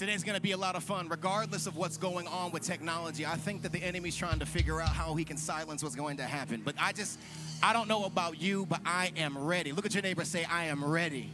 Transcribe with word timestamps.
Today's 0.00 0.24
gonna 0.24 0.40
be 0.40 0.52
a 0.52 0.56
lot 0.56 0.76
of 0.76 0.82
fun, 0.82 1.10
regardless 1.10 1.66
of 1.66 1.76
what's 1.76 1.98
going 1.98 2.26
on 2.26 2.52
with 2.52 2.62
technology. 2.62 3.26
I 3.26 3.34
think 3.36 3.60
that 3.60 3.70
the 3.70 3.82
enemy's 3.82 4.16
trying 4.16 4.38
to 4.38 4.46
figure 4.46 4.80
out 4.80 4.88
how 4.88 5.14
he 5.14 5.26
can 5.26 5.36
silence 5.36 5.82
what's 5.82 5.94
going 5.94 6.16
to 6.16 6.22
happen. 6.22 6.62
But 6.64 6.74
I 6.78 6.92
just, 6.92 7.18
I 7.62 7.74
don't 7.74 7.86
know 7.86 8.06
about 8.06 8.40
you, 8.40 8.64
but 8.64 8.80
I 8.86 9.12
am 9.18 9.36
ready. 9.36 9.72
Look 9.72 9.84
at 9.84 9.92
your 9.92 10.02
neighbor 10.02 10.24
say, 10.24 10.44
I 10.44 10.64
am 10.64 10.82
ready. 10.82 11.28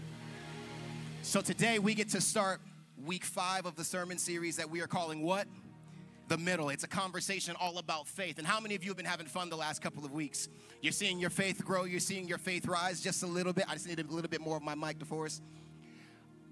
So 1.23 1.41
today 1.41 1.79
we 1.79 1.95
get 1.95 2.09
to 2.09 2.21
start 2.21 2.61
week 3.05 3.25
five 3.25 3.67
of 3.67 3.77
the 3.77 3.85
sermon 3.85 4.19
series 4.19 4.57
that 4.57 4.69
we 4.69 4.81
are 4.81 4.89
calling 4.89 5.23
what? 5.23 5.47
The 6.27 6.37
middle. 6.37 6.71
It's 6.71 6.83
a 6.83 6.89
conversation 6.89 7.55
all 7.61 7.79
about 7.79 8.09
faith. 8.09 8.39
And 8.39 8.47
how 8.49 8.59
many 8.59 8.75
of 8.75 8.83
you 8.83 8.91
have 8.91 8.97
been 8.97 9.07
having 9.07 9.27
fun 9.27 9.49
the 9.49 9.57
last 9.57 9.81
couple 9.81 10.05
of 10.05 10.11
weeks? 10.11 10.49
You're 10.83 10.91
seeing 10.91 11.21
your 11.21 11.31
faith 11.31 11.65
grow, 11.65 11.85
you're 11.85 12.01
seeing 12.01 12.27
your 12.27 12.39
faith 12.39 12.67
rise 12.67 13.01
just 13.01 13.23
a 13.23 13.29
little 13.29 13.53
bit. 13.53 13.67
I 13.69 13.75
just 13.75 13.87
need 13.87 14.01
a 14.01 14.13
little 14.13 14.29
bit 14.29 14.41
more 14.41 14.57
of 14.57 14.65
my 14.65 14.75
mic, 14.75 14.99
DeForest. 14.99 15.41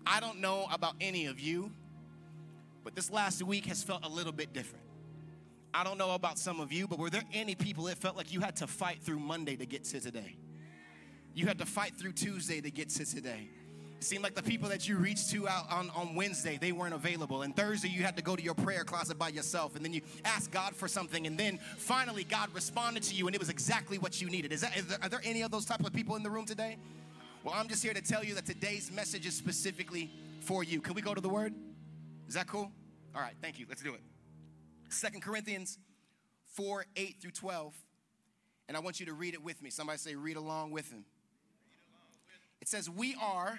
I 0.06 0.20
don't 0.20 0.38
know 0.38 0.68
about 0.70 0.94
any 1.00 1.26
of 1.26 1.40
you, 1.40 1.72
but 2.84 2.94
this 2.94 3.10
last 3.10 3.42
week 3.42 3.66
has 3.66 3.82
felt 3.82 4.04
a 4.04 4.08
little 4.08 4.32
bit 4.32 4.52
different. 4.52 4.84
I 5.72 5.82
don't 5.82 5.98
know 5.98 6.14
about 6.14 6.38
some 6.38 6.60
of 6.60 6.72
you, 6.72 6.86
but 6.86 7.00
were 7.00 7.10
there 7.10 7.24
any 7.32 7.56
people 7.56 7.88
it 7.88 7.98
felt 7.98 8.16
like 8.16 8.32
you 8.32 8.40
had 8.40 8.56
to 8.56 8.66
fight 8.66 9.02
through 9.02 9.18
Monday 9.18 9.56
to 9.56 9.66
get 9.66 9.82
to 9.84 9.98
today? 9.98 10.36
You 11.34 11.46
had 11.46 11.58
to 11.58 11.66
fight 11.66 11.96
through 11.96 12.12
Tuesday 12.12 12.60
to 12.60 12.70
get 12.70 12.90
to 12.90 13.04
today. 13.04 13.48
It 13.98 14.04
seemed 14.04 14.22
like 14.22 14.34
the 14.34 14.42
people 14.42 14.68
that 14.68 14.88
you 14.88 14.96
reached 14.96 15.30
to 15.30 15.48
out 15.48 15.72
on, 15.72 15.90
on 15.96 16.14
Wednesday, 16.14 16.58
they 16.60 16.70
weren't 16.70 16.94
available. 16.94 17.42
And 17.42 17.56
Thursday, 17.56 17.88
you 17.88 18.04
had 18.04 18.16
to 18.16 18.22
go 18.22 18.36
to 18.36 18.42
your 18.42 18.54
prayer 18.54 18.84
closet 18.84 19.18
by 19.18 19.30
yourself. 19.30 19.74
And 19.74 19.84
then 19.84 19.92
you 19.92 20.02
asked 20.24 20.52
God 20.52 20.76
for 20.76 20.86
something. 20.86 21.26
And 21.26 21.38
then 21.38 21.58
finally, 21.78 22.22
God 22.22 22.50
responded 22.54 23.02
to 23.04 23.14
you, 23.14 23.26
and 23.26 23.34
it 23.34 23.38
was 23.38 23.48
exactly 23.48 23.98
what 23.98 24.20
you 24.20 24.28
needed. 24.28 24.52
Is 24.52 24.60
that, 24.60 24.76
is 24.76 24.86
there, 24.86 24.98
are 25.02 25.08
there 25.08 25.22
any 25.24 25.42
of 25.42 25.50
those 25.50 25.64
type 25.64 25.80
of 25.84 25.92
people 25.92 26.14
in 26.14 26.22
the 26.22 26.30
room 26.30 26.44
today? 26.44 26.76
Well, 27.42 27.54
I'm 27.56 27.66
just 27.66 27.82
here 27.82 27.94
to 27.94 28.02
tell 28.02 28.22
you 28.22 28.34
that 28.34 28.46
today's 28.46 28.92
message 28.92 29.26
is 29.26 29.34
specifically 29.34 30.10
for 30.40 30.62
you. 30.62 30.80
Can 30.80 30.94
we 30.94 31.02
go 31.02 31.14
to 31.14 31.20
the 31.20 31.28
word? 31.28 31.54
Is 32.28 32.34
that 32.34 32.46
cool? 32.46 32.70
All 33.14 33.20
right, 33.20 33.34
thank 33.40 33.58
you. 33.58 33.66
Let's 33.68 33.82
do 33.82 33.94
it. 33.94 34.00
Second 34.88 35.22
Corinthians 35.22 35.78
4 36.54 36.86
8 36.96 37.16
through 37.20 37.30
12. 37.32 37.74
And 38.68 38.76
I 38.76 38.80
want 38.80 38.98
you 38.98 39.06
to 39.06 39.12
read 39.12 39.34
it 39.34 39.42
with 39.42 39.62
me. 39.62 39.70
Somebody 39.70 39.98
say, 39.98 40.14
read 40.14 40.36
along 40.36 40.70
with 40.70 40.90
him. 40.90 41.04
It 42.60 42.68
says, 42.68 42.88
We 42.88 43.14
are 43.20 43.58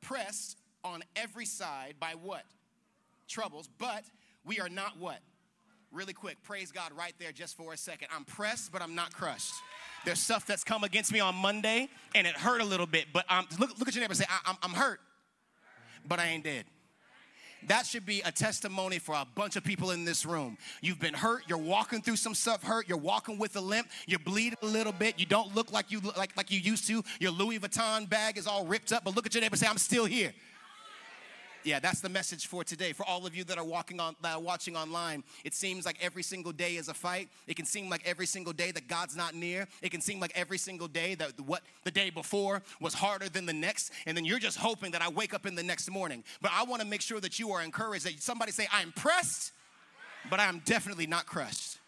pressed 0.00 0.58
on 0.82 1.02
every 1.14 1.44
side 1.44 1.94
by 2.00 2.14
what? 2.20 2.44
Troubles, 3.28 3.68
but 3.78 4.04
we 4.44 4.60
are 4.60 4.68
not 4.68 4.98
what? 4.98 5.18
Really 5.92 6.12
quick, 6.12 6.42
praise 6.42 6.72
God 6.72 6.92
right 6.96 7.14
there 7.18 7.32
just 7.32 7.56
for 7.56 7.72
a 7.72 7.76
second. 7.76 8.08
I'm 8.14 8.24
pressed, 8.24 8.72
but 8.72 8.82
I'm 8.82 8.94
not 8.94 9.12
crushed. 9.12 9.54
There's 10.04 10.20
stuff 10.20 10.46
that's 10.46 10.62
come 10.62 10.84
against 10.84 11.12
me 11.12 11.20
on 11.20 11.34
Monday, 11.34 11.88
and 12.14 12.26
it 12.26 12.36
hurt 12.36 12.60
a 12.60 12.64
little 12.64 12.86
bit, 12.86 13.06
but 13.12 13.24
I'm, 13.28 13.46
look, 13.58 13.78
look 13.78 13.88
at 13.88 13.94
your 13.94 14.02
neighbor 14.02 14.14
say, 14.14 14.26
I, 14.28 14.54
I'm 14.62 14.72
hurt, 14.72 15.00
but 16.06 16.18
I 16.18 16.26
ain't 16.28 16.44
dead. 16.44 16.64
That 17.68 17.86
should 17.86 18.06
be 18.06 18.20
a 18.22 18.30
testimony 18.30 18.98
for 18.98 19.14
a 19.14 19.26
bunch 19.34 19.56
of 19.56 19.64
people 19.64 19.90
in 19.90 20.04
this 20.04 20.24
room. 20.24 20.56
You've 20.80 21.00
been 21.00 21.14
hurt. 21.14 21.42
You're 21.48 21.58
walking 21.58 22.02
through 22.02 22.16
some 22.16 22.34
stuff 22.34 22.62
hurt. 22.62 22.88
You're 22.88 22.98
walking 22.98 23.38
with 23.38 23.56
a 23.56 23.60
limp. 23.60 23.88
You're 24.06 24.18
bleeding 24.20 24.58
a 24.62 24.66
little 24.66 24.92
bit. 24.92 25.18
You 25.18 25.26
don't 25.26 25.54
look 25.54 25.72
like 25.72 25.90
you 25.90 26.00
like 26.16 26.36
like 26.36 26.50
you 26.50 26.60
used 26.60 26.86
to. 26.88 27.02
Your 27.18 27.32
Louis 27.32 27.58
Vuitton 27.58 28.08
bag 28.08 28.38
is 28.38 28.46
all 28.46 28.66
ripped 28.66 28.92
up. 28.92 29.04
But 29.04 29.16
look 29.16 29.26
at 29.26 29.34
your 29.34 29.40
neighbor 29.40 29.54
and 29.54 29.60
say, 29.60 29.66
"I'm 29.66 29.78
still 29.78 30.04
here." 30.04 30.32
Yeah, 31.66 31.80
that's 31.80 32.00
the 32.00 32.08
message 32.08 32.46
for 32.46 32.62
today. 32.62 32.92
For 32.92 33.04
all 33.04 33.26
of 33.26 33.34
you 33.34 33.42
that 33.42 33.58
are 33.58 33.64
walking 33.64 33.98
on, 33.98 34.14
that 34.22 34.36
are 34.36 34.40
watching 34.40 34.76
online, 34.76 35.24
it 35.44 35.52
seems 35.52 35.84
like 35.84 35.98
every 36.00 36.22
single 36.22 36.52
day 36.52 36.76
is 36.76 36.86
a 36.86 36.94
fight. 36.94 37.28
It 37.48 37.56
can 37.56 37.66
seem 37.66 37.90
like 37.90 38.06
every 38.06 38.26
single 38.26 38.52
day 38.52 38.70
that 38.70 38.86
God's 38.86 39.16
not 39.16 39.34
near. 39.34 39.66
It 39.82 39.90
can 39.90 40.00
seem 40.00 40.20
like 40.20 40.30
every 40.36 40.58
single 40.58 40.86
day 40.86 41.16
that 41.16 41.40
what 41.40 41.64
the 41.82 41.90
day 41.90 42.10
before 42.10 42.62
was 42.80 42.94
harder 42.94 43.28
than 43.28 43.46
the 43.46 43.52
next, 43.52 43.90
and 44.06 44.16
then 44.16 44.24
you're 44.24 44.38
just 44.38 44.58
hoping 44.58 44.92
that 44.92 45.02
I 45.02 45.08
wake 45.08 45.34
up 45.34 45.44
in 45.44 45.56
the 45.56 45.62
next 45.64 45.90
morning. 45.90 46.22
But 46.40 46.52
I 46.54 46.62
want 46.62 46.82
to 46.82 46.86
make 46.86 47.00
sure 47.00 47.18
that 47.18 47.40
you 47.40 47.50
are 47.50 47.60
encouraged. 47.60 48.06
That 48.06 48.22
somebody 48.22 48.52
say, 48.52 48.68
"I'm 48.70 48.92
pressed, 48.92 49.50
but 50.30 50.38
I 50.38 50.44
am 50.44 50.60
definitely 50.60 51.08
not 51.08 51.26
crushed." 51.26 51.78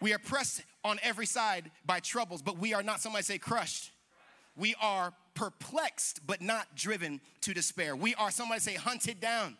We 0.00 0.12
are 0.12 0.20
pressed 0.20 0.62
on 0.84 1.00
every 1.02 1.26
side 1.26 1.72
by 1.84 1.98
troubles, 1.98 2.42
but 2.42 2.58
we 2.58 2.74
are 2.74 2.82
not. 2.84 3.00
Somebody 3.00 3.24
say, 3.24 3.38
crushed. 3.38 3.90
We 4.56 4.74
are 4.80 5.12
perplexed, 5.34 6.26
but 6.26 6.40
not 6.40 6.74
driven 6.76 7.20
to 7.42 7.54
despair. 7.54 7.96
We 7.96 8.14
are, 8.14 8.30
somebody 8.30 8.60
say, 8.60 8.74
hunted 8.74 9.20
down. 9.20 9.56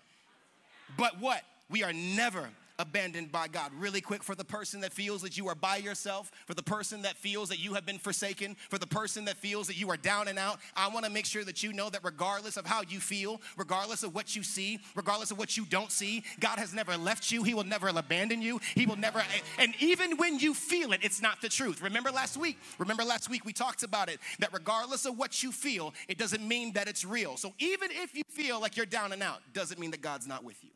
But 0.97 1.21
what? 1.21 1.43
We 1.69 1.83
are 1.83 1.93
never 1.93 2.49
abandoned 2.79 3.31
by 3.33 3.49
God. 3.49 3.73
Really 3.79 4.01
quick 4.01 4.23
for 4.23 4.35
the 4.35 4.45
person 4.45 4.81
that 4.81 4.93
feels 4.93 5.23
that 5.23 5.37
you 5.37 5.49
are 5.49 5.55
by 5.55 5.77
yourself, 5.77 6.31
for 6.47 6.55
the 6.55 6.63
person 6.63 7.03
that 7.03 7.17
feels 7.17 7.49
that 7.49 7.59
you 7.59 7.75
have 7.75 7.87
been 7.87 7.99
forsaken, 7.99 8.57
for 8.69 8.79
the 8.79 8.87
person 8.87 9.25
that 9.27 9.37
feels 9.37 9.67
that 9.67 9.77
you 9.79 9.91
are 9.91 9.97
down 9.97 10.29
and 10.29 10.39
out, 10.39 10.59
I 10.77 10.89
want 10.89 11.05
to 11.05 11.11
make 11.11 11.27
sure 11.27 11.45
that 11.45 11.63
you 11.63 11.73
know 11.73 11.91
that 11.91 12.01
regardless 12.05 12.57
of 12.57 12.67
how 12.67 12.83
you 12.89 13.01
feel, 13.01 13.41
regardless 13.57 14.03
of 14.03 14.15
what 14.15 14.35
you 14.35 14.43
see, 14.43 14.81
regardless 14.95 15.31
of 15.31 15.39
what 15.39 15.57
you 15.57 15.65
don't 15.65 15.93
see, 15.93 16.25
God 16.41 16.59
has 16.59 16.75
never 16.75 16.97
left 16.97 17.31
you. 17.31 17.43
He 17.43 17.55
will 17.55 17.65
never 17.65 17.89
abandon 17.89 18.43
you. 18.43 18.61
He 18.75 18.87
will 18.87 18.97
never, 18.97 19.23
and 19.59 19.75
even 19.81 20.17
when 20.17 20.39
you 20.39 20.55
feel 20.55 20.93
it, 20.93 21.01
it's 21.03 21.23
not 21.23 21.41
the 21.41 21.49
truth. 21.49 21.83
Remember 21.83 22.11
last 22.11 22.37
week? 22.37 22.59
Remember 22.79 23.05
last 23.05 23.29
week 23.31 23.45
we 23.45 23.53
talked 23.53 23.83
about 23.83 24.09
it 24.09 24.19
that 24.41 24.53
regardless 24.53 25.07
of 25.07 25.19
what 25.19 25.43
you 25.43 25.53
feel, 25.53 25.95
it 26.09 26.19
doesn't 26.19 26.47
mean 26.47 26.73
that 26.73 26.89
it's 26.89 27.05
real. 27.05 27.37
So 27.37 27.53
even 27.59 27.91
if 27.93 28.15
you 28.15 28.23
feel 28.29 28.61
like 28.61 28.77
you're 28.77 28.87
down 28.87 29.13
and 29.13 29.23
out, 29.23 29.41
doesn't 29.53 29.79
mean 29.79 29.91
that 29.93 30.01
God's 30.01 30.27
not 30.27 30.45
with 30.45 30.63
you. 30.63 30.71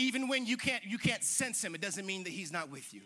Even 0.00 0.28
when 0.28 0.46
you 0.46 0.56
can't 0.56 0.82
you 0.82 0.96
can't 0.96 1.22
sense 1.22 1.62
him, 1.62 1.74
it 1.74 1.82
doesn't 1.82 2.06
mean 2.06 2.24
that 2.24 2.30
he's 2.30 2.50
not 2.50 2.70
with 2.70 2.94
you. 2.94 3.02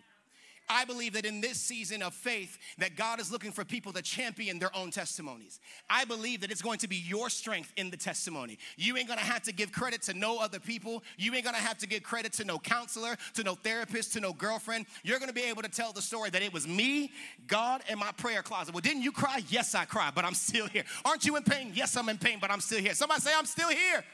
I 0.69 0.85
believe 0.85 1.13
that 1.15 1.27
in 1.27 1.41
this 1.41 1.61
season 1.61 2.03
of 2.03 2.15
faith 2.15 2.57
that 2.79 2.97
God 2.97 3.21
is 3.21 3.33
looking 3.33 3.51
for 3.51 3.65
people 3.65 3.93
to 3.93 4.01
champion 4.01 4.61
their 4.61 4.75
own 4.75 4.93
testimonies. 4.93 5.59
I 5.91 6.05
believe 6.05 6.41
that 6.41 6.53
it's 6.53 6.63
going 6.63 6.79
to 6.79 6.89
be 6.89 6.97
your 6.97 7.29
strength 7.29 7.73
in 7.77 7.91
the 7.91 7.97
testimony. 7.97 8.59
You 8.77 8.97
ain't 8.97 9.09
going 9.09 9.19
to 9.19 9.25
have 9.25 9.43
to 9.43 9.53
give 9.53 9.73
credit 9.73 10.03
to 10.03 10.15
no 10.15 10.39
other 10.39 10.61
people. 10.61 11.03
You 11.19 11.35
ain't 11.35 11.45
going 11.45 11.57
to 11.57 11.61
have 11.61 11.79
to 11.79 11.89
give 11.89 12.05
credit 12.05 12.33
to 12.35 12.45
no 12.45 12.59
counselor, 12.59 13.17
to 13.35 13.43
no 13.43 13.57
therapist, 13.57 14.13
to 14.15 14.21
no 14.21 14.33
girlfriend. 14.33 14.87
You're 15.03 15.19
going 15.19 15.29
to 15.29 15.35
be 15.35 15.43
able 15.43 15.63
to 15.63 15.69
tell 15.69 15.93
the 15.93 16.01
story 16.01 16.31
that 16.31 16.43
it 16.43 16.53
was 16.53 16.67
me, 16.67 17.11
God, 17.49 17.83
and 17.91 17.99
my 17.99 18.13
prayer 18.13 18.43
closet. 18.43 18.73
Well, 18.73 18.81
didn't 18.81 19.03
you 19.03 19.13
cry? 19.13 19.43
Yes, 19.49 19.75
I 19.75 19.85
cried, 19.85 20.15
but 20.15 20.25
I'm 20.25 20.35
still 20.35 20.69
here. 20.69 20.85
Aren't 21.05 21.27
you 21.27 21.37
in 21.37 21.43
pain? 21.43 21.73
Yes, 21.75 21.97
I'm 21.97 22.09
in 22.09 22.19
pain, 22.19 22.39
but 22.41 22.53
I'm 22.53 22.61
still 22.61 22.81
here. 22.81 22.95
Somebody 22.95 23.21
say 23.21 23.33
I'm 23.37 23.47
still 23.47 23.69
here. 23.69 24.05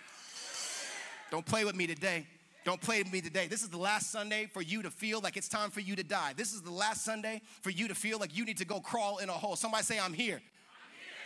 Don't 1.30 1.46
play 1.46 1.64
with 1.64 1.76
me 1.76 1.86
today. 1.86 2.26
Don't 2.70 2.80
play 2.80 3.02
with 3.02 3.12
me 3.12 3.20
today. 3.20 3.48
This 3.48 3.64
is 3.64 3.68
the 3.68 3.78
last 3.78 4.12
Sunday 4.12 4.46
for 4.46 4.62
you 4.62 4.80
to 4.82 4.92
feel 4.92 5.20
like 5.20 5.36
it's 5.36 5.48
time 5.48 5.70
for 5.70 5.80
you 5.80 5.96
to 5.96 6.04
die. 6.04 6.34
This 6.36 6.54
is 6.54 6.62
the 6.62 6.70
last 6.70 7.04
Sunday 7.04 7.42
for 7.62 7.70
you 7.70 7.88
to 7.88 7.96
feel 7.96 8.20
like 8.20 8.36
you 8.36 8.44
need 8.44 8.58
to 8.58 8.64
go 8.64 8.78
crawl 8.78 9.18
in 9.18 9.28
a 9.28 9.32
hole. 9.32 9.56
Somebody 9.56 9.82
say, 9.82 9.98
I'm 9.98 10.12
here. 10.12 10.40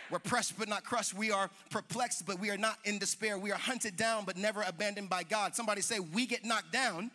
We're 0.09 0.17
pressed 0.17 0.57
but 0.57 0.67
not 0.67 0.83
crushed. 0.83 1.13
We 1.13 1.29
are 1.29 1.51
perplexed, 1.69 2.25
but 2.25 2.39
we 2.39 2.49
are 2.49 2.57
not 2.57 2.79
in 2.83 2.97
despair. 2.97 3.37
We 3.37 3.51
are 3.51 3.59
hunted 3.59 3.95
down 3.95 4.25
but 4.25 4.37
never 4.37 4.63
abandoned 4.63 5.07
by 5.07 5.21
God. 5.21 5.53
Somebody 5.53 5.81
say, 5.81 5.99
We 5.99 6.25
get 6.25 6.43
knocked 6.43 6.73
down, 6.73 7.11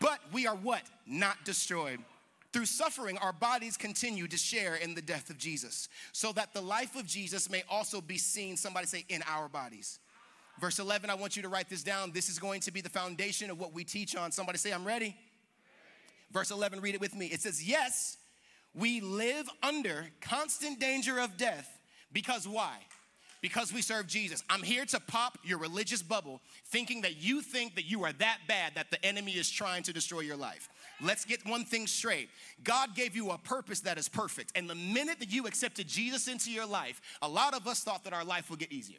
but 0.00 0.18
we 0.30 0.46
are 0.46 0.56
what? 0.56 0.82
Not 1.06 1.42
destroyed. 1.46 2.00
Through 2.52 2.66
suffering, 2.66 3.16
our 3.16 3.32
bodies 3.32 3.78
continue 3.78 4.28
to 4.28 4.36
share 4.36 4.74
in 4.74 4.94
the 4.94 5.00
death 5.00 5.30
of 5.30 5.38
Jesus, 5.38 5.88
so 6.12 6.30
that 6.32 6.52
the 6.52 6.60
life 6.60 6.94
of 6.94 7.06
Jesus 7.06 7.48
may 7.48 7.62
also 7.70 8.02
be 8.02 8.18
seen, 8.18 8.58
somebody 8.58 8.86
say, 8.86 9.06
in 9.08 9.22
our 9.26 9.48
bodies. 9.48 9.98
Verse 10.60 10.78
11, 10.78 11.08
I 11.08 11.14
want 11.14 11.36
you 11.36 11.42
to 11.42 11.48
write 11.48 11.68
this 11.68 11.82
down. 11.82 12.12
This 12.12 12.28
is 12.28 12.38
going 12.38 12.60
to 12.62 12.72
be 12.72 12.80
the 12.80 12.88
foundation 12.88 13.50
of 13.50 13.60
what 13.60 13.72
we 13.72 13.84
teach 13.84 14.16
on. 14.16 14.32
Somebody 14.32 14.58
say, 14.58 14.72
I'm 14.72 14.84
ready. 14.84 15.16
Verse 16.32 16.50
11, 16.50 16.80
read 16.80 16.94
it 16.94 17.00
with 17.00 17.14
me. 17.14 17.26
It 17.26 17.40
says, 17.40 17.66
Yes, 17.66 18.16
we 18.74 19.00
live 19.00 19.48
under 19.62 20.06
constant 20.20 20.78
danger 20.80 21.18
of 21.18 21.36
death 21.36 21.78
because 22.12 22.46
why? 22.46 22.76
Because 23.40 23.72
we 23.72 23.82
serve 23.82 24.08
Jesus. 24.08 24.42
I'm 24.50 24.64
here 24.64 24.84
to 24.86 24.98
pop 24.98 25.38
your 25.44 25.58
religious 25.58 26.02
bubble 26.02 26.40
thinking 26.66 27.02
that 27.02 27.16
you 27.22 27.40
think 27.40 27.76
that 27.76 27.84
you 27.84 28.04
are 28.04 28.12
that 28.14 28.38
bad 28.48 28.74
that 28.74 28.90
the 28.90 29.04
enemy 29.04 29.32
is 29.32 29.48
trying 29.48 29.84
to 29.84 29.92
destroy 29.92 30.20
your 30.20 30.36
life. 30.36 30.68
Let's 31.00 31.24
get 31.24 31.46
one 31.46 31.64
thing 31.64 31.86
straight. 31.86 32.30
God 32.64 32.96
gave 32.96 33.14
you 33.14 33.30
a 33.30 33.38
purpose 33.38 33.80
that 33.80 33.96
is 33.96 34.08
perfect. 34.08 34.52
And 34.56 34.68
the 34.68 34.74
minute 34.74 35.20
that 35.20 35.32
you 35.32 35.46
accepted 35.46 35.86
Jesus 35.86 36.26
into 36.26 36.50
your 36.50 36.66
life, 36.66 37.00
a 37.22 37.28
lot 37.28 37.54
of 37.54 37.68
us 37.68 37.84
thought 37.84 38.02
that 38.04 38.12
our 38.12 38.24
life 38.24 38.50
would 38.50 38.58
get 38.58 38.72
easier. 38.72 38.98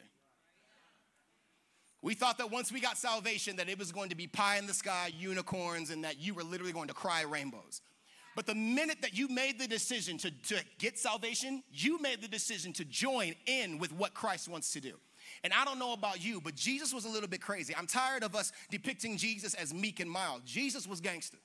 We 2.02 2.14
thought 2.14 2.38
that 2.38 2.50
once 2.50 2.72
we 2.72 2.80
got 2.80 2.96
salvation 2.96 3.56
that 3.56 3.68
it 3.68 3.78
was 3.78 3.92
going 3.92 4.08
to 4.08 4.16
be 4.16 4.26
pie 4.26 4.58
in 4.58 4.66
the 4.66 4.74
sky, 4.74 5.12
unicorns, 5.18 5.90
and 5.90 6.04
that 6.04 6.18
you 6.18 6.32
were 6.32 6.42
literally 6.42 6.72
going 6.72 6.88
to 6.88 6.94
cry 6.94 7.22
rainbows. 7.22 7.82
But 8.36 8.46
the 8.46 8.54
minute 8.54 9.02
that 9.02 9.16
you 9.16 9.28
made 9.28 9.58
the 9.58 9.66
decision 9.66 10.16
to, 10.18 10.30
to 10.30 10.64
get 10.78 10.98
salvation, 10.98 11.62
you 11.72 12.00
made 12.00 12.22
the 12.22 12.28
decision 12.28 12.72
to 12.74 12.84
join 12.84 13.34
in 13.46 13.78
with 13.78 13.92
what 13.92 14.14
Christ 14.14 14.48
wants 14.48 14.72
to 14.72 14.80
do. 14.80 14.94
And 15.44 15.52
I 15.52 15.64
don't 15.64 15.78
know 15.78 15.92
about 15.92 16.24
you, 16.24 16.40
but 16.40 16.54
Jesus 16.54 16.94
was 16.94 17.04
a 17.04 17.08
little 17.08 17.28
bit 17.28 17.42
crazy. 17.42 17.74
I'm 17.76 17.86
tired 17.86 18.22
of 18.22 18.34
us 18.34 18.52
depicting 18.70 19.16
Jesus 19.16 19.54
as 19.54 19.74
meek 19.74 20.00
and 20.00 20.10
mild. 20.10 20.42
Jesus 20.44 20.86
was 20.86 21.00
gangster. 21.00 21.38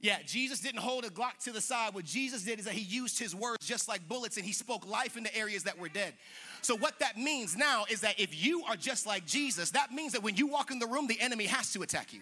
Yeah, 0.00 0.18
Jesus 0.26 0.60
didn't 0.60 0.80
hold 0.80 1.04
a 1.04 1.08
Glock 1.08 1.42
to 1.44 1.52
the 1.52 1.60
side. 1.60 1.94
What 1.94 2.04
Jesus 2.04 2.42
did 2.42 2.58
is 2.58 2.66
that 2.66 2.74
he 2.74 2.82
used 2.82 3.18
his 3.18 3.34
words 3.34 3.66
just 3.66 3.88
like 3.88 4.06
bullets 4.06 4.36
and 4.36 4.44
he 4.44 4.52
spoke 4.52 4.86
life 4.86 5.16
into 5.16 5.34
areas 5.34 5.62
that 5.62 5.78
were 5.78 5.88
dead. 5.88 6.12
So, 6.60 6.76
what 6.76 6.98
that 6.98 7.16
means 7.16 7.56
now 7.56 7.86
is 7.88 8.02
that 8.02 8.20
if 8.20 8.44
you 8.44 8.62
are 8.64 8.76
just 8.76 9.06
like 9.06 9.24
Jesus, 9.24 9.70
that 9.70 9.92
means 9.92 10.12
that 10.12 10.22
when 10.22 10.36
you 10.36 10.46
walk 10.46 10.70
in 10.70 10.78
the 10.78 10.86
room, 10.86 11.06
the 11.06 11.18
enemy 11.20 11.46
has 11.46 11.72
to 11.72 11.82
attack 11.82 12.12
you. 12.12 12.20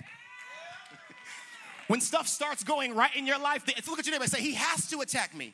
when 1.89 2.01
stuff 2.01 2.29
starts 2.29 2.63
going 2.63 2.95
right 2.95 3.15
in 3.17 3.27
your 3.27 3.39
life, 3.39 3.67
look 3.89 3.99
at 3.99 4.07
your 4.07 4.13
neighbor 4.13 4.25
and 4.25 4.33
say, 4.33 4.41
He 4.41 4.55
has 4.55 4.89
to 4.91 5.01
attack 5.01 5.35
me. 5.35 5.53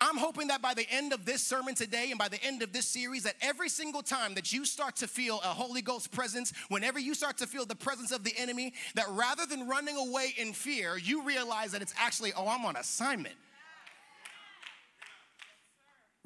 I'm 0.00 0.16
hoping 0.16 0.48
that 0.48 0.60
by 0.60 0.74
the 0.74 0.86
end 0.90 1.12
of 1.12 1.24
this 1.24 1.42
sermon 1.42 1.74
today 1.74 2.10
and 2.10 2.18
by 2.18 2.28
the 2.28 2.42
end 2.42 2.62
of 2.62 2.72
this 2.72 2.86
series, 2.86 3.22
that 3.24 3.36
every 3.40 3.68
single 3.68 4.02
time 4.02 4.34
that 4.34 4.52
you 4.52 4.64
start 4.64 4.96
to 4.96 5.08
feel 5.08 5.40
a 5.44 5.48
Holy 5.48 5.82
Ghost 5.82 6.10
presence, 6.10 6.52
whenever 6.68 6.98
you 6.98 7.14
start 7.14 7.38
to 7.38 7.46
feel 7.46 7.64
the 7.64 7.74
presence 7.74 8.12
of 8.12 8.24
the 8.24 8.34
enemy, 8.36 8.74
that 8.94 9.06
rather 9.10 9.46
than 9.46 9.68
running 9.68 9.96
away 9.96 10.34
in 10.36 10.52
fear, 10.52 10.96
you 10.96 11.22
realize 11.22 11.72
that 11.72 11.82
it's 11.82 11.94
actually, 11.98 12.32
oh, 12.34 12.46
I'm 12.46 12.64
on 12.64 12.76
assignment. 12.76 13.34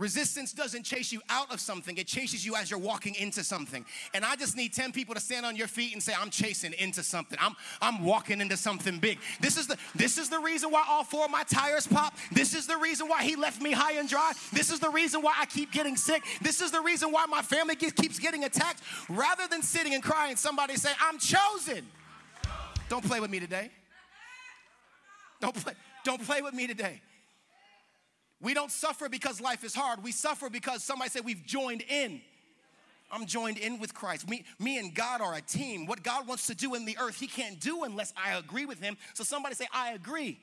Resistance 0.01 0.55
doesn't 0.55 0.83
chase 0.83 1.13
you 1.13 1.21
out 1.29 1.53
of 1.53 1.61
something, 1.61 1.99
it 1.99 2.07
chases 2.07 2.45
you 2.45 2.57
as 2.57 2.71
you're 2.71 2.81
walking 2.81 3.15
into 3.17 3.45
something. 3.45 3.85
And 4.15 4.25
I 4.25 4.35
just 4.35 4.57
need 4.57 4.73
10 4.73 4.93
people 4.93 5.15
to 5.15 5.21
stand 5.21 5.45
on 5.45 5.57
your 5.57 5.67
feet 5.67 5.93
and 5.93 6.03
say, 6.03 6.15
I'm 6.19 6.31
chasing 6.31 6.73
into 6.79 7.03
something. 7.03 7.39
I'm, 7.39 7.55
I'm 7.83 8.03
walking 8.03 8.41
into 8.41 8.57
something 8.57 8.99
big. 8.99 9.19
This 9.41 9.59
is, 9.59 9.67
the, 9.67 9.77
this 9.95 10.17
is 10.17 10.31
the 10.31 10.39
reason 10.39 10.71
why 10.71 10.87
all 10.89 11.05
four 11.05 11.27
of 11.27 11.31
my 11.31 11.43
tires 11.43 11.87
pop. 11.87 12.17
This 12.33 12.55
is 12.55 12.67
the 12.67 12.79
reason 12.79 13.09
why 13.09 13.23
he 13.25 13.37
left 13.37 13.61
me 13.61 13.73
high 13.73 13.99
and 13.99 14.09
dry. 14.09 14.33
This 14.55 14.71
is 14.71 14.81
the 14.81 14.89
reason 14.89 15.21
why 15.21 15.35
I 15.39 15.45
keep 15.45 15.71
getting 15.71 15.99
sick. 15.99 16.25
This 16.41 16.63
is 16.63 16.71
the 16.71 16.81
reason 16.81 17.13
why 17.13 17.27
my 17.27 17.43
family 17.43 17.77
keeps 17.77 18.19
getting 18.19 18.45
attacked. 18.45 18.81
Rather 19.11 19.47
than 19.49 19.61
sitting 19.61 19.93
and 19.93 20.03
crying, 20.03 20.37
somebody 20.37 20.77
say, 20.77 20.93
I'm 20.99 21.19
chosen. 21.19 21.87
Don't 22.89 23.05
play 23.05 23.21
with 23.21 23.31
me 23.31 23.39
today. 23.39 23.71
Don't 25.43 25.55
play, 25.55 25.75
don't 26.05 26.25
play 26.25 26.41
with 26.41 26.55
me 26.55 26.67
today. 26.67 27.03
We 28.41 28.55
don't 28.55 28.71
suffer 28.71 29.09
because 29.09 29.41
life 29.41 29.65
is 29.65 29.75
hard. 29.75 30.03
We 30.03 30.13
suffer 30.13 30.49
because 30.49 30.83
somebody 30.83 31.11
said 31.11 31.25
we've 31.25 31.45
joined 31.45 31.83
in. 31.89 32.23
I'm 33.13 33.27
joined 33.27 33.59
in 33.59 33.79
with 33.79 33.93
Christ. 33.93 34.29
Me, 34.29 34.45
me 34.59 34.79
and 34.79 34.95
God 34.95 35.21
are 35.21 35.35
a 35.35 35.41
team. 35.41 35.87
What 35.87 36.03
God 36.03 36.27
wants 36.27 36.47
to 36.47 36.55
do 36.55 36.75
in 36.75 36.85
the 36.85 36.97
earth, 36.99 37.19
He 37.19 37.27
can't 37.27 37.61
do 37.61 37.83
unless 37.83 38.13
I 38.17 38.39
agree 38.39 38.67
with 38.67 38.81
Him. 38.81 38.97
So 39.15 39.25
somebody 39.25 39.55
say, 39.55 39.67
I 39.73 39.93
agree. 39.93 40.39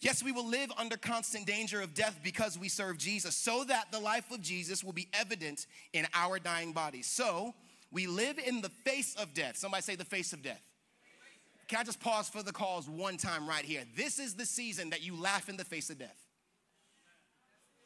Yes, 0.00 0.22
we 0.22 0.30
will 0.30 0.46
live 0.46 0.70
under 0.76 0.96
constant 0.96 1.46
danger 1.46 1.80
of 1.80 1.94
death 1.94 2.20
because 2.22 2.56
we 2.56 2.68
serve 2.68 2.98
Jesus, 2.98 3.34
so 3.34 3.64
that 3.64 3.90
the 3.90 3.98
life 3.98 4.30
of 4.30 4.40
Jesus 4.40 4.84
will 4.84 4.92
be 4.92 5.08
evident 5.12 5.66
in 5.92 6.06
our 6.14 6.38
dying 6.38 6.72
bodies. 6.72 7.06
So 7.06 7.54
we 7.90 8.06
live 8.06 8.38
in 8.38 8.60
the 8.60 8.68
face 8.68 9.16
of 9.16 9.34
death. 9.34 9.56
Somebody 9.56 9.82
say, 9.82 9.96
the 9.96 10.04
face 10.04 10.32
of 10.32 10.42
death. 10.42 10.62
Can 11.66 11.80
I 11.80 11.82
just 11.82 11.98
pause 11.98 12.28
for 12.28 12.42
the 12.42 12.52
cause 12.52 12.88
one 12.88 13.16
time 13.16 13.48
right 13.48 13.64
here? 13.64 13.82
This 13.96 14.20
is 14.20 14.34
the 14.34 14.46
season 14.46 14.90
that 14.90 15.02
you 15.02 15.20
laugh 15.20 15.48
in 15.48 15.56
the 15.56 15.64
face 15.64 15.90
of 15.90 15.98
death 15.98 16.27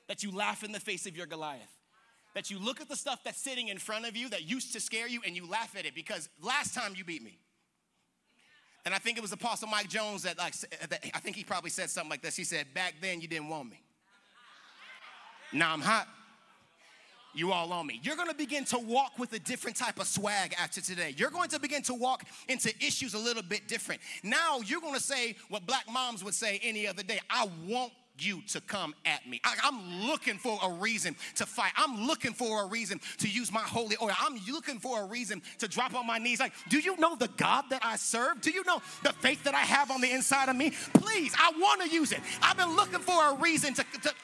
that 0.09 0.23
you 0.23 0.31
laugh 0.31 0.63
in 0.63 0.73
the 0.73 0.81
face 0.81 1.07
of 1.07 1.17
your 1.17 1.27
Goliath. 1.27 1.77
That 2.35 2.51
you 2.51 2.59
look 2.59 2.81
at 2.81 2.89
the 2.89 2.97
stuff 2.97 3.23
that's 3.25 3.39
sitting 3.39 3.69
in 3.69 3.79
front 3.79 4.07
of 4.07 4.17
you 4.17 4.29
that 4.31 4.49
used 4.49 4.73
to 4.73 4.81
scare 4.81 5.07
you 5.07 5.21
and 5.27 5.37
you 5.37 5.47
laugh 5.47 5.77
at 5.77 5.85
it 5.85 5.95
because 5.95 6.29
last 6.41 6.75
time 6.75 6.95
you 6.97 7.05
beat 7.05 7.23
me. 7.23 7.39
And 8.85 8.95
I 8.95 8.99
think 8.99 9.17
it 9.17 9.21
was 9.21 9.33
Apostle 9.33 9.69
Mike 9.69 9.89
Jones 9.89 10.23
that 10.23 10.39
like 10.39 10.55
uh, 10.83 10.97
I 11.15 11.19
think 11.21 11.37
he 11.37 11.45
probably 11.45 11.71
said 11.71 11.91
something 11.91 12.11
like 12.11 12.23
this. 12.23 12.35
He 12.35 12.45
said, 12.45 12.75
"Back 12.75 12.95
then 13.01 13.21
you 13.21 13.29
didn't 13.29 13.49
want 13.49 13.71
me. 13.71 13.81
Now 15.53 15.73
I'm 15.73 15.81
hot. 15.81 16.09
You 17.35 17.53
all 17.53 17.73
on 17.73 17.87
me. 17.87 17.99
You're 18.03 18.17
to 18.29 18.35
begin 18.35 18.65
to 18.67 18.79
walk 18.79 19.19
with 19.19 19.33
a 19.33 19.39
different 19.39 19.77
type 19.77 19.99
of 19.99 20.07
swag 20.07 20.55
after 20.59 20.83
today. 20.83 21.15
You're 21.17 21.31
going 21.31 21.49
to 21.51 21.59
begin 21.59 21.83
to 21.85 21.95
walk 21.95 22.25
into 22.49 22.71
issues 22.79 23.15
a 23.15 23.19
little 23.19 23.43
bit 23.43 23.69
different. 23.69 24.03
Now 24.23 24.61
you're 24.61 24.81
to 24.95 25.01
say 25.01 25.37
what 25.49 25.67
black 25.67 25.85
moms 25.91 26.23
would 26.23 26.35
say 26.35 26.61
any 26.63 26.87
other 26.87 27.03
day. 27.03 27.21
I 27.31 27.49
want 27.67 27.93
you 28.19 28.43
to 28.49 28.61
come 28.61 28.95
at 29.05 29.27
me. 29.29 29.41
I, 29.45 29.69
am 29.69 30.07
looking 30.07 30.39
for 30.39 30.59
a 30.63 30.71
reason 30.71 31.17
to 31.37 31.47
fight. 31.47 31.73
I'm 31.77 32.07
looking 32.07 32.33
for 32.33 32.63
a 32.63 32.67
reason 32.67 33.01
to 33.19 33.29
use 33.29 33.53
my 33.53 33.61
holy 33.61 33.97
oil. 34.01 34.13
I'm 34.21 34.39
looking 34.49 34.79
for 34.79 35.03
a 35.03 35.07
reason 35.07 35.43
to 35.59 35.69
drop 35.69 35.95
on 35.95 36.07
my 36.07 36.19
knees. 36.19 36.41
Like, 36.41 36.53
do 36.69 36.79
you 36.79 36.97
know 36.99 37.17
the 37.17 37.29
God 37.37 37.65
that 37.71 37.85
I 37.85 37.97
serve? 37.97 38.41
Do 38.41 38.51
you 38.51 38.65
know 38.65 38.81
the 39.03 39.13
faith 39.15 39.45
that 39.45 39.55
I 39.55 39.61
have 39.61 39.91
on 39.91 40.01
the 40.01 40.11
inside 40.11 40.49
of 40.49 40.57
me? 40.57 40.73
Please, 40.95 41.35
I 41.39 41.53
want 41.59 41.83
to 41.83 41.89
use 41.89 42.13
it. 42.13 42.21
I've 42.43 42.57
been 42.57 42.75
looking 42.77 43.01
for 43.01 43.31
a 43.31 43.35
reason 43.37 43.75
to, 43.75 43.85
to 44.03 44.15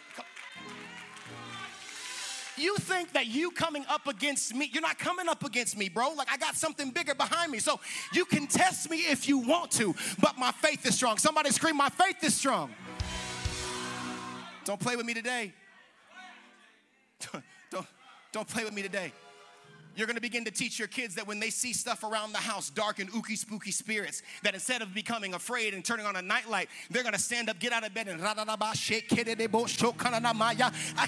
you 2.58 2.76
think 2.76 3.12
that 3.12 3.26
you 3.26 3.50
coming 3.50 3.84
up 3.88 4.06
against 4.06 4.54
me, 4.54 4.68
you're 4.72 4.82
not 4.82 4.98
coming 4.98 5.28
up 5.28 5.44
against 5.44 5.76
me, 5.78 5.88
bro. 5.88 6.10
Like 6.10 6.28
I 6.30 6.36
got 6.36 6.56
something 6.56 6.90
bigger 6.90 7.14
behind 7.14 7.52
me. 7.52 7.58
So 7.58 7.80
you 8.12 8.24
can 8.24 8.46
test 8.46 8.90
me 8.90 8.98
if 8.98 9.28
you 9.28 9.38
want 9.38 9.70
to, 9.72 9.94
but 10.20 10.36
my 10.38 10.52
faith 10.52 10.84
is 10.86 10.94
strong. 10.94 11.18
Somebody 11.18 11.50
scream, 11.50 11.76
My 11.76 11.88
faith 11.88 12.22
is 12.22 12.34
strong. 12.34 12.70
Don't 14.68 14.78
play 14.78 14.96
with 14.96 15.06
me 15.06 15.14
today. 15.14 15.54
don't, 17.70 17.86
don't 18.32 18.46
play 18.46 18.64
with 18.64 18.74
me 18.74 18.82
today. 18.82 19.14
You're 19.98 20.06
gonna 20.06 20.20
begin 20.20 20.44
to 20.44 20.52
teach 20.52 20.78
your 20.78 20.86
kids 20.86 21.16
that 21.16 21.26
when 21.26 21.40
they 21.40 21.50
see 21.50 21.72
stuff 21.72 22.04
around 22.04 22.30
the 22.30 22.38
house, 22.38 22.70
dark 22.70 23.00
and 23.00 23.10
ooky 23.10 23.36
spooky 23.36 23.72
spirits, 23.72 24.22
that 24.44 24.54
instead 24.54 24.80
of 24.80 24.94
becoming 24.94 25.34
afraid 25.34 25.74
and 25.74 25.84
turning 25.84 26.06
on 26.06 26.14
a 26.14 26.22
nightlight, 26.22 26.68
they're 26.88 27.02
gonna 27.02 27.18
stand 27.18 27.50
up, 27.50 27.58
get 27.58 27.72
out 27.72 27.84
of 27.84 27.92
bed, 27.92 28.06
and. 28.06 28.22
I 28.22 28.34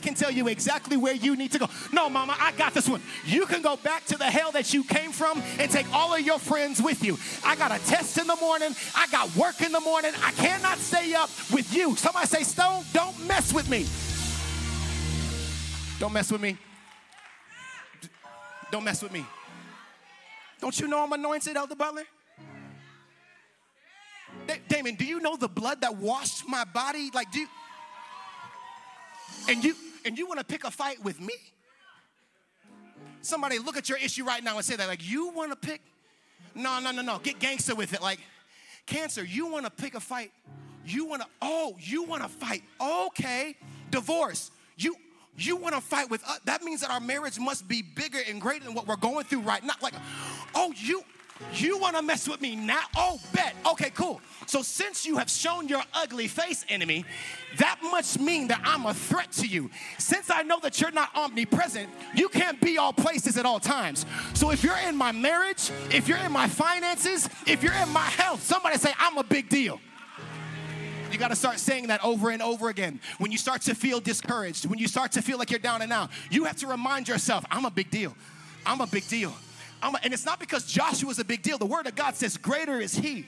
can 0.03 0.15
tell 0.15 0.33
you 0.33 0.49
exactly 0.49 0.97
where 0.97 1.15
you 1.15 1.37
need 1.37 1.53
to 1.53 1.61
go. 1.61 1.69
No, 1.93 2.09
mama, 2.09 2.35
I 2.41 2.51
got 2.59 2.75
this 2.75 2.89
one. 2.89 3.01
You 3.25 3.47
can 3.47 3.63
go 3.63 3.77
back 3.77 4.07
to 4.07 4.19
the 4.19 4.25
hell 4.25 4.51
that 4.51 4.75
you 4.75 4.83
came 4.83 5.13
from 5.13 5.41
and 5.61 5.71
take 5.71 5.87
all 5.93 6.13
of 6.13 6.23
your 6.23 6.41
friends 6.41 6.83
with 6.83 7.05
you. 7.05 7.17
I 7.45 7.55
got 7.55 7.71
a 7.71 7.79
test 7.87 8.19
in 8.19 8.27
the 8.27 8.37
morning, 8.37 8.75
I 8.97 9.07
got 9.13 9.35
work 9.37 9.63
in 9.63 9.71
the 9.71 9.81
morning, 9.81 10.11
I 10.21 10.33
cannot 10.33 10.79
stay 10.79 11.15
up 11.15 11.31
with 11.53 11.73
you. 11.73 11.95
Somebody 11.95 12.27
say, 12.27 12.43
Stone, 12.43 12.83
don't 12.93 13.25
mess 13.29 13.53
with 13.53 13.71
me. 13.71 13.87
Don't 16.01 16.13
mess 16.13 16.33
with 16.33 16.41
me. 16.41 16.59
Don't 18.71 18.85
mess 18.85 19.03
with 19.03 19.13
me. 19.13 19.25
Don't 20.61 20.79
you 20.79 20.89
know 20.89 21.03
I'm 21.03 21.13
anointed, 21.13 21.57
Elder 21.57 21.75
Butler? 21.75 22.05
Damon, 24.69 24.95
do 24.95 25.05
you 25.05 25.21
know 25.21 25.37
the 25.37 25.49
blood 25.49 25.81
that 25.81 25.97
washed 25.97 26.49
my 26.49 26.65
body? 26.65 27.11
Like, 27.13 27.31
do 27.31 27.41
you, 27.41 27.49
and 29.49 29.65
you 29.65 29.75
and 30.05 30.19
you 30.19 30.27
want 30.27 30.39
to 30.39 30.45
pick 30.45 30.65
a 30.65 30.71
fight 30.71 31.03
with 31.03 31.21
me? 31.21 31.35
Somebody 33.23 33.59
look 33.59 33.77
at 33.77 33.89
your 33.89 33.99
issue 33.99 34.25
right 34.25 34.43
now 34.43 34.57
and 34.57 34.65
say 34.65 34.77
that, 34.77 34.89
like, 34.89 35.09
you 35.09 35.29
want 35.29 35.51
to 35.51 35.57
pick? 35.57 35.83
No, 36.55 36.81
no, 36.81 36.91
no, 36.91 37.03
no. 37.03 37.19
Get 37.19 37.39
gangster 37.39 37.75
with 37.75 37.93
it. 37.93 38.01
Like, 38.01 38.21
cancer, 38.87 39.25
you 39.25 39.47
want 39.47 39.67
to 39.67 39.71
pick 39.71 39.95
a 39.95 40.01
fight? 40.01 40.33
You 40.87 41.05
want 41.05 41.23
to, 41.23 41.29
oh, 41.43 41.77
you 41.79 42.05
want 42.05 42.23
to 42.23 42.29
fight. 42.29 42.63
Okay. 42.81 43.57
Divorce. 43.91 44.51
You 44.77 44.97
you 45.37 45.57
want 45.57 45.75
to 45.75 45.81
fight 45.81 46.11
with 46.11 46.23
us, 46.25 46.41
that 46.45 46.63
means 46.63 46.81
that 46.83 46.91
our 46.91 47.01
marriage 47.01 47.39
must 47.39 47.67
be 47.67 47.83
bigger 47.83 48.19
and 48.29 48.41
greater 48.41 48.65
than 48.65 48.75
what 48.75 48.87
we're 48.87 48.97
going 48.97 49.25
through 49.25 49.41
right 49.41 49.65
now. 49.65 49.75
Like, 49.81 49.95
oh, 50.55 50.73
you 50.77 51.03
you 51.55 51.79
want 51.79 51.97
to 51.97 52.03
mess 52.03 52.29
with 52.29 52.41
me 52.41 52.55
now? 52.55 52.83
Oh, 52.97 53.19
bet. 53.33 53.55
Okay, 53.67 53.91
cool. 53.91 54.21
So 54.47 54.63
since 54.63 55.07
you 55.07 55.17
have 55.17 55.31
shown 55.31 55.69
your 55.69 55.83
ugly 55.95 56.29
face, 56.29 56.65
enemy, 56.69 57.05
that 57.59 57.79
must 57.83 58.21
mean 58.21 58.49
that 58.49 58.61
I'm 58.65 58.87
a 58.87 58.95
threat 58.95 59.33
to 59.33 59.47
you. 59.47 59.71
Since 59.99 60.31
I 60.31 60.43
know 60.43 60.61
that 60.61 60.81
you're 60.81 60.91
not 60.91 61.11
omnipresent, 61.17 61.89
you 62.15 62.29
can't 62.29 62.61
be 62.61 62.79
all 62.79 62.93
places 62.93 63.37
at 63.37 63.47
all 63.47 63.61
times. 63.61 64.07
So 64.35 64.51
if 64.51 64.63
you're 64.63 64.77
in 64.87 64.97
my 64.97 65.13
marriage, 65.13 65.71
if 65.91 66.09
you're 66.09 66.19
in 66.19 66.33
my 66.33 66.47
finances, 66.47 67.29
if 67.47 67.63
you're 67.63 67.75
in 67.75 67.89
my 67.89 68.01
health, 68.01 68.43
somebody 68.43 68.77
say 68.77 68.93
I'm 68.99 69.19
a 69.19 69.25
big 69.25 69.49
deal. 69.49 69.81
You 71.11 71.19
got 71.19 71.29
to 71.29 71.37
start 71.37 71.59
saying 71.59 71.89
that 71.89 72.05
over 72.05 72.31
and 72.31 72.41
over 72.41 72.69
again. 72.69 73.01
When 73.19 73.33
you 73.33 73.39
start 73.39 73.63
to 73.63 73.75
feel 73.75 74.01
discouraged, 74.01 74.67
when 74.67 74.79
you 74.79 74.87
start 74.87 75.13
to 75.13 75.23
feel 75.23 75.39
like 75.39 75.51
you're 75.51 75.59
down 75.59 75.83
and 75.83 75.93
out, 75.93 76.11
you 76.31 76.45
have 76.45 76.57
to 76.57 76.67
remind 76.67 77.09
yourself, 77.09 77.45
I'm 77.51 77.65
a 77.65 77.71
big 77.71 77.91
deal. 77.91 78.15
I'm 78.65 78.81
a 78.81 78.87
big 78.87 79.07
deal. 79.09 79.35
A, 79.83 79.93
and 80.03 80.13
it's 80.13 80.25
not 80.25 80.39
because 80.39 80.67
Joshua 80.67 81.11
is 81.11 81.19
a 81.19 81.25
big 81.25 81.43
deal. 81.43 81.59
The 81.59 81.67
word 81.67 81.87
of 81.87 81.97
God 81.97 82.15
says, 82.15 82.37
Greater 82.37 82.81
is 82.81 82.95
he 82.95 83.27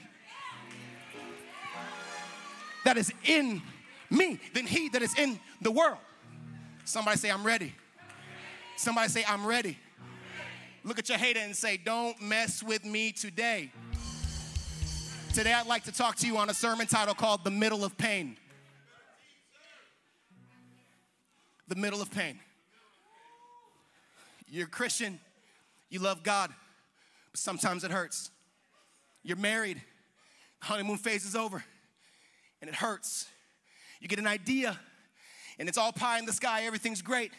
that 2.85 2.97
is 2.97 3.11
in 3.25 3.61
me 4.09 4.39
than 4.53 4.65
he 4.65 4.89
that 4.89 5.01
is 5.01 5.17
in 5.17 5.39
the 5.61 5.71
world. 5.71 5.97
Somebody 6.85 7.17
say, 7.17 7.31
I'm 7.31 7.45
ready. 7.45 7.73
Somebody 8.77 9.09
say, 9.09 9.23
I'm 9.27 9.45
ready. 9.45 9.77
Look 10.83 10.99
at 10.99 11.07
your 11.09 11.17
hater 11.17 11.39
and 11.39 11.55
say, 11.55 11.77
Don't 11.77 12.21
mess 12.21 12.61
with 12.61 12.85
me 12.85 13.11
today. 13.11 13.71
Today, 15.33 15.51
I'd 15.51 15.65
like 15.65 15.85
to 15.85 15.91
talk 15.91 16.17
to 16.17 16.27
you 16.27 16.37
on 16.37 16.51
a 16.51 16.53
sermon 16.53 16.85
title 16.85 17.15
called 17.15 17.43
The 17.43 17.49
Middle 17.49 17.83
of 17.83 17.97
Pain. 17.97 18.37
The 21.67 21.75
Middle 21.75 22.03
of 22.03 22.11
Pain. 22.11 22.37
You're 24.47 24.67
a 24.67 24.69
Christian, 24.69 25.19
you 25.89 25.97
love 25.97 26.21
God, 26.21 26.51
but 27.31 27.39
sometimes 27.39 27.83
it 27.83 27.89
hurts. 27.89 28.29
You're 29.23 29.37
married, 29.37 29.81
the 30.59 30.67
honeymoon 30.67 30.97
phase 30.97 31.25
is 31.25 31.35
over, 31.35 31.63
and 32.61 32.69
it 32.69 32.75
hurts. 32.75 33.25
You 34.01 34.07
get 34.07 34.19
an 34.19 34.27
idea, 34.27 34.79
and 35.57 35.67
it's 35.67 35.79
all 35.79 35.91
pie 35.91 36.19
in 36.19 36.27
the 36.27 36.33
sky, 36.33 36.65
everything's 36.65 37.01
great, 37.01 37.31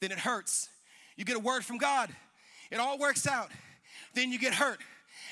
then 0.00 0.10
it 0.10 0.18
hurts. 0.18 0.70
You 1.16 1.24
get 1.24 1.36
a 1.36 1.40
word 1.40 1.64
from 1.64 1.78
God, 1.78 2.10
it 2.72 2.80
all 2.80 2.98
works 2.98 3.28
out, 3.28 3.48
then 4.12 4.32
you 4.32 4.40
get 4.40 4.54
hurt 4.54 4.80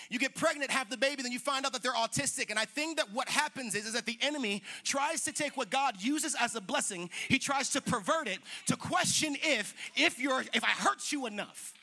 you 0.08 0.18
get 0.18 0.34
pregnant, 0.34 0.70
have 0.70 0.90
the 0.90 0.96
baby, 0.96 1.22
then 1.22 1.32
you 1.32 1.38
find 1.38 1.66
out 1.66 1.72
that 1.72 1.82
they're 1.82 1.92
autistic. 1.92 2.50
And 2.50 2.58
I 2.58 2.64
think 2.64 2.96
that 2.96 3.12
what 3.12 3.28
happens 3.28 3.74
is, 3.74 3.86
is 3.86 3.92
that 3.94 4.06
the 4.06 4.18
enemy 4.20 4.62
tries 4.84 5.22
to 5.24 5.32
take 5.32 5.56
what 5.56 5.70
God 5.70 5.94
uses 6.00 6.36
as 6.38 6.54
a 6.54 6.60
blessing, 6.60 7.10
he 7.28 7.38
tries 7.38 7.70
to 7.70 7.80
pervert 7.80 8.28
it 8.28 8.38
to 8.66 8.76
question 8.76 9.36
if, 9.42 9.74
if 9.96 10.18
you're, 10.18 10.44
if 10.52 10.64
I 10.64 10.68
hurt 10.68 11.12
you 11.12 11.26
enough. 11.26 11.74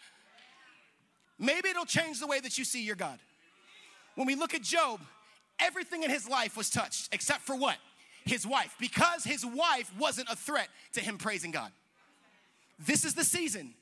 Maybe 1.40 1.70
it'll 1.70 1.86
change 1.86 2.20
the 2.20 2.28
way 2.28 2.40
that 2.40 2.58
you 2.58 2.66
see 2.66 2.84
your 2.84 2.96
God. 2.96 3.20
When 4.16 4.26
we 4.26 4.36
look 4.36 4.56
at 4.56 4.64
Job, 4.64 5.00
everything 5.60 6.04
in 6.04 6.10
his 6.10 6.28
life 6.28 6.58
was 6.58 6.70
touched 6.70 7.10
except 7.14 7.42
for 7.42 7.56
what? 7.56 7.78
his 8.28 8.46
wife 8.46 8.76
because 8.80 9.24
his 9.24 9.46
wife 9.46 9.92
wasn't 9.98 10.30
a 10.30 10.36
threat 10.36 10.68
to 10.94 11.02
him 11.02 11.18
praising 11.18 11.52
God. 11.52 11.72
This 12.80 13.06
is 13.06 13.16
the 13.16 13.24
season 13.24 13.74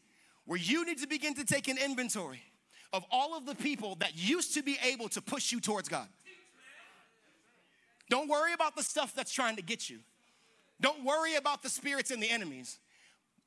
where 0.46 0.60
you 0.60 0.86
need 0.86 1.00
to 1.00 1.08
begin 1.08 1.34
to 1.36 1.44
take 1.44 1.68
an 1.68 1.78
inventory 1.78 2.42
of 2.96 3.06
all 3.12 3.38
of 3.38 3.46
the 3.46 3.56
people 3.56 3.96
that 3.96 4.16
used 4.16 4.54
to 4.54 4.64
be 4.64 4.78
able 4.82 5.10
to 5.10 5.22
push 5.22 5.52
you 5.52 5.60
towards 5.60 5.90
God. 5.90 6.08
Don't 8.10 8.30
worry 8.30 8.54
about 8.54 8.76
the 8.76 8.84
stuff 8.84 9.14
that's 9.14 9.34
trying 9.34 9.58
to 9.58 9.62
get 9.62 9.90
you. 9.90 10.00
Don't 10.80 11.04
worry 11.04 11.36
about 11.36 11.62
the 11.62 11.70
spirits 11.70 12.12
and 12.12 12.22
the 12.24 12.30
enemies. 12.30 12.80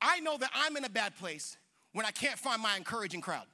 I 0.01 0.19
know 0.19 0.37
that 0.37 0.51
I'm 0.53 0.77
in 0.77 0.83
a 0.83 0.89
bad 0.89 1.15
place 1.17 1.57
when 1.93 2.05
I 2.05 2.11
can't 2.11 2.37
find 2.37 2.61
my 2.61 2.77
encouraging 2.77 3.21
crowd. 3.21 3.45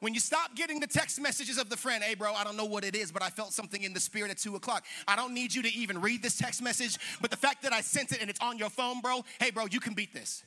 When 0.00 0.12
you 0.12 0.20
stop 0.20 0.54
getting 0.54 0.80
the 0.80 0.86
text 0.86 1.20
messages 1.20 1.56
of 1.56 1.70
the 1.70 1.76
friend, 1.76 2.02
hey, 2.02 2.14
bro, 2.14 2.34
I 2.34 2.44
don't 2.44 2.56
know 2.56 2.66
what 2.66 2.84
it 2.84 2.94
is, 2.94 3.10
but 3.10 3.22
I 3.22 3.30
felt 3.30 3.52
something 3.52 3.82
in 3.82 3.94
the 3.94 4.00
spirit 4.00 4.30
at 4.30 4.38
two 4.38 4.54
o'clock. 4.56 4.84
I 5.08 5.16
don't 5.16 5.32
need 5.32 5.54
you 5.54 5.62
to 5.62 5.72
even 5.72 6.00
read 6.00 6.22
this 6.22 6.36
text 6.36 6.60
message, 6.60 6.98
but 7.22 7.30
the 7.30 7.36
fact 7.36 7.62
that 7.62 7.72
I 7.72 7.80
sent 7.80 8.12
it 8.12 8.20
and 8.20 8.28
it's 8.28 8.40
on 8.40 8.58
your 8.58 8.68
phone, 8.68 9.00
bro, 9.00 9.24
hey, 9.40 9.50
bro, 9.50 9.66
you 9.70 9.80
can 9.80 9.94
beat 9.94 10.12
this. 10.12 10.42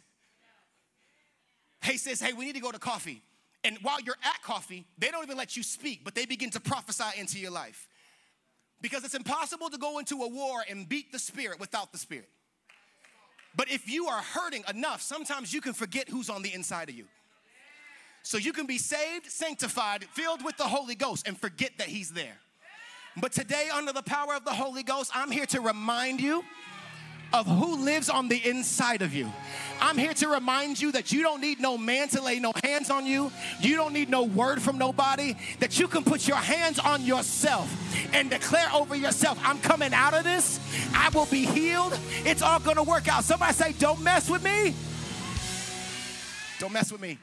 Hey, 1.81 1.98
says, 1.98 2.19
hey, 2.19 2.34
we 2.34 2.46
need 2.46 2.55
to 2.55 2.62
go 2.62 2.72
to 2.72 2.79
coffee. 2.79 3.22
And 3.63 3.77
while 3.81 4.00
you're 4.01 4.17
at 4.24 4.41
coffee, 4.41 4.86
they 4.98 5.10
don't 5.10 5.24
even 5.24 5.38
let 5.38 5.57
you 5.57 5.63
speak, 5.63 6.03
but 6.03 6.15
they 6.15 6.25
begin 6.25 6.50
to 6.51 6.60
prophesy 6.60 7.19
into 7.19 7.39
your 7.39 7.51
life. 7.51 7.88
Because 8.81 9.03
it's 9.03 9.15
impossible 9.15 9.69
to 9.69 9.77
go 9.77 9.98
into 10.00 10.22
a 10.22 10.27
war 10.27 10.63
and 10.69 10.88
beat 10.88 11.12
the 11.12 11.19
spirit 11.19 11.60
without 11.60 11.91
the 11.91 11.98
spirit. 11.98 12.29
But 13.55 13.72
if 13.72 13.89
you 13.89 14.07
are 14.07 14.22
hurting 14.22 14.63
enough, 14.69 15.01
sometimes 15.01 15.51
you 15.51 15.62
can 15.62 15.74
forget 15.74 16.07
who's 16.07 16.29
on 16.29 16.43
the 16.43 16.53
inside 16.53 16.89
of 16.89 16.96
you. 16.96 17.05
So 18.22 18.38
you 18.38 18.53
can 18.53 18.67
be 18.67 18.77
saved, 18.77 19.25
sanctified, 19.25 20.03
filled 20.12 20.43
with 20.43 20.57
the 20.57 20.65
Holy 20.65 20.96
Ghost, 20.96 21.27
and 21.27 21.39
forget 21.39 21.72
that 21.79 21.88
He's 21.88 22.12
there. 22.12 22.38
But 23.15 23.31
today, 23.31 23.69
under 23.74 23.93
the 23.93 24.03
power 24.03 24.36
of 24.36 24.46
the 24.46 24.51
Holy 24.51 24.84
Ghost, 24.84 25.12
I'm 25.15 25.31
here 25.31 25.48
to 25.48 25.62
remind 25.62 26.22
you 26.22 26.43
of 27.34 27.46
who 27.46 27.84
lives 27.84 28.10
on 28.10 28.27
the 28.27 28.38
inside 28.48 29.01
of 29.01 29.13
you. 29.13 29.31
I'm 29.79 29.98
here 29.98 30.13
to 30.15 30.27
remind 30.27 30.81
you 30.81 30.91
that 30.93 31.12
you 31.12 31.22
don't 31.22 31.41
need 31.41 31.60
no 31.60 31.77
man 31.77 32.07
to 32.10 32.22
lay 32.22 32.39
no 32.39 32.51
hands 32.63 32.89
on 32.89 33.05
you. 33.05 33.31
You 33.62 33.75
don't 33.75 33.93
need 33.93 34.10
no 34.10 34.24
word 34.24 34.62
from 34.62 34.77
nobody. 34.77 35.36
That 35.60 35.79
you 35.79 35.88
can 35.88 36.03
put 36.03 36.27
your 36.27 36.38
hands 36.38 36.79
on 36.79 37.03
yourself 37.03 37.72
and 38.13 38.29
declare 38.29 38.69
over 38.74 38.96
yourself, 38.96 39.39
I'm 39.43 39.60
coming 39.60 39.93
out 39.93 40.13
of 40.13 40.24
this. 40.24 40.60
I 40.93 41.10
will 41.10 41.25
be 41.27 41.46
healed. 41.46 41.98
It's 42.25 42.41
all 42.41 42.60
gonna 42.60 42.84
work 42.84 43.07
out. 43.07 43.24
Somebody 43.24 43.53
say, 43.53 43.74
Don't 43.74 44.01
mess 44.01 44.29
with 44.29 44.43
me. 44.43 44.74
Don't 46.60 46.74
mess 46.74 46.91
with 46.91 47.01
me. 47.01 47.19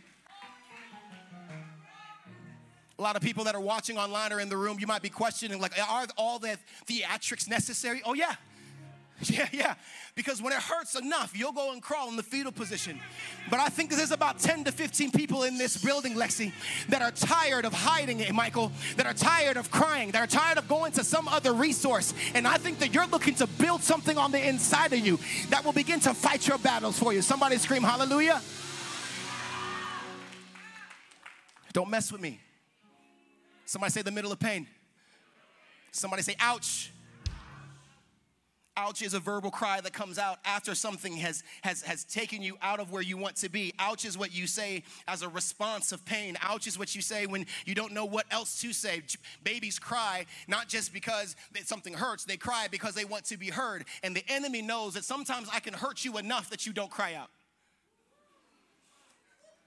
A 2.97 3.03
lot 3.03 3.17
of 3.17 3.23
people 3.23 3.45
that 3.45 3.57
are 3.57 3.61
watching 3.61 3.99
online 3.99 4.33
or 4.33 4.39
in 4.39 4.49
the 4.49 4.57
room, 4.57 4.77
you 4.79 4.87
might 4.87 5.03
be 5.03 5.09
questioning, 5.09 5.61
like, 5.61 5.73
are 5.77 6.07
all 6.17 6.39
the 6.39 6.57
theatrics 6.87 7.49
necessary? 7.49 8.01
Oh, 8.05 8.15
yeah. 8.15 8.35
Yeah, 9.31 9.49
yeah. 9.53 9.75
Because 10.15 10.41
when 10.43 10.53
it 10.53 10.61
hurts 10.61 10.95
enough, 10.97 11.37
you'll 11.37 11.53
go 11.53 11.73
and 11.73 11.83
crawl 11.83 12.09
in 12.09 12.17
the 12.17 12.23
fetal 12.23 12.53
position. 12.53 13.01
But 13.51 13.59
I 13.59 13.69
think 13.69 13.91
there's 13.91 14.13
about 14.13 14.39
10 14.39 14.65
to 14.65 14.73
15 14.73 15.11
people 15.11 15.45
in 15.45 15.59
this 15.59 15.83
building, 15.83 16.15
Lexi, 16.15 16.53
that 16.89 17.03
are 17.03 17.11
tired 17.11 17.65
of 17.65 17.73
hiding 17.73 18.21
it, 18.21 18.33
Michael, 18.33 18.71
that 18.97 19.07
are 19.07 19.15
tired 19.15 19.57
of 19.57 19.71
crying, 19.71 20.13
that 20.13 20.23
are 20.23 20.27
tired 20.27 20.59
of 20.59 20.69
going 20.69 20.93
to 20.93 21.05
some 21.05 21.27
other 21.29 21.53
resource. 21.53 22.15
And 22.35 22.47
I 22.47 22.59
think 22.59 22.79
that 22.79 22.95
you're 22.95 23.07
looking 23.07 23.35
to 23.37 23.47
build 23.47 23.83
something 23.83 24.17
on 24.19 24.31
the 24.31 24.47
inside 24.47 24.93
of 24.93 25.01
you 25.01 25.19
that 25.51 25.65
will 25.65 25.73
begin 25.73 26.01
to 26.01 26.15
fight 26.15 26.47
your 26.47 26.59
battles 26.59 26.99
for 26.99 27.13
you. 27.13 27.23
Somebody 27.23 27.57
scream 27.57 27.83
hallelujah. 27.83 28.41
Don't 31.73 31.91
mess 31.91 32.13
with 32.13 32.21
me. 32.21 32.41
Somebody 33.67 33.91
say 33.91 34.03
the 34.03 34.13
middle 34.13 34.31
of 34.31 34.39
pain. 34.39 34.69
Somebody 35.91 36.23
say 36.23 36.37
ouch. 36.39 36.93
Ouch 38.77 39.03
is 39.03 39.15
a 39.15 39.21
verbal 39.21 39.51
cry 39.51 39.81
that 39.81 39.93
comes 39.93 40.19
out 40.19 40.39
after 40.45 40.75
something 40.75 41.17
has, 41.17 41.45
has, 41.63 41.83
has 41.83 42.05
taken 42.05 42.43
you 42.43 42.57
out 42.61 42.81
of 42.81 42.91
where 42.91 43.03
you 43.03 43.17
want 43.17 43.37
to 43.37 43.49
be. 43.49 43.73
Ouch 43.79 44.05
is 44.05 44.19
what 44.19 44.35
you 44.35 44.47
say 44.47 44.83
as 45.07 45.23
a 45.23 45.29
response 45.29 45.93
of 45.93 46.05
pain. 46.05 46.37
Ouch 46.43 46.67
is 46.67 46.79
what 46.79 46.95
you 46.95 47.01
say 47.01 47.27
when 47.27 47.47
you 47.65 47.75
don't 47.75 47.93
know 47.93 48.05
what 48.05 48.27
else 48.33 48.61
to 48.63 48.73
say. 48.73 49.03
Babies 49.45 49.79
cry 49.79 50.27
not 50.49 50.69
just 50.69 50.93
because 50.93 51.37
something 51.65 51.95
hurts, 51.95 52.25
they 52.25 52.37
cry 52.37 52.67
because 52.69 52.95
they 52.95 53.05
want 53.05 53.25
to 53.27 53.37
be 53.37 53.51
heard. 53.51 53.85
And 54.03 54.17
the 54.17 54.25
enemy 54.29 54.61
knows 54.61 54.95
that 54.95 55.05
sometimes 55.05 55.49
I 55.53 55.61
can 55.61 55.75
hurt 55.75 56.05
you 56.05 56.19
enough 56.19 56.51
that 56.51 56.67
you 56.67 56.73
don't 56.73 56.91
cry 56.91 57.15
out. 57.15 57.31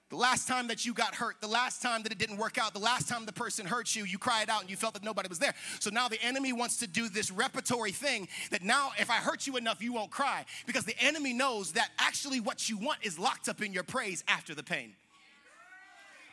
The 0.09 0.15
last 0.15 0.47
time 0.47 0.67
that 0.67 0.85
you 0.85 0.93
got 0.93 1.15
hurt, 1.15 1.35
the 1.41 1.47
last 1.47 1.81
time 1.81 2.01
that 2.03 2.13
it 2.13 2.17
didn't 2.17 2.37
work 2.37 2.57
out, 2.57 2.73
the 2.73 2.79
last 2.79 3.09
time 3.09 3.25
the 3.25 3.33
person 3.33 3.65
hurt 3.65 3.93
you, 3.93 4.05
you 4.05 4.17
cried 4.17 4.49
out 4.49 4.61
and 4.61 4.69
you 4.69 4.77
felt 4.77 4.93
that 4.93 5.03
nobody 5.03 5.27
was 5.27 5.37
there. 5.37 5.53
So 5.81 5.89
now 5.89 6.07
the 6.07 6.21
enemy 6.23 6.53
wants 6.53 6.77
to 6.77 6.87
do 6.87 7.09
this 7.09 7.29
repertory 7.29 7.91
thing 7.91 8.29
that 8.51 8.63
now 8.63 8.91
if 8.97 9.09
I 9.09 9.15
hurt 9.15 9.45
you 9.47 9.57
enough, 9.57 9.83
you 9.83 9.91
won't 9.91 10.09
cry. 10.09 10.45
Because 10.65 10.85
the 10.85 10.95
enemy 11.01 11.33
knows 11.33 11.73
that 11.73 11.89
actually 11.99 12.39
what 12.39 12.69
you 12.69 12.77
want 12.77 12.99
is 13.01 13.19
locked 13.19 13.49
up 13.49 13.61
in 13.61 13.73
your 13.73 13.83
praise 13.83 14.23
after 14.29 14.55
the 14.55 14.63
pain. 14.63 14.93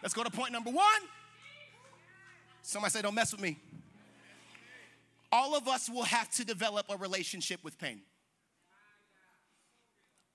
Let's 0.02 0.14
go 0.14 0.22
to 0.22 0.30
point 0.30 0.52
number 0.52 0.70
one. 0.70 0.86
Somebody 2.62 2.92
say, 2.92 3.02
don't 3.02 3.14
mess 3.14 3.32
with 3.32 3.40
me. 3.40 3.58
All 5.32 5.56
of 5.56 5.66
us 5.66 5.90
will 5.90 6.04
have 6.04 6.30
to 6.32 6.44
develop 6.44 6.86
a 6.90 6.96
relationship 6.96 7.64
with 7.64 7.76
pain. 7.76 8.02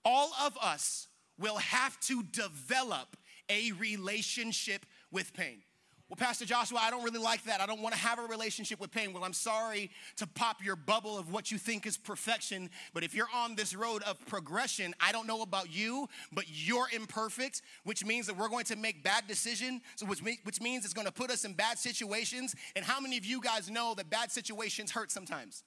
All 0.04 0.32
of 0.44 0.58
us 0.62 1.08
will 1.40 1.58
have 1.58 1.98
to 2.02 2.22
develop 2.24 3.16
a 3.50 3.72
relationship 3.74 4.86
with 5.12 5.34
pain. 5.34 5.62
Well, 6.10 6.18
Pastor 6.18 6.44
Joshua, 6.44 6.80
I 6.82 6.90
don't 6.90 7.04
really 7.04 7.20
like 7.20 7.44
that. 7.44 7.62
I 7.62 7.68
don't 7.68 7.82
want 7.82 7.94
to 7.94 8.02
have 8.02 8.18
a 8.18 8.24
relationship 8.24 8.80
with 8.80 8.90
pain. 8.90 9.14
Well, 9.14 9.24
I'm 9.24 9.32
sorry 9.32 9.92
to 10.16 10.26
pop 10.26 10.64
your 10.66 10.76
bubble 10.76 11.20
of 11.20 11.32
what 11.32 11.52
you 11.52 11.60
think 11.60 11.86
is 11.86 11.98
perfection, 11.98 12.72
but 12.96 13.04
if 13.04 13.14
you're 13.14 13.28
on 13.32 13.54
this 13.54 13.76
road 13.76 14.02
of 14.02 14.18
progression, 14.26 14.96
I 15.00 15.12
don't 15.12 15.28
know 15.28 15.44
about 15.44 15.72
you, 15.72 16.10
but 16.32 16.46
you're 16.48 16.88
imperfect, 16.92 17.62
which 17.84 18.04
means 18.04 18.26
that 18.26 18.36
we're 18.36 18.50
going 18.50 18.66
to 18.66 18.76
make 18.76 19.04
bad 19.04 19.28
decisions, 19.28 19.84
so 19.98 20.08
which, 20.08 20.24
which 20.44 20.60
means 20.60 20.84
it's 20.84 20.96
going 20.96 21.06
to 21.06 21.14
put 21.14 21.30
us 21.30 21.46
in 21.46 21.54
bad 21.54 21.78
situations. 21.78 22.56
And 22.76 22.84
how 22.84 23.00
many 23.00 23.16
of 23.16 23.24
you 23.24 23.40
guys 23.40 23.70
know 23.70 23.94
that 23.94 24.10
bad 24.10 24.32
situations 24.32 24.90
hurt 24.90 25.12
sometimes? 25.12 25.64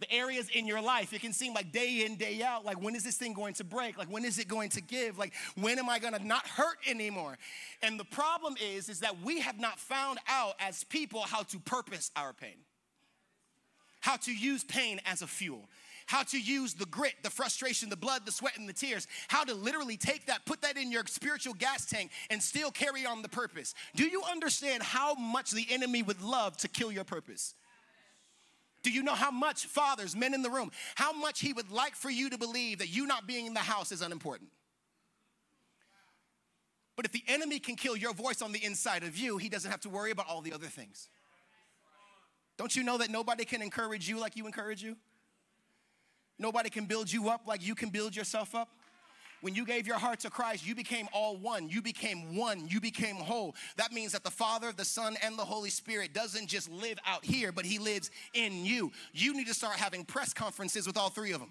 The 0.00 0.10
areas 0.12 0.48
in 0.52 0.66
your 0.66 0.80
life. 0.80 1.12
It 1.12 1.20
can 1.20 1.32
seem 1.32 1.54
like 1.54 1.72
day 1.72 2.04
in, 2.04 2.16
day 2.16 2.42
out, 2.42 2.64
like 2.64 2.82
when 2.82 2.94
is 2.94 3.04
this 3.04 3.16
thing 3.16 3.32
going 3.32 3.54
to 3.54 3.64
break? 3.64 3.98
Like 3.98 4.08
when 4.08 4.24
is 4.24 4.38
it 4.38 4.48
going 4.48 4.70
to 4.70 4.80
give? 4.80 5.18
Like 5.18 5.32
when 5.60 5.78
am 5.78 5.88
I 5.88 5.98
going 5.98 6.14
to 6.14 6.26
not 6.26 6.46
hurt 6.46 6.78
anymore? 6.88 7.36
And 7.82 8.00
the 8.00 8.04
problem 8.04 8.56
is 8.62 8.88
is 8.88 9.00
that 9.00 9.22
we 9.22 9.40
have 9.40 9.60
not 9.60 9.78
found 9.78 10.18
out 10.28 10.54
as 10.58 10.84
people 10.84 11.20
how 11.20 11.42
to 11.44 11.58
purpose 11.60 12.10
our 12.16 12.32
pain. 12.32 12.56
How 14.00 14.16
to 14.16 14.34
use 14.34 14.64
pain 14.64 15.00
as 15.04 15.22
a 15.22 15.26
fuel. 15.26 15.68
How 16.06 16.24
to 16.24 16.40
use 16.40 16.74
the 16.74 16.86
grit, 16.86 17.14
the 17.22 17.30
frustration, 17.30 17.88
the 17.88 17.96
blood, 17.96 18.26
the 18.26 18.32
sweat, 18.32 18.58
and 18.58 18.68
the 18.68 18.72
tears. 18.72 19.06
How 19.28 19.44
to 19.44 19.54
literally 19.54 19.96
take 19.96 20.26
that, 20.26 20.44
put 20.44 20.62
that 20.62 20.76
in 20.76 20.90
your 20.90 21.04
spiritual 21.06 21.54
gas 21.54 21.86
tank, 21.86 22.10
and 22.30 22.42
still 22.42 22.72
carry 22.72 23.06
on 23.06 23.22
the 23.22 23.28
purpose. 23.28 23.74
Do 23.94 24.04
you 24.04 24.22
understand 24.28 24.82
how 24.82 25.14
much 25.14 25.52
the 25.52 25.66
enemy 25.70 26.02
would 26.02 26.20
love 26.20 26.56
to 26.58 26.68
kill 26.68 26.90
your 26.90 27.04
purpose? 27.04 27.54
Do 28.82 28.90
you 28.90 29.02
know 29.02 29.14
how 29.14 29.30
much, 29.30 29.66
fathers, 29.66 30.16
men 30.16 30.32
in 30.32 30.42
the 30.42 30.50
room, 30.50 30.70
how 30.94 31.12
much 31.12 31.40
he 31.40 31.52
would 31.52 31.70
like 31.70 31.94
for 31.94 32.10
you 32.10 32.30
to 32.30 32.38
believe 32.38 32.78
that 32.78 32.88
you 32.88 33.06
not 33.06 33.26
being 33.26 33.46
in 33.46 33.54
the 33.54 33.60
house 33.60 33.92
is 33.92 34.00
unimportant? 34.00 34.50
But 36.96 37.04
if 37.06 37.12
the 37.12 37.22
enemy 37.28 37.58
can 37.58 37.76
kill 37.76 37.96
your 37.96 38.12
voice 38.12 38.42
on 38.42 38.52
the 38.52 38.62
inside 38.64 39.04
of 39.04 39.16
you, 39.16 39.38
he 39.38 39.48
doesn't 39.48 39.70
have 39.70 39.80
to 39.80 39.88
worry 39.88 40.10
about 40.10 40.26
all 40.28 40.40
the 40.40 40.52
other 40.52 40.66
things. 40.66 41.08
Don't 42.56 42.74
you 42.76 42.82
know 42.82 42.98
that 42.98 43.10
nobody 43.10 43.44
can 43.44 43.62
encourage 43.62 44.08
you 44.08 44.18
like 44.18 44.36
you 44.36 44.46
encourage 44.46 44.82
you? 44.82 44.96
Nobody 46.38 46.70
can 46.70 46.86
build 46.86 47.12
you 47.12 47.28
up 47.28 47.46
like 47.46 47.66
you 47.66 47.74
can 47.74 47.90
build 47.90 48.16
yourself 48.16 48.54
up? 48.54 48.68
When 49.40 49.54
you 49.54 49.64
gave 49.64 49.86
your 49.86 49.98
heart 49.98 50.20
to 50.20 50.30
Christ, 50.30 50.66
you 50.66 50.74
became 50.74 51.08
all 51.12 51.36
one. 51.36 51.68
You 51.68 51.82
became 51.82 52.36
one. 52.36 52.68
You 52.68 52.80
became 52.80 53.16
whole. 53.16 53.54
That 53.76 53.92
means 53.92 54.12
that 54.12 54.24
the 54.24 54.30
Father, 54.30 54.72
the 54.72 54.84
Son, 54.84 55.16
and 55.22 55.38
the 55.38 55.44
Holy 55.44 55.70
Spirit 55.70 56.12
doesn't 56.12 56.46
just 56.46 56.70
live 56.70 56.98
out 57.06 57.24
here, 57.24 57.52
but 57.52 57.64
He 57.64 57.78
lives 57.78 58.10
in 58.34 58.64
you. 58.64 58.92
You 59.12 59.34
need 59.34 59.46
to 59.46 59.54
start 59.54 59.76
having 59.76 60.04
press 60.04 60.32
conferences 60.32 60.86
with 60.86 60.96
all 60.96 61.10
three 61.10 61.32
of 61.32 61.40
them. 61.40 61.50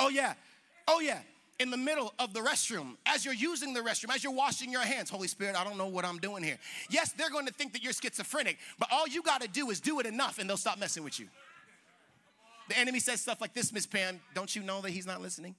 Oh, 0.00 0.08
yeah. 0.08 0.34
Oh, 0.86 1.00
yeah 1.00 1.18
in 1.58 1.70
the 1.70 1.76
middle 1.76 2.14
of 2.18 2.32
the 2.32 2.40
restroom, 2.40 2.96
as 3.04 3.24
you're 3.24 3.34
using 3.34 3.72
the 3.72 3.80
restroom, 3.80 4.14
as 4.14 4.22
you're 4.22 4.32
washing 4.32 4.70
your 4.70 4.82
hands, 4.82 5.10
Holy 5.10 5.26
Spirit, 5.26 5.56
I 5.56 5.64
don't 5.64 5.76
know 5.76 5.88
what 5.88 6.04
I'm 6.04 6.18
doing 6.18 6.42
here. 6.42 6.58
Yes, 6.88 7.12
they're 7.12 7.30
going 7.30 7.46
to 7.46 7.52
think 7.52 7.72
that 7.72 7.82
you're 7.82 7.92
schizophrenic, 7.92 8.58
but 8.78 8.88
all 8.92 9.08
you 9.08 9.22
got 9.22 9.40
to 9.40 9.48
do 9.48 9.70
is 9.70 9.80
do 9.80 9.98
it 9.98 10.06
enough 10.06 10.38
and 10.38 10.48
they'll 10.48 10.56
stop 10.56 10.78
messing 10.78 11.02
with 11.02 11.18
you. 11.18 11.26
The 12.68 12.78
enemy 12.78 13.00
says 13.00 13.20
stuff 13.20 13.40
like 13.40 13.54
this, 13.54 13.72
Miss 13.72 13.86
Pam, 13.86 14.20
don't 14.34 14.54
you 14.54 14.62
know 14.62 14.80
that 14.82 14.90
he's 14.90 15.06
not 15.06 15.20
listening? 15.20 15.54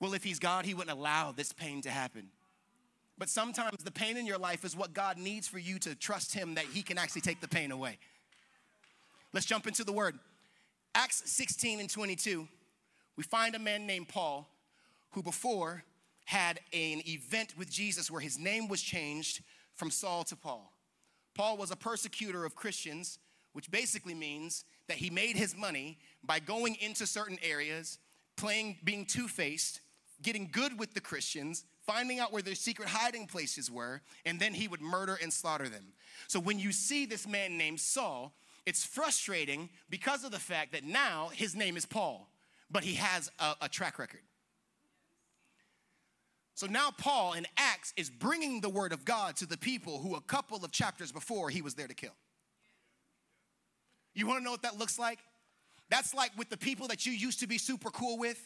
Well, 0.00 0.14
if 0.14 0.24
he's 0.24 0.38
God, 0.38 0.64
he 0.64 0.74
wouldn't 0.74 0.96
allow 0.96 1.32
this 1.32 1.52
pain 1.52 1.82
to 1.82 1.90
happen. 1.90 2.28
But 3.18 3.28
sometimes 3.28 3.84
the 3.84 3.90
pain 3.90 4.16
in 4.16 4.26
your 4.26 4.38
life 4.38 4.64
is 4.64 4.76
what 4.76 4.92
God 4.92 5.16
needs 5.16 5.46
for 5.46 5.58
you 5.58 5.78
to 5.80 5.94
trust 5.94 6.34
him 6.34 6.54
that 6.54 6.64
he 6.64 6.82
can 6.82 6.98
actually 6.98 7.20
take 7.20 7.40
the 7.40 7.48
pain 7.48 7.70
away. 7.70 7.98
Let's 9.32 9.46
jump 9.46 9.66
into 9.66 9.84
the 9.84 9.92
word. 9.92 10.18
Acts 10.94 11.22
16 11.30 11.80
and 11.80 11.88
22, 11.88 12.46
we 13.16 13.22
find 13.22 13.54
a 13.54 13.58
man 13.58 13.86
named 13.86 14.08
Paul 14.08 14.48
who 15.12 15.22
before 15.22 15.84
had 16.24 16.60
an 16.72 17.02
event 17.06 17.54
with 17.56 17.70
Jesus 17.70 18.10
where 18.10 18.20
his 18.20 18.38
name 18.38 18.68
was 18.68 18.82
changed 18.82 19.42
from 19.74 19.90
Saul 19.90 20.24
to 20.24 20.36
Paul. 20.36 20.72
Paul 21.34 21.56
was 21.56 21.70
a 21.70 21.76
persecutor 21.76 22.44
of 22.44 22.54
Christians, 22.54 23.18
which 23.52 23.70
basically 23.70 24.14
means 24.14 24.64
that 24.92 24.98
he 24.98 25.08
made 25.08 25.36
his 25.36 25.56
money 25.56 25.96
by 26.22 26.38
going 26.38 26.76
into 26.78 27.06
certain 27.06 27.38
areas, 27.42 27.98
playing, 28.36 28.76
being 28.84 29.06
two 29.06 29.26
faced, 29.26 29.80
getting 30.20 30.50
good 30.52 30.78
with 30.78 30.92
the 30.92 31.00
Christians, 31.00 31.64
finding 31.86 32.20
out 32.20 32.30
where 32.30 32.42
their 32.42 32.54
secret 32.54 32.90
hiding 32.90 33.26
places 33.26 33.70
were, 33.70 34.02
and 34.26 34.38
then 34.38 34.52
he 34.52 34.68
would 34.68 34.82
murder 34.82 35.18
and 35.22 35.32
slaughter 35.32 35.66
them. 35.70 35.94
So 36.28 36.38
when 36.38 36.58
you 36.58 36.72
see 36.72 37.06
this 37.06 37.26
man 37.26 37.56
named 37.56 37.80
Saul, 37.80 38.34
it's 38.66 38.84
frustrating 38.84 39.70
because 39.88 40.24
of 40.24 40.30
the 40.30 40.38
fact 40.38 40.72
that 40.72 40.84
now 40.84 41.30
his 41.32 41.56
name 41.56 41.78
is 41.78 41.86
Paul, 41.86 42.28
but 42.70 42.84
he 42.84 42.96
has 42.96 43.30
a, 43.38 43.54
a 43.62 43.68
track 43.70 43.98
record. 43.98 44.20
So 46.54 46.66
now 46.66 46.90
Paul 46.98 47.32
in 47.32 47.46
Acts 47.56 47.94
is 47.96 48.10
bringing 48.10 48.60
the 48.60 48.68
word 48.68 48.92
of 48.92 49.06
God 49.06 49.36
to 49.36 49.46
the 49.46 49.56
people 49.56 50.00
who 50.00 50.16
a 50.16 50.20
couple 50.20 50.62
of 50.62 50.70
chapters 50.70 51.12
before 51.12 51.48
he 51.48 51.62
was 51.62 51.76
there 51.76 51.88
to 51.88 51.94
kill. 51.94 52.12
You 54.14 54.26
wanna 54.26 54.40
know 54.40 54.50
what 54.50 54.62
that 54.62 54.78
looks 54.78 54.98
like? 54.98 55.18
That's 55.90 56.14
like 56.14 56.36
with 56.38 56.48
the 56.48 56.56
people 56.56 56.88
that 56.88 57.06
you 57.06 57.12
used 57.12 57.40
to 57.40 57.46
be 57.46 57.58
super 57.58 57.90
cool 57.90 58.18
with. 58.18 58.42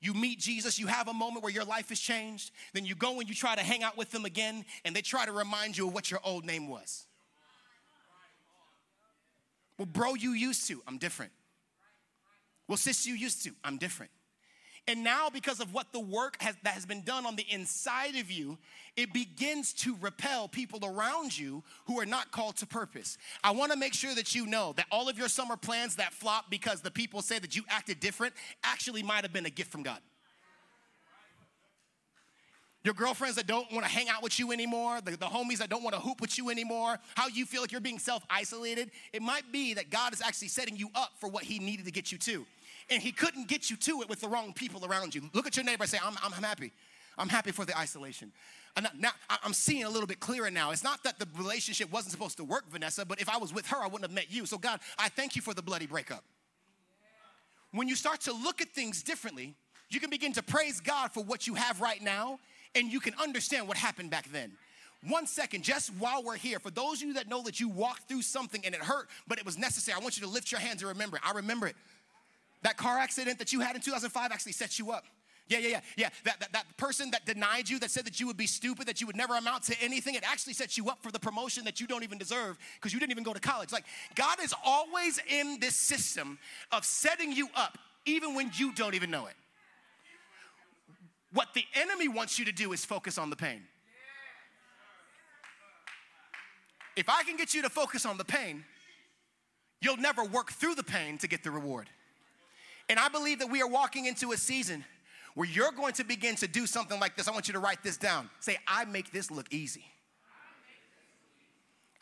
You 0.00 0.12
meet 0.12 0.38
Jesus, 0.38 0.78
you 0.78 0.86
have 0.86 1.08
a 1.08 1.14
moment 1.14 1.42
where 1.42 1.52
your 1.52 1.64
life 1.64 1.88
has 1.88 1.98
changed, 1.98 2.52
then 2.74 2.84
you 2.84 2.94
go 2.94 3.20
and 3.20 3.28
you 3.28 3.34
try 3.34 3.54
to 3.54 3.62
hang 3.62 3.82
out 3.82 3.96
with 3.96 4.10
them 4.10 4.26
again, 4.26 4.64
and 4.84 4.94
they 4.94 5.00
try 5.00 5.24
to 5.24 5.32
remind 5.32 5.78
you 5.78 5.88
of 5.88 5.94
what 5.94 6.10
your 6.10 6.20
old 6.22 6.44
name 6.44 6.68
was. 6.68 7.06
Well, 9.78 9.86
bro, 9.86 10.14
you 10.14 10.32
used 10.32 10.68
to, 10.68 10.82
I'm 10.86 10.98
different. 10.98 11.32
Well, 12.68 12.76
sis, 12.76 13.06
you 13.06 13.14
used 13.14 13.44
to, 13.44 13.52
I'm 13.64 13.78
different. 13.78 14.12
And 14.86 15.02
now, 15.02 15.30
because 15.30 15.60
of 15.60 15.72
what 15.72 15.92
the 15.92 16.00
work 16.00 16.36
has, 16.42 16.54
that 16.62 16.74
has 16.74 16.84
been 16.84 17.02
done 17.02 17.24
on 17.24 17.36
the 17.36 17.46
inside 17.48 18.16
of 18.16 18.30
you, 18.30 18.58
it 18.96 19.14
begins 19.14 19.72
to 19.72 19.96
repel 19.98 20.46
people 20.46 20.84
around 20.84 21.36
you 21.36 21.62
who 21.86 21.98
are 21.98 22.04
not 22.04 22.30
called 22.32 22.56
to 22.58 22.66
purpose. 22.66 23.16
I 23.42 23.52
want 23.52 23.72
to 23.72 23.78
make 23.78 23.94
sure 23.94 24.14
that 24.14 24.34
you 24.34 24.44
know 24.46 24.74
that 24.76 24.84
all 24.90 25.08
of 25.08 25.16
your 25.16 25.28
summer 25.28 25.56
plans 25.56 25.96
that 25.96 26.12
flop 26.12 26.50
because 26.50 26.82
the 26.82 26.90
people 26.90 27.22
say 27.22 27.38
that 27.38 27.56
you 27.56 27.64
acted 27.70 27.98
different 27.98 28.34
actually 28.62 29.02
might 29.02 29.22
have 29.22 29.32
been 29.32 29.46
a 29.46 29.50
gift 29.50 29.72
from 29.72 29.82
God. 29.82 30.00
Your 32.84 32.92
girlfriends 32.92 33.36
that 33.36 33.46
don't 33.46 33.72
want 33.72 33.86
to 33.86 33.90
hang 33.90 34.10
out 34.10 34.22
with 34.22 34.38
you 34.38 34.52
anymore, 34.52 35.00
the, 35.00 35.12
the 35.12 35.24
homies 35.24 35.56
that 35.58 35.70
don't 35.70 35.82
want 35.82 35.94
to 35.94 36.00
hoop 36.00 36.20
with 36.20 36.36
you 36.36 36.50
anymore, 36.50 36.98
how 37.14 37.28
you 37.28 37.46
feel 37.46 37.62
like 37.62 37.72
you're 37.72 37.80
being 37.80 37.98
self 37.98 38.22
isolated, 38.28 38.90
it 39.14 39.22
might 39.22 39.50
be 39.50 39.72
that 39.72 39.88
God 39.88 40.12
is 40.12 40.20
actually 40.20 40.48
setting 40.48 40.76
you 40.76 40.90
up 40.94 41.12
for 41.18 41.30
what 41.30 41.44
He 41.44 41.58
needed 41.58 41.86
to 41.86 41.90
get 41.90 42.12
you 42.12 42.18
to 42.18 42.44
and 42.90 43.02
he 43.02 43.12
couldn't 43.12 43.48
get 43.48 43.70
you 43.70 43.76
to 43.76 44.02
it 44.02 44.08
with 44.08 44.20
the 44.20 44.28
wrong 44.28 44.52
people 44.52 44.84
around 44.84 45.14
you. 45.14 45.22
Look 45.32 45.46
at 45.46 45.56
your 45.56 45.64
neighbor 45.64 45.84
and 45.84 45.90
say, 45.90 45.98
I'm, 46.04 46.16
I'm 46.22 46.32
happy. 46.32 46.72
I'm 47.16 47.28
happy 47.28 47.52
for 47.52 47.64
the 47.64 47.76
isolation. 47.78 48.32
And 48.76 48.88
now 48.98 49.10
I'm 49.30 49.52
seeing 49.52 49.84
a 49.84 49.88
little 49.88 50.06
bit 50.06 50.18
clearer 50.18 50.50
now. 50.50 50.72
It's 50.72 50.82
not 50.82 51.04
that 51.04 51.18
the 51.18 51.28
relationship 51.38 51.92
wasn't 51.92 52.12
supposed 52.12 52.36
to 52.38 52.44
work, 52.44 52.68
Vanessa, 52.70 53.04
but 53.04 53.20
if 53.20 53.28
I 53.28 53.36
was 53.36 53.54
with 53.54 53.66
her, 53.68 53.76
I 53.76 53.84
wouldn't 53.84 54.02
have 54.02 54.12
met 54.12 54.32
you. 54.32 54.46
So, 54.46 54.58
God, 54.58 54.80
I 54.98 55.08
thank 55.08 55.36
you 55.36 55.42
for 55.42 55.54
the 55.54 55.62
bloody 55.62 55.86
breakup. 55.86 56.24
When 57.70 57.88
you 57.88 57.94
start 57.94 58.20
to 58.22 58.32
look 58.32 58.60
at 58.60 58.70
things 58.70 59.02
differently, 59.02 59.54
you 59.90 60.00
can 60.00 60.10
begin 60.10 60.32
to 60.32 60.42
praise 60.42 60.80
God 60.80 61.12
for 61.12 61.22
what 61.22 61.46
you 61.46 61.54
have 61.54 61.80
right 61.80 62.02
now, 62.02 62.40
and 62.74 62.92
you 62.92 62.98
can 62.98 63.14
understand 63.22 63.68
what 63.68 63.76
happened 63.76 64.10
back 64.10 64.30
then. 64.32 64.52
One 65.06 65.26
second, 65.26 65.62
just 65.62 65.90
while 65.98 66.22
we're 66.22 66.36
here, 66.36 66.58
for 66.58 66.70
those 66.70 67.02
of 67.02 67.08
you 67.08 67.14
that 67.14 67.28
know 67.28 67.42
that 67.42 67.60
you 67.60 67.68
walked 67.68 68.08
through 68.08 68.22
something 68.22 68.64
and 68.64 68.74
it 68.74 68.80
hurt, 68.80 69.08
but 69.28 69.38
it 69.38 69.44
was 69.44 69.58
necessary, 69.58 69.96
I 70.00 70.02
want 70.02 70.16
you 70.16 70.24
to 70.24 70.32
lift 70.32 70.50
your 70.50 70.60
hands 70.60 70.82
and 70.82 70.88
remember 70.88 71.16
it. 71.18 71.22
I 71.24 71.32
remember 71.32 71.66
it. 71.66 71.76
That 72.64 72.78
car 72.78 72.98
accident 72.98 73.38
that 73.38 73.52
you 73.52 73.60
had 73.60 73.76
in 73.76 73.82
2005 73.82 74.32
actually 74.32 74.52
set 74.52 74.78
you 74.78 74.90
up. 74.90 75.04
Yeah, 75.48 75.58
yeah, 75.58 75.68
yeah, 75.68 75.80
yeah. 75.96 76.08
That, 76.24 76.40
that, 76.40 76.52
that 76.54 76.76
person 76.78 77.10
that 77.10 77.26
denied 77.26 77.68
you, 77.68 77.78
that 77.80 77.90
said 77.90 78.06
that 78.06 78.18
you 78.18 78.26
would 78.26 78.38
be 78.38 78.46
stupid, 78.46 78.86
that 78.86 79.02
you 79.02 79.06
would 79.06 79.16
never 79.16 79.36
amount 79.36 79.64
to 79.64 79.76
anything, 79.82 80.14
it 80.14 80.24
actually 80.26 80.54
sets 80.54 80.78
you 80.78 80.88
up 80.88 81.02
for 81.02 81.12
the 81.12 81.18
promotion 81.18 81.64
that 81.66 81.78
you 81.78 81.86
don't 81.86 82.02
even 82.02 82.16
deserve 82.16 82.56
because 82.76 82.94
you 82.94 82.98
didn't 82.98 83.12
even 83.12 83.22
go 83.22 83.34
to 83.34 83.40
college. 83.40 83.70
Like, 83.70 83.84
God 84.14 84.42
is 84.42 84.54
always 84.64 85.20
in 85.28 85.60
this 85.60 85.76
system 85.76 86.38
of 86.72 86.86
setting 86.86 87.30
you 87.32 87.48
up 87.54 87.76
even 88.06 88.34
when 88.34 88.50
you 88.54 88.72
don't 88.72 88.94
even 88.94 89.10
know 89.10 89.26
it. 89.26 89.34
What 91.34 91.48
the 91.54 91.64
enemy 91.74 92.08
wants 92.08 92.38
you 92.38 92.46
to 92.46 92.52
do 92.52 92.72
is 92.72 92.82
focus 92.86 93.18
on 93.18 93.28
the 93.28 93.36
pain. 93.36 93.60
If 96.96 97.10
I 97.10 97.24
can 97.24 97.36
get 97.36 97.52
you 97.52 97.60
to 97.62 97.68
focus 97.68 98.06
on 98.06 98.16
the 98.16 98.24
pain, 98.24 98.64
you'll 99.82 99.98
never 99.98 100.24
work 100.24 100.52
through 100.52 100.76
the 100.76 100.84
pain 100.84 101.18
to 101.18 101.28
get 101.28 101.42
the 101.42 101.50
reward. 101.50 101.90
And 102.88 102.98
I 102.98 103.08
believe 103.08 103.38
that 103.38 103.50
we 103.50 103.62
are 103.62 103.68
walking 103.68 104.06
into 104.06 104.32
a 104.32 104.36
season 104.36 104.84
where 105.34 105.48
you're 105.48 105.72
going 105.72 105.94
to 105.94 106.04
begin 106.04 106.36
to 106.36 106.48
do 106.48 106.66
something 106.66 107.00
like 107.00 107.16
this. 107.16 107.28
I 107.28 107.32
want 107.32 107.48
you 107.48 107.54
to 107.54 107.60
write 107.60 107.82
this 107.82 107.96
down. 107.96 108.30
Say, 108.40 108.56
I 108.68 108.84
make 108.84 109.10
this 109.10 109.30
look 109.30 109.52
easy. 109.52 109.84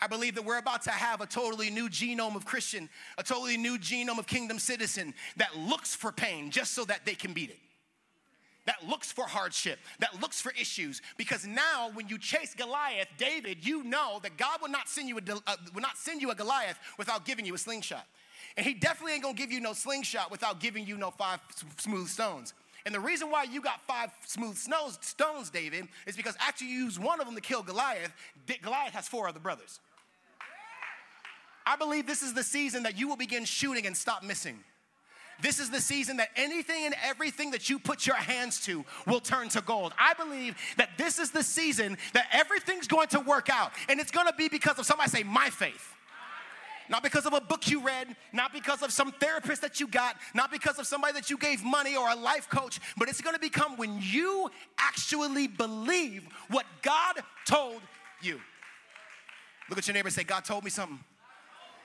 I 0.00 0.08
believe 0.08 0.34
that 0.34 0.44
we're 0.44 0.58
about 0.58 0.82
to 0.82 0.90
have 0.90 1.20
a 1.20 1.26
totally 1.26 1.70
new 1.70 1.88
genome 1.88 2.34
of 2.34 2.44
Christian, 2.44 2.88
a 3.18 3.22
totally 3.22 3.56
new 3.56 3.78
genome 3.78 4.18
of 4.18 4.26
kingdom 4.26 4.58
citizen 4.58 5.14
that 5.36 5.56
looks 5.56 5.94
for 5.94 6.10
pain 6.10 6.50
just 6.50 6.72
so 6.72 6.84
that 6.86 7.06
they 7.06 7.14
can 7.14 7.32
beat 7.32 7.50
it. 7.50 7.58
That 8.66 8.76
looks 8.88 9.10
for 9.10 9.26
hardship, 9.26 9.78
that 10.00 10.20
looks 10.20 10.40
for 10.40 10.52
issues. 10.52 11.02
Because 11.16 11.46
now, 11.46 11.90
when 11.94 12.08
you 12.08 12.18
chase 12.18 12.54
Goliath, 12.54 13.08
David, 13.16 13.64
you 13.66 13.82
know 13.84 14.20
that 14.22 14.36
God 14.36 14.60
will 14.60 14.68
not 14.68 14.88
send 14.88 15.08
you 15.08 15.18
a, 15.18 15.20
uh, 15.46 15.56
will 15.74 15.82
not 15.82 15.96
send 15.96 16.20
you 16.20 16.30
a 16.30 16.34
Goliath 16.34 16.78
without 16.98 17.24
giving 17.24 17.44
you 17.44 17.54
a 17.54 17.58
slingshot. 17.58 18.06
And 18.56 18.66
he 18.66 18.74
definitely 18.74 19.14
ain't 19.14 19.22
gonna 19.22 19.34
give 19.34 19.52
you 19.52 19.60
no 19.60 19.72
slingshot 19.72 20.30
without 20.30 20.60
giving 20.60 20.86
you 20.86 20.96
no 20.96 21.10
five 21.10 21.40
smooth 21.78 22.08
stones. 22.08 22.54
And 22.84 22.94
the 22.94 23.00
reason 23.00 23.30
why 23.30 23.44
you 23.44 23.60
got 23.60 23.80
five 23.86 24.10
smooth 24.26 24.56
stones, 24.56 25.50
David, 25.50 25.86
is 26.06 26.16
because 26.16 26.36
after 26.40 26.64
you 26.64 26.84
use 26.84 26.98
one 26.98 27.20
of 27.20 27.26
them 27.26 27.34
to 27.36 27.40
kill 27.40 27.62
Goliath, 27.62 28.12
Goliath 28.60 28.92
has 28.92 29.08
four 29.08 29.28
other 29.28 29.38
brothers. 29.38 29.78
I 31.64 31.76
believe 31.76 32.06
this 32.06 32.22
is 32.22 32.34
the 32.34 32.42
season 32.42 32.82
that 32.82 32.98
you 32.98 33.08
will 33.08 33.16
begin 33.16 33.44
shooting 33.44 33.86
and 33.86 33.96
stop 33.96 34.24
missing. 34.24 34.58
This 35.40 35.58
is 35.58 35.70
the 35.70 35.80
season 35.80 36.18
that 36.18 36.30
anything 36.36 36.86
and 36.86 36.94
everything 37.04 37.52
that 37.52 37.70
you 37.70 37.78
put 37.78 38.06
your 38.06 38.16
hands 38.16 38.64
to 38.66 38.84
will 39.06 39.20
turn 39.20 39.48
to 39.50 39.60
gold. 39.60 39.92
I 39.98 40.14
believe 40.14 40.56
that 40.76 40.90
this 40.98 41.18
is 41.18 41.30
the 41.30 41.42
season 41.42 41.98
that 42.14 42.26
everything's 42.32 42.86
going 42.86 43.08
to 43.08 43.20
work 43.20 43.48
out. 43.48 43.72
And 43.88 44.00
it's 44.00 44.10
going 44.10 44.26
to 44.26 44.34
be 44.34 44.48
because 44.48 44.78
of 44.78 44.86
somebody 44.86 45.10
say, 45.10 45.22
my 45.22 45.50
faith 45.50 45.91
not 46.88 47.02
because 47.02 47.26
of 47.26 47.32
a 47.32 47.40
book 47.40 47.68
you 47.70 47.80
read, 47.80 48.08
not 48.32 48.52
because 48.52 48.82
of 48.82 48.92
some 48.92 49.12
therapist 49.12 49.62
that 49.62 49.80
you 49.80 49.86
got, 49.86 50.16
not 50.34 50.50
because 50.50 50.78
of 50.78 50.86
somebody 50.86 51.12
that 51.14 51.30
you 51.30 51.38
gave 51.38 51.62
money 51.62 51.96
or 51.96 52.08
a 52.10 52.16
life 52.16 52.48
coach, 52.48 52.80
but 52.96 53.08
it's 53.08 53.20
gonna 53.20 53.38
become 53.38 53.76
when 53.76 53.98
you 54.00 54.50
actually 54.78 55.46
believe 55.46 56.24
what 56.48 56.66
God 56.82 57.16
told 57.46 57.80
you. 58.20 58.40
Look 59.68 59.78
at 59.78 59.86
your 59.86 59.94
neighbor 59.94 60.08
and 60.08 60.14
say, 60.14 60.24
God 60.24 60.44
told 60.44 60.64
me 60.64 60.70
something, 60.70 60.98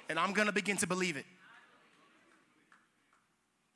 and 0.09 0.19
I'm 0.19 0.33
gonna 0.33 0.51
begin 0.51 0.77
to 0.77 0.87
believe 0.87 1.17
it. 1.17 1.25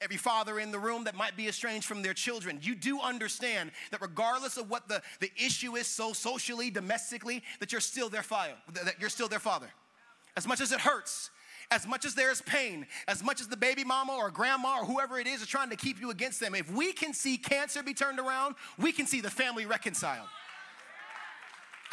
Every 0.02 0.18
father 0.18 0.60
in 0.60 0.72
the 0.72 0.80
room 0.80 1.04
that 1.04 1.14
might 1.14 1.38
be 1.38 1.48
estranged 1.48 1.86
from 1.86 2.02
their 2.02 2.16
children, 2.16 2.58
you 2.64 2.74
do 2.74 3.00
understand 3.00 3.72
that 3.92 4.02
regardless 4.02 4.58
of 4.58 4.68
what 4.68 4.88
the, 4.88 5.02
the 5.20 5.32
issue 5.38 5.76
is, 5.76 5.86
so 5.86 6.12
socially, 6.12 6.72
domestically, 6.72 7.44
that 7.60 7.72
you're 7.72 7.82
still 7.82 8.10
their 8.10 8.24
father, 8.24 8.54
that 8.74 8.96
you're 9.00 9.10
still 9.12 9.28
their 9.28 9.40
father 9.40 9.68
as 10.36 10.48
much 10.48 10.62
as 10.62 10.72
it 10.72 10.80
hurts, 10.80 11.30
as 11.72 11.88
much 11.88 12.06
as 12.06 12.16
there's 12.16 12.42
pain, 12.42 12.86
as 13.08 13.24
much 13.24 13.42
as 13.42 13.48
the 13.48 13.58
baby 13.58 13.84
mama 13.84 14.14
or 14.14 14.30
grandma 14.30 14.80
or 14.80 14.86
whoever 14.86 15.20
it 15.20 15.28
is 15.28 15.42
is 15.42 15.48
trying 15.48 15.70
to 15.70 15.76
keep 15.76 16.00
you 16.00 16.12
against 16.12 16.40
them, 16.40 16.54
if 16.54 16.72
we 16.72 16.92
can 16.92 17.14
see 17.14 17.38
cancer 17.38 17.82
be 17.82 17.94
turned 17.94 18.20
around, 18.20 18.56
we 18.78 18.92
can 18.92 19.06
see 19.06 19.22
the 19.22 19.30
family 19.30 19.66
reconciled. 19.66 20.28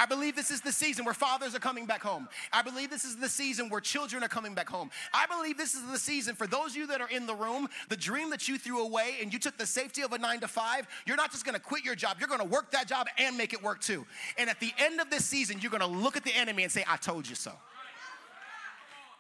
I 0.01 0.07
believe 0.07 0.37
this 0.37 0.53
is 0.53 0.61
the 0.61 0.71
season 0.71 1.05
where 1.05 1.15
fathers 1.15 1.57
are 1.57 1.59
coming 1.59 1.85
back 1.85 2.03
home. 2.03 2.29
I 2.53 2.63
believe 2.63 2.89
this 2.89 3.05
is 3.05 3.17
the 3.17 3.29
season 3.29 3.69
where 3.69 3.81
children 3.81 4.23
are 4.23 4.29
coming 4.29 4.55
back 4.55 4.69
home. 4.69 4.91
I 5.13 5.27
believe 5.27 5.59
this 5.59 5.75
is 5.75 5.83
the 5.91 5.99
season 5.99 6.37
for 6.37 6.47
those 6.47 6.71
of 6.71 6.77
you 6.77 6.87
that 6.87 7.01
are 7.01 7.09
in 7.09 7.27
the 7.27 7.35
room, 7.35 7.69
the 7.89 7.97
dream 7.97 8.31
that 8.31 8.49
you 8.49 8.59
threw 8.59 8.85
away 8.85 9.17
and 9.21 9.33
you 9.33 9.41
took 9.41 9.59
the 9.59 9.67
safety 9.67 10.03
of 10.03 10.13
a 10.13 10.19
nine 10.19 10.39
to 10.41 10.49
five, 10.49 10.87
you're 11.05 11.17
not 11.17 11.33
just 11.33 11.45
gonna 11.45 11.59
quit 11.59 11.85
your 11.85 11.97
job, 11.97 12.19
you're 12.21 12.29
gonna 12.29 12.45
work 12.45 12.71
that 12.71 12.87
job 12.87 13.09
and 13.19 13.37
make 13.37 13.53
it 13.53 13.61
work 13.61 13.81
too. 13.81 14.07
And 14.39 14.49
at 14.49 14.61
the 14.61 14.73
end 14.79 15.01
of 15.01 15.11
this 15.11 15.25
season, 15.25 15.59
you're 15.61 15.73
gonna 15.73 15.87
look 15.87 16.17
at 16.17 16.23
the 16.23 16.35
enemy 16.35 16.63
and 16.63 16.71
say, 16.71 16.85
I 16.87 16.97
told 16.97 17.29
you 17.29 17.35
so. 17.35 17.53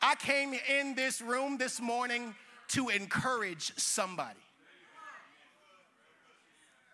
I 0.00 0.14
came 0.14 0.54
in 0.54 0.94
this 0.94 1.20
room 1.20 1.58
this 1.58 1.80
morning 1.80 2.34
to 2.68 2.88
encourage 2.88 3.72
somebody. 3.76 4.38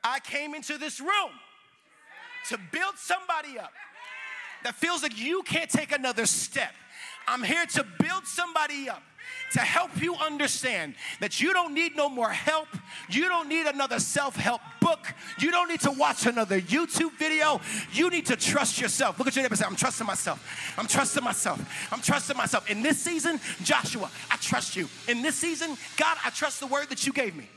I 0.03 0.21
came 0.21 0.55
into 0.55 0.79
this 0.79 1.01
room 1.01 1.31
to 2.49 2.59
build 2.73 2.97
somebody 2.97 3.59
up 3.59 3.73
that 4.63 4.75
feels 4.75 5.03
like 5.03 5.19
you 5.19 5.43
can't 5.43 5.71
take 5.71 5.93
another 5.93 6.27
step. 6.27 6.73
I'm 7.27 7.43
here 7.43 7.67
to 7.67 7.87
build 7.99 8.27
somebody 8.27 8.89
up 8.89 9.03
to 9.53 9.61
help 9.61 10.03
you 10.03 10.17
understand 10.17 10.95
that 11.21 11.41
you 11.41 11.53
don't 11.53 11.75
need 11.75 11.97
no 11.97 12.09
more 12.09 12.31
help. 12.31 12.69
You 13.09 13.29
don't 13.29 13.49
need 13.49 13.67
another 13.67 14.01
self 14.01 14.37
help 14.37 14.61
book. 14.81 15.07
You 15.39 15.51
don't 15.51 15.69
need 15.69 15.81
to 15.81 15.93
watch 15.93 16.27
another 16.27 16.61
YouTube 16.61 17.13
video. 17.19 17.61
You 17.93 18.11
need 18.11 18.27
to 18.27 18.37
trust 18.37 18.81
yourself. 18.81 19.19
Look 19.19 19.29
at 19.29 19.37
your 19.37 19.45
neighbor 19.45 19.53
and 19.53 19.59
say, 19.59 19.67
I'm 19.67 19.77
trusting 19.77 20.07
myself. 20.07 20.75
I'm 20.77 20.87
trusting 20.87 21.23
myself. 21.23 21.93
I'm 21.93 22.01
trusting 22.01 22.37
myself. 22.37 22.69
In 22.69 22.83
this 22.83 22.99
season, 22.99 23.41
Joshua, 23.63 24.11
I 24.31 24.37
trust 24.37 24.77
you. 24.77 24.89
In 25.09 25.23
this 25.23 25.37
season, 25.37 25.77
God, 25.97 26.17
I 26.25 26.31
trust 26.31 26.61
the 26.61 26.67
word 26.67 26.89
that 26.91 27.07
you 27.07 27.13
gave 27.13 27.37
me. 27.37 27.49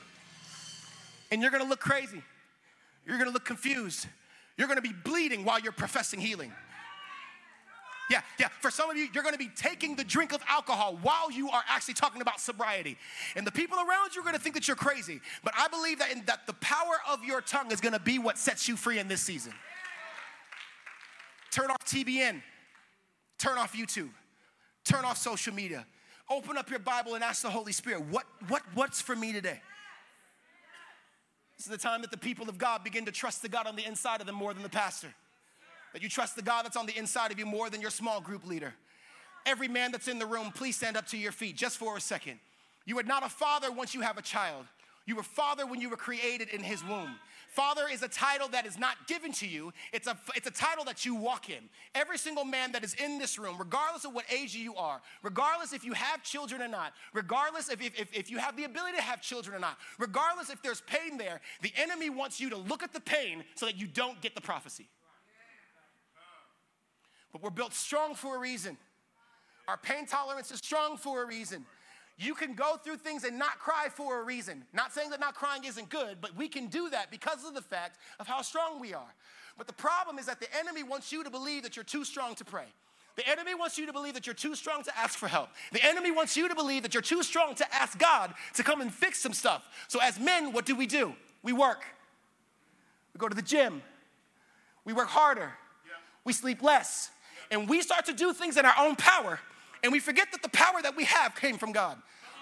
And 1.32 1.42
you're 1.42 1.52
gonna 1.52 1.66
look 1.66 1.80
crazy. 1.80 2.22
You're 3.06 3.18
gonna 3.18 3.32
look 3.32 3.46
confused. 3.46 4.06
You're 4.56 4.68
gonna 4.68 4.82
be 4.82 4.94
bleeding 4.94 5.46
while 5.46 5.60
you're 5.60 5.72
professing 5.72 6.20
healing. 6.20 6.52
Yeah, 8.10 8.22
yeah. 8.39 8.48
For 8.62 8.72
some 8.72 8.89
of 8.89 8.96
you, 8.96 9.08
you're 9.13 9.24
gonna 9.24 9.38
be 9.38 9.50
taking 9.56 9.96
the 9.96 10.04
drink 10.04 10.34
of 10.34 10.41
alcohol 10.48 10.98
while 11.02 11.30
you 11.30 11.50
are 11.50 11.63
actually 11.67 11.96
talking 11.96 12.22
about 12.22 12.39
sobriety. 12.39 12.98
And 13.36 13.46
the 13.46 13.52
people 13.52 13.78
around 13.78 14.15
you 14.15 14.22
are 14.22 14.26
gonna 14.26 14.39
think 14.39 14.56
that 14.56 14.67
you're 14.67 14.78
crazy. 14.78 15.20
But 15.43 15.54
I 15.58 15.67
believe 15.67 16.00
that, 16.00 16.12
in, 16.12 16.24
that 16.26 16.48
the 16.48 16.54
power 16.54 17.00
of 17.10 17.24
your 17.24 17.41
tongue 17.41 17.72
is 17.72 17.82
gonna 17.82 18.00
be 18.00 18.17
what 18.17 18.38
sets 18.38 18.67
you 18.67 18.78
free 18.78 19.00
in 19.00 19.08
this 19.08 19.22
season. 19.22 19.54
Turn 21.52 21.70
off 21.70 21.84
TBN, 21.86 22.41
turn 23.38 23.58
off 23.58 23.76
YouTube, 23.76 24.10
turn 24.86 25.06
off 25.06 25.17
social 25.17 25.54
media. 25.54 25.86
Open 26.30 26.58
up 26.58 26.70
your 26.70 26.80
Bible 26.80 27.15
and 27.15 27.24
ask 27.24 27.41
the 27.41 27.50
Holy 27.50 27.72
Spirit, 27.72 28.02
what, 28.10 28.26
what, 28.50 28.62
what's 28.74 29.02
for 29.02 29.15
me 29.15 29.32
today? 29.32 29.62
This 31.58 31.65
is 31.65 31.72
the 31.72 31.78
time 31.78 32.02
that 32.02 32.12
the 32.12 32.17
people 32.17 32.50
of 32.50 32.58
God 32.58 32.84
begin 32.84 33.06
to 33.06 33.12
trust 33.12 33.41
the 33.41 33.50
God 33.50 33.65
on 33.65 33.76
the 33.76 33.86
inside 33.86 34.20
of 34.20 34.28
them 34.28 34.36
more 34.36 34.54
than 34.54 34.62
the 34.62 34.70
pastor. 34.70 35.13
That 35.93 36.04
you 36.04 36.10
trust 36.10 36.36
the 36.36 36.41
God 36.41 36.65
that's 36.65 36.78
on 36.78 36.86
the 36.86 36.97
inside 36.97 37.32
of 37.32 37.39
you 37.39 37.45
more 37.45 37.69
than 37.69 37.82
your 37.82 37.91
small 37.91 38.21
group 38.21 38.45
leader. 38.45 38.73
Every 39.45 39.67
man 39.67 39.91
that's 39.91 40.08
in 40.08 40.19
the 40.19 40.26
room, 40.26 40.52
please 40.52 40.76
stand 40.76 40.97
up 40.97 41.08
to 41.08 41.17
your 41.17 41.32
feet 41.32 41.56
just 41.56 41.78
for 41.78 41.95
a 41.95 42.02
second. 42.02 42.39
You 42.86 43.00
are 43.00 43.04
not 43.04 43.26
a 43.26 43.30
father 43.30 43.71
once 43.71 43.93
you 43.93 44.02
have 44.02 44.17
a 44.17 44.21
child. 44.21 44.65
You 45.06 45.15
were 45.15 45.23
father 45.23 45.65
when 45.65 45.80
you 45.80 45.89
were 45.89 45.97
created 45.97 46.50
in 46.50 46.62
his 46.62 46.84
womb. 46.84 47.15
Father 47.50 47.88
is 47.91 48.04
a 48.04 48.10
title 48.10 48.50
that 48.50 48.65
is 48.65 48.78
not 48.78 49.08
given 49.08 49.32
to 49.32 49.47
you, 49.47 49.73
it's 49.93 50.06
a, 50.06 50.17
it's 50.36 50.47
a 50.47 50.52
title 50.52 50.84
that 50.84 51.06
you 51.06 51.15
walk 51.15 51.50
in. 51.50 51.69
Every 51.95 52.17
single 52.17 52.43
man 52.43 52.73
that 52.73 52.84
is 52.84 52.93
in 52.93 53.17
this 53.17 53.39
room, 53.39 53.56
regardless 53.58 54.04
of 54.04 54.13
what 54.13 54.26
age 54.32 54.54
you 54.54 54.76
are, 54.76 55.02
regardless 55.23 55.71
if 55.73 55.84
you 55.84 55.93
have 55.93 56.21
children 56.23 56.62
or 56.62 56.67
not, 56.67 56.93
regardless 57.13 57.69
if, 57.69 57.82
if, 57.82 58.10
if 58.13 58.30
you 58.30 58.38
have 58.38 58.58
the 58.58 58.65
ability 58.65 58.97
to 58.97 59.02
have 59.02 59.21
children 59.21 59.56
or 59.56 59.60
not, 59.60 59.78
regardless 59.97 60.50
if 60.50 60.62
there's 60.62 60.82
pain 60.82 61.17
there, 61.17 61.39
the 61.62 61.71
enemy 61.78 62.10
wants 62.10 62.39
you 62.39 62.50
to 62.50 62.58
look 62.58 62.84
at 62.84 62.93
the 62.93 63.00
pain 63.00 63.43
so 63.56 63.65
that 63.65 63.78
you 63.78 63.88
don't 63.88 64.21
get 64.21 64.36
the 64.36 64.41
prophecy. 64.41 64.88
But 67.32 67.42
we're 67.42 67.50
built 67.50 67.74
strong 67.74 68.16
for 68.16 68.36
a 68.36 68.40
reason. 68.40 68.78
Our 69.68 69.78
pain 69.78 70.06
tolerance 70.06 70.52
is 70.52 70.60
strong 70.60 70.98
for 70.98 71.24
a 71.24 71.26
reason. 71.26 71.66
You 72.18 72.34
can 72.34 72.56
go 72.56 72.78
through 72.78 72.98
things 72.98 73.24
and 73.24 73.38
not 73.38 73.60
cry 73.60 73.90
for 73.94 74.20
a 74.20 74.24
reason. 74.24 74.63
Not 74.74 74.92
saying 74.92 75.12
that 75.12 75.20
not 75.20 75.36
crying 75.36 75.63
isn't 75.66 75.90
good, 75.90 76.18
but 76.20 76.36
we 76.36 76.48
can 76.48 76.68
do 76.68 76.90
that 76.90 77.12
because 77.12 77.46
of 77.46 77.54
the 77.54 77.62
fact 77.62 78.00
of 78.20 78.28
how 78.28 78.42
strong 78.42 78.80
we 78.80 78.94
are. 78.94 79.13
But 79.58 79.68
the 79.68 79.74
problem 79.74 80.18
is 80.18 80.26
that 80.26 80.40
the 80.40 80.48
enemy 80.58 80.84
wants 80.84 81.12
you 81.12 81.24
to 81.24 81.30
believe 81.30 81.63
that 81.63 81.76
you're 81.76 81.86
too 81.86 82.04
strong 82.04 82.34
to 82.36 82.46
pray. 82.46 82.66
The 83.18 83.28
enemy 83.28 83.56
wants 83.56 83.78
you 83.78 83.86
to 83.88 83.94
believe 83.94 84.13
that 84.13 84.26
you're 84.26 84.36
too 84.36 84.56
strong 84.56 84.84
to 84.84 84.98
ask 84.98 85.18
for 85.18 85.28
help. 85.28 85.50
The 85.74 85.84
enemy 85.84 86.12
wants 86.12 86.38
you 86.38 86.48
to 86.48 86.56
believe 86.56 86.84
that 86.84 86.94
you're 86.94 87.02
too 87.02 87.24
strong 87.24 87.56
to 87.56 87.76
ask 87.76 87.98
God 87.98 88.34
to 88.56 88.63
come 88.63 88.80
and 88.80 88.94
fix 88.94 89.20
some 89.20 89.34
stuff. 89.34 89.68
So, 89.88 90.00
as 90.02 90.20
men, 90.20 90.54
what 90.54 90.66
do 90.66 90.76
we 90.76 90.86
do? 90.86 91.13
We 91.42 91.52
work. 91.52 91.84
We 93.13 93.18
go 93.18 93.28
to 93.28 93.36
the 93.36 93.42
gym. 93.42 93.82
We 94.86 94.94
work 94.94 95.08
harder. 95.08 95.54
We 96.24 96.34
sleep 96.34 96.62
less 96.62 97.10
and 97.52 97.70
we 97.70 97.82
start 97.82 98.06
to 98.06 98.14
do 98.14 98.34
things 98.34 98.58
in 98.58 98.66
our 98.66 98.76
own 98.80 98.96
power, 98.96 99.40
and 99.84 99.92
we 99.92 100.00
forget 100.00 100.32
that 100.32 100.42
the 100.42 100.50
power 100.50 100.82
that 100.82 100.96
we 100.96 101.06
have 101.06 101.36
came 101.36 101.58
from 101.58 101.72
God. 101.72 101.98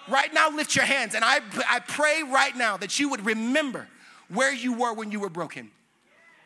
Right 0.08 0.32
now, 0.32 0.50
lift 0.50 0.76
your 0.76 0.84
hands, 0.84 1.14
and 1.14 1.24
I, 1.24 1.40
I 1.68 1.80
pray 1.80 2.22
right 2.22 2.56
now 2.56 2.76
that 2.76 2.98
you 2.98 3.08
would 3.08 3.26
remember 3.26 3.88
where 4.28 4.54
you 4.54 4.72
were 4.72 4.92
when 4.92 5.10
you 5.10 5.20
were 5.20 5.28
broken. 5.28 5.70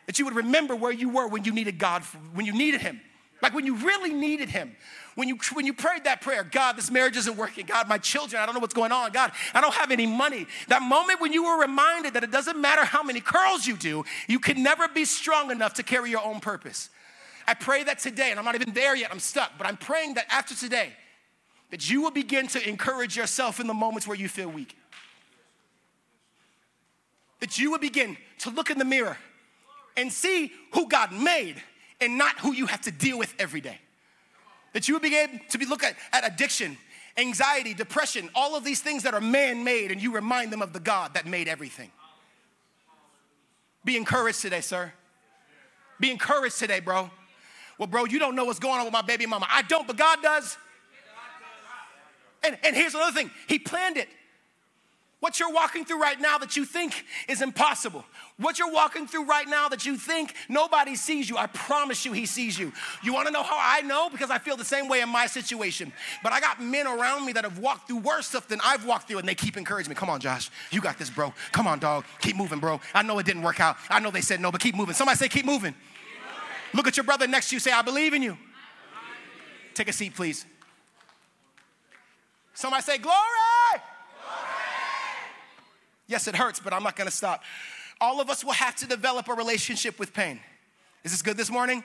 That 0.07 0.19
you 0.19 0.25
would 0.25 0.35
remember 0.35 0.75
where 0.75 0.91
you 0.91 1.09
were 1.09 1.27
when 1.27 1.43
you 1.43 1.53
needed 1.53 1.77
God, 1.77 2.01
when 2.33 2.45
you 2.45 2.53
needed 2.53 2.81
Him. 2.81 2.99
Like 3.41 3.53
when 3.53 3.65
you 3.65 3.75
really 3.75 4.13
needed 4.13 4.49
Him. 4.49 4.75
When 5.15 5.27
you, 5.27 5.37
when 5.53 5.65
you 5.65 5.73
prayed 5.73 6.05
that 6.05 6.21
prayer, 6.21 6.43
God, 6.43 6.77
this 6.77 6.89
marriage 6.89 7.17
isn't 7.17 7.35
working. 7.35 7.65
God, 7.65 7.89
my 7.89 7.97
children, 7.97 8.41
I 8.41 8.45
don't 8.45 8.55
know 8.55 8.61
what's 8.61 8.73
going 8.73 8.93
on. 8.93 9.11
God, 9.11 9.31
I 9.53 9.59
don't 9.59 9.73
have 9.73 9.91
any 9.91 10.07
money. 10.07 10.47
That 10.69 10.81
moment 10.81 11.19
when 11.19 11.33
you 11.33 11.43
were 11.43 11.59
reminded 11.59 12.13
that 12.13 12.23
it 12.23 12.31
doesn't 12.31 12.59
matter 12.59 12.85
how 12.85 13.03
many 13.03 13.19
curls 13.19 13.67
you 13.67 13.75
do, 13.75 14.05
you 14.27 14.39
can 14.39 14.63
never 14.63 14.87
be 14.87 15.03
strong 15.03 15.51
enough 15.51 15.73
to 15.75 15.83
carry 15.83 16.09
your 16.09 16.23
own 16.23 16.39
purpose. 16.39 16.89
I 17.47 17.53
pray 17.53 17.83
that 17.83 17.99
today, 17.99 18.31
and 18.31 18.39
I'm 18.39 18.45
not 18.45 18.55
even 18.55 18.73
there 18.73 18.95
yet, 18.95 19.11
I'm 19.11 19.19
stuck, 19.19 19.57
but 19.57 19.67
I'm 19.67 19.77
praying 19.77 20.15
that 20.15 20.25
after 20.29 20.55
today, 20.55 20.93
that 21.69 21.89
you 21.89 22.01
will 22.01 22.11
begin 22.11 22.47
to 22.49 22.67
encourage 22.67 23.15
yourself 23.15 23.59
in 23.59 23.67
the 23.67 23.73
moments 23.73 24.07
where 24.07 24.17
you 24.17 24.27
feel 24.27 24.49
weak. 24.49 24.75
That 27.39 27.57
you 27.57 27.71
will 27.71 27.79
begin 27.79 28.17
to 28.39 28.49
look 28.49 28.69
in 28.69 28.77
the 28.77 28.85
mirror 28.85 29.17
and 29.97 30.11
see 30.11 30.51
who 30.73 30.87
God 30.87 31.11
made 31.11 31.55
and 31.99 32.17
not 32.17 32.39
who 32.39 32.53
you 32.53 32.65
have 32.65 32.81
to 32.81 32.91
deal 32.91 33.17
with 33.17 33.33
every 33.39 33.61
day. 33.61 33.79
That 34.73 34.87
you 34.87 34.93
will 34.95 35.01
begin 35.01 35.41
to 35.49 35.57
be 35.57 35.65
look 35.65 35.83
at, 35.83 35.95
at 36.13 36.25
addiction, 36.25 36.77
anxiety, 37.17 37.73
depression, 37.73 38.29
all 38.35 38.55
of 38.55 38.63
these 38.63 38.81
things 38.81 39.03
that 39.03 39.13
are 39.13 39.21
man-made, 39.21 39.91
and 39.91 40.01
you 40.01 40.13
remind 40.13 40.51
them 40.51 40.61
of 40.61 40.73
the 40.73 40.79
God 40.79 41.13
that 41.15 41.25
made 41.25 41.47
everything. 41.47 41.91
Be 43.83 43.97
encouraged 43.97 44.41
today, 44.41 44.61
sir. 44.61 44.93
Be 45.99 46.11
encouraged 46.11 46.57
today, 46.57 46.79
bro. 46.79 47.09
Well, 47.77 47.87
bro, 47.87 48.05
you 48.05 48.19
don't 48.19 48.35
know 48.35 48.45
what's 48.45 48.59
going 48.59 48.79
on 48.79 48.85
with 48.85 48.93
my 48.93 49.01
baby 49.01 49.25
mama. 49.25 49.47
I 49.49 49.63
don't, 49.63 49.87
but 49.87 49.97
God 49.97 50.21
does. 50.21 50.57
And, 52.43 52.57
and 52.63 52.75
here's 52.75 52.95
another 52.95 53.11
thing 53.11 53.31
He 53.47 53.59
planned 53.59 53.97
it. 53.97 54.09
What 55.19 55.39
you're 55.39 55.53
walking 55.53 55.85
through 55.85 56.01
right 56.01 56.19
now 56.19 56.39
that 56.39 56.57
you 56.57 56.65
think 56.65 57.05
is 57.27 57.43
impossible. 57.43 58.03
What 58.37 58.57
you're 58.57 58.71
walking 58.71 59.05
through 59.05 59.25
right 59.25 59.47
now 59.47 59.69
that 59.69 59.85
you 59.85 59.95
think 59.95 60.33
nobody 60.49 60.95
sees 60.95 61.29
you, 61.29 61.37
I 61.37 61.45
promise 61.45 62.05
you, 62.05 62.11
He 62.11 62.25
sees 62.25 62.57
you. 62.57 62.73
You 63.03 63.13
wanna 63.13 63.29
know 63.29 63.43
how 63.43 63.55
I 63.59 63.81
know? 63.81 64.09
Because 64.09 64.31
I 64.31 64.39
feel 64.39 64.57
the 64.57 64.65
same 64.65 64.87
way 64.87 65.01
in 65.01 65.09
my 65.09 65.27
situation. 65.27 65.93
But 66.23 66.33
I 66.33 66.39
got 66.39 66.59
men 66.59 66.87
around 66.87 67.23
me 67.23 67.33
that 67.33 67.43
have 67.43 67.59
walked 67.59 67.87
through 67.87 67.99
worse 67.99 68.29
stuff 68.29 68.47
than 68.47 68.59
I've 68.63 68.83
walked 68.83 69.07
through, 69.07 69.19
and 69.19 69.27
they 69.27 69.35
keep 69.35 69.57
encouraging 69.57 69.91
me. 69.91 69.95
Come 69.95 70.09
on, 70.09 70.19
Josh, 70.19 70.49
you 70.71 70.81
got 70.81 70.97
this, 70.97 71.11
bro. 71.11 71.31
Come 71.51 71.67
on, 71.67 71.77
dog. 71.77 72.03
Keep 72.19 72.35
moving, 72.35 72.59
bro. 72.59 72.81
I 72.95 73.03
know 73.03 73.19
it 73.19 73.27
didn't 73.27 73.43
work 73.43 73.59
out. 73.59 73.77
I 73.91 73.99
know 73.99 74.09
they 74.09 74.21
said 74.21 74.41
no, 74.41 74.51
but 74.51 74.59
keep 74.59 74.73
moving. 74.73 74.95
Somebody 74.95 75.17
say, 75.17 75.29
keep 75.29 75.45
moving. 75.45 75.75
Look 76.73 76.87
at 76.87 76.97
your 76.97 77.03
brother 77.03 77.27
next 77.27 77.49
to 77.49 77.55
you, 77.55 77.59
say, 77.59 77.71
I 77.71 77.81
believe 77.81 78.13
in 78.13 78.21
you. 78.21 78.37
Take 79.73 79.89
a 79.89 79.93
seat, 79.93 80.15
please. 80.15 80.45
Somebody 82.53 82.83
say, 82.83 82.97
Glory! 82.97 83.15
Yes, 86.07 86.27
it 86.27 86.35
hurts, 86.35 86.59
but 86.59 86.73
I'm 86.73 86.83
not 86.83 86.95
gonna 86.95 87.09
stop. 87.09 87.41
All 88.01 88.19
of 88.19 88.29
us 88.29 88.43
will 88.43 88.51
have 88.51 88.75
to 88.77 88.87
develop 88.87 89.29
a 89.29 89.33
relationship 89.33 89.97
with 89.97 90.13
pain. 90.13 90.39
Is 91.03 91.11
this 91.11 91.21
good 91.21 91.37
this 91.37 91.49
morning? 91.49 91.83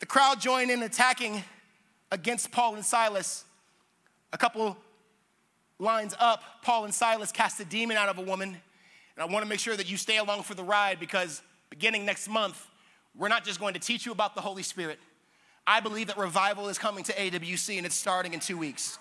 The 0.00 0.06
crowd 0.06 0.40
joined 0.40 0.70
in 0.70 0.82
attacking 0.82 1.42
against 2.12 2.52
Paul 2.52 2.76
and 2.76 2.84
Silas. 2.84 3.44
A 4.32 4.38
couple 4.38 4.76
lines 5.78 6.14
up, 6.20 6.42
Paul 6.62 6.84
and 6.84 6.94
Silas 6.94 7.32
cast 7.32 7.58
a 7.58 7.64
demon 7.64 7.96
out 7.96 8.08
of 8.08 8.18
a 8.18 8.22
woman. 8.22 8.50
And 8.50 8.58
I 9.18 9.24
wanna 9.24 9.46
make 9.46 9.58
sure 9.58 9.76
that 9.76 9.90
you 9.90 9.96
stay 9.96 10.18
along 10.18 10.44
for 10.44 10.54
the 10.54 10.62
ride 10.62 11.00
because 11.00 11.42
beginning 11.70 12.06
next 12.06 12.28
month, 12.28 12.64
we're 13.18 13.28
not 13.28 13.44
just 13.44 13.60
going 13.60 13.74
to 13.74 13.80
teach 13.80 14.06
you 14.06 14.12
about 14.12 14.34
the 14.34 14.40
Holy 14.40 14.62
Spirit. 14.62 14.98
I 15.66 15.80
believe 15.80 16.06
that 16.06 16.16
revival 16.16 16.68
is 16.68 16.78
coming 16.78 17.04
to 17.04 17.12
AWC 17.12 17.76
and 17.76 17.84
it's 17.84 17.94
starting 17.94 18.32
in 18.32 18.40
two 18.40 18.56
weeks. 18.56 18.98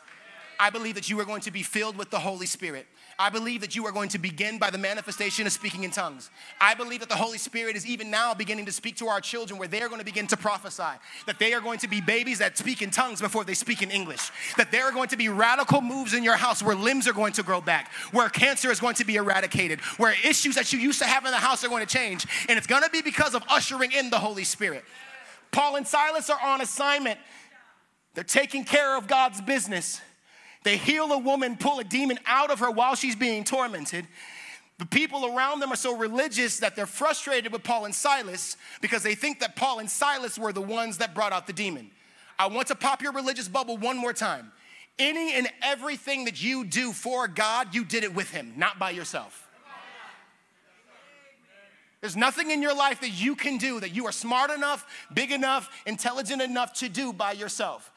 I 0.60 0.70
believe 0.70 0.96
that 0.96 1.10
you 1.10 1.20
are 1.20 1.26
going 1.26 1.42
to 1.42 1.52
be 1.52 1.64
filled 1.64 1.98
with 1.98 2.10
the 2.10 2.20
Holy 2.20 2.46
Spirit. 2.46 2.88
I 3.20 3.32
believe 3.32 3.62
that 3.62 3.76
you 3.76 3.86
are 3.88 3.92
going 3.92 4.10
to 4.10 4.20
begin 4.20 4.60
by 4.60 4.70
the 4.70 4.78
manifestation 4.78 5.48
of 5.48 5.54
speaking 5.54 5.84
in 5.84 5.90
tongues. 5.90 6.30
I 6.62 6.76
believe 6.76 7.00
that 7.00 7.10
the 7.10 7.16
Holy 7.16 7.40
Spirit 7.40 7.76
is 7.76 7.86
even 7.86 8.12
now 8.12 8.36
beginning 8.36 8.66
to 8.68 8.72
speak 8.72 8.96
to 8.98 9.08
our 9.08 9.20
children 9.20 9.58
where 9.58 9.68
they 9.68 9.82
are 9.82 9.88
going 9.88 10.00
to 10.00 10.06
begin 10.06 10.28
to 10.28 10.38
prophesy. 10.38 10.84
That 11.26 11.40
they 11.40 11.54
are 11.54 11.62
going 11.62 11.80
to 11.80 11.88
be 11.88 12.00
babies 12.00 12.40
that 12.40 12.58
speak 12.58 12.84
in 12.84 12.92
tongues 12.92 13.20
before 13.20 13.44
they 13.44 13.56
speak 13.56 13.82
in 13.82 13.90
English. 13.90 14.30
That 14.56 14.72
there 14.72 14.86
are 14.86 14.92
going 14.92 15.10
to 15.10 15.18
be 15.18 15.30
radical 15.30 15.82
moves 15.82 16.14
in 16.14 16.24
your 16.24 16.36
house 16.36 16.62
where 16.62 16.76
limbs 16.76 17.08
are 17.08 17.14
going 17.14 17.34
to 17.34 17.44
grow 17.44 17.60
back, 17.60 17.92
where 18.12 18.30
cancer 18.30 18.70
is 18.70 18.80
going 18.80 18.96
to 18.96 19.06
be 19.06 19.16
eradicated, 19.16 19.80
where 19.98 20.14
issues 20.24 20.54
that 20.56 20.72
you 20.72 20.78
used 20.78 21.00
to 21.00 21.06
have 21.06 21.26
in 21.26 21.32
the 21.32 21.38
house 21.38 21.64
are 21.64 21.70
going 21.70 21.86
to 21.86 21.92
change. 21.92 22.28
And 22.48 22.58
it's 22.58 22.68
going 22.68 22.84
to 22.84 22.90
be 22.92 23.02
because 23.02 23.34
of 23.34 23.44
ushering 23.50 23.94
in 23.94 24.12
the 24.12 24.20
Holy 24.20 24.44
Spirit. 24.44 24.84
Paul 25.52 25.78
and 25.78 25.88
Silas 25.88 26.30
are 26.30 26.40
on 26.44 26.62
assignment. 26.62 27.20
They're 28.14 28.24
taking 28.24 28.64
care 28.64 28.96
of 28.96 29.08
God's 29.08 29.42
business. 29.42 30.02
They 30.68 30.76
heal 30.76 31.14
a 31.14 31.18
woman, 31.18 31.56
pull 31.56 31.80
a 31.80 31.84
demon 31.86 32.20
out 32.26 32.52
of 32.52 32.60
her 32.60 32.70
while 32.70 32.96
she's 32.96 33.16
being 33.16 33.46
tormented. 33.46 34.06
The 34.80 34.86
people 34.86 35.34
around 35.34 35.62
them 35.62 35.72
are 35.72 35.78
so 35.78 35.96
religious 35.96 36.60
that 36.60 36.76
they're 36.76 36.86
frustrated 36.86 37.54
with 37.54 37.64
Paul 37.64 37.86
and 37.86 37.96
Silas 37.96 38.58
because 38.82 39.02
they 39.02 39.16
think 39.16 39.40
that 39.40 39.56
Paul 39.56 39.80
and 39.80 39.90
Silas 39.90 40.38
were 40.38 40.52
the 40.52 40.60
ones 40.60 40.98
that 40.98 41.16
brought 41.16 41.32
out 41.32 41.48
the 41.48 41.54
demon. 41.54 41.90
I 42.38 42.48
want 42.48 42.68
to 42.68 42.76
pop 42.76 43.02
your 43.02 43.14
religious 43.14 43.48
bubble 43.48 43.78
one 43.78 43.98
more 43.98 44.12
time. 44.12 44.52
Any 45.00 45.36
and 45.36 45.48
everything 45.62 46.26
that 46.26 46.44
you 46.44 46.66
do 46.66 46.92
for 46.92 47.30
God, 47.30 47.74
you 47.74 47.86
did 47.86 48.04
it 48.04 48.14
with 48.14 48.32
Him, 48.32 48.52
not 48.58 48.78
by 48.78 48.90
yourself. 48.90 49.48
There's 52.02 52.18
nothing 52.18 52.52
in 52.52 52.62
your 52.62 52.76
life 52.76 53.00
that 53.00 53.12
you 53.12 53.38
can 53.38 53.58
do 53.58 53.80
that 53.80 53.96
you 53.96 54.06
are 54.06 54.12
smart 54.12 54.52
enough, 54.52 54.86
big 55.14 55.32
enough, 55.32 55.70
intelligent 55.86 56.42
enough 56.42 56.74
to 56.80 56.90
do 56.90 57.14
by 57.14 57.32
yourself. 57.32 57.90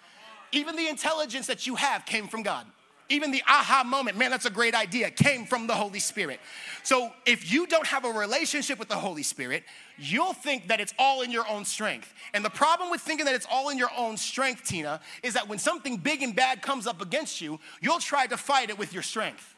Even 0.52 0.76
the 0.76 0.88
intelligence 0.88 1.46
that 1.46 1.66
you 1.66 1.76
have 1.76 2.04
came 2.06 2.28
from 2.28 2.42
God. 2.42 2.66
Even 3.08 3.32
the 3.32 3.42
aha 3.48 3.82
moment, 3.84 4.16
man, 4.16 4.30
that's 4.30 4.46
a 4.46 4.50
great 4.50 4.72
idea, 4.72 5.10
came 5.10 5.44
from 5.44 5.66
the 5.66 5.74
Holy 5.74 5.98
Spirit. 5.98 6.38
So 6.84 7.12
if 7.26 7.52
you 7.52 7.66
don't 7.66 7.86
have 7.86 8.04
a 8.04 8.10
relationship 8.10 8.78
with 8.78 8.88
the 8.88 8.94
Holy 8.94 9.24
Spirit, 9.24 9.64
you'll 9.98 10.32
think 10.32 10.68
that 10.68 10.80
it's 10.80 10.94
all 10.96 11.22
in 11.22 11.32
your 11.32 11.46
own 11.48 11.64
strength. 11.64 12.14
And 12.34 12.44
the 12.44 12.50
problem 12.50 12.88
with 12.88 13.00
thinking 13.00 13.26
that 13.26 13.34
it's 13.34 13.48
all 13.50 13.70
in 13.70 13.78
your 13.78 13.90
own 13.96 14.16
strength, 14.16 14.62
Tina, 14.64 15.00
is 15.24 15.34
that 15.34 15.48
when 15.48 15.58
something 15.58 15.96
big 15.96 16.22
and 16.22 16.36
bad 16.36 16.62
comes 16.62 16.86
up 16.86 17.02
against 17.02 17.40
you, 17.40 17.58
you'll 17.80 17.98
try 17.98 18.28
to 18.28 18.36
fight 18.36 18.70
it 18.70 18.78
with 18.78 18.92
your 18.92 19.02
strength. 19.02 19.56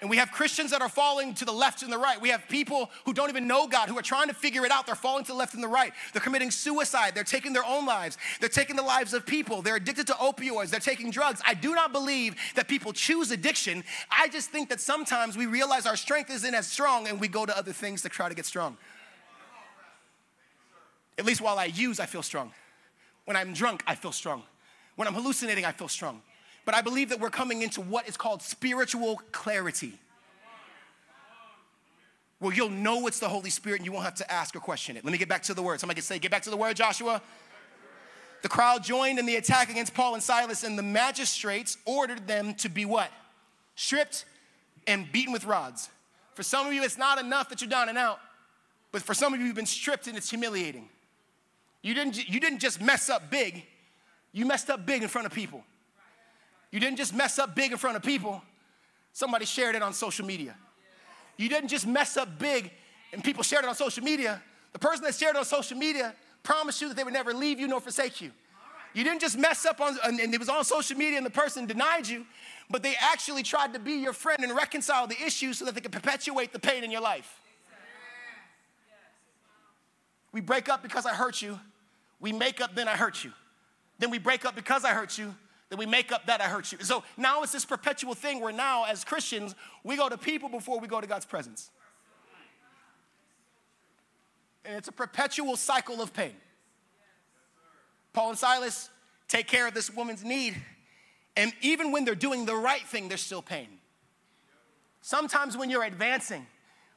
And 0.00 0.08
we 0.08 0.16
have 0.16 0.32
Christians 0.32 0.70
that 0.70 0.80
are 0.80 0.88
falling 0.88 1.34
to 1.34 1.44
the 1.44 1.52
left 1.52 1.82
and 1.82 1.92
the 1.92 1.98
right. 1.98 2.18
We 2.18 2.30
have 2.30 2.48
people 2.48 2.90
who 3.04 3.12
don't 3.12 3.28
even 3.28 3.46
know 3.46 3.66
God, 3.66 3.90
who 3.90 3.98
are 3.98 4.02
trying 4.02 4.28
to 4.28 4.34
figure 4.34 4.64
it 4.64 4.70
out. 4.70 4.86
They're 4.86 4.94
falling 4.94 5.24
to 5.24 5.32
the 5.32 5.38
left 5.38 5.52
and 5.52 5.62
the 5.62 5.68
right. 5.68 5.92
They're 6.12 6.22
committing 6.22 6.50
suicide. 6.50 7.14
They're 7.14 7.22
taking 7.22 7.52
their 7.52 7.64
own 7.66 7.84
lives. 7.84 8.16
They're 8.40 8.48
taking 8.48 8.76
the 8.76 8.82
lives 8.82 9.12
of 9.12 9.26
people. 9.26 9.60
They're 9.60 9.76
addicted 9.76 10.06
to 10.06 10.14
opioids. 10.14 10.70
They're 10.70 10.80
taking 10.80 11.10
drugs. 11.10 11.42
I 11.46 11.52
do 11.52 11.74
not 11.74 11.92
believe 11.92 12.34
that 12.54 12.66
people 12.66 12.94
choose 12.94 13.30
addiction. 13.30 13.84
I 14.10 14.28
just 14.28 14.48
think 14.48 14.70
that 14.70 14.80
sometimes 14.80 15.36
we 15.36 15.44
realize 15.44 15.84
our 15.84 15.96
strength 15.96 16.30
isn't 16.30 16.54
as 16.54 16.66
strong 16.66 17.06
and 17.06 17.20
we 17.20 17.28
go 17.28 17.44
to 17.44 17.56
other 17.56 17.72
things 17.72 18.00
to 18.02 18.08
try 18.08 18.30
to 18.30 18.34
get 18.34 18.46
strong. 18.46 18.78
At 21.18 21.26
least 21.26 21.42
while 21.42 21.58
I 21.58 21.66
use, 21.66 22.00
I 22.00 22.06
feel 22.06 22.22
strong. 22.22 22.52
When 23.26 23.36
I'm 23.36 23.52
drunk, 23.52 23.82
I 23.86 23.94
feel 23.94 24.12
strong. 24.12 24.44
When 24.96 25.06
I'm 25.06 25.14
hallucinating, 25.14 25.66
I 25.66 25.72
feel 25.72 25.88
strong. 25.88 26.22
But 26.64 26.74
I 26.74 26.82
believe 26.82 27.08
that 27.08 27.20
we're 27.20 27.30
coming 27.30 27.62
into 27.62 27.80
what 27.80 28.08
is 28.08 28.16
called 28.16 28.42
spiritual 28.42 29.20
clarity. 29.32 29.94
Well, 32.40 32.54
you'll 32.54 32.70
know 32.70 33.06
it's 33.06 33.18
the 33.18 33.28
Holy 33.28 33.50
Spirit 33.50 33.80
and 33.80 33.86
you 33.86 33.92
won't 33.92 34.04
have 34.04 34.14
to 34.16 34.32
ask 34.32 34.56
or 34.56 34.60
question 34.60 34.96
it. 34.96 35.04
Let 35.04 35.12
me 35.12 35.18
get 35.18 35.28
back 35.28 35.42
to 35.44 35.54
the 35.54 35.62
word. 35.62 35.78
Somebody 35.78 35.96
can 35.96 36.04
say, 36.04 36.18
Get 36.18 36.30
back 36.30 36.42
to 36.42 36.50
the 36.50 36.56
word, 36.56 36.76
Joshua. 36.76 37.20
The 38.42 38.48
crowd 38.48 38.82
joined 38.82 39.18
in 39.18 39.26
the 39.26 39.36
attack 39.36 39.70
against 39.70 39.92
Paul 39.92 40.14
and 40.14 40.22
Silas, 40.22 40.64
and 40.64 40.78
the 40.78 40.82
magistrates 40.82 41.76
ordered 41.84 42.26
them 42.26 42.54
to 42.54 42.70
be 42.70 42.86
what? 42.86 43.10
Stripped 43.74 44.24
and 44.86 45.10
beaten 45.12 45.32
with 45.32 45.44
rods. 45.44 45.90
For 46.34 46.42
some 46.42 46.66
of 46.66 46.72
you, 46.72 46.82
it's 46.82 46.96
not 46.96 47.18
enough 47.18 47.50
that 47.50 47.60
you're 47.60 47.68
down 47.68 47.90
and 47.90 47.98
out, 47.98 48.18
but 48.92 49.02
for 49.02 49.12
some 49.12 49.34
of 49.34 49.40
you, 49.40 49.46
you've 49.46 49.56
been 49.56 49.66
stripped 49.66 50.06
and 50.06 50.16
it's 50.16 50.30
humiliating. 50.30 50.88
You 51.82 51.92
didn't, 51.92 52.28
you 52.28 52.40
didn't 52.40 52.60
just 52.60 52.80
mess 52.80 53.10
up 53.10 53.30
big, 53.30 53.64
you 54.32 54.46
messed 54.46 54.70
up 54.70 54.86
big 54.86 55.02
in 55.02 55.08
front 55.08 55.26
of 55.26 55.34
people. 55.34 55.62
You 56.70 56.80
didn't 56.80 56.96
just 56.96 57.14
mess 57.14 57.38
up 57.38 57.54
big 57.54 57.72
in 57.72 57.78
front 57.78 57.96
of 57.96 58.02
people, 58.02 58.42
somebody 59.12 59.44
shared 59.44 59.74
it 59.74 59.82
on 59.82 59.92
social 59.92 60.24
media. 60.24 60.56
You 61.36 61.48
didn't 61.48 61.68
just 61.68 61.86
mess 61.86 62.16
up 62.16 62.38
big 62.38 62.70
and 63.12 63.24
people 63.24 63.42
shared 63.42 63.64
it 63.64 63.68
on 63.68 63.74
social 63.74 64.04
media. 64.04 64.42
The 64.72 64.78
person 64.78 65.04
that 65.04 65.14
shared 65.14 65.36
it 65.36 65.38
on 65.38 65.44
social 65.44 65.76
media 65.76 66.14
promised 66.42 66.80
you 66.80 66.88
that 66.88 66.96
they 66.96 67.04
would 67.04 67.12
never 67.12 67.34
leave 67.34 67.58
you 67.58 67.66
nor 67.66 67.80
forsake 67.80 68.20
you. 68.20 68.30
You 68.92 69.04
didn't 69.04 69.20
just 69.20 69.38
mess 69.38 69.66
up 69.66 69.80
on, 69.80 69.98
and 70.04 70.18
it 70.18 70.38
was 70.38 70.48
on 70.48 70.64
social 70.64 70.96
media 70.96 71.16
and 71.16 71.26
the 71.26 71.30
person 71.30 71.66
denied 71.66 72.08
you, 72.08 72.26
but 72.68 72.82
they 72.82 72.94
actually 73.00 73.42
tried 73.42 73.72
to 73.74 73.78
be 73.78 73.94
your 73.94 74.12
friend 74.12 74.42
and 74.42 74.54
reconcile 74.54 75.06
the 75.06 75.20
issue 75.24 75.52
so 75.52 75.64
that 75.64 75.74
they 75.74 75.80
could 75.80 75.92
perpetuate 75.92 76.52
the 76.52 76.58
pain 76.58 76.82
in 76.82 76.90
your 76.90 77.00
life. 77.00 77.40
We 80.32 80.40
break 80.40 80.68
up 80.68 80.82
because 80.82 81.06
I 81.06 81.14
hurt 81.14 81.42
you. 81.42 81.58
We 82.20 82.32
make 82.32 82.60
up, 82.60 82.74
then 82.74 82.88
I 82.88 82.96
hurt 82.96 83.24
you. 83.24 83.32
Then 83.98 84.10
we 84.10 84.18
break 84.18 84.44
up 84.44 84.54
because 84.54 84.84
I 84.84 84.90
hurt 84.90 85.18
you. 85.18 85.34
Then 85.70 85.78
we 85.78 85.86
make 85.86 86.12
up 86.12 86.26
that 86.26 86.40
I 86.40 86.44
hurt 86.44 86.72
you. 86.72 86.78
So 86.80 87.04
now 87.16 87.42
it's 87.42 87.52
this 87.52 87.64
perpetual 87.64 88.14
thing 88.14 88.40
where 88.40 88.52
now, 88.52 88.84
as 88.84 89.04
Christians, 89.04 89.54
we 89.84 89.96
go 89.96 90.08
to 90.08 90.18
people 90.18 90.48
before 90.48 90.80
we 90.80 90.88
go 90.88 91.00
to 91.00 91.06
God's 91.06 91.24
presence. 91.24 91.70
And 94.64 94.76
it's 94.76 94.88
a 94.88 94.92
perpetual 94.92 95.56
cycle 95.56 96.02
of 96.02 96.12
pain. 96.12 96.34
Paul 98.12 98.30
and 98.30 98.38
Silas 98.38 98.90
take 99.28 99.46
care 99.46 99.68
of 99.68 99.74
this 99.74 99.90
woman's 99.94 100.24
need. 100.24 100.56
And 101.36 101.52
even 101.62 101.92
when 101.92 102.04
they're 102.04 102.16
doing 102.16 102.44
the 102.44 102.56
right 102.56 102.82
thing, 102.82 103.08
there's 103.08 103.22
still 103.22 103.40
pain. 103.40 103.68
Sometimes 105.00 105.56
when 105.56 105.70
you're 105.70 105.84
advancing, 105.84 106.46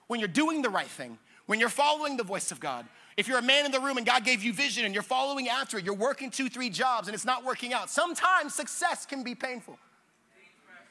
when 0.08 0.20
you're 0.20 0.28
doing 0.28 0.64
the 0.64 0.70
right 0.70 0.88
thing, 0.88 1.20
when 1.46 1.60
you're 1.60 1.70
following 1.70 2.18
the 2.18 2.24
voice 2.24 2.52
of 2.52 2.60
God, 2.60 2.86
if 3.18 3.28
you're 3.28 3.38
a 3.38 3.44
man 3.44 3.66
in 3.66 3.72
the 3.72 3.80
room 3.80 3.98
and 3.98 4.06
God 4.06 4.24
gave 4.24 4.44
you 4.44 4.54
vision 4.54 4.86
and 4.86 4.94
you're 4.94 5.04
following 5.04 5.50
after 5.50 5.78
it, 5.78 5.86
you're 5.86 5.94
working 5.94 6.32
two, 6.32 6.50
three 6.50 6.70
jobs 6.70 7.08
and 7.08 7.16
it's 7.16 7.26
not 7.26 7.44
working 7.44 7.74
out. 7.74 7.90
Sometimes 7.90 8.54
success 8.54 9.06
can 9.06 9.24
be 9.24 9.36
painful, 9.36 9.78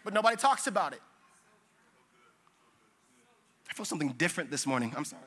but 0.05 0.15
nobody 0.15 0.37
talks 0.37 0.67
about 0.67 0.93
it. 0.93 1.01
I 3.71 3.75
feel 3.75 3.87
something 3.87 4.11
different 4.19 4.51
this 4.51 4.67
morning. 4.67 4.93
I'm 4.97 5.05
sorry. 5.05 5.23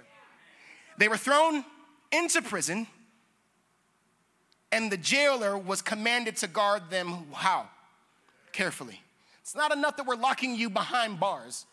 They 0.98 1.08
were 1.08 1.18
thrown 1.18 1.66
into 2.12 2.42
prison, 2.42 2.88
and 4.72 4.92
the 4.92 4.98
jailer 4.98 5.58
was 5.58 5.82
commanded 5.82 6.38
to 6.38 6.48
guard 6.48 6.90
them 6.90 7.26
how? 7.34 7.68
Carefully. 8.52 9.02
It's 9.42 9.56
not 9.56 9.74
enough 9.74 9.98
that 9.98 10.06
we're 10.06 10.16
locking 10.16 10.56
you 10.56 10.70
behind 10.70 11.20
bars 11.20 11.66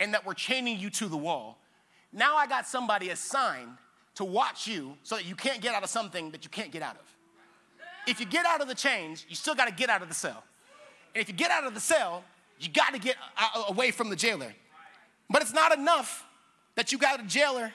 and 0.00 0.14
that 0.14 0.26
we're 0.26 0.34
chaining 0.34 0.78
you 0.78 0.90
to 0.90 1.08
the 1.08 1.16
wall. 1.16 1.58
Now 2.12 2.36
I 2.36 2.46
got 2.46 2.66
somebody 2.66 3.10
assigned 3.10 3.76
to 4.16 4.24
watch 4.24 4.66
you 4.66 4.96
so 5.02 5.16
that 5.16 5.24
you 5.24 5.34
can't 5.34 5.60
get 5.60 5.74
out 5.74 5.82
of 5.82 5.88
something 5.88 6.30
that 6.30 6.44
you 6.44 6.50
can't 6.50 6.70
get 6.70 6.82
out 6.82 6.96
of. 6.96 7.16
If 8.06 8.20
you 8.20 8.26
get 8.26 8.46
out 8.46 8.60
of 8.60 8.68
the 8.68 8.74
chains, 8.74 9.24
you 9.28 9.34
still 9.34 9.54
got 9.54 9.66
to 9.66 9.74
get 9.74 9.88
out 9.88 10.02
of 10.02 10.08
the 10.08 10.14
cell. 10.14 10.44
And 11.14 11.22
if 11.22 11.28
you 11.28 11.34
get 11.34 11.50
out 11.50 11.64
of 11.64 11.74
the 11.74 11.80
cell, 11.80 12.22
you 12.60 12.68
got 12.68 12.92
to 12.92 13.00
get 13.00 13.16
away 13.68 13.90
from 13.90 14.10
the 14.10 14.16
jailer. 14.16 14.52
But 15.30 15.42
it's 15.42 15.52
not 15.52 15.76
enough 15.76 16.24
that 16.74 16.92
you 16.92 16.98
got 16.98 17.20
a 17.20 17.24
jailer, 17.24 17.72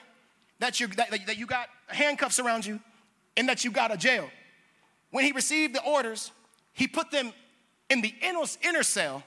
that, 0.60 0.78
you 0.78 0.86
that, 0.88 1.10
that 1.26 1.36
you 1.36 1.46
got 1.46 1.68
handcuffs 1.88 2.38
around 2.38 2.64
you, 2.64 2.80
and 3.36 3.48
that 3.48 3.64
you 3.64 3.70
got 3.70 3.92
a 3.92 3.96
jail. 3.96 4.28
When 5.10 5.24
he 5.24 5.32
received 5.32 5.74
the 5.74 5.82
orders, 5.82 6.30
he 6.72 6.86
put 6.86 7.10
them 7.10 7.32
in 7.88 8.00
the 8.00 8.14
inner, 8.22 8.44
inner 8.62 8.82
cell 8.82 9.22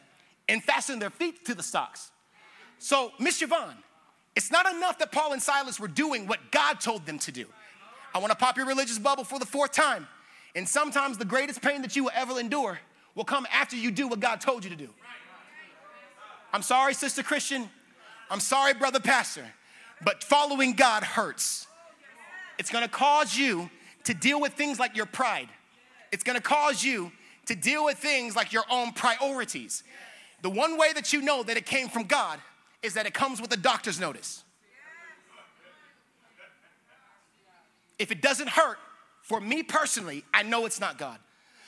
and 0.47 0.63
fastened 0.63 1.01
their 1.01 1.09
feet 1.09 1.45
to 1.45 1.55
the 1.55 1.63
stocks. 1.63 2.11
So, 2.77 3.11
Miss 3.19 3.41
Yvonne, 3.41 3.75
it's 4.35 4.51
not 4.51 4.71
enough 4.73 4.97
that 4.99 5.11
Paul 5.11 5.33
and 5.33 5.41
Silas 5.41 5.79
were 5.79 5.87
doing 5.87 6.27
what 6.27 6.39
God 6.51 6.79
told 6.79 7.05
them 7.05 7.19
to 7.19 7.31
do. 7.31 7.45
I 8.13 8.19
want 8.19 8.31
to 8.31 8.37
pop 8.37 8.57
your 8.57 8.65
religious 8.65 8.99
bubble 8.99 9.23
for 9.23 9.39
the 9.39 9.45
fourth 9.45 9.71
time. 9.71 10.07
And 10.55 10.67
sometimes 10.67 11.17
the 11.17 11.25
greatest 11.25 11.61
pain 11.61 11.81
that 11.81 11.95
you 11.95 12.03
will 12.03 12.11
ever 12.13 12.39
endure 12.39 12.79
will 13.15 13.23
come 13.23 13.47
after 13.51 13.75
you 13.75 13.91
do 13.91 14.07
what 14.07 14.19
God 14.19 14.41
told 14.41 14.63
you 14.63 14.69
to 14.69 14.75
do. 14.75 14.89
I'm 16.51 16.61
sorry, 16.61 16.93
Sister 16.93 17.23
Christian. 17.23 17.69
I'm 18.29 18.39
sorry, 18.39 18.73
Brother 18.73 18.99
Pastor. 18.99 19.45
But 20.03 20.23
following 20.23 20.73
God 20.73 21.03
hurts. 21.03 21.67
It's 22.59 22.69
gonna 22.69 22.87
cause 22.87 23.35
you 23.35 23.69
to 24.03 24.13
deal 24.13 24.39
with 24.39 24.53
things 24.53 24.79
like 24.79 24.95
your 24.95 25.05
pride. 25.05 25.49
It's 26.11 26.23
gonna 26.23 26.41
cause 26.41 26.83
you 26.83 27.11
to 27.47 27.55
deal 27.55 27.85
with 27.85 27.97
things 27.97 28.35
like 28.35 28.53
your 28.53 28.63
own 28.69 28.91
priorities. 28.91 29.83
The 30.41 30.49
one 30.49 30.77
way 30.77 30.93
that 30.93 31.13
you 31.13 31.21
know 31.21 31.41
that 31.43 31.57
it 31.57 31.65
came 31.65 31.87
from 31.87 32.03
God 32.03 32.39
is 32.83 32.93
that 32.93 33.05
it 33.05 33.13
comes 33.13 33.41
with 33.41 33.51
a 33.53 33.57
doctor's 33.57 33.99
notice. 33.99 34.43
If 37.97 38.11
it 38.11 38.21
doesn't 38.21 38.49
hurt, 38.49 38.77
for 39.21 39.39
me 39.39 39.63
personally, 39.63 40.23
I 40.33 40.43
know 40.43 40.65
it's 40.65 40.79
not 40.79 40.97
God. 40.97 41.17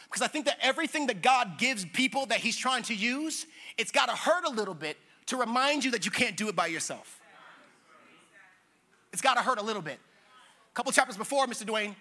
Because 0.06 0.22
I 0.22 0.28
think 0.28 0.46
that 0.46 0.58
everything 0.62 1.08
that 1.08 1.22
God 1.22 1.58
gives 1.58 1.86
people 1.86 2.26
that 2.28 2.40
He's 2.40 2.58
trying 2.58 2.84
to 2.84 2.94
use, 2.94 3.46
it's 3.78 3.92
got 3.92 4.10
to 4.10 4.16
hurt 4.16 4.46
a 4.46 4.50
little 4.50 4.74
bit 4.74 4.98
to 5.28 5.38
remind 5.38 5.84
you 5.84 5.92
that 5.92 6.06
you 6.06 6.12
can't 6.12 6.38
do 6.38 6.50
it 6.50 6.56
by 6.56 6.68
yourself. 6.68 7.22
It's 9.14 9.22
got 9.22 9.36
to 9.36 9.42
hurt 9.42 9.60
a 9.60 9.64
little 9.64 9.82
bit. 9.82 9.98
A 9.98 10.76
couple 10.76 10.92
chapters 10.92 11.18
before, 11.18 11.48
Mr. 11.48 11.66
Dwayne, 11.66 11.96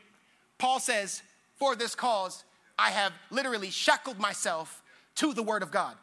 Paul 0.58 0.80
says, 0.80 1.22
For 1.56 1.76
this 1.76 1.94
cause, 1.94 2.44
I 2.76 2.90
have 2.90 3.12
literally 3.30 3.70
shackled 3.70 4.18
myself 4.18 4.82
to 5.16 5.32
the 5.32 5.42
Word 5.42 5.62
of 5.62 5.70
God. 5.70 5.94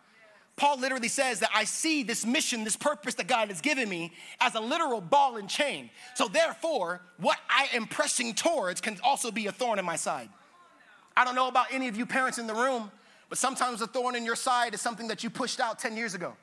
Paul 0.55 0.79
literally 0.79 1.07
says 1.07 1.39
that 1.39 1.49
I 1.55 1.63
see 1.63 2.03
this 2.03 2.25
mission, 2.25 2.63
this 2.63 2.75
purpose 2.75 3.15
that 3.15 3.27
God 3.27 3.47
has 3.47 3.61
given 3.61 3.89
me 3.89 4.13
as 4.39 4.55
a 4.55 4.59
literal 4.59 5.01
ball 5.01 5.37
and 5.37 5.49
chain. 5.49 5.89
So, 6.13 6.27
therefore, 6.27 7.01
what 7.17 7.39
I 7.49 7.69
am 7.73 7.87
pressing 7.87 8.33
towards 8.33 8.81
can 8.81 8.99
also 9.03 9.31
be 9.31 9.47
a 9.47 9.51
thorn 9.51 9.79
in 9.79 9.85
my 9.85 9.95
side. 9.95 10.29
I 11.15 11.25
don't 11.25 11.35
know 11.35 11.47
about 11.47 11.67
any 11.71 11.87
of 11.87 11.97
you 11.97 12.05
parents 12.05 12.37
in 12.37 12.47
the 12.47 12.53
room, 12.53 12.91
but 13.29 13.37
sometimes 13.37 13.81
a 13.81 13.87
thorn 13.87 14.15
in 14.15 14.25
your 14.25 14.35
side 14.35 14.73
is 14.73 14.81
something 14.81 15.07
that 15.07 15.23
you 15.23 15.29
pushed 15.29 15.59
out 15.59 15.79
10 15.79 15.97
years 15.97 16.13
ago. 16.13 16.33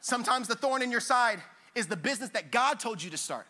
Sometimes 0.00 0.48
the 0.48 0.56
thorn 0.56 0.82
in 0.82 0.90
your 0.90 1.00
side 1.00 1.40
is 1.74 1.86
the 1.86 1.96
business 1.96 2.30
that 2.30 2.50
God 2.50 2.80
told 2.80 3.02
you 3.02 3.10
to 3.10 3.16
start. 3.16 3.46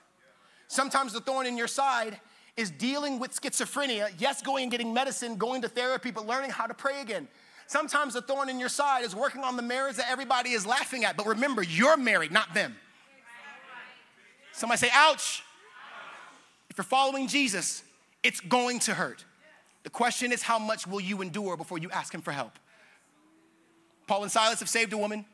Sometimes 0.68 1.12
the 1.12 1.20
thorn 1.20 1.46
in 1.46 1.56
your 1.56 1.68
side 1.68 2.20
is 2.56 2.70
dealing 2.70 3.18
with 3.18 3.38
schizophrenia, 3.38 4.10
yes, 4.18 4.42
going 4.42 4.64
and 4.64 4.70
getting 4.70 4.92
medicine, 4.92 5.36
going 5.36 5.62
to 5.62 5.68
therapy, 5.68 6.10
but 6.10 6.26
learning 6.26 6.50
how 6.50 6.66
to 6.66 6.74
pray 6.74 7.00
again. 7.00 7.28
Sometimes 7.72 8.12
the 8.12 8.20
thorn 8.20 8.50
in 8.50 8.60
your 8.60 8.68
side 8.68 9.02
is 9.02 9.16
working 9.16 9.42
on 9.42 9.56
the 9.56 9.62
marriage 9.62 9.96
that 9.96 10.10
everybody 10.10 10.50
is 10.50 10.66
laughing 10.66 11.06
at. 11.06 11.16
But 11.16 11.26
remember, 11.26 11.62
you're 11.62 11.96
married, 11.96 12.30
not 12.30 12.52
them. 12.52 12.76
Somebody 14.52 14.78
say, 14.78 14.90
ouch. 14.92 15.42
If 16.68 16.76
you're 16.76 16.84
following 16.84 17.28
Jesus, 17.28 17.82
it's 18.22 18.40
going 18.40 18.78
to 18.80 18.92
hurt. 18.92 19.24
The 19.84 19.88
question 19.88 20.32
is, 20.32 20.42
how 20.42 20.58
much 20.58 20.86
will 20.86 21.00
you 21.00 21.22
endure 21.22 21.56
before 21.56 21.78
you 21.78 21.88
ask 21.90 22.12
him 22.12 22.20
for 22.20 22.30
help? 22.30 22.58
Paul 24.06 24.24
and 24.24 24.30
Silas 24.30 24.58
have 24.58 24.68
saved 24.68 24.92
a 24.92 24.98
woman. 24.98 25.24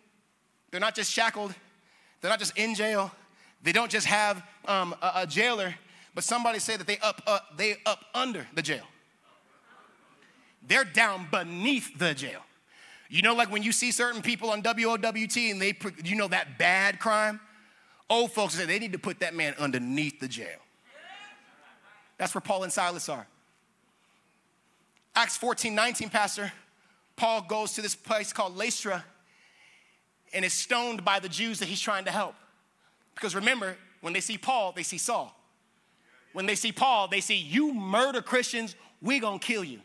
They're 0.70 0.78
not 0.78 0.94
just 0.94 1.10
shackled, 1.10 1.52
they're 2.20 2.30
not 2.30 2.38
just 2.38 2.56
in 2.56 2.76
jail, 2.76 3.10
they 3.64 3.72
don't 3.72 3.90
just 3.90 4.06
have 4.06 4.44
um, 4.68 4.94
a, 5.02 5.22
a, 5.22 5.26
jailer, 5.26 5.74
but 6.14 6.22
somebody 6.22 6.60
say 6.60 6.76
that 6.76 6.86
they 6.86 6.98
up, 6.98 7.20
uh, 7.26 7.40
they 7.56 7.78
up 7.84 8.04
under 8.14 8.46
the 8.54 8.62
jail 8.62 8.84
they're 10.66 10.84
down 10.84 11.28
beneath 11.30 11.98
the 11.98 12.14
jail. 12.14 12.40
You 13.08 13.22
know, 13.22 13.34
like 13.34 13.50
when 13.50 13.62
you 13.62 13.72
see 13.72 13.90
certain 13.90 14.20
people 14.20 14.50
on 14.50 14.62
WOWT 14.62 15.50
and 15.50 15.62
they, 15.62 15.74
you 16.04 16.16
know, 16.16 16.28
that 16.28 16.58
bad 16.58 16.98
crime? 16.98 17.40
Old 18.10 18.32
folks 18.32 18.54
say 18.54 18.66
they 18.66 18.78
need 18.78 18.92
to 18.92 18.98
put 18.98 19.20
that 19.20 19.34
man 19.34 19.54
underneath 19.58 20.20
the 20.20 20.28
jail. 20.28 20.58
That's 22.18 22.34
where 22.34 22.42
Paul 22.42 22.64
and 22.64 22.72
Silas 22.72 23.08
are. 23.08 23.26
Acts 25.14 25.36
14, 25.36 25.74
19, 25.74 26.10
Pastor, 26.10 26.52
Paul 27.16 27.42
goes 27.42 27.72
to 27.74 27.82
this 27.82 27.94
place 27.94 28.32
called 28.32 28.56
Lystra 28.56 29.04
and 30.32 30.44
is 30.44 30.52
stoned 30.52 31.04
by 31.04 31.18
the 31.18 31.28
Jews 31.28 31.58
that 31.58 31.66
he's 31.66 31.80
trying 31.80 32.04
to 32.04 32.10
help. 32.10 32.34
Because 33.14 33.34
remember, 33.34 33.76
when 34.00 34.12
they 34.12 34.20
see 34.20 34.38
Paul, 34.38 34.72
they 34.72 34.82
see 34.82 34.98
Saul. 34.98 35.34
When 36.32 36.46
they 36.46 36.54
see 36.54 36.72
Paul, 36.72 37.08
they 37.08 37.20
see, 37.20 37.36
You 37.36 37.72
murder 37.72 38.22
Christians, 38.22 38.76
we 39.00 39.18
gonna 39.18 39.38
kill 39.38 39.64
you. 39.64 39.80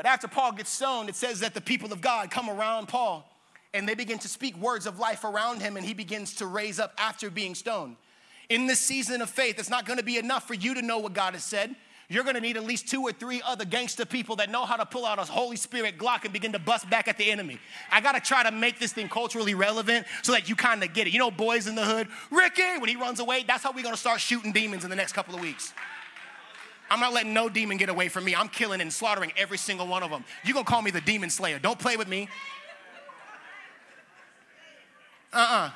But 0.00 0.08
after 0.08 0.28
Paul 0.28 0.52
gets 0.52 0.70
stoned, 0.70 1.10
it 1.10 1.14
says 1.14 1.40
that 1.40 1.52
the 1.52 1.60
people 1.60 1.92
of 1.92 2.00
God 2.00 2.30
come 2.30 2.48
around 2.48 2.88
Paul 2.88 3.30
and 3.74 3.86
they 3.86 3.94
begin 3.94 4.18
to 4.20 4.28
speak 4.28 4.56
words 4.56 4.86
of 4.86 4.98
life 4.98 5.24
around 5.24 5.60
him, 5.60 5.76
and 5.76 5.84
he 5.84 5.92
begins 5.92 6.36
to 6.36 6.46
raise 6.46 6.80
up 6.80 6.94
after 6.96 7.28
being 7.28 7.54
stoned. 7.54 7.96
In 8.48 8.66
this 8.66 8.80
season 8.80 9.20
of 9.20 9.28
faith, 9.28 9.58
it's 9.58 9.68
not 9.68 9.84
gonna 9.84 10.02
be 10.02 10.16
enough 10.16 10.48
for 10.48 10.54
you 10.54 10.72
to 10.72 10.80
know 10.80 10.96
what 10.96 11.12
God 11.12 11.34
has 11.34 11.44
said. 11.44 11.76
You're 12.08 12.24
gonna 12.24 12.40
need 12.40 12.56
at 12.56 12.64
least 12.64 12.88
two 12.88 13.02
or 13.02 13.12
three 13.12 13.42
other 13.44 13.66
gangster 13.66 14.06
people 14.06 14.36
that 14.36 14.48
know 14.48 14.64
how 14.64 14.76
to 14.76 14.86
pull 14.86 15.04
out 15.04 15.18
a 15.18 15.22
Holy 15.24 15.56
Spirit 15.56 15.98
Glock 15.98 16.24
and 16.24 16.32
begin 16.32 16.52
to 16.52 16.58
bust 16.58 16.88
back 16.88 17.06
at 17.06 17.18
the 17.18 17.30
enemy. 17.30 17.58
I 17.92 18.00
gotta 18.00 18.20
try 18.20 18.42
to 18.42 18.50
make 18.50 18.78
this 18.78 18.94
thing 18.94 19.10
culturally 19.10 19.54
relevant 19.54 20.06
so 20.22 20.32
that 20.32 20.48
you 20.48 20.56
kind 20.56 20.82
of 20.82 20.94
get 20.94 21.08
it. 21.08 21.12
You 21.12 21.18
know, 21.18 21.30
boys 21.30 21.66
in 21.66 21.74
the 21.74 21.84
hood, 21.84 22.08
Ricky, 22.30 22.78
when 22.78 22.88
he 22.88 22.96
runs 22.96 23.20
away, 23.20 23.44
that's 23.46 23.64
how 23.64 23.70
we're 23.70 23.84
gonna 23.84 23.98
start 23.98 24.22
shooting 24.22 24.50
demons 24.50 24.82
in 24.82 24.88
the 24.88 24.96
next 24.96 25.12
couple 25.12 25.34
of 25.34 25.42
weeks. 25.42 25.74
I'm 26.90 26.98
not 26.98 27.12
letting 27.12 27.32
no 27.32 27.48
demon 27.48 27.76
get 27.76 27.88
away 27.88 28.08
from 28.08 28.24
me. 28.24 28.34
I'm 28.34 28.48
killing 28.48 28.80
and 28.80 28.92
slaughtering 28.92 29.32
every 29.36 29.58
single 29.58 29.86
one 29.86 30.02
of 30.02 30.10
them. 30.10 30.24
You're 30.44 30.54
gonna 30.54 30.64
call 30.64 30.82
me 30.82 30.90
the 30.90 31.00
demon 31.00 31.30
slayer. 31.30 31.60
Don't 31.60 31.78
play 31.78 31.96
with 31.96 32.08
me. 32.08 32.28
Uh 35.32 35.36
uh-uh. 35.36 35.66
uh 35.66 35.70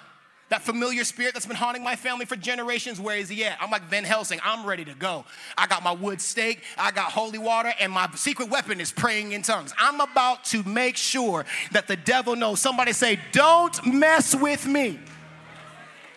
That 0.49 0.63
familiar 0.63 1.05
spirit 1.05 1.33
that's 1.33 1.47
been 1.47 1.57
haunting 1.57 1.85
my 1.85 1.95
family 1.95 2.25
for 2.25 2.35
generations, 2.35 3.01
where 3.01 3.17
is 3.17 3.29
he 3.29 3.45
at? 3.45 3.57
I'm 3.63 3.71
like 3.71 3.83
Van 3.85 4.03
Helsing, 4.03 4.41
I'm 4.43 4.67
ready 4.67 4.85
to 4.87 4.95
go. 4.95 5.25
I 5.57 5.69
got 5.69 5.85
my 5.85 5.93
wood 5.93 6.21
stake, 6.21 6.65
I 6.77 6.91
got 6.91 7.13
holy 7.13 7.39
water, 7.39 7.73
and 7.79 7.93
my 7.93 8.11
secret 8.17 8.51
weapon 8.51 8.81
is 8.81 8.91
praying 8.91 9.33
in 9.33 9.43
tongues. 9.43 9.73
I'm 9.79 10.01
about 10.01 10.45
to 10.47 10.65
make 10.65 10.97
sure 10.97 11.45
that 11.71 11.87
the 11.87 11.97
devil 11.97 12.35
knows. 12.35 12.61
Somebody 12.61 12.93
say, 12.93 13.21
Don't 13.31 13.87
mess 13.87 14.35
with 14.35 14.67
me. 14.67 14.99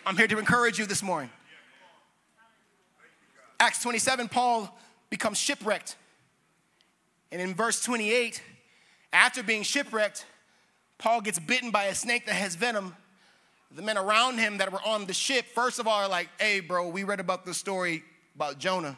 I'm 0.04 0.16
here 0.16 0.26
to 0.26 0.38
encourage 0.38 0.78
you 0.78 0.86
this 0.86 1.02
morning. 1.04 1.30
Acts 3.60 3.82
27, 3.82 4.28
Paul 4.28 4.76
becomes 5.10 5.38
shipwrecked. 5.38 5.96
And 7.30 7.40
in 7.40 7.54
verse 7.54 7.82
28, 7.82 8.42
after 9.12 9.42
being 9.42 9.62
shipwrecked, 9.62 10.24
Paul 10.98 11.20
gets 11.20 11.38
bitten 11.38 11.70
by 11.70 11.84
a 11.84 11.94
snake 11.94 12.26
that 12.26 12.34
has 12.34 12.54
venom. 12.54 12.94
The 13.74 13.82
men 13.82 13.98
around 13.98 14.38
him 14.38 14.58
that 14.58 14.72
were 14.72 14.80
on 14.84 15.06
the 15.06 15.12
ship, 15.12 15.46
first 15.54 15.78
of 15.78 15.86
all, 15.86 16.04
are 16.04 16.08
like, 16.08 16.28
hey, 16.38 16.60
bro, 16.60 16.88
we 16.88 17.04
read 17.04 17.20
about 17.20 17.44
the 17.44 17.54
story 17.54 18.02
about 18.34 18.58
Jonah. 18.58 18.96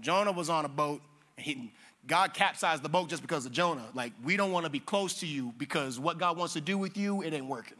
Jonah 0.00 0.32
was 0.32 0.50
on 0.50 0.64
a 0.64 0.68
boat, 0.68 1.00
and 1.36 1.46
he, 1.46 1.72
God 2.06 2.34
capsized 2.34 2.82
the 2.82 2.88
boat 2.88 3.08
just 3.08 3.22
because 3.22 3.46
of 3.46 3.52
Jonah. 3.52 3.86
Like, 3.94 4.12
we 4.24 4.36
don't 4.36 4.50
want 4.50 4.64
to 4.64 4.70
be 4.70 4.80
close 4.80 5.20
to 5.20 5.26
you 5.26 5.54
because 5.56 6.00
what 6.00 6.18
God 6.18 6.36
wants 6.36 6.54
to 6.54 6.60
do 6.60 6.76
with 6.76 6.96
you, 6.96 7.22
it 7.22 7.32
ain't 7.32 7.46
working. 7.46 7.78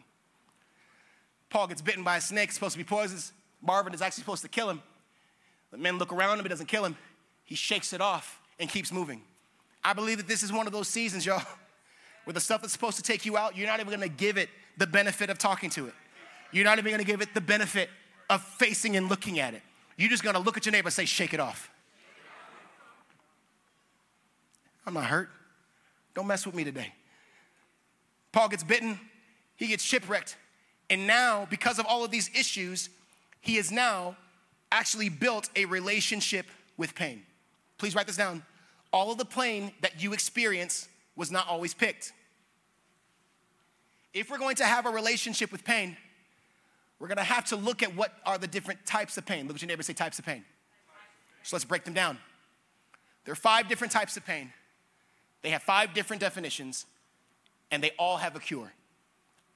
Paul 1.51 1.67
gets 1.67 1.83
bitten 1.83 2.05
by 2.05 2.19
a 2.19 2.21
snake, 2.21 2.53
supposed 2.53 2.73
to 2.73 2.79
be 2.79 2.85
poisonous. 2.85 3.33
Marvin 3.61 3.95
is 3.95 4.03
actually 4.03 4.23
supposed 4.23 4.43
to 4.43 4.49
kill 4.49 4.71
him. 4.71 4.83
The 5.73 5.79
men 5.79 5.99
look 5.99 6.13
around 6.13 6.39
him, 6.39 6.47
it 6.47 6.51
doesn't 6.51 6.67
kill 6.67 6.85
him 6.85 6.97
he 7.49 7.55
shakes 7.55 7.95
it 7.95 8.03
off 8.03 8.43
and 8.61 8.69
keeps 8.69 8.93
moving. 8.93 9.23
I 9.83 9.95
believe 9.95 10.19
that 10.19 10.29
this 10.29 10.43
is 10.43 10.53
one 10.53 10.67
of 10.67 10.73
those 10.75 10.87
seasons, 10.87 11.25
y'all, 11.25 11.43
where 12.25 12.35
the 12.35 12.41
stuff 12.41 12.61
that's 12.61 12.75
supposed 12.75 12.99
to 12.99 13.03
take 13.03 13.25
you 13.25 13.39
out, 13.39 13.57
you're 13.57 13.67
not 13.67 13.81
even 13.81 13.91
gonna 13.91 14.07
give 14.07 14.37
it 14.37 14.51
the 14.77 14.87
benefit 14.87 15.31
of 15.31 15.39
talking 15.39 15.71
to 15.71 15.87
it. 15.87 15.95
You're 16.53 16.67
not 16.67 16.79
even 16.79 16.91
gonna 16.91 17.05
give 17.05 17.23
it 17.23 17.33
the 17.33 17.41
benefit 17.41 17.89
of 18.29 18.43
facing 18.43 18.99
and 18.99 19.09
looking 19.09 19.41
at 19.41 19.55
it. 19.55 19.63
You're 19.97 20.11
just 20.11 20.23
gonna 20.23 20.39
look 20.39 20.59
at 20.59 20.67
your 20.67 20.73
neighbor 20.73 20.89
and 20.89 20.93
say, 20.93 21.07
shake 21.07 21.33
it 21.33 21.41
off. 21.41 21.71
I'm 24.87 24.93
not 24.93 25.07
hurt. 25.07 25.31
Don't 26.13 26.27
mess 26.27 26.45
with 26.45 26.55
me 26.55 26.65
today. 26.65 26.93
Paul 28.31 28.51
gets 28.51 28.63
bitten, 28.63 29.01
he 29.57 29.69
gets 29.69 29.83
shipwrecked. 29.83 30.37
And 30.91 31.07
now, 31.07 31.47
because 31.49 31.79
of 31.79 31.87
all 31.87 32.05
of 32.05 32.11
these 32.11 32.31
issues, 32.39 32.91
he 33.41 33.57
has 33.57 33.73
now 33.73 34.19
actually 34.71 35.09
built 35.09 35.49
a 35.57 35.65
relationship 35.65 36.45
with 36.77 36.95
pain. 36.95 37.23
Please 37.79 37.95
write 37.95 38.07
this 38.07 38.17
down. 38.17 38.43
All 38.93 39.13
of 39.13 39.19
the 39.19 39.25
pain 39.25 39.73
that 39.81 40.03
you 40.03 40.13
experience 40.13 40.89
was 41.17 41.31
not 41.31 41.49
always 41.49 41.75
picked. 41.75 42.13
If 44.13 44.31
we're 44.31 44.39
going 44.39 44.57
to 44.57 44.65
have 44.65 44.87
a 44.87 44.91
relationship 44.91 45.53
with 45.53 45.65
pain, 45.65 45.97
we're 46.99 47.09
gonna 47.09 47.23
have 47.23 47.45
to 47.47 47.57
look 47.57 47.83
at 47.83 47.95
what 47.95 48.13
are 48.27 48.39
the 48.39 48.47
different 48.47 48.85
types 48.85 49.17
of 49.17 49.25
pain. 49.25 49.47
Look 49.47 49.57
at 49.57 49.63
your 49.63 49.69
neighbor 49.69 49.83
say 49.83 49.93
types 49.93 50.19
of 50.19 50.27
pain. 50.27 50.45
So 51.43 51.57
let's 51.57 51.65
break 51.65 51.85
them 51.85 51.95
down. 51.95 52.19
There 53.25 53.33
are 53.33 53.37
five 53.37 53.69
different 53.69 53.93
types 53.93 54.17
of 54.17 54.27
pain. 54.27 54.53
They 55.43 55.51
have 55.51 55.63
five 55.63 55.95
different 55.95 56.21
definitions, 56.21 56.87
and 57.71 57.83
they 57.83 57.93
all 57.99 58.17
have 58.17 58.35
a 58.35 58.41
cure. 58.41 58.73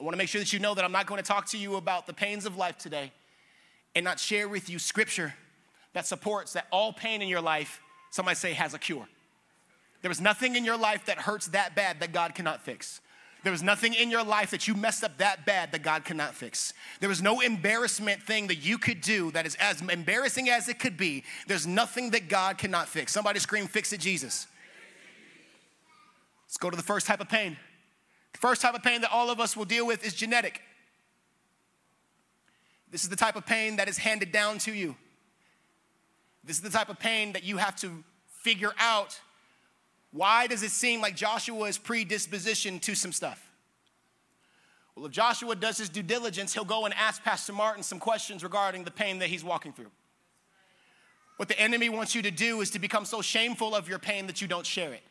I 0.01 0.05
wanna 0.05 0.17
make 0.17 0.29
sure 0.29 0.41
that 0.41 0.53
you 0.53 0.59
know 0.59 0.75
that 0.75 0.85
I'm 0.85 0.93
not 0.93 1.07
gonna 1.07 1.23
talk 1.23 1.47
to 1.49 1.59
you 1.59 1.77
about 1.77 2.07
the 2.07 2.13
pains 2.13 2.47
of 2.47 2.57
life 2.57 2.79
today 2.79 3.13
and 3.95 4.05
not 4.05 4.21
share 4.21 4.49
with 4.49 4.71
you 4.71 4.79
scripture 4.79 5.35
that 5.95 6.07
supports 6.07 6.53
that 6.53 6.67
all 6.71 6.93
pain 6.93 7.23
in 7.23 7.29
your 7.29 7.41
life 7.41 7.81
somebody 8.12 8.37
say 8.37 8.53
has 8.53 8.75
a 8.75 8.79
cure. 8.79 9.09
There 10.03 10.11
is 10.11 10.20
nothing 10.20 10.55
in 10.55 10.64
your 10.64 10.77
life 10.77 11.07
that 11.07 11.18
hurts 11.18 11.48
that 11.48 11.75
bad 11.75 11.98
that 12.01 12.12
God 12.12 12.35
cannot 12.35 12.62
fix. 12.62 13.01
There 13.42 13.51
was 13.51 13.62
nothing 13.62 13.94
in 13.94 14.11
your 14.11 14.22
life 14.22 14.51
that 14.51 14.68
you 14.68 14.75
messed 14.75 15.03
up 15.03 15.18
that 15.18 15.44
bad 15.44 15.72
that 15.72 15.83
God 15.83 16.05
cannot 16.05 16.35
fix. 16.35 16.75
There 17.01 17.09
was 17.09 17.20
no 17.20 17.40
embarrassment 17.40 18.22
thing 18.22 18.46
that 18.46 18.57
you 18.57 18.79
could 18.79 19.01
do 19.01 19.33
that 19.33 19.46
is 19.46 19.57
as 19.57 19.81
embarrassing 19.81 20.48
as 20.48 20.68
it 20.68 20.79
could 20.79 20.96
be. 20.96 21.25
There's 21.48 21.66
nothing 21.66 22.11
that 22.11 22.29
God 22.29 22.59
cannot 22.59 22.88
fix. 22.88 23.12
Somebody 23.12 23.40
scream, 23.40 23.66
Fix 23.66 23.92
it, 23.92 23.98
Jesus. 23.98 24.46
Let's 26.46 26.57
go 26.57 26.70
to 26.70 26.77
the 26.77 26.83
first 26.85 27.07
type 27.07 27.20
of 27.20 27.29
pain. 27.29 27.57
The 28.33 28.38
first 28.38 28.62
type 28.62 28.75
of 28.75 28.83
pain 28.83 29.01
that 29.01 29.11
all 29.11 29.31
of 29.31 29.40
us 29.40 29.57
will 29.57 29.64
deal 29.64 29.87
with 29.87 30.05
is 30.05 30.14
genetic. 30.14 30.61
This 32.90 33.03
is 33.03 33.09
the 33.09 33.16
type 33.16 33.37
of 33.37 33.46
pain 33.46 33.77
that 33.77 33.88
is 33.88 33.98
handed 33.98 34.31
down 34.31 34.59
to 34.59 34.72
you. 34.72 34.94
This 36.44 36.57
is 36.57 36.62
the 36.62 36.70
type 36.70 36.88
of 36.88 36.98
pain 36.98 37.33
that 37.33 37.44
you 37.44 37.57
have 37.57 37.76
to 37.76 38.02
figure 38.26 38.72
out. 38.78 39.20
Why 40.11 40.46
does 40.46 40.62
it 40.62 40.70
seem 40.70 41.00
like 41.00 41.16
Joshua 41.16 41.68
is 41.68 41.78
predispositioned 41.78 42.83
to 42.83 42.94
some 42.94 43.12
stuff? 43.12 43.48
Well, 44.94 45.07
if 45.07 45.12
Joshua 45.12 45.57
does 45.57 45.78
his 45.78 45.88
due 45.88 46.02
diligence, 46.02 46.52
he'll 46.52 46.64
go 46.64 46.85
and 46.85 46.92
ask 46.94 47.22
Pastor 47.22 47.52
Martin 47.52 47.83
some 47.83 47.98
questions 47.98 48.42
regarding 48.42 48.85
the 48.85 48.90
pain 48.90 49.20
that 49.20 49.28
he's 49.28 49.42
walking 49.42 49.72
through. 49.72 49.90
What 51.37 51.48
the 51.48 51.59
enemy 51.59 51.88
wants 51.88 52.14
you 52.14 52.22
to 52.22 52.31
do 52.31 52.61
is 52.61 52.70
to 52.70 52.78
become 52.78 53.05
so 53.05 53.22
shameful 53.22 53.74
of 53.74 53.88
your 53.88 53.98
pain 53.98 54.26
that 54.26 54.42
you 54.42 54.48
don't 54.48 54.66
share 54.66 54.92
it. 54.92 55.02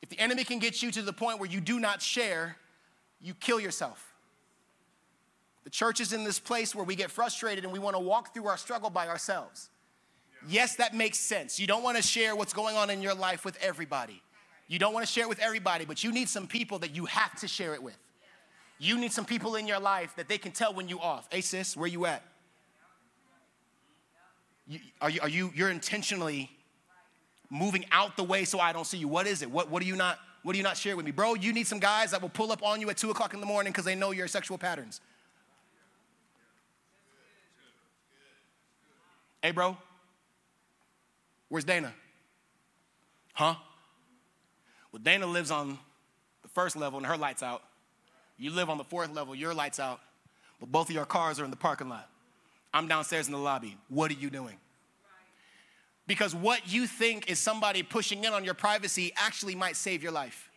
If 0.00 0.08
the 0.08 0.18
enemy 0.18 0.44
can 0.44 0.58
get 0.58 0.82
you 0.82 0.90
to 0.92 1.02
the 1.02 1.12
point 1.12 1.38
where 1.40 1.50
you 1.50 1.60
do 1.60 1.80
not 1.80 2.00
share, 2.00 2.56
you 3.20 3.34
kill 3.34 3.60
yourself. 3.60 4.14
The 5.64 5.70
church 5.70 6.00
is 6.00 6.12
in 6.12 6.24
this 6.24 6.38
place 6.38 6.74
where 6.74 6.84
we 6.84 6.96
get 6.96 7.10
frustrated 7.10 7.64
and 7.64 7.72
we 7.72 7.78
want 7.78 7.94
to 7.94 8.00
walk 8.00 8.34
through 8.34 8.46
our 8.46 8.56
struggle 8.56 8.90
by 8.90 9.08
ourselves. 9.08 9.70
Yes, 10.48 10.76
that 10.76 10.94
makes 10.94 11.18
sense. 11.18 11.60
You 11.60 11.66
don't 11.66 11.82
want 11.82 11.96
to 11.96 12.02
share 12.02 12.34
what's 12.34 12.52
going 12.52 12.76
on 12.76 12.90
in 12.90 13.02
your 13.02 13.14
life 13.14 13.44
with 13.44 13.56
everybody. 13.62 14.22
You 14.68 14.78
don't 14.78 14.94
want 14.94 15.06
to 15.06 15.12
share 15.12 15.24
it 15.24 15.28
with 15.28 15.40
everybody, 15.40 15.84
but 15.84 16.02
you 16.02 16.12
need 16.12 16.28
some 16.28 16.46
people 16.46 16.78
that 16.80 16.94
you 16.96 17.04
have 17.04 17.38
to 17.40 17.48
share 17.48 17.74
it 17.74 17.82
with. 17.82 17.96
You 18.78 18.98
need 18.98 19.12
some 19.12 19.24
people 19.24 19.54
in 19.54 19.68
your 19.68 19.78
life 19.78 20.16
that 20.16 20.28
they 20.28 20.38
can 20.38 20.50
tell 20.50 20.74
when 20.74 20.88
you 20.88 20.98
off. 20.98 21.28
Hey 21.30 21.40
sis, 21.40 21.76
where 21.76 21.88
you 21.88 22.06
at? 22.06 22.22
You, 24.66 24.80
are 25.00 25.10
you, 25.10 25.20
are 25.20 25.28
you, 25.28 25.52
you're 25.54 25.70
intentionally 25.70 26.50
moving 27.50 27.84
out 27.92 28.16
the 28.16 28.24
way 28.24 28.44
so 28.44 28.58
I 28.58 28.72
don't 28.72 28.86
see 28.86 28.96
you. 28.96 29.08
What 29.08 29.26
is 29.26 29.42
it? 29.42 29.50
What, 29.50 29.70
what 29.70 29.82
do 29.82 29.88
you 29.88 29.94
not, 29.94 30.18
what 30.42 30.52
do 30.52 30.58
you 30.58 30.64
not 30.64 30.76
share 30.76 30.96
with 30.96 31.04
me? 31.04 31.12
Bro, 31.12 31.34
you 31.34 31.52
need 31.52 31.66
some 31.66 31.78
guys 31.78 32.10
that 32.12 32.22
will 32.22 32.30
pull 32.30 32.50
up 32.50 32.64
on 32.64 32.80
you 32.80 32.88
at 32.90 32.96
two 32.96 33.10
o'clock 33.10 33.34
in 33.34 33.40
the 33.40 33.46
morning 33.46 33.72
because 33.72 33.84
they 33.84 33.94
know 33.94 34.10
your 34.10 34.26
sexual 34.26 34.58
patterns. 34.58 35.00
Hey, 39.42 39.50
bro, 39.50 39.76
Where's 41.52 41.64
Dana? 41.64 41.92
Huh? 43.34 43.56
Well, 44.90 45.02
Dana 45.02 45.26
lives 45.26 45.50
on 45.50 45.78
the 46.40 46.48
first 46.48 46.76
level 46.76 46.96
and 46.96 47.06
her 47.06 47.18
light's 47.18 47.42
out. 47.42 47.62
You 48.38 48.52
live 48.52 48.70
on 48.70 48.78
the 48.78 48.84
fourth 48.84 49.12
level, 49.12 49.34
your 49.34 49.52
light's 49.52 49.78
out, 49.78 50.00
but 50.60 50.72
both 50.72 50.88
of 50.88 50.94
your 50.94 51.04
cars 51.04 51.38
are 51.38 51.44
in 51.44 51.50
the 51.50 51.56
parking 51.58 51.90
lot. 51.90 52.08
I'm 52.72 52.88
downstairs 52.88 53.26
in 53.26 53.32
the 53.32 53.38
lobby. 53.38 53.76
What 53.90 54.10
are 54.10 54.14
you 54.14 54.30
doing? 54.30 54.56
Because 56.06 56.34
what 56.34 56.72
you 56.72 56.86
think 56.86 57.30
is 57.30 57.38
somebody 57.38 57.82
pushing 57.82 58.24
in 58.24 58.32
on 58.32 58.44
your 58.44 58.54
privacy 58.54 59.12
actually 59.14 59.54
might 59.54 59.76
save 59.76 60.02
your 60.02 60.12
life. 60.12 60.48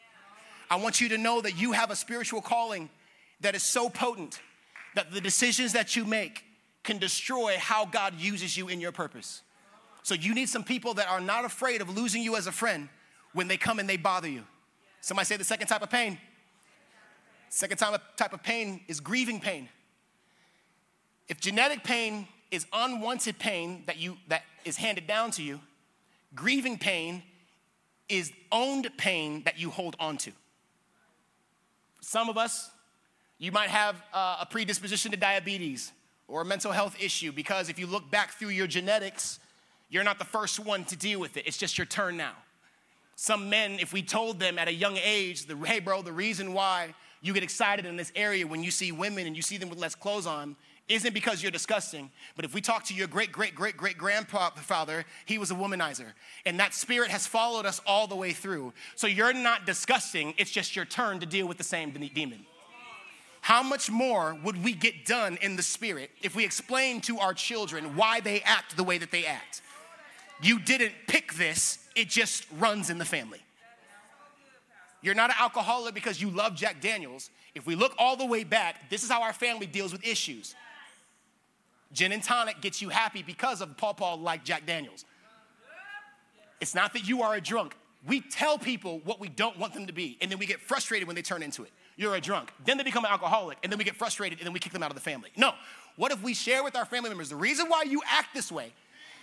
I 0.72 0.78
want 0.78 1.02
you 1.02 1.10
to 1.10 1.18
know 1.18 1.41
that 1.41 1.60
you 1.60 1.74
have 1.74 1.91
a 1.91 1.96
spiritual 1.98 2.39
calling 2.39 2.89
that 3.41 3.54
is 3.54 3.64
so 3.64 3.89
potent 3.89 4.39
that 4.96 5.12
the 5.12 5.20
decisions 5.20 5.74
that 5.74 5.98
you 5.98 6.06
make 6.06 6.46
can 6.84 7.00
destroy 7.00 7.58
how 7.60 7.84
God 7.84 8.14
uses 8.18 8.56
you 8.56 8.70
in 8.70 8.80
your 8.80 8.93
purpose. 8.93 9.41
So 10.06 10.14
you 10.14 10.36
need 10.36 10.49
some 10.49 10.64
people 10.64 10.93
that 10.93 11.08
are 11.08 11.20
not 11.20 11.45
afraid 11.45 11.82
of 11.82 11.89
losing 11.89 12.22
you 12.22 12.36
as 12.36 12.45
a 12.45 12.51
friend 12.51 12.89
when 13.34 13.47
they 13.47 13.58
come 13.58 13.80
and 13.80 13.89
they 13.89 13.97
bother 13.97 14.28
you. 14.28 14.43
Somebody 15.01 15.26
say 15.26 15.36
the 15.36 15.43
second 15.43 15.66
type 15.66 15.82
of 15.82 15.89
pain. 15.89 16.20
Second 17.49 17.78
type 17.80 18.32
of 18.32 18.43
pain 18.43 18.82
is 18.88 18.99
grieving 18.99 19.39
pain. 19.39 19.68
If 21.28 21.39
genetic 21.39 21.84
pain 21.84 22.28
is 22.51 22.68
unwanted 22.72 23.39
pain 23.39 23.82
that 23.88 23.97
you 23.97 24.18
that 24.28 24.43
is 24.64 24.78
handed 24.78 25.08
down 25.08 25.32
to 25.32 25.41
you, 25.41 25.60
grieving 26.36 26.78
pain 26.78 27.24
is 28.08 28.32
owned 28.51 28.88
pain 28.97 29.41
that 29.45 29.58
you 29.58 29.72
hold 29.72 29.95
on 29.99 30.18
to. 30.18 30.32
Some 32.01 32.30
of 32.30 32.38
us, 32.38 32.70
You 33.38 33.51
might 33.51 33.70
have 33.70 33.95
a 34.14 34.45
predisposition 34.49 35.10
to 35.12 35.18
diabetes 35.18 35.91
or 36.28 36.41
a 36.41 36.45
mental 36.45 36.72
health 36.72 36.95
issue 37.01 37.32
because 37.32 37.70
if 37.70 37.80
you 37.80 37.88
look 37.88 38.12
back 38.12 38.34
through 38.34 38.49
your 38.49 38.68
genetics, 38.68 39.39
you're 39.90 40.04
not 40.04 40.20
the 40.20 40.26
first 40.26 40.60
one 40.60 40.84
to 40.86 40.96
deal 40.96 41.20
with 41.20 41.38
it. 41.38 41.48
It's 41.48 41.58
just 41.58 41.78
your 41.78 41.86
turn 41.86 42.18
now. 42.18 42.34
Some 43.16 43.50
men, 43.50 43.78
if 43.80 43.94
we 43.94 44.02
told 44.02 44.40
them 44.40 44.60
at 44.60 44.68
a 44.68 44.74
young 44.74 44.98
age, 44.98 45.46
the, 45.46 45.56
hey, 45.58 45.80
bro, 45.80 46.02
the 46.02 46.12
reason 46.12 46.54
why 46.54 46.94
you 47.22 47.34
get 47.34 47.44
excited 47.44 47.86
in 47.86 47.96
this 47.96 48.12
area 48.16 48.46
when 48.46 48.64
you 48.64 48.72
see 48.72 48.92
women 48.92 49.26
and 49.26 49.36
you 49.36 49.42
see 49.42 49.58
them 49.58 49.70
with 49.70 49.80
less 49.80 49.96
clothes 49.96 50.28
on 50.28 50.56
isn't 50.88 51.14
because 51.14 51.42
you're 51.42 51.52
disgusting, 51.52 52.12
but 52.36 52.46
if 52.46 52.54
we 52.54 52.62
talk 52.62 52.84
to 52.84 52.94
your 52.94 53.08
great, 53.08 53.32
great, 53.32 53.56
great, 53.56 53.76
great 53.76 53.98
grandfather, 53.98 55.04
he 55.26 55.40
was 55.40 55.50
a 55.50 55.56
womanizer. 55.56 56.14
And 56.46 56.60
that 56.60 56.76
spirit 56.76 57.10
has 57.10 57.26
followed 57.26 57.66
us 57.66 57.82
all 57.88 58.06
the 58.06 58.16
way 58.16 58.34
through. 58.34 58.72
So 58.96 59.08
you're 59.08 59.34
not 59.34 59.66
disgusting, 59.66 60.36
it's 60.38 60.52
just 60.52 60.76
your 60.76 60.86
turn 60.86 61.20
to 61.22 61.26
deal 61.26 61.48
with 61.48 61.58
the 61.58 61.64
same 61.64 61.90
demon. 61.90 62.46
How 63.42 63.64
much 63.64 63.90
more 63.90 64.38
would 64.44 64.64
we 64.64 64.74
get 64.74 65.06
done 65.06 65.38
in 65.42 65.56
the 65.56 65.64
spirit 65.64 66.12
if 66.22 66.36
we 66.36 66.46
explain 66.46 67.02
to 67.02 67.20
our 67.20 67.34
children 67.34 67.96
why 67.96 68.20
they 68.20 68.42
act 68.42 68.76
the 68.76 68.84
way 68.84 68.98
that 69.00 69.12
they 69.12 69.26
act? 69.26 69.62
You 70.42 70.60
didn't 70.60 70.94
pick 71.08 71.34
this, 71.34 71.80
it 71.96 72.10
just 72.10 72.46
runs 72.58 72.90
in 72.90 72.98
the 72.98 73.06
family. 73.06 73.40
You're 75.02 75.16
not 75.16 75.30
an 75.30 75.36
alcoholic 75.40 75.94
because 75.94 76.20
you 76.20 76.30
love 76.32 76.56
Jack 76.56 76.82
Daniels. 76.82 77.30
If 77.54 77.68
we 77.68 77.76
look 77.76 77.94
all 77.98 78.18
the 78.18 78.26
way 78.26 78.44
back, 78.44 78.90
this 78.90 79.04
is 79.04 79.10
how 79.10 79.22
our 79.22 79.34
family 79.34 79.68
deals 79.68 79.92
with 79.92 80.06
issues. 80.06 80.56
Gin 81.94 82.12
and 82.12 82.24
tonic 82.24 82.60
gets 82.60 82.82
you 82.82 82.90
happy 82.90 83.22
because 83.22 83.62
of 83.62 83.78
Paul 83.78 83.94
Paul 83.94 84.18
like 84.18 84.44
Jack 84.44 84.66
Daniels. 84.66 85.06
It's 86.60 86.74
not 86.74 86.94
that 86.94 87.08
you 87.08 87.22
are 87.22 87.36
a 87.36 87.42
drunk. 87.42 87.76
We 88.08 88.22
tell 88.22 88.58
people 88.58 89.00
what 89.04 89.20
we 89.20 89.30
don't 89.30 89.58
want 89.58 89.74
them 89.74 89.88
to 89.88 89.94
be, 89.94 90.18
and 90.22 90.32
then 90.32 90.40
we 90.40 90.46
get 90.46 90.60
frustrated 90.60 91.08
when 91.08 91.16
they 91.16 91.22
turn 91.22 91.44
into 91.44 91.64
it. 91.64 91.72
You're 91.98 92.16
a 92.16 92.22
drunk. 92.22 92.52
Then 92.66 92.78
they 92.78 92.84
become 92.84 93.06
an 93.06 93.12
alcoholic, 93.12 93.58
and 93.64 93.72
then 93.72 93.78
we 93.78 93.86
get 93.86 93.96
frustrated, 93.96 94.40
and 94.40 94.46
then 94.46 94.54
we 94.54 94.60
kick 94.60 94.74
them 94.74 94.84
out 94.84 94.92
of 94.92 94.96
the 94.96 95.02
family. 95.02 95.30
No. 95.38 95.54
What 95.96 96.12
if 96.12 96.22
we 96.22 96.34
share 96.34 96.64
with 96.64 96.76
our 96.76 96.86
family 96.86 97.10
members 97.10 97.30
the 97.30 97.36
reason 97.36 97.68
why 97.68 97.84
you 97.84 98.02
act 98.12 98.34
this 98.34 98.52
way 98.52 98.74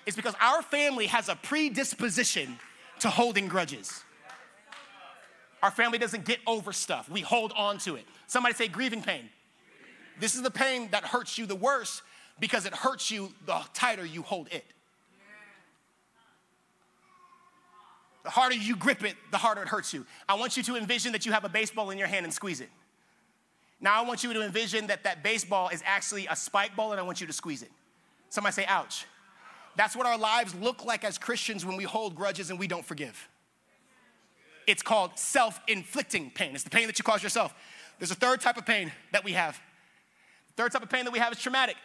is 0.07 0.17
because 0.17 0.35
our 0.41 0.63
family 0.63 1.07
has 1.07 1.29
a 1.29 1.37
predisposition 1.37 2.59
to 3.01 3.11
holding 3.11 3.49
grudges. 3.49 4.03
Our 5.63 5.71
family 5.71 5.99
doesn't 5.99 6.25
get 6.25 6.41
over 6.47 6.73
stuff, 6.73 7.09
we 7.09 7.21
hold 7.21 7.53
on 7.57 7.79
to 7.79 7.97
it. 7.97 8.05
Somebody 8.27 8.55
say 8.55 8.69
grieving 8.69 9.03
pain. 9.03 9.29
This 10.19 10.35
is 10.35 10.43
the 10.43 10.51
pain 10.51 10.89
that 10.91 11.05
hurts 11.05 11.39
you 11.39 11.47
the 11.47 11.55
worst 11.55 12.03
because 12.41 12.67
it 12.67 12.75
hurts 12.75 13.11
you 13.11 13.33
the 13.47 13.61
tighter 13.75 14.05
you 14.05 14.23
hold 14.23 14.49
it. 14.53 14.65
The 18.25 18.31
harder 18.31 18.55
you 18.55 18.77
grip 18.77 19.05
it, 19.05 19.17
the 19.31 19.39
harder 19.39 19.63
it 19.63 19.69
hurts 19.69 19.93
you. 19.93 20.07
I 20.29 20.35
want 20.35 20.57
you 20.57 20.63
to 20.65 20.77
envision 20.77 21.13
that 21.13 21.27
you 21.27 21.33
have 21.33 21.45
a 21.45 21.49
baseball 21.49 21.91
in 21.91 21.99
your 21.99 22.07
hand 22.07 22.25
and 22.25 22.33
squeeze 22.33 22.61
it. 22.61 22.69
Now 23.81 24.01
I 24.01 24.07
want 24.07 24.23
you 24.23 24.33
to 24.33 24.43
envision 24.43 24.87
that 24.87 25.03
that 25.05 25.25
baseball 25.25 25.69
is 25.71 25.83
actually 25.85 26.27
a 26.29 26.37
spike 26.37 26.77
ball 26.77 26.93
and 26.93 27.01
I 27.01 27.03
want 27.03 27.21
you 27.21 27.27
to 27.27 27.33
squeeze 27.33 27.63
it. 27.63 27.71
Somebody 28.29 28.55
say, 28.55 28.67
ouch. 28.67 29.07
That's 29.77 29.97
what 29.97 30.07
our 30.07 30.19
lives 30.19 30.55
look 30.55 30.85
like 30.85 31.05
as 31.05 31.19
Christians 31.19 31.65
when 31.65 31.77
we 31.77 31.85
hold 31.85 32.15
grudges 32.15 32.51
and 32.51 32.59
we 32.59 32.67
don't 32.67 32.85
forgive. 32.85 33.29
It's 34.67 34.83
called 34.83 35.19
self 35.19 35.61
inflicting 35.67 36.31
pain. 36.31 36.55
It's 36.55 36.65
the 36.65 36.71
pain 36.71 36.87
that 36.87 36.99
you 36.99 37.05
cause 37.05 37.23
yourself. 37.23 37.55
There's 37.99 38.11
a 38.11 38.17
third 38.17 38.41
type 38.41 38.57
of 38.57 38.67
pain 38.67 38.93
that 39.13 39.25
we 39.25 39.33
have. 39.33 39.61
The 40.49 40.63
third 40.63 40.73
type 40.73 40.83
of 40.83 40.91
pain 40.91 41.05
that 41.05 41.13
we 41.13 41.19
have 41.19 41.33
is 41.33 41.39
traumatic. 41.39 41.77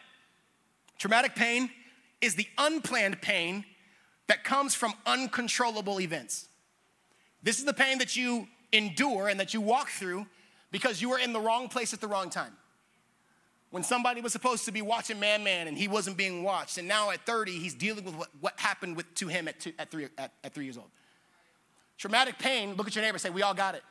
Traumatic 0.97 1.35
pain 1.35 1.69
is 2.21 2.35
the 2.35 2.47
unplanned 2.57 3.21
pain 3.21 3.65
that 4.27 4.43
comes 4.43 4.75
from 4.75 4.93
uncontrollable 5.05 6.01
events. 6.01 6.49
This 7.43 7.59
is 7.59 7.65
the 7.65 7.73
pain 7.73 7.99
that 7.99 8.15
you 8.15 8.47
endure 8.71 9.29
and 9.29 9.39
that 9.39 9.53
you 9.53 9.61
walk 9.61 9.89
through 9.89 10.25
because 10.71 11.01
you 11.01 11.09
were 11.09 11.19
in 11.19 11.33
the 11.33 11.39
wrong 11.39 11.69
place 11.69 11.93
at 11.93 12.01
the 12.01 12.07
wrong 12.07 12.29
time. 12.29 12.53
When 13.77 13.83
somebody 13.83 14.21
was 14.21 14.31
supposed 14.31 14.65
to 14.65 14.71
be 14.71 14.81
watching 14.81 15.19
Man 15.19 15.43
Man 15.43 15.67
and 15.67 15.77
he 15.77 15.87
wasn't 15.87 16.17
being 16.17 16.41
watched, 16.41 16.79
and 16.79 16.87
now 16.87 17.11
at 17.11 17.23
30, 17.27 17.59
he's 17.59 17.75
dealing 17.75 18.05
with 18.05 18.15
what, 18.15 18.29
what 18.39 18.59
happened 18.59 18.97
with, 18.97 19.13
to 19.13 19.27
him 19.27 19.47
at, 19.47 19.59
two, 19.59 19.71
at, 19.77 19.91
three, 19.91 20.07
at, 20.17 20.33
at 20.43 20.55
three 20.55 20.63
years 20.63 20.77
old. 20.77 20.87
Traumatic 21.99 22.39
pain, 22.39 22.73
look 22.73 22.87
at 22.87 22.95
your 22.95 23.05
neighbor 23.05 23.19
say, 23.19 23.29
We 23.29 23.43
all 23.43 23.53
got 23.53 23.75
it. 23.75 23.83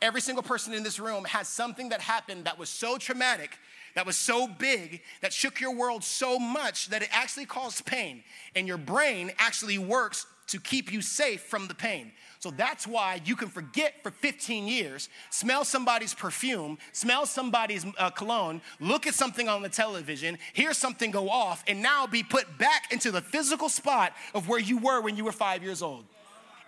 Every 0.00 0.22
single 0.22 0.42
person 0.42 0.72
in 0.72 0.82
this 0.82 0.98
room 0.98 1.26
has 1.26 1.46
something 1.46 1.90
that 1.90 2.00
happened 2.00 2.46
that 2.46 2.58
was 2.58 2.70
so 2.70 2.96
traumatic, 2.96 3.58
that 3.96 4.06
was 4.06 4.16
so 4.16 4.46
big, 4.46 5.02
that 5.20 5.34
shook 5.34 5.60
your 5.60 5.74
world 5.74 6.02
so 6.02 6.38
much 6.38 6.88
that 6.88 7.02
it 7.02 7.10
actually 7.12 7.44
caused 7.44 7.84
pain. 7.84 8.24
And 8.56 8.66
your 8.66 8.78
brain 8.78 9.30
actually 9.38 9.76
works 9.76 10.24
to 10.50 10.58
keep 10.58 10.92
you 10.92 11.00
safe 11.00 11.42
from 11.42 11.68
the 11.68 11.74
pain. 11.74 12.12
So 12.40 12.50
that's 12.50 12.86
why 12.86 13.20
you 13.24 13.36
can 13.36 13.48
forget 13.48 14.02
for 14.02 14.10
15 14.10 14.66
years, 14.66 15.08
smell 15.30 15.64
somebody's 15.64 16.14
perfume, 16.14 16.78
smell 16.92 17.26
somebody's 17.26 17.84
uh, 17.98 18.10
cologne, 18.10 18.62
look 18.80 19.06
at 19.06 19.14
something 19.14 19.48
on 19.48 19.62
the 19.62 19.68
television, 19.68 20.38
hear 20.52 20.72
something 20.72 21.10
go 21.10 21.28
off, 21.28 21.62
and 21.66 21.82
now 21.82 22.06
be 22.06 22.22
put 22.22 22.58
back 22.58 22.92
into 22.92 23.10
the 23.10 23.20
physical 23.20 23.68
spot 23.68 24.12
of 24.34 24.48
where 24.48 24.58
you 24.58 24.78
were 24.78 25.00
when 25.00 25.16
you 25.16 25.24
were 25.24 25.32
five 25.32 25.62
years 25.62 25.82
old. 25.82 26.04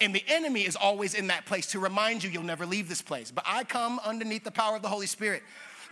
And 0.00 0.14
the 0.14 0.24
enemy 0.26 0.66
is 0.66 0.76
always 0.76 1.14
in 1.14 1.28
that 1.28 1.46
place 1.46 1.66
to 1.68 1.78
remind 1.78 2.22
you 2.22 2.30
you'll 2.30 2.42
never 2.42 2.66
leave 2.66 2.88
this 2.88 3.02
place. 3.02 3.30
But 3.30 3.44
I 3.46 3.64
come 3.64 4.00
underneath 4.04 4.44
the 4.44 4.50
power 4.50 4.76
of 4.76 4.82
the 4.82 4.88
Holy 4.88 5.06
Spirit 5.06 5.42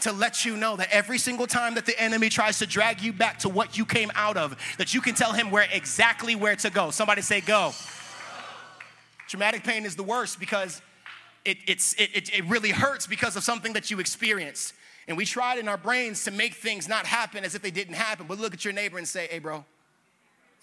to 0.03 0.13
let 0.13 0.45
you 0.45 0.57
know 0.57 0.77
that 0.77 0.89
every 0.91 1.19
single 1.19 1.47
time 1.47 1.75
that 1.75 1.87
the 1.87 1.99
enemy 2.01 2.29
tries 2.29 2.59
to 2.59 2.67
drag 2.67 3.01
you 3.03 3.13
back 3.13 3.39
to 3.41 3.49
what 3.49 3.77
you 3.79 3.85
came 3.85 4.11
out 4.15 4.37
of, 4.37 4.57
that 4.79 4.95
you 4.95 5.01
can 5.01 5.15
tell 5.15 5.33
him 5.33 5.51
where 5.51 5.67
exactly 5.73 6.35
where 6.35 6.57
to 6.57 6.71
go. 6.71 6.91
Somebody 6.91 7.23
say, 7.23 7.41
go. 7.41 7.73
Traumatic 9.29 9.63
pain 9.63 9.85
is 9.85 9.97
the 9.97 10.03
worst 10.03 10.41
because 10.41 10.83
it, 11.45 11.59
it's, 11.67 11.95
it, 11.95 12.11
it, 12.15 12.39
it 12.39 12.45
really 12.47 12.71
hurts 12.71 13.07
because 13.07 13.37
of 13.37 13.45
something 13.45 13.73
that 13.75 13.91
you 13.91 14.01
experienced. 14.01 14.75
And 15.09 15.17
we 15.17 15.25
tried 15.25 15.59
in 15.59 15.69
our 15.69 15.77
brains 15.77 16.25
to 16.25 16.31
make 16.31 16.55
things 16.55 16.89
not 16.89 17.07
happen 17.07 17.45
as 17.45 17.55
if 17.55 17.63
they 17.63 17.71
didn't 17.71 17.95
happen. 17.95 18.27
But 18.27 18.39
look 18.39 18.55
at 18.55 18.65
your 18.65 18.75
neighbor 18.75 18.99
and 18.99 19.07
say, 19.09 19.29
hey, 19.31 19.39
bro, 19.39 19.65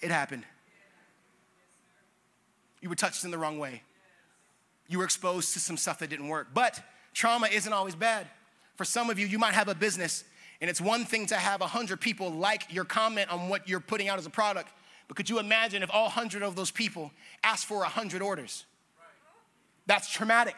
it 0.00 0.10
happened. 0.10 0.44
You 2.80 2.88
were 2.88 2.94
touched 2.94 3.24
in 3.24 3.30
the 3.30 3.38
wrong 3.38 3.58
way. 3.58 3.82
You 4.88 4.98
were 4.98 5.04
exposed 5.04 5.52
to 5.54 5.60
some 5.60 5.76
stuff 5.76 5.98
that 5.98 6.08
didn't 6.08 6.28
work. 6.28 6.48
But 6.54 6.80
trauma 7.12 7.48
isn't 7.48 7.72
always 7.72 7.94
bad. 7.94 8.26
For 8.78 8.84
some 8.84 9.10
of 9.10 9.18
you, 9.18 9.26
you 9.26 9.40
might 9.40 9.54
have 9.54 9.66
a 9.66 9.74
business, 9.74 10.22
and 10.60 10.70
it's 10.70 10.80
one 10.80 11.04
thing 11.04 11.26
to 11.26 11.34
have 11.34 11.60
100 11.60 12.00
people 12.00 12.30
like 12.30 12.72
your 12.72 12.84
comment 12.84 13.28
on 13.28 13.48
what 13.48 13.68
you're 13.68 13.80
putting 13.80 14.08
out 14.08 14.18
as 14.18 14.24
a 14.24 14.30
product. 14.30 14.70
But 15.08 15.16
could 15.16 15.28
you 15.28 15.40
imagine 15.40 15.82
if 15.82 15.90
all 15.92 16.04
100 16.04 16.44
of 16.44 16.54
those 16.54 16.70
people 16.70 17.10
asked 17.42 17.66
for 17.66 17.78
100 17.78 18.22
orders? 18.22 18.66
That's 19.86 20.08
traumatic. 20.08 20.54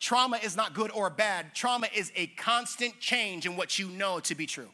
Trauma 0.00 0.38
is 0.42 0.56
not 0.56 0.74
good 0.74 0.90
or 0.90 1.08
bad. 1.08 1.54
Trauma 1.54 1.86
is 1.94 2.10
a 2.16 2.26
constant 2.26 2.98
change 2.98 3.46
in 3.46 3.56
what 3.56 3.78
you 3.78 3.90
know 3.90 4.18
to 4.20 4.34
be 4.34 4.46
true. 4.46 4.68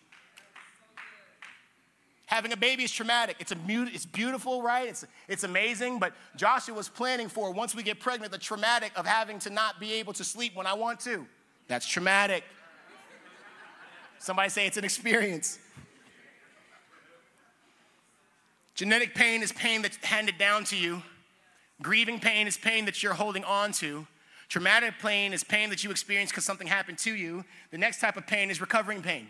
Having 2.25 2.53
a 2.53 2.57
baby 2.57 2.85
is 2.85 2.91
traumatic. 2.91 3.37
It's, 3.39 3.53
a, 3.53 3.59
it's 3.69 4.07
beautiful, 4.07 4.63
right? 4.63 4.89
It's, 4.89 5.05
it's 5.29 5.45
amazing. 5.45 5.99
But 5.99 6.15
Joshua 6.37 6.75
was 6.75 6.89
planning 6.89 7.29
for 7.29 7.53
once 7.53 7.75
we 7.75 7.83
get 7.83 8.01
pregnant, 8.01 8.33
the 8.33 8.39
traumatic 8.39 8.93
of 8.97 9.05
having 9.05 9.39
to 9.41 9.51
not 9.51 9.79
be 9.79 9.93
able 9.95 10.15
to 10.15 10.25
sleep 10.25 10.57
when 10.57 10.67
I 10.67 10.73
want 10.73 11.01
to. 11.01 11.27
That's 11.69 11.87
traumatic. 11.87 12.45
Somebody 14.23 14.51
say 14.51 14.69
it's 14.69 14.77
an 14.77 14.85
experience. 14.85 15.59
Genetic 18.77 19.17
pain 19.17 19.43
is 19.43 19.51
pain 19.51 19.83
that's 19.83 19.97
handed 19.97 20.39
down 20.39 20.63
to 20.67 20.77
you. 20.77 21.03
Grieving 21.83 22.21
pain 22.21 22.47
is 22.47 22.57
pain 22.57 22.85
that 22.85 23.03
you're 23.03 23.15
holding 23.15 23.43
on 23.43 23.73
to. 23.73 24.07
Traumatic 24.49 24.95
pain 25.03 25.33
is 25.33 25.43
pain 25.43 25.71
that 25.71 25.83
you 25.83 25.91
experience 25.91 26.31
because 26.31 26.45
something 26.45 26.69
happened 26.69 26.99
to 26.99 27.13
you. 27.13 27.45
The 27.73 27.79
next 27.79 27.99
type 27.99 28.17
of 28.17 28.25
pain 28.25 28.49
is 28.49 28.61
recovering 28.61 29.03
pain. 29.03 29.27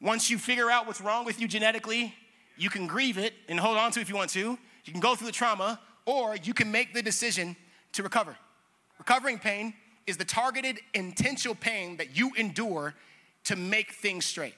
Once 0.00 0.28
you 0.28 0.36
figure 0.36 0.68
out 0.68 0.88
what's 0.88 1.00
wrong 1.00 1.24
with 1.24 1.40
you 1.40 1.46
genetically, 1.46 2.12
you 2.56 2.70
can 2.70 2.88
grieve 2.88 3.18
it 3.18 3.34
and 3.48 3.60
hold 3.60 3.76
on 3.76 3.92
to 3.92 4.00
it 4.00 4.02
if 4.02 4.08
you 4.08 4.16
want 4.16 4.30
to. 4.30 4.58
You 4.84 4.92
can 4.92 5.00
go 5.00 5.14
through 5.14 5.28
the 5.28 5.32
trauma, 5.32 5.78
or 6.06 6.34
you 6.34 6.54
can 6.54 6.72
make 6.72 6.92
the 6.92 7.02
decision 7.02 7.54
to 7.92 8.02
recover. 8.02 8.36
Recovering 8.98 9.38
pain 9.38 9.74
is 10.08 10.16
the 10.16 10.24
targeted, 10.24 10.80
intentional 10.92 11.54
pain 11.54 11.98
that 11.98 12.16
you 12.16 12.32
endure 12.36 12.94
to 13.44 13.56
make 13.56 13.92
things 13.92 14.24
straight. 14.24 14.54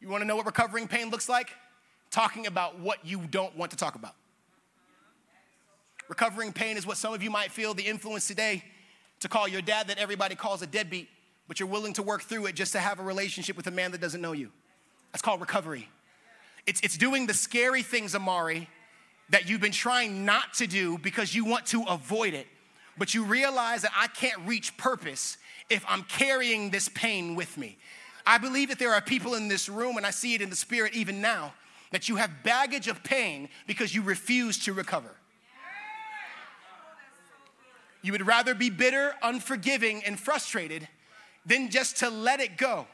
You 0.00 0.08
wanna 0.08 0.24
know 0.24 0.36
what 0.36 0.46
recovering 0.46 0.88
pain 0.88 1.10
looks 1.10 1.28
like? 1.28 1.50
Talking 2.10 2.46
about 2.46 2.78
what 2.78 3.04
you 3.04 3.20
don't 3.30 3.56
want 3.56 3.70
to 3.70 3.76
talk 3.76 3.94
about. 3.94 4.14
Recovering 6.08 6.52
pain 6.52 6.76
is 6.76 6.86
what 6.86 6.96
some 6.96 7.14
of 7.14 7.22
you 7.22 7.30
might 7.30 7.52
feel 7.52 7.72
the 7.72 7.84
influence 7.84 8.26
today 8.26 8.64
to 9.20 9.28
call 9.28 9.46
your 9.46 9.62
dad 9.62 9.88
that 9.88 9.98
everybody 9.98 10.34
calls 10.34 10.62
a 10.62 10.66
deadbeat 10.66 11.08
but 11.50 11.58
you're 11.58 11.68
willing 11.68 11.92
to 11.92 12.04
work 12.04 12.22
through 12.22 12.46
it 12.46 12.54
just 12.54 12.70
to 12.70 12.78
have 12.78 13.00
a 13.00 13.02
relationship 13.02 13.56
with 13.56 13.66
a 13.66 13.72
man 13.72 13.90
that 13.90 14.00
doesn't 14.00 14.20
know 14.20 14.30
you. 14.30 14.52
That's 15.10 15.20
called 15.20 15.40
recovery. 15.40 15.88
It's, 16.64 16.80
it's 16.80 16.96
doing 16.96 17.26
the 17.26 17.34
scary 17.34 17.82
things, 17.82 18.14
Amari, 18.14 18.68
that 19.30 19.48
you've 19.48 19.60
been 19.60 19.72
trying 19.72 20.24
not 20.24 20.54
to 20.54 20.68
do 20.68 20.96
because 20.96 21.34
you 21.34 21.44
want 21.44 21.66
to 21.66 21.82
avoid 21.88 22.34
it, 22.34 22.46
but 22.96 23.14
you 23.14 23.24
realize 23.24 23.82
that 23.82 23.90
I 23.96 24.06
can't 24.06 24.40
reach 24.46 24.76
purpose 24.76 25.38
if 25.70 25.84
I'm 25.88 26.02
carrying 26.02 26.70
this 26.70 26.88
pain 26.88 27.36
with 27.36 27.56
me. 27.56 27.78
I 28.26 28.38
believe 28.38 28.68
that 28.68 28.78
there 28.78 28.92
are 28.92 29.00
people 29.00 29.34
in 29.34 29.48
this 29.48 29.68
room, 29.68 29.96
and 29.96 30.04
I 30.04 30.10
see 30.10 30.34
it 30.34 30.42
in 30.42 30.50
the 30.50 30.56
spirit 30.56 30.94
even 30.94 31.20
now, 31.20 31.54
that 31.90 32.08
you 32.08 32.16
have 32.16 32.30
baggage 32.44 32.88
of 32.88 33.02
pain 33.02 33.48
because 33.66 33.94
you 33.94 34.02
refuse 34.02 34.58
to 34.64 34.72
recover. 34.72 35.10
You 38.02 38.12
would 38.12 38.26
rather 38.26 38.54
be 38.54 38.70
bitter, 38.70 39.14
unforgiving, 39.22 40.02
and 40.04 40.18
frustrated 40.18 40.88
than 41.44 41.70
just 41.70 41.98
to 41.98 42.10
let 42.10 42.40
it 42.40 42.56
go. 42.56 42.86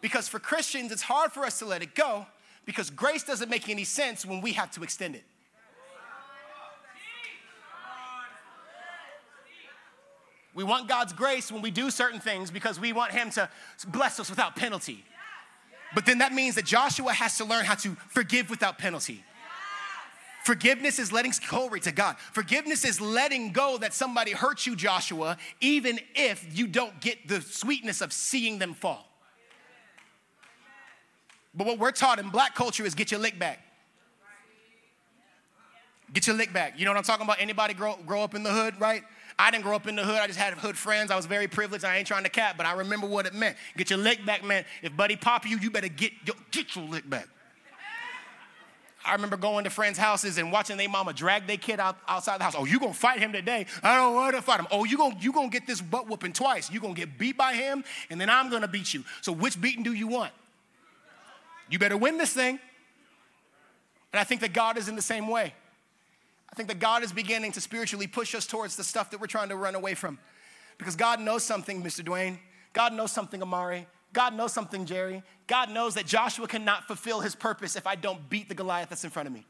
Because 0.00 0.28
for 0.28 0.38
Christians, 0.38 0.92
it's 0.92 1.02
hard 1.02 1.32
for 1.32 1.44
us 1.44 1.58
to 1.60 1.64
let 1.64 1.82
it 1.82 1.94
go 1.94 2.26
because 2.64 2.90
grace 2.90 3.24
doesn't 3.24 3.48
make 3.48 3.68
any 3.68 3.84
sense 3.84 4.26
when 4.26 4.40
we 4.40 4.52
have 4.52 4.70
to 4.72 4.82
extend 4.82 5.14
it. 5.14 5.24
We 10.56 10.64
want 10.64 10.88
God's 10.88 11.12
grace 11.12 11.52
when 11.52 11.60
we 11.60 11.70
do 11.70 11.90
certain 11.90 12.18
things 12.18 12.50
because 12.50 12.80
we 12.80 12.94
want 12.94 13.12
Him 13.12 13.28
to 13.32 13.48
bless 13.88 14.18
us 14.18 14.30
without 14.30 14.56
penalty. 14.56 15.04
But 15.94 16.06
then 16.06 16.18
that 16.18 16.32
means 16.32 16.54
that 16.54 16.64
Joshua 16.64 17.12
has 17.12 17.36
to 17.36 17.44
learn 17.44 17.66
how 17.66 17.74
to 17.74 17.94
forgive 18.08 18.48
without 18.48 18.78
penalty. 18.78 19.22
Forgiveness 20.44 20.98
is 20.98 21.12
letting 21.12 21.32
glory 21.46 21.80
to 21.80 21.92
God. 21.92 22.16
Forgiveness 22.32 22.86
is 22.86 23.02
letting 23.02 23.52
go 23.52 23.76
that 23.78 23.92
somebody 23.92 24.32
hurt 24.32 24.64
you, 24.64 24.74
Joshua, 24.74 25.36
even 25.60 26.00
if 26.14 26.46
you 26.56 26.66
don't 26.66 27.00
get 27.00 27.28
the 27.28 27.42
sweetness 27.42 28.00
of 28.00 28.10
seeing 28.12 28.58
them 28.58 28.72
fall. 28.72 29.06
But 31.54 31.66
what 31.66 31.78
we're 31.78 31.90
taught 31.92 32.18
in 32.18 32.30
black 32.30 32.54
culture 32.54 32.86
is 32.86 32.94
get 32.94 33.10
your 33.10 33.20
lick 33.20 33.38
back. 33.38 33.60
Get 36.14 36.26
your 36.26 36.36
lick 36.36 36.52
back. 36.52 36.78
You 36.78 36.86
know 36.86 36.92
what 36.92 36.98
I'm 36.98 37.04
talking 37.04 37.26
about? 37.26 37.40
Anybody 37.40 37.74
grow, 37.74 37.96
grow 38.06 38.22
up 38.22 38.34
in 38.34 38.42
the 38.42 38.52
hood, 38.52 38.80
right? 38.80 39.02
I 39.38 39.50
didn't 39.50 39.64
grow 39.64 39.76
up 39.76 39.86
in 39.86 39.96
the 39.96 40.04
hood. 40.04 40.16
I 40.16 40.26
just 40.26 40.38
had 40.38 40.54
hood 40.54 40.78
friends. 40.78 41.10
I 41.10 41.16
was 41.16 41.26
very 41.26 41.46
privileged. 41.46 41.84
I 41.84 41.98
ain't 41.98 42.06
trying 42.06 42.24
to 42.24 42.30
cap, 42.30 42.56
but 42.56 42.64
I 42.64 42.72
remember 42.72 43.06
what 43.06 43.26
it 43.26 43.34
meant. 43.34 43.56
Get 43.76 43.90
your 43.90 43.98
lick 43.98 44.24
back, 44.24 44.42
man. 44.42 44.64
If 44.82 44.96
buddy 44.96 45.16
pop 45.16 45.46
you, 45.46 45.58
you 45.58 45.70
better 45.70 45.88
get, 45.88 46.12
get 46.50 46.74
your 46.74 46.86
lick 46.86 47.08
back. 47.08 47.28
I 49.04 49.12
remember 49.12 49.36
going 49.36 49.64
to 49.64 49.70
friends' 49.70 49.98
houses 49.98 50.36
and 50.36 50.50
watching 50.50 50.76
their 50.76 50.88
mama 50.88 51.12
drag 51.12 51.46
their 51.46 51.56
kid 51.56 51.78
out, 51.78 51.96
outside 52.08 52.40
the 52.40 52.44
house. 52.44 52.54
Oh, 52.58 52.64
you 52.64 52.80
gonna 52.80 52.92
fight 52.92 53.20
him 53.20 53.32
today? 53.32 53.66
I 53.82 53.96
don't 53.96 54.14
want 54.14 54.34
to 54.34 54.42
fight 54.42 54.58
him. 54.58 54.66
Oh, 54.70 54.84
you 54.84 54.96
gonna 54.96 55.16
you 55.20 55.32
gonna 55.32 55.48
get 55.48 55.64
this 55.66 55.80
butt 55.80 56.08
whooping 56.08 56.32
twice. 56.32 56.70
You 56.72 56.80
gonna 56.80 56.94
get 56.94 57.16
beat 57.16 57.36
by 57.36 57.54
him, 57.54 57.84
and 58.10 58.20
then 58.20 58.28
I'm 58.28 58.50
gonna 58.50 58.66
beat 58.66 58.92
you. 58.92 59.04
So 59.20 59.30
which 59.30 59.60
beating 59.60 59.84
do 59.84 59.92
you 59.92 60.08
want? 60.08 60.32
You 61.70 61.78
better 61.78 61.96
win 61.96 62.18
this 62.18 62.32
thing. 62.32 62.58
And 64.12 64.20
I 64.20 64.24
think 64.24 64.40
that 64.40 64.52
God 64.52 64.76
is 64.76 64.88
in 64.88 64.96
the 64.96 65.02
same 65.02 65.28
way. 65.28 65.54
I 66.52 66.54
think 66.56 66.68
that 66.68 66.78
God 66.78 67.02
is 67.02 67.12
beginning 67.12 67.52
to 67.52 67.60
spiritually 67.60 68.06
push 68.06 68.34
us 68.34 68.46
towards 68.46 68.76
the 68.76 68.84
stuff 68.84 69.10
that 69.10 69.20
we're 69.20 69.26
trying 69.26 69.48
to 69.50 69.56
run 69.56 69.74
away 69.74 69.94
from. 69.94 70.18
Because 70.78 70.96
God 70.96 71.20
knows 71.20 71.42
something, 71.42 71.82
Mr. 71.82 72.04
Dwayne. 72.04 72.38
God 72.72 72.92
knows 72.92 73.12
something, 73.12 73.42
Amari. 73.42 73.86
God 74.12 74.34
knows 74.34 74.52
something, 74.52 74.86
Jerry. 74.86 75.22
God 75.46 75.70
knows 75.70 75.94
that 75.94 76.06
Joshua 76.06 76.46
cannot 76.46 76.86
fulfill 76.86 77.20
his 77.20 77.34
purpose 77.34 77.76
if 77.76 77.86
I 77.86 77.94
don't 77.94 78.28
beat 78.30 78.48
the 78.48 78.54
Goliath 78.54 78.88
that's 78.88 79.04
in 79.04 79.10
front 79.10 79.26
of 79.26 79.32
me. 79.32 79.44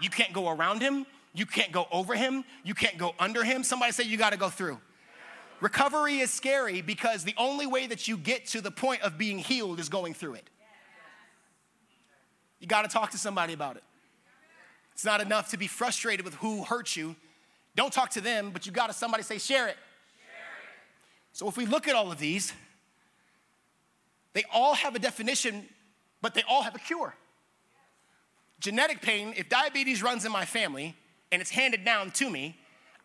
You 0.00 0.10
can't 0.10 0.32
go 0.32 0.50
around 0.50 0.82
him. 0.82 1.06
You 1.34 1.46
can't 1.46 1.72
go 1.72 1.86
over 1.90 2.14
him. 2.14 2.44
You 2.64 2.74
can't 2.74 2.98
go 2.98 3.14
under 3.18 3.42
him. 3.44 3.64
Somebody 3.64 3.92
say 3.92 4.04
you 4.04 4.16
got 4.16 4.30
to 4.30 4.38
go 4.38 4.48
through. 4.48 4.78
Recovery 5.60 6.18
is 6.18 6.30
scary 6.30 6.82
because 6.82 7.24
the 7.24 7.34
only 7.36 7.66
way 7.66 7.86
that 7.86 8.06
you 8.06 8.16
get 8.16 8.46
to 8.48 8.60
the 8.60 8.70
point 8.70 9.02
of 9.02 9.16
being 9.16 9.38
healed 9.38 9.80
is 9.80 9.88
going 9.88 10.14
through 10.14 10.34
it. 10.34 10.50
You 12.60 12.66
got 12.66 12.82
to 12.82 12.88
talk 12.88 13.10
to 13.10 13.18
somebody 13.18 13.52
about 13.52 13.76
it. 13.76 13.82
It's 14.94 15.04
not 15.04 15.20
enough 15.20 15.50
to 15.50 15.56
be 15.56 15.66
frustrated 15.66 16.24
with 16.24 16.34
who 16.34 16.62
hurt 16.64 16.96
you. 16.96 17.16
Don't 17.76 17.92
talk 17.92 18.10
to 18.10 18.20
them, 18.20 18.50
but 18.50 18.64
you 18.64 18.72
got 18.72 18.86
to 18.86 18.92
somebody 18.92 19.24
say, 19.24 19.38
share 19.38 19.66
it. 19.66 19.76
share 19.76 19.76
it. 19.76 19.76
So 21.32 21.48
if 21.48 21.56
we 21.56 21.66
look 21.66 21.88
at 21.88 21.96
all 21.96 22.12
of 22.12 22.18
these, 22.18 22.52
they 24.32 24.44
all 24.52 24.74
have 24.74 24.94
a 24.94 25.00
definition, 25.00 25.66
but 26.22 26.34
they 26.34 26.42
all 26.48 26.62
have 26.62 26.76
a 26.76 26.78
cure. 26.78 27.14
Genetic 28.60 29.02
pain, 29.02 29.34
if 29.36 29.48
diabetes 29.48 30.02
runs 30.02 30.24
in 30.24 30.30
my 30.30 30.44
family 30.44 30.96
and 31.32 31.42
it's 31.42 31.50
handed 31.50 31.84
down 31.84 32.12
to 32.12 32.30
me, 32.30 32.56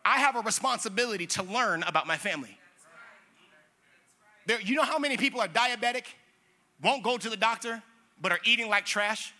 I 0.05 0.19
have 0.19 0.35
a 0.35 0.41
responsibility 0.41 1.25
to 1.27 1.43
learn 1.43 1.83
about 1.83 2.07
my 2.07 2.17
family. 2.17 2.57
There, 4.45 4.61
you 4.61 4.75
know 4.75 4.83
how 4.83 4.99
many 4.99 5.17
people 5.17 5.41
are 5.41 5.47
diabetic, 5.47 6.05
won't 6.81 7.03
go 7.03 7.17
to 7.17 7.29
the 7.29 7.37
doctor, 7.37 7.83
but 8.21 8.31
are 8.31 8.39
eating 8.43 8.69
like 8.69 8.85
trash? 8.85 9.33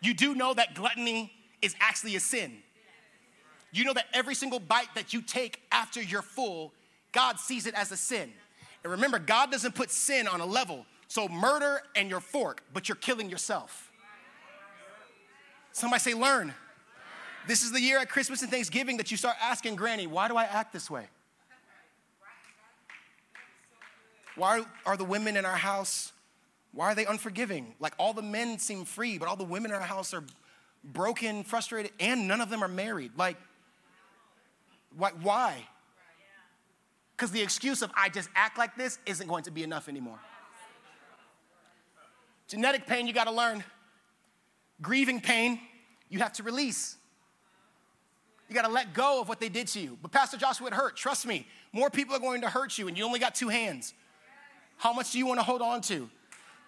You 0.00 0.14
do 0.14 0.34
know 0.34 0.54
that 0.54 0.74
gluttony 0.74 1.32
is 1.62 1.74
actually 1.80 2.16
a 2.16 2.20
sin. 2.20 2.58
You 3.72 3.84
know 3.84 3.92
that 3.94 4.06
every 4.14 4.34
single 4.34 4.60
bite 4.60 4.94
that 4.94 5.12
you 5.12 5.20
take 5.20 5.60
after 5.70 6.00
you're 6.00 6.22
full, 6.22 6.72
God 7.12 7.38
sees 7.38 7.66
it 7.66 7.74
as 7.74 7.92
a 7.92 7.96
sin. 7.96 8.32
And 8.82 8.92
remember, 8.92 9.18
God 9.18 9.50
doesn't 9.50 9.74
put 9.74 9.90
sin 9.90 10.28
on 10.28 10.40
a 10.40 10.46
level. 10.46 10.86
So 11.08 11.28
murder 11.28 11.80
and 11.96 12.08
your 12.08 12.20
fork, 12.20 12.62
but 12.72 12.88
you're 12.88 12.96
killing 12.96 13.28
yourself. 13.28 13.92
Somebody 15.72 16.00
say, 16.00 16.14
learn. 16.14 16.54
This 17.46 17.62
is 17.62 17.72
the 17.72 17.80
year 17.80 17.98
at 17.98 18.10
Christmas 18.10 18.42
and 18.42 18.50
Thanksgiving 18.50 18.98
that 18.98 19.10
you 19.10 19.16
start 19.16 19.36
asking 19.40 19.76
Granny, 19.76 20.06
why 20.06 20.28
do 20.28 20.36
I 20.36 20.44
act 20.44 20.72
this 20.72 20.90
way? 20.90 21.06
Why 24.36 24.62
are 24.86 24.96
the 24.96 25.04
women 25.04 25.36
in 25.36 25.44
our 25.44 25.56
house, 25.56 26.12
why 26.72 26.86
are 26.86 26.94
they 26.94 27.06
unforgiving? 27.06 27.74
Like 27.80 27.94
all 27.98 28.12
the 28.12 28.22
men 28.22 28.58
seem 28.58 28.84
free, 28.84 29.18
but 29.18 29.28
all 29.28 29.36
the 29.36 29.44
women 29.44 29.70
in 29.70 29.76
our 29.76 29.82
house 29.82 30.14
are 30.14 30.24
broken, 30.84 31.44
frustrated, 31.44 31.92
and 31.98 32.28
none 32.28 32.40
of 32.40 32.50
them 32.50 32.62
are 32.62 32.68
married. 32.68 33.12
Like, 33.16 33.36
why? 34.96 35.66
Because 37.16 37.30
the 37.30 37.42
excuse 37.42 37.82
of 37.82 37.90
I 37.96 38.08
just 38.08 38.28
act 38.34 38.58
like 38.58 38.76
this 38.76 38.98
isn't 39.06 39.26
going 39.26 39.44
to 39.44 39.50
be 39.50 39.62
enough 39.62 39.88
anymore. 39.88 40.18
Genetic 42.46 42.86
pain, 42.86 43.06
you 43.06 43.12
got 43.12 43.24
to 43.24 43.32
learn. 43.32 43.62
Grieving 44.80 45.20
pain, 45.20 45.60
you 46.08 46.20
have 46.20 46.32
to 46.34 46.42
release. 46.42 46.96
You 48.48 48.54
got 48.54 48.64
to 48.64 48.72
let 48.72 48.94
go 48.94 49.20
of 49.20 49.28
what 49.28 49.40
they 49.40 49.50
did 49.50 49.66
to 49.68 49.80
you. 49.80 49.98
But 50.00 50.12
Pastor 50.12 50.38
Joshua, 50.38 50.68
it 50.68 50.72
hurt. 50.72 50.96
Trust 50.96 51.26
me, 51.26 51.46
more 51.72 51.90
people 51.90 52.14
are 52.14 52.20
going 52.20 52.40
to 52.42 52.48
hurt 52.48 52.78
you, 52.78 52.88
and 52.88 52.96
you 52.96 53.04
only 53.04 53.18
got 53.18 53.34
two 53.34 53.48
hands. 53.48 53.92
How 54.78 54.92
much 54.92 55.12
do 55.12 55.18
you 55.18 55.26
want 55.26 55.40
to 55.40 55.44
hold 55.44 55.60
on 55.60 55.82
to? 55.82 56.08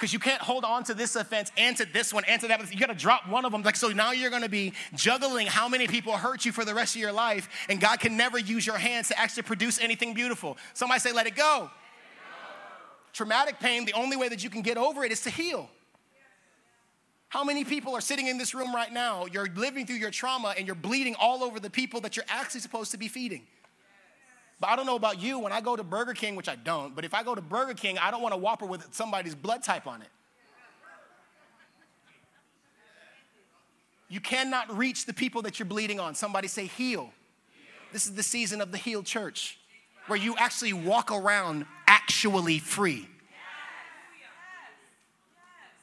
Because 0.00 0.14
you 0.14 0.18
can't 0.18 0.40
hold 0.40 0.64
on 0.64 0.82
to 0.84 0.94
this 0.94 1.14
offense 1.14 1.52
and 1.58 1.76
to 1.76 1.84
this 1.84 2.10
one 2.10 2.24
and 2.26 2.40
to 2.40 2.48
that. 2.48 2.58
one, 2.58 2.68
You 2.72 2.78
got 2.78 2.86
to 2.86 2.94
drop 2.94 3.28
one 3.28 3.44
of 3.44 3.52
them. 3.52 3.62
Like 3.62 3.76
so, 3.76 3.88
now 3.88 4.12
you're 4.12 4.30
going 4.30 4.42
to 4.42 4.48
be 4.48 4.72
juggling 4.94 5.46
how 5.46 5.68
many 5.68 5.86
people 5.86 6.14
hurt 6.14 6.46
you 6.46 6.52
for 6.52 6.64
the 6.64 6.74
rest 6.74 6.96
of 6.96 7.02
your 7.02 7.12
life, 7.12 7.50
and 7.68 7.78
God 7.78 8.00
can 8.00 8.16
never 8.16 8.38
use 8.38 8.66
your 8.66 8.78
hands 8.78 9.08
to 9.08 9.18
actually 9.18 9.42
produce 9.42 9.78
anything 9.78 10.14
beautiful. 10.14 10.56
Somebody 10.72 11.00
say, 11.00 11.12
"Let 11.12 11.26
it 11.26 11.36
go." 11.36 11.42
Let 11.44 11.58
it 11.58 11.68
go. 11.68 11.72
Traumatic 13.12 13.60
pain. 13.60 13.84
The 13.84 13.92
only 13.92 14.16
way 14.16 14.30
that 14.30 14.42
you 14.42 14.48
can 14.48 14.62
get 14.62 14.78
over 14.78 15.04
it 15.04 15.12
is 15.12 15.20
to 15.22 15.30
heal. 15.30 15.68
How 17.28 17.44
many 17.44 17.64
people 17.64 17.94
are 17.94 18.00
sitting 18.00 18.26
in 18.26 18.38
this 18.38 18.54
room 18.54 18.74
right 18.74 18.92
now? 18.92 19.26
You're 19.26 19.48
living 19.54 19.86
through 19.86 19.96
your 19.96 20.10
trauma 20.10 20.54
and 20.56 20.66
you're 20.66 20.74
bleeding 20.74 21.14
all 21.20 21.44
over 21.44 21.60
the 21.60 21.70
people 21.70 22.00
that 22.00 22.16
you're 22.16 22.24
actually 22.28 22.60
supposed 22.60 22.90
to 22.92 22.96
be 22.96 23.06
feeding. 23.06 23.46
But 24.60 24.68
I 24.68 24.76
don't 24.76 24.84
know 24.84 24.96
about 24.96 25.20
you, 25.20 25.38
when 25.38 25.52
I 25.52 25.62
go 25.62 25.74
to 25.74 25.82
Burger 25.82 26.12
King, 26.12 26.36
which 26.36 26.48
I 26.48 26.54
don't, 26.54 26.94
but 26.94 27.04
if 27.04 27.14
I 27.14 27.22
go 27.22 27.34
to 27.34 27.40
Burger 27.40 27.72
King, 27.72 27.96
I 27.98 28.10
don't 28.10 28.20
want 28.20 28.34
a 28.34 28.36
Whopper 28.36 28.66
with 28.66 28.86
somebody's 28.92 29.34
blood 29.34 29.62
type 29.62 29.86
on 29.86 30.02
it. 30.02 30.08
You 34.10 34.20
cannot 34.20 34.76
reach 34.76 35.06
the 35.06 35.14
people 35.14 35.42
that 35.42 35.58
you're 35.58 35.66
bleeding 35.66 35.98
on. 35.98 36.14
Somebody 36.14 36.48
say, 36.48 36.66
heal. 36.66 37.10
This 37.92 38.06
is 38.06 38.14
the 38.14 38.22
season 38.22 38.60
of 38.60 38.70
the 38.72 38.78
healed 38.78 39.06
church 39.06 39.58
where 40.08 40.18
you 40.18 40.34
actually 40.36 40.72
walk 40.72 41.12
around 41.12 41.64
actually 41.86 42.58
free. 42.58 43.08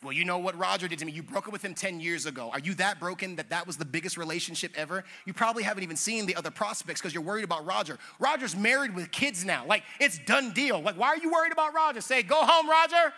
Well, 0.03 0.13
you 0.13 0.25
know 0.25 0.37
what 0.37 0.55
Roger 0.57 0.87
did 0.87 0.99
to 0.99 1.05
me? 1.05 1.11
You 1.11 1.23
broke 1.23 1.47
up 1.47 1.53
with 1.53 1.65
him 1.65 1.73
10 1.73 1.99
years 1.99 2.27
ago. 2.27 2.51
Are 2.53 2.59
you 2.59 2.75
that 2.75 2.99
broken 2.99 3.35
that 3.37 3.49
that 3.49 3.65
was 3.65 3.77
the 3.77 3.85
biggest 3.85 4.15
relationship 4.15 4.71
ever? 4.75 5.03
You 5.25 5.33
probably 5.33 5.63
haven't 5.63 5.83
even 5.83 5.97
seen 5.97 6.27
the 6.27 6.35
other 6.35 6.51
prospects 6.51 7.01
because 7.01 7.15
you're 7.15 7.23
worried 7.23 7.43
about 7.43 7.65
Roger. 7.65 7.97
Roger's 8.19 8.55
married 8.55 8.93
with 8.93 9.11
kids 9.11 9.43
now. 9.43 9.65
Like, 9.65 9.83
it's 9.99 10.19
done 10.19 10.51
deal. 10.53 10.79
Like, 10.79 10.97
why 10.97 11.07
are 11.07 11.17
you 11.17 11.31
worried 11.31 11.51
about 11.51 11.73
Roger? 11.73 12.01
Say, 12.01 12.21
go 12.21 12.35
home, 12.37 12.69
Roger. 12.69 13.11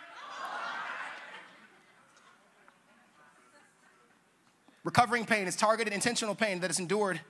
Recovering 4.82 5.26
pain 5.26 5.46
is 5.46 5.56
targeted, 5.56 5.92
intentional 5.92 6.34
pain 6.34 6.60
that 6.60 6.70
is 6.70 6.78
endured 6.78 7.20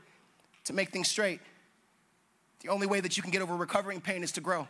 to 0.65 0.73
make 0.73 0.91
things 0.91 1.09
straight. 1.09 1.41
The 2.61 2.69
only 2.69 2.87
way 2.87 3.01
that 3.01 3.17
you 3.17 3.23
can 3.23 3.33
get 3.33 3.43
over 3.43 3.57
recovering 3.57 4.01
pain 4.01 4.23
is 4.23 4.31
to 4.33 4.41
grow. 4.41 4.69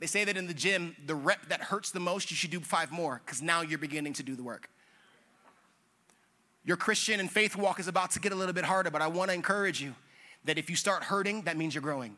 They 0.00 0.06
say 0.06 0.24
that 0.24 0.36
in 0.36 0.46
the 0.46 0.54
gym, 0.54 0.96
the 1.06 1.14
rep 1.14 1.48
that 1.48 1.60
hurts 1.60 1.90
the 1.90 2.00
most, 2.00 2.30
you 2.30 2.36
should 2.36 2.50
do 2.50 2.60
five 2.60 2.90
more 2.90 3.20
because 3.24 3.40
now 3.40 3.62
you're 3.62 3.78
beginning 3.78 4.12
to 4.14 4.22
do 4.22 4.34
the 4.34 4.42
work. 4.42 4.68
Your 6.64 6.76
Christian 6.76 7.20
and 7.20 7.30
faith 7.30 7.56
walk 7.56 7.78
is 7.78 7.88
about 7.88 8.10
to 8.12 8.20
get 8.20 8.32
a 8.32 8.34
little 8.34 8.54
bit 8.54 8.64
harder, 8.64 8.90
but 8.90 9.02
I 9.02 9.06
want 9.06 9.30
to 9.30 9.34
encourage 9.34 9.80
you 9.80 9.94
that 10.44 10.58
if 10.58 10.68
you 10.68 10.76
start 10.76 11.04
hurting, 11.04 11.42
that 11.42 11.56
means 11.56 11.74
you're 11.74 11.82
growing. 11.82 12.16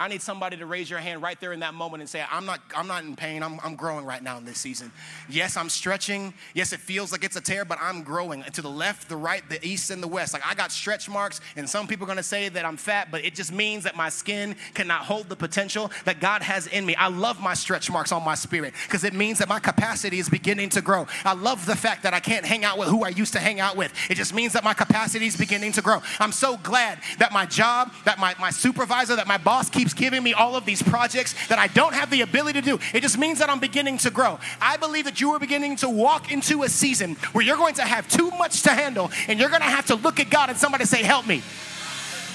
I 0.00 0.08
need 0.08 0.22
somebody 0.22 0.56
to 0.56 0.64
raise 0.64 0.88
your 0.88 0.98
hand 0.98 1.20
right 1.20 1.38
there 1.40 1.52
in 1.52 1.60
that 1.60 1.74
moment 1.74 2.00
and 2.00 2.08
say, 2.08 2.24
I'm 2.30 2.46
not, 2.46 2.62
I'm 2.74 2.86
not 2.86 3.04
in 3.04 3.16
pain. 3.16 3.42
I'm, 3.42 3.60
I'm 3.62 3.76
growing 3.76 4.06
right 4.06 4.22
now 4.22 4.38
in 4.38 4.46
this 4.46 4.56
season. 4.56 4.90
Yes, 5.28 5.58
I'm 5.58 5.68
stretching. 5.68 6.32
Yes, 6.54 6.72
it 6.72 6.80
feels 6.80 7.12
like 7.12 7.22
it's 7.22 7.36
a 7.36 7.40
tear, 7.40 7.66
but 7.66 7.76
I'm 7.82 8.02
growing 8.02 8.42
to 8.42 8.62
the 8.62 8.70
left, 8.70 9.10
the 9.10 9.16
right, 9.16 9.46
the 9.50 9.62
east, 9.62 9.90
and 9.90 10.02
the 10.02 10.08
west. 10.08 10.32
Like 10.32 10.46
I 10.46 10.54
got 10.54 10.72
stretch 10.72 11.10
marks, 11.10 11.42
and 11.54 11.68
some 11.68 11.86
people 11.86 12.06
are 12.06 12.08
gonna 12.08 12.22
say 12.22 12.48
that 12.48 12.64
I'm 12.64 12.78
fat, 12.78 13.10
but 13.10 13.26
it 13.26 13.34
just 13.34 13.52
means 13.52 13.84
that 13.84 13.94
my 13.94 14.08
skin 14.08 14.56
cannot 14.72 15.02
hold 15.02 15.28
the 15.28 15.36
potential 15.36 15.90
that 16.06 16.18
God 16.18 16.40
has 16.40 16.66
in 16.66 16.86
me. 16.86 16.96
I 16.96 17.08
love 17.08 17.38
my 17.38 17.52
stretch 17.52 17.90
marks 17.90 18.10
on 18.10 18.24
my 18.24 18.36
spirit 18.36 18.72
because 18.86 19.04
it 19.04 19.12
means 19.12 19.38
that 19.38 19.50
my 19.50 19.60
capacity 19.60 20.18
is 20.18 20.30
beginning 20.30 20.70
to 20.70 20.80
grow. 20.80 21.08
I 21.26 21.34
love 21.34 21.66
the 21.66 21.76
fact 21.76 22.04
that 22.04 22.14
I 22.14 22.20
can't 22.20 22.46
hang 22.46 22.64
out 22.64 22.78
with 22.78 22.88
who 22.88 23.04
I 23.04 23.10
used 23.10 23.34
to 23.34 23.38
hang 23.38 23.60
out 23.60 23.76
with. 23.76 23.92
It 24.08 24.14
just 24.14 24.32
means 24.32 24.54
that 24.54 24.64
my 24.64 24.72
capacity 24.72 25.26
is 25.26 25.36
beginning 25.36 25.72
to 25.72 25.82
grow. 25.82 26.00
I'm 26.18 26.32
so 26.32 26.56
glad 26.56 27.00
that 27.18 27.34
my 27.34 27.44
job, 27.44 27.92
that 28.06 28.18
my, 28.18 28.34
my 28.40 28.50
supervisor, 28.50 29.14
that 29.16 29.26
my 29.26 29.36
boss 29.36 29.68
keeps 29.68 29.89
keeps 29.90 30.00
giving 30.00 30.22
me 30.22 30.32
all 30.32 30.56
of 30.56 30.64
these 30.64 30.82
projects 30.82 31.34
that 31.48 31.58
I 31.58 31.66
don't 31.68 31.94
have 31.94 32.10
the 32.10 32.22
ability 32.22 32.60
to 32.60 32.64
do. 32.64 32.78
It 32.94 33.00
just 33.00 33.18
means 33.18 33.38
that 33.38 33.50
I'm 33.50 33.60
beginning 33.60 33.98
to 33.98 34.10
grow. 34.10 34.38
I 34.60 34.76
believe 34.76 35.04
that 35.04 35.20
you 35.20 35.30
are 35.32 35.38
beginning 35.38 35.76
to 35.76 35.88
walk 35.88 36.32
into 36.32 36.62
a 36.62 36.68
season 36.68 37.14
where 37.32 37.44
you're 37.44 37.56
going 37.56 37.74
to 37.74 37.82
have 37.82 38.08
too 38.08 38.30
much 38.30 38.62
to 38.62 38.70
handle 38.70 39.10
and 39.28 39.38
you're 39.38 39.48
going 39.48 39.62
to 39.62 39.68
have 39.68 39.86
to 39.86 39.96
look 39.96 40.20
at 40.20 40.30
God 40.30 40.50
and 40.50 40.58
somebody 40.58 40.84
say, 40.84 41.02
Help 41.02 41.26
me. 41.26 41.42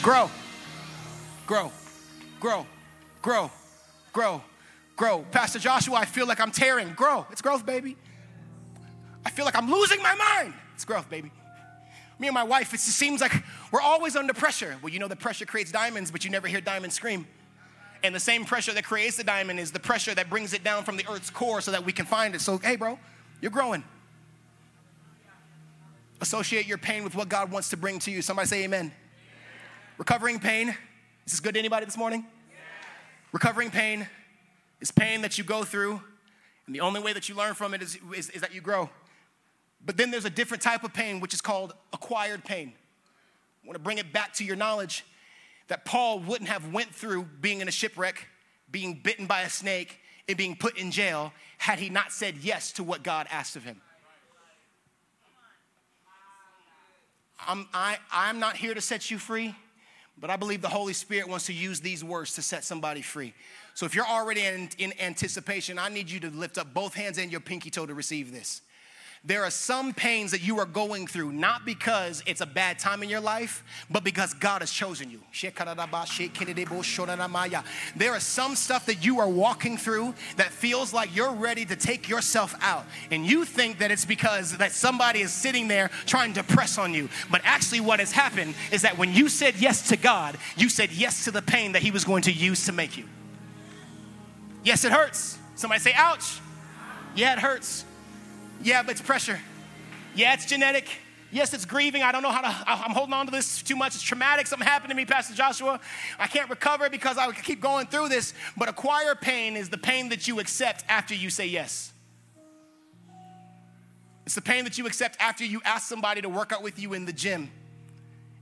Grow, 0.02 0.30
grow, 1.48 1.72
grow, 2.40 2.66
grow, 3.22 3.52
grow, 4.12 4.42
grow. 4.96 5.26
Pastor 5.32 5.60
Joshua, 5.60 5.96
I 5.96 6.06
feel 6.06 6.28
like 6.28 6.40
I'm 6.40 6.52
tearing. 6.52 6.94
Grow. 6.94 7.26
It's 7.32 7.42
growth, 7.42 7.66
baby. 7.66 7.96
I 9.26 9.32
feel 9.32 9.46
like 9.46 9.56
I'm 9.56 9.72
losing 9.72 10.02
my 10.04 10.16
mind. 10.16 10.54
It's 10.76 10.86
growth, 10.86 11.10
baby. 11.10 11.32
Me 12.20 12.28
and 12.28 12.34
my 12.34 12.44
wife, 12.44 12.74
it 12.74 12.80
seems 12.80 13.20
like 13.20 13.34
we're 13.72 13.82
always 13.82 14.16
under 14.16 14.34
pressure. 14.34 14.78
Well, 14.82 14.94
you 14.94 15.00
know 15.00 15.08
that 15.08 15.20
pressure 15.20 15.46
creates 15.46 15.72
diamonds, 15.72 16.12
but 16.12 16.24
you 16.24 16.32
never 16.32 16.48
hear 16.48 16.62
diamonds 16.62 16.96
scream. 16.96 17.28
And 18.06 18.14
the 18.14 18.20
same 18.20 18.46
pressure 18.46 18.72
that 18.72 18.84
creates 18.84 19.18
the 19.18 19.24
diamond 19.24 19.60
is 19.60 19.72
the 19.72 19.80
pressure 19.80 20.14
that 20.14 20.30
brings 20.30 20.54
it 20.54 20.64
down 20.64 20.84
from 20.84 20.96
the 20.96 21.06
earth's 21.10 21.32
core 21.32 21.60
so 21.60 21.72
that 21.72 21.84
we 21.84 21.92
can 21.92 22.06
find 22.06 22.36
it. 22.36 22.42
So, 22.42 22.60
hey, 22.60 22.76
bro, 22.76 23.00
you're 23.42 23.50
growing. 23.50 23.84
Associate 26.22 26.68
your 26.68 26.78
pain 26.78 27.04
with 27.04 27.16
what 27.16 27.30
God 27.30 27.50
wants 27.52 27.72
to 27.72 27.78
bring 27.78 27.98
to 28.00 28.12
you. 28.12 28.22
Somebody 28.22 28.48
say 28.48 28.64
amen. 28.64 28.80
amen. 28.80 28.92
Recovering 29.98 30.40
pain. 30.40 30.70
Is 30.70 31.34
this 31.34 31.40
good 31.40 31.56
to 31.56 31.60
anybody 31.60 31.86
this 31.86 31.98
morning? 31.98 32.28
Recovering 33.32 33.72
pain 33.72 34.08
is 34.82 34.92
pain 34.92 35.24
that 35.24 35.40
you 35.40 35.44
go 35.44 35.64
through, 35.64 36.00
and 36.68 36.76
the 36.76 36.82
only 36.82 37.02
way 37.02 37.12
that 37.12 37.28
you 37.28 37.34
learn 37.34 37.56
from 37.56 37.74
it 37.74 37.82
is, 37.82 37.98
is, 38.16 38.30
is 38.30 38.42
that 38.42 38.54
you 38.54 38.62
grow. 38.62 38.88
But 39.84 39.98
then 39.98 40.12
there's 40.12 40.26
a 40.26 40.30
different 40.30 40.62
type 40.62 40.84
of 40.84 40.94
pain, 40.94 41.22
which 41.22 41.34
is 41.34 41.42
called 41.42 41.74
acquired 41.92 42.44
pain. 42.44 42.74
I 43.64 43.68
want 43.68 43.78
to 43.78 43.84
bring 43.84 43.98
it 43.98 44.14
back 44.14 44.34
to 44.36 44.44
your 44.44 44.56
knowledge 44.56 45.04
that 45.68 45.86
Paul 45.86 46.20
wouldn't 46.20 46.50
have 46.50 46.72
went 46.72 46.94
through 46.94 47.24
being 47.42 47.62
in 47.62 47.68
a 47.68 47.72
shipwreck, 47.72 48.28
being 48.70 49.02
bitten 49.04 49.26
by 49.26 49.42
a 49.42 49.50
snake, 49.50 50.00
and 50.28 50.38
being 50.38 50.56
put 50.56 50.78
in 50.78 50.92
jail 50.92 51.34
had 51.58 51.80
he 51.80 51.90
not 51.90 52.12
said 52.12 52.38
yes 52.38 52.72
to 52.74 52.84
what 52.84 53.04
God 53.04 53.28
asked 53.32 53.56
of 53.56 53.64
him. 53.64 53.82
I'm, 57.48 57.68
I, 57.74 57.98
I'm 58.12 58.40
not 58.40 58.56
here 58.56 58.74
to 58.74 58.82
set 58.82 59.12
you 59.12 59.18
free, 59.18 59.56
but 60.18 60.30
I 60.30 60.36
believe 60.36 60.62
the 60.62 60.70
Holy 60.70 60.94
Spirit 60.94 61.28
wants 61.28 61.46
to 61.48 61.54
use 61.54 61.80
these 61.80 62.04
words 62.04 62.34
to 62.36 62.42
set 62.42 62.64
somebody 62.64 63.02
free. 63.02 63.34
So 63.74 63.86
if 63.86 63.94
you're 63.94 64.08
already 64.08 64.46
in, 64.46 64.70
in 64.78 64.94
anticipation, 65.00 65.78
I 65.78 65.90
need 65.90 66.10
you 66.10 66.20
to 66.22 66.30
lift 66.30 66.58
up 66.58 66.74
both 66.74 66.94
hands 66.94 67.18
and 67.18 67.32
your 67.32 67.42
pinky 67.42 67.70
toe 67.70 67.86
to 67.86 67.94
receive 67.94 68.32
this 68.32 68.62
there 69.26 69.44
are 69.44 69.50
some 69.50 69.92
pains 69.92 70.30
that 70.32 70.44
you 70.44 70.60
are 70.60 70.68
going 70.68 71.08
through, 71.08 71.32
not 71.32 71.66
because 71.66 72.22
it's 72.28 72.42
a 72.42 72.46
bad 72.46 72.78
time 72.78 73.02
in 73.02 73.10
your 73.10 73.20
life, 73.20 73.64
but 73.90 74.04
because 74.04 74.36
God 74.36 74.62
has 74.62 74.70
chosen 74.70 75.10
you. 75.10 75.20
There 77.96 78.14
are 78.14 78.20
some 78.20 78.56
stuff 78.56 78.86
that 78.86 79.04
you 79.04 79.20
are 79.20 79.28
walking 79.28 79.78
through 79.78 80.14
that 80.38 80.52
feels 80.52 80.94
like 80.94 81.16
you're 81.16 81.32
ready 81.32 81.66
to 81.66 81.76
take 81.76 82.08
yourself 82.08 82.56
out. 82.62 82.86
And 83.10 83.26
you 83.26 83.46
think 83.46 83.80
that 83.80 83.90
it's 83.90 84.06
because 84.06 84.58
that 84.58 84.72
somebody 84.72 85.22
is 85.22 85.34
sitting 85.34 85.68
there 85.68 85.90
trying 86.06 86.34
to 86.34 86.44
press 86.44 86.78
on 86.78 86.94
you. 86.94 87.10
But 87.32 87.42
actually, 87.44 87.82
what 87.82 88.00
has 88.00 88.12
happened 88.12 88.54
is 88.72 88.84
that 88.84 88.96
when 89.00 89.12
you 89.12 89.28
said 89.28 89.56
yes 89.56 89.90
to 89.90 89.98
God, 89.98 90.38
you 90.56 90.70
said 90.70 90.92
yes 90.92 91.24
to 91.26 91.32
the 91.32 91.42
pain 91.42 91.72
that 91.72 91.82
He 91.82 91.90
was 91.90 92.06
going 92.06 92.22
to 92.24 92.32
use 92.32 92.68
to 92.68 92.72
make 92.72 92.96
you. 92.96 93.06
Yes, 94.64 94.86
it 94.86 94.92
hurts. 94.92 95.40
Somebody 95.56 95.80
say, 95.80 95.94
ouch. 95.96 96.40
Yeah, 97.16 97.34
it 97.34 97.40
hurts. 97.40 97.86
Yeah, 98.66 98.82
but 98.82 98.94
it's 98.94 99.02
pressure. 99.02 99.40
Yeah, 100.16 100.34
it's 100.34 100.48
genetic. 100.48 100.90
Yes, 101.32 101.54
it's 101.54 101.66
grieving. 101.66 102.02
I 102.02 102.12
don't 102.12 102.24
know 102.24 102.32
how 102.32 102.42
to, 102.42 102.48
I'm 102.68 102.96
holding 102.96 103.14
on 103.14 103.28
to 103.28 103.32
this 103.32 103.62
too 103.62 103.76
much. 103.76 103.94
It's 103.94 104.02
traumatic. 104.02 104.48
Something 104.48 104.68
happened 104.68 104.90
to 104.90 104.96
me, 104.96 105.06
Pastor 105.06 105.36
Joshua. 105.36 105.80
I 106.18 106.26
can't 106.26 106.50
recover 106.50 106.90
because 106.90 107.20
I 107.20 107.32
keep 107.32 107.62
going 107.62 107.86
through 107.86 108.10
this. 108.10 108.34
But 108.58 108.68
acquire 108.68 109.14
pain 109.14 109.56
is 109.56 109.70
the 109.70 109.78
pain 109.78 110.10
that 110.10 110.28
you 110.28 110.40
accept 110.40 110.84
after 110.90 111.14
you 111.14 111.30
say 111.30 111.46
yes. 111.46 111.94
It's 114.26 114.34
the 114.34 114.42
pain 114.42 114.64
that 114.64 114.80
you 114.80 114.88
accept 114.88 115.16
after 115.20 115.46
you 115.46 115.62
ask 115.64 115.88
somebody 115.88 116.22
to 116.22 116.30
work 116.30 116.52
out 116.52 116.64
with 116.64 116.80
you 116.80 116.94
in 116.96 117.06
the 117.06 117.14
gym. 117.14 117.52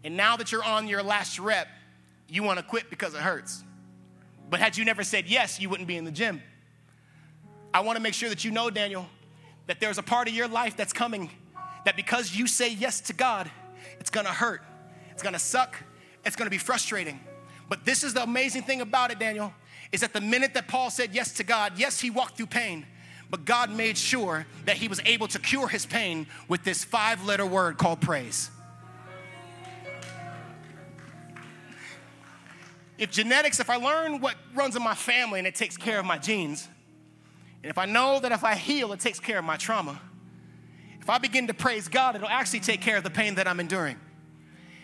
And 0.06 0.16
now 0.16 0.38
that 0.38 0.54
you're 0.54 0.64
on 0.64 0.88
your 0.88 1.04
last 1.04 1.38
rep, 1.38 1.68
you 2.30 2.44
want 2.44 2.60
to 2.60 2.64
quit 2.64 2.90
because 2.90 3.14
it 3.14 3.20
hurts. 3.20 3.62
But 4.50 4.62
had 4.62 4.78
you 4.78 4.86
never 4.86 5.04
said 5.04 5.26
yes, 5.28 5.60
you 5.60 5.68
wouldn't 5.68 5.88
be 5.88 5.98
in 5.98 6.06
the 6.06 6.12
gym. 6.12 6.42
I 7.74 7.82
want 7.82 7.98
to 7.98 8.02
make 8.02 8.14
sure 8.14 8.30
that 8.30 8.46
you 8.46 8.52
know, 8.52 8.70
Daniel, 8.70 9.06
that 9.68 9.80
there's 9.80 9.98
a 9.98 10.04
part 10.04 10.28
of 10.28 10.34
your 10.34 10.48
life 10.48 10.76
that's 10.76 10.94
coming 10.94 11.30
that 11.86 11.96
because 11.96 12.36
you 12.36 12.48
say 12.48 12.72
yes 12.72 13.02
to 13.02 13.14
God, 13.14 13.50
it's 14.00 14.10
gonna 14.10 14.30
hurt, 14.30 14.62
it's 15.12 15.24
gonna 15.24 15.40
suck, 15.40 15.76
it's 16.26 16.36
gonna 16.36 16.50
be 16.50 16.58
frustrating. 16.58 17.20
But 17.70 17.86
this 17.86 18.04
is 18.04 18.14
the 18.14 18.24
amazing 18.24 18.64
thing 18.64 18.82
about 18.82 19.12
it, 19.12 19.20
Daniel, 19.20 19.54
is 19.92 20.02
that 20.02 20.14
the 20.14 20.22
minute 20.22 20.54
that 20.54 20.68
Paul 20.68 20.90
said 20.90 21.14
yes 21.14 21.34
to 21.34 21.44
God, 21.44 21.74
yes, 21.78 22.00
he 22.00 22.10
walked 22.10 22.38
through 22.38 22.48
pain, 22.48 22.86
but 23.30 23.46
God 23.46 23.72
made 23.72 23.98
sure 23.98 24.46
that 24.66 24.78
he 24.78 24.88
was 24.88 25.02
able 25.06 25.28
to 25.30 25.40
cure 25.40 25.68
his 25.68 25.86
pain 25.86 26.28
with 26.48 26.64
this 26.64 26.84
five 26.84 27.26
letter 27.26 27.46
word 27.46 27.78
called 27.78 28.02
praise. 28.02 28.50
If 32.98 33.12
genetics, 33.12 33.60
if 33.60 33.70
I 33.70 33.78
learn 33.78 34.22
what 34.22 34.36
runs 34.54 34.76
in 34.76 34.84
my 34.84 34.96
family 34.96 35.40
and 35.40 35.48
it 35.48 35.56
takes 35.56 35.78
care 35.78 36.00
of 36.00 36.06
my 36.06 36.18
genes, 36.18 36.70
and 37.64 37.70
if 37.70 37.78
I 37.78 37.86
know 37.86 38.20
that 38.20 38.34
if 38.34 38.44
I 38.44 38.56
heal, 38.56 38.92
it 38.92 39.00
takes 39.00 39.22
care 39.22 39.40
of 39.40 39.46
my 39.46 39.56
trauma, 39.56 40.00
if 41.00 41.10
I 41.10 41.18
begin 41.18 41.48
to 41.48 41.54
praise 41.54 41.88
God, 41.88 42.16
it'll 42.16 42.28
actually 42.28 42.60
take 42.60 42.82
care 42.82 42.98
of 42.98 43.04
the 43.04 43.10
pain 43.10 43.36
that 43.36 43.48
I'm 43.48 43.60
enduring. 43.60 43.98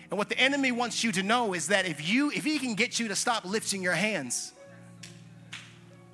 And 0.09 0.17
what 0.17 0.29
the 0.29 0.39
enemy 0.39 0.71
wants 0.71 1.03
you 1.03 1.11
to 1.11 1.21
know 1.21 1.53
is 1.53 1.67
that 1.67 1.85
if 1.85 2.09
you 2.09 2.31
if 2.31 2.43
he 2.43 2.57
can 2.57 2.75
get 2.75 2.99
you 2.99 3.09
to 3.09 3.15
stop 3.15 3.45
lifting 3.45 3.83
your 3.83 3.93
hands, 3.93 4.53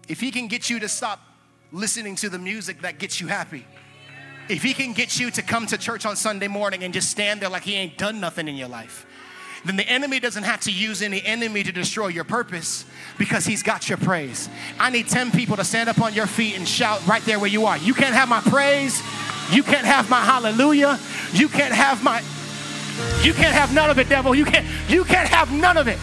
if 0.07 0.19
he 0.19 0.31
can 0.31 0.47
get 0.47 0.69
you 0.69 0.79
to 0.79 0.89
stop 0.89 1.19
listening 1.71 2.15
to 2.17 2.29
the 2.29 2.39
music 2.39 2.81
that 2.81 2.99
gets 2.99 3.21
you 3.21 3.27
happy, 3.27 3.65
if 4.49 4.63
he 4.63 4.73
can 4.73 4.93
get 4.93 5.19
you 5.19 5.31
to 5.31 5.41
come 5.41 5.65
to 5.67 5.77
church 5.77 6.05
on 6.05 6.15
Sunday 6.15 6.47
morning 6.47 6.83
and 6.83 6.93
just 6.93 7.09
stand 7.09 7.41
there 7.41 7.49
like 7.49 7.63
he 7.63 7.75
ain't 7.75 7.97
done 7.97 8.19
nothing 8.19 8.47
in 8.47 8.55
your 8.55 8.67
life, 8.67 9.05
then 9.65 9.75
the 9.75 9.87
enemy 9.89 10.19
doesn't 10.19 10.43
have 10.43 10.61
to 10.61 10.71
use 10.71 11.01
any 11.01 11.23
enemy 11.23 11.63
to 11.63 11.71
destroy 11.71 12.07
your 12.07 12.23
purpose 12.23 12.85
because 13.17 13.45
he's 13.45 13.63
got 13.63 13.89
your 13.89 13.97
praise. 13.97 14.47
I 14.79 14.91
need 14.91 15.07
10 15.07 15.31
people 15.31 15.57
to 15.57 15.63
stand 15.63 15.89
up 15.89 15.99
on 15.99 16.13
your 16.13 16.27
feet 16.27 16.55
and 16.55 16.67
shout 16.67 17.05
right 17.07 17.23
there 17.23 17.39
where 17.39 17.49
you 17.49 17.65
are. 17.65 17.77
You 17.77 17.93
can't 17.93 18.13
have 18.13 18.29
my 18.29 18.41
praise. 18.41 19.01
You 19.51 19.63
can't 19.63 19.85
have 19.85 20.09
my 20.09 20.21
hallelujah. 20.21 20.99
You 21.33 21.49
can't 21.49 21.73
have 21.73 22.03
my 22.03 22.21
you 23.23 23.33
can't 23.33 23.53
have 23.53 23.73
none 23.73 23.89
of 23.89 23.99
it, 23.99 24.07
devil. 24.07 24.33
You 24.33 24.45
can't 24.45 24.65
you 24.87 25.03
can't 25.03 25.27
have 25.27 25.51
none 25.51 25.77
of 25.77 25.87
it. 25.87 25.99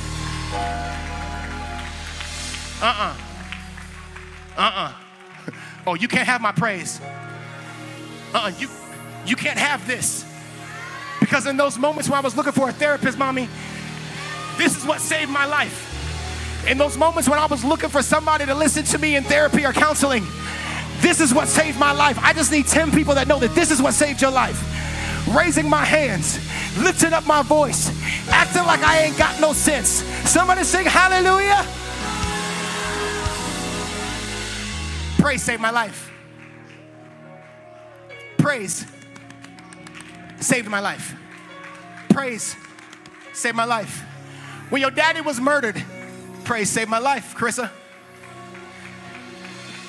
Uh-uh. 2.83 3.17
Uh-uh. 4.59 4.93
Oh, 5.87 5.95
you 5.95 6.09
can't 6.09 6.27
have 6.27 6.41
my 6.41 6.53
praise. 6.53 7.01
Uh-uh. 8.35 8.53
You 8.59 8.69
you 9.25 9.37
can't 9.37 9.59
have 9.59 9.87
this. 9.87 10.32
Because 11.23 11.47
in 11.47 11.57
those 11.57 11.79
moments 11.79 12.09
where 12.09 12.19
I 12.19 12.21
was 12.21 12.37
looking 12.37 12.51
for 12.51 12.69
a 12.69 12.73
therapist, 12.73 13.17
mommy, 13.17 13.49
this 14.59 14.77
is 14.77 14.85
what 14.85 15.01
saved 15.01 15.31
my 15.31 15.45
life. 15.47 15.89
In 16.69 16.79
those 16.79 16.99
moments 16.99 17.29
when 17.29 17.39
I 17.39 17.47
was 17.47 17.65
looking 17.65 17.91
for 17.91 18.03
somebody 18.03 18.45
to 18.45 18.55
listen 18.57 18.83
to 18.87 18.99
me 18.99 19.15
in 19.15 19.23
therapy 19.23 19.65
or 19.65 19.73
counseling, 19.73 20.25
this 21.01 21.21
is 21.21 21.33
what 21.33 21.47
saved 21.47 21.79
my 21.79 21.93
life. 21.93 22.19
I 22.21 22.33
just 22.33 22.51
need 22.51 22.67
10 22.67 22.91
people 22.91 23.15
that 23.15 23.29
know 23.29 23.39
that 23.39 23.55
this 23.55 23.71
is 23.71 23.81
what 23.81 23.95
saved 23.95 24.21
your 24.21 24.33
life. 24.33 24.61
Raising 25.33 25.71
my 25.71 25.85
hands, 25.85 26.41
lifting 26.83 27.13
up 27.13 27.25
my 27.25 27.43
voice, 27.43 27.89
acting 28.29 28.65
like 28.65 28.83
I 28.83 29.03
ain't 29.03 29.17
got 29.17 29.41
no 29.41 29.53
sense. 29.53 30.03
Somebody 30.29 30.65
sing 30.65 30.87
hallelujah. 30.87 31.65
Praise 35.23 35.45
saved 35.45 35.63
my 35.63 35.71
life. 35.71 36.11
Praise 38.39 38.85
saved 40.43 40.69
my 40.69 40.81
life. 40.81 41.15
Praise 42.09 42.57
saved 43.33 43.57
my 43.57 43.65
life. 43.65 44.05
When 44.71 44.81
your 44.81 44.91
daddy 44.91 45.21
was 45.21 45.41
murdered, 45.41 45.83
praise 46.45 46.71
saved 46.71 46.91
my 46.91 46.99
life, 46.99 47.35
Carissa. 47.37 47.71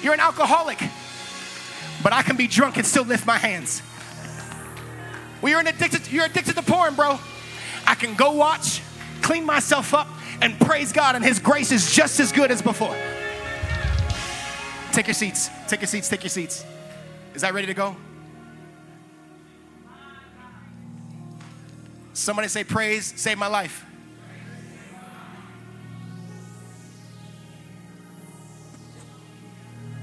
You're 0.01 0.13
an 0.13 0.19
alcoholic, 0.19 0.79
but 2.03 2.11
I 2.13 2.21
can 2.21 2.35
be 2.35 2.47
drunk 2.47 2.77
and 2.77 2.85
still 2.85 3.05
lift 3.05 3.25
my 3.25 3.37
hands. 3.37 3.81
You're, 5.41 5.59
addicted, 5.59 6.11
you're 6.11 6.25
addicted 6.25 6.55
to 6.55 6.61
porn, 6.61 6.95
bro. 6.95 7.19
I 7.85 7.95
can 7.95 8.15
go 8.15 8.31
watch, 8.31 8.81
clean 9.21 9.45
myself 9.45 9.93
up, 9.93 10.07
and 10.41 10.59
praise 10.59 10.91
God, 10.91 11.15
and 11.15 11.23
His 11.23 11.39
grace 11.39 11.71
is 11.71 11.93
just 11.93 12.19
as 12.19 12.31
good 12.31 12.51
as 12.51 12.61
before. 12.61 12.95
Take 14.91 15.07
your 15.07 15.13
seats. 15.13 15.49
Take 15.67 15.81
your 15.81 15.87
seats. 15.87 16.07
Take 16.07 16.23
your 16.23 16.29
seats. 16.29 16.63
Is 17.33 17.41
that 17.41 17.53
ready 17.53 17.67
to 17.67 17.73
go? 17.73 17.95
Somebody 22.23 22.47
say, 22.47 22.63
Praise, 22.63 23.13
save 23.17 23.37
my 23.37 23.47
life. 23.47 23.85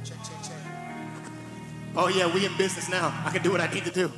Check, 0.05 0.19
check, 0.19 0.43
check. 0.43 1.33
Oh, 1.97 2.09
yeah, 2.09 2.31
we 2.31 2.45
in 2.45 2.55
business 2.59 2.91
now. 2.91 3.11
I 3.25 3.31
can 3.31 3.43
do 3.43 3.51
what 3.51 3.63
I 3.63 3.73
need 3.73 3.87
to 3.87 3.91
do. 3.91 4.13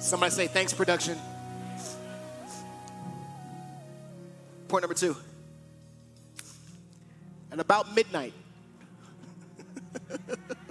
Somebody 0.00 0.32
say, 0.32 0.48
Thanks, 0.48 0.74
production. 0.74 1.16
Point 4.68 4.82
number 4.82 4.94
two. 4.94 5.16
And 7.50 7.58
about 7.58 7.94
midnight, 7.94 8.34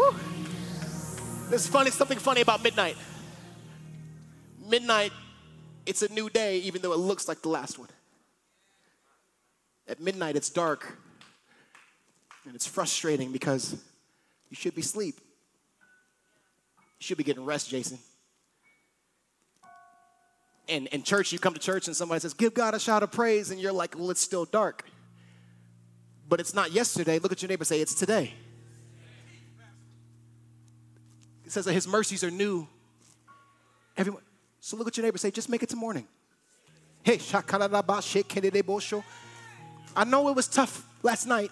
Woo. 0.00 0.14
There's 1.50 1.66
funny 1.66 1.90
something 1.90 2.18
funny 2.18 2.40
about 2.40 2.62
midnight. 2.62 2.96
Midnight, 4.66 5.12
it's 5.84 6.02
a 6.02 6.12
new 6.12 6.30
day, 6.30 6.58
even 6.60 6.80
though 6.80 6.92
it 6.92 6.98
looks 6.98 7.28
like 7.28 7.42
the 7.42 7.48
last 7.48 7.78
one. 7.78 7.88
At 9.88 10.00
midnight, 10.00 10.36
it's 10.36 10.48
dark, 10.48 10.96
and 12.46 12.54
it's 12.54 12.66
frustrating 12.66 13.32
because 13.32 13.72
you 14.48 14.56
should 14.56 14.74
be 14.74 14.80
asleep. 14.80 15.20
You 16.98 17.04
should 17.04 17.18
be 17.18 17.24
getting 17.24 17.44
rest, 17.44 17.68
Jason. 17.68 17.98
And 20.68 20.86
in 20.88 21.02
church, 21.02 21.32
you 21.32 21.38
come 21.38 21.52
to 21.52 21.60
church 21.60 21.88
and 21.88 21.96
somebody 21.96 22.20
says, 22.20 22.32
Give 22.32 22.54
God 22.54 22.74
a 22.74 22.78
shout 22.78 23.02
of 23.02 23.10
praise, 23.10 23.50
and 23.50 23.60
you're 23.60 23.72
like, 23.72 23.96
Well, 23.98 24.10
it's 24.10 24.20
still 24.20 24.44
dark. 24.44 24.84
But 26.28 26.38
it's 26.38 26.54
not 26.54 26.70
yesterday. 26.70 27.18
Look 27.18 27.32
at 27.32 27.42
your 27.42 27.48
neighbor 27.48 27.64
say, 27.64 27.80
It's 27.80 27.94
today. 27.94 28.32
It 31.50 31.52
says 31.52 31.64
that 31.64 31.72
his 31.72 31.88
mercies 31.88 32.22
are 32.22 32.30
new. 32.30 32.68
Everyone, 33.96 34.22
so 34.60 34.76
look 34.76 34.86
at 34.86 34.96
your 34.96 35.02
neighbor 35.02 35.18
say, 35.18 35.32
Just 35.32 35.48
make 35.48 35.64
it 35.64 35.68
to 35.70 35.76
morning. 35.76 36.06
Hey, 37.02 37.18
I 39.96 40.04
know 40.04 40.28
it 40.28 40.36
was 40.36 40.46
tough 40.46 40.86
last 41.02 41.26
night. 41.26 41.50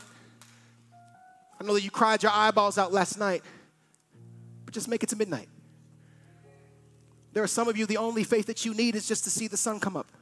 I 1.60 1.64
know 1.64 1.74
that 1.74 1.82
you 1.82 1.90
cried 1.90 2.22
your 2.22 2.30
eyeballs 2.30 2.78
out 2.78 2.92
last 2.92 3.18
night, 3.18 3.42
but 4.64 4.72
just 4.72 4.86
make 4.86 5.02
it 5.02 5.08
to 5.08 5.16
midnight. 5.16 5.48
There 7.32 7.42
are 7.42 7.48
some 7.48 7.66
of 7.66 7.76
you, 7.76 7.84
the 7.84 7.96
only 7.96 8.22
faith 8.22 8.46
that 8.46 8.64
you 8.64 8.74
need 8.74 8.94
is 8.94 9.08
just 9.08 9.24
to 9.24 9.30
see 9.30 9.48
the 9.48 9.56
sun 9.56 9.80
come 9.80 9.96
up. 9.96 10.12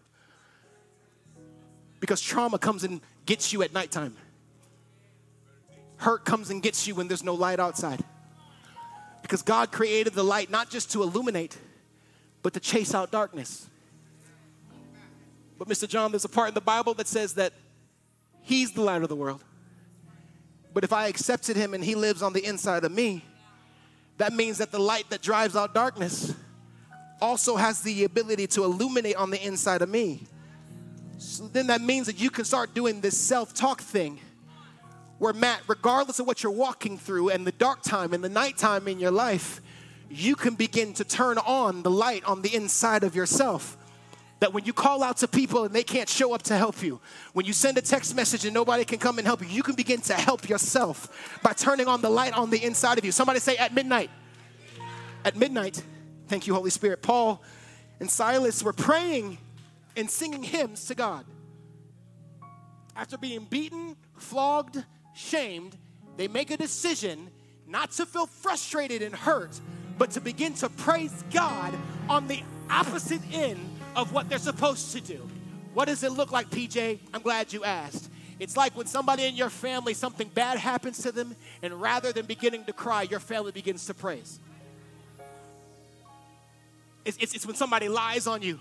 Because 2.00 2.22
trauma 2.22 2.58
comes 2.58 2.82
and 2.82 3.02
gets 3.26 3.52
you 3.52 3.62
at 3.62 3.74
nighttime. 3.74 4.16
Hurt 5.98 6.24
comes 6.24 6.48
and 6.48 6.62
gets 6.62 6.86
you 6.86 6.94
when 6.94 7.08
there's 7.08 7.22
no 7.22 7.34
light 7.34 7.60
outside. 7.60 8.02
Because 9.26 9.42
God 9.42 9.72
created 9.72 10.12
the 10.12 10.22
light 10.22 10.50
not 10.50 10.70
just 10.70 10.92
to 10.92 11.02
illuminate, 11.02 11.58
but 12.44 12.54
to 12.54 12.60
chase 12.60 12.94
out 12.94 13.10
darkness. 13.10 13.68
But, 15.58 15.66
Mr. 15.66 15.88
John, 15.88 16.12
there's 16.12 16.24
a 16.24 16.28
part 16.28 16.46
in 16.46 16.54
the 16.54 16.60
Bible 16.60 16.94
that 16.94 17.08
says 17.08 17.34
that 17.34 17.52
He's 18.42 18.70
the 18.70 18.82
light 18.82 19.02
of 19.02 19.08
the 19.08 19.16
world. 19.16 19.42
But 20.72 20.84
if 20.84 20.92
I 20.92 21.08
accepted 21.08 21.56
Him 21.56 21.74
and 21.74 21.82
He 21.82 21.96
lives 21.96 22.22
on 22.22 22.34
the 22.34 22.44
inside 22.44 22.84
of 22.84 22.92
me, 22.92 23.24
that 24.18 24.32
means 24.32 24.58
that 24.58 24.70
the 24.70 24.78
light 24.78 25.10
that 25.10 25.22
drives 25.22 25.56
out 25.56 25.74
darkness 25.74 26.32
also 27.20 27.56
has 27.56 27.82
the 27.82 28.04
ability 28.04 28.46
to 28.46 28.62
illuminate 28.62 29.16
on 29.16 29.30
the 29.30 29.44
inside 29.44 29.82
of 29.82 29.88
me. 29.88 30.22
So 31.18 31.48
then 31.48 31.66
that 31.66 31.80
means 31.80 32.06
that 32.06 32.20
you 32.20 32.30
can 32.30 32.44
start 32.44 32.74
doing 32.74 33.00
this 33.00 33.18
self 33.18 33.52
talk 33.52 33.80
thing 33.80 34.20
where, 35.18 35.32
Matt, 35.32 35.60
regardless 35.66 36.18
of 36.18 36.26
what 36.26 36.42
you're 36.42 36.52
walking 36.52 36.98
through 36.98 37.30
and 37.30 37.46
the 37.46 37.52
dark 37.52 37.82
time 37.82 38.12
and 38.12 38.22
the 38.22 38.28
nighttime 38.28 38.86
in 38.88 38.98
your 38.98 39.10
life, 39.10 39.60
you 40.10 40.36
can 40.36 40.54
begin 40.54 40.92
to 40.94 41.04
turn 41.04 41.38
on 41.38 41.82
the 41.82 41.90
light 41.90 42.24
on 42.24 42.42
the 42.42 42.54
inside 42.54 43.02
of 43.02 43.14
yourself. 43.14 43.76
That 44.40 44.52
when 44.52 44.66
you 44.66 44.74
call 44.74 45.02
out 45.02 45.16
to 45.18 45.28
people 45.28 45.64
and 45.64 45.74
they 45.74 45.82
can't 45.82 46.08
show 46.08 46.34
up 46.34 46.42
to 46.44 46.56
help 46.58 46.82
you, 46.82 47.00
when 47.32 47.46
you 47.46 47.54
send 47.54 47.78
a 47.78 47.82
text 47.82 48.14
message 48.14 48.44
and 48.44 48.52
nobody 48.52 48.84
can 48.84 48.98
come 48.98 49.18
and 49.18 49.26
help 49.26 49.40
you, 49.40 49.48
you 49.48 49.62
can 49.62 49.74
begin 49.74 50.02
to 50.02 50.14
help 50.14 50.48
yourself 50.48 51.40
by 51.42 51.54
turning 51.54 51.88
on 51.88 52.02
the 52.02 52.10
light 52.10 52.34
on 52.34 52.50
the 52.50 52.62
inside 52.62 52.98
of 52.98 53.04
you. 53.04 53.12
Somebody 53.12 53.40
say, 53.40 53.56
at 53.56 53.72
midnight. 53.72 54.10
At 55.24 55.36
midnight, 55.36 55.82
thank 56.28 56.46
you, 56.46 56.54
Holy 56.54 56.70
Spirit. 56.70 57.00
Paul 57.02 57.42
and 57.98 58.10
Silas 58.10 58.62
were 58.62 58.74
praying 58.74 59.38
and 59.96 60.10
singing 60.10 60.42
hymns 60.42 60.84
to 60.86 60.94
God. 60.94 61.24
After 62.94 63.16
being 63.16 63.44
beaten, 63.44 63.96
flogged, 64.18 64.84
shamed, 65.16 65.76
they 66.16 66.28
make 66.28 66.50
a 66.50 66.56
decision 66.56 67.30
not 67.66 67.90
to 67.92 68.06
feel 68.06 68.26
frustrated 68.26 69.02
and 69.02 69.14
hurt, 69.14 69.58
but 69.98 70.12
to 70.12 70.20
begin 70.20 70.54
to 70.54 70.68
praise 70.68 71.24
God 71.32 71.74
on 72.08 72.28
the 72.28 72.42
opposite 72.70 73.22
end 73.32 73.58
of 73.96 74.12
what 74.12 74.28
they're 74.28 74.38
supposed 74.38 74.92
to 74.92 75.00
do. 75.00 75.26
What 75.74 75.86
does 75.86 76.02
it 76.02 76.12
look 76.12 76.32
like, 76.32 76.48
PJ? 76.50 77.00
I'm 77.12 77.22
glad 77.22 77.52
you 77.52 77.64
asked. 77.64 78.10
It's 78.38 78.56
like 78.56 78.76
when 78.76 78.86
somebody 78.86 79.24
in 79.24 79.34
your 79.34 79.50
family, 79.50 79.94
something 79.94 80.28
bad 80.28 80.58
happens 80.58 81.02
to 81.02 81.12
them, 81.12 81.34
and 81.62 81.80
rather 81.80 82.12
than 82.12 82.26
beginning 82.26 82.64
to 82.66 82.72
cry, 82.72 83.02
your 83.02 83.20
family 83.20 83.52
begins 83.52 83.86
to 83.86 83.94
praise. 83.94 84.38
It's, 87.04 87.16
it's, 87.18 87.34
it's 87.34 87.46
when 87.46 87.56
somebody 87.56 87.88
lies 87.88 88.26
on 88.26 88.42
you, 88.42 88.60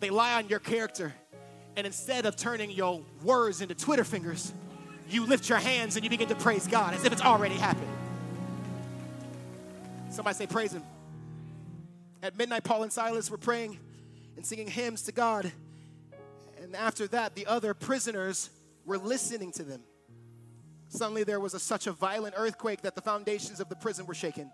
they 0.00 0.10
lie 0.10 0.34
on 0.34 0.48
your 0.48 0.58
character, 0.60 1.12
and 1.76 1.86
instead 1.86 2.24
of 2.24 2.36
turning 2.36 2.70
your 2.70 3.02
words 3.22 3.60
into 3.60 3.74
Twitter 3.74 4.04
fingers, 4.04 4.54
you 5.12 5.26
lift 5.26 5.48
your 5.48 5.58
hands 5.58 5.96
and 5.96 6.04
you 6.04 6.10
begin 6.10 6.28
to 6.28 6.34
praise 6.34 6.66
God 6.66 6.94
as 6.94 7.04
if 7.04 7.12
it's 7.12 7.22
already 7.22 7.54
happened. 7.54 7.88
Somebody 10.10 10.36
say, 10.36 10.46
Praise 10.46 10.72
Him. 10.72 10.82
At 12.22 12.36
midnight, 12.36 12.64
Paul 12.64 12.82
and 12.82 12.92
Silas 12.92 13.30
were 13.30 13.38
praying 13.38 13.78
and 14.36 14.44
singing 14.44 14.68
hymns 14.68 15.02
to 15.02 15.12
God. 15.12 15.50
And 16.62 16.76
after 16.76 17.06
that, 17.08 17.34
the 17.34 17.46
other 17.46 17.72
prisoners 17.72 18.50
were 18.84 18.98
listening 18.98 19.52
to 19.52 19.62
them. 19.62 19.82
Suddenly, 20.88 21.24
there 21.24 21.40
was 21.40 21.54
a, 21.54 21.60
such 21.60 21.86
a 21.86 21.92
violent 21.92 22.34
earthquake 22.36 22.82
that 22.82 22.94
the 22.94 23.00
foundations 23.00 23.60
of 23.60 23.68
the 23.68 23.76
prison 23.76 24.06
were 24.06 24.14
shaken. 24.14 24.50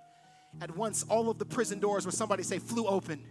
At 0.60 0.76
once, 0.76 1.02
all 1.08 1.30
of 1.30 1.38
the 1.38 1.44
prison 1.44 1.80
doors, 1.80 2.04
where 2.04 2.12
somebody 2.12 2.42
say, 2.42 2.58
flew 2.58 2.86
open, 2.86 3.24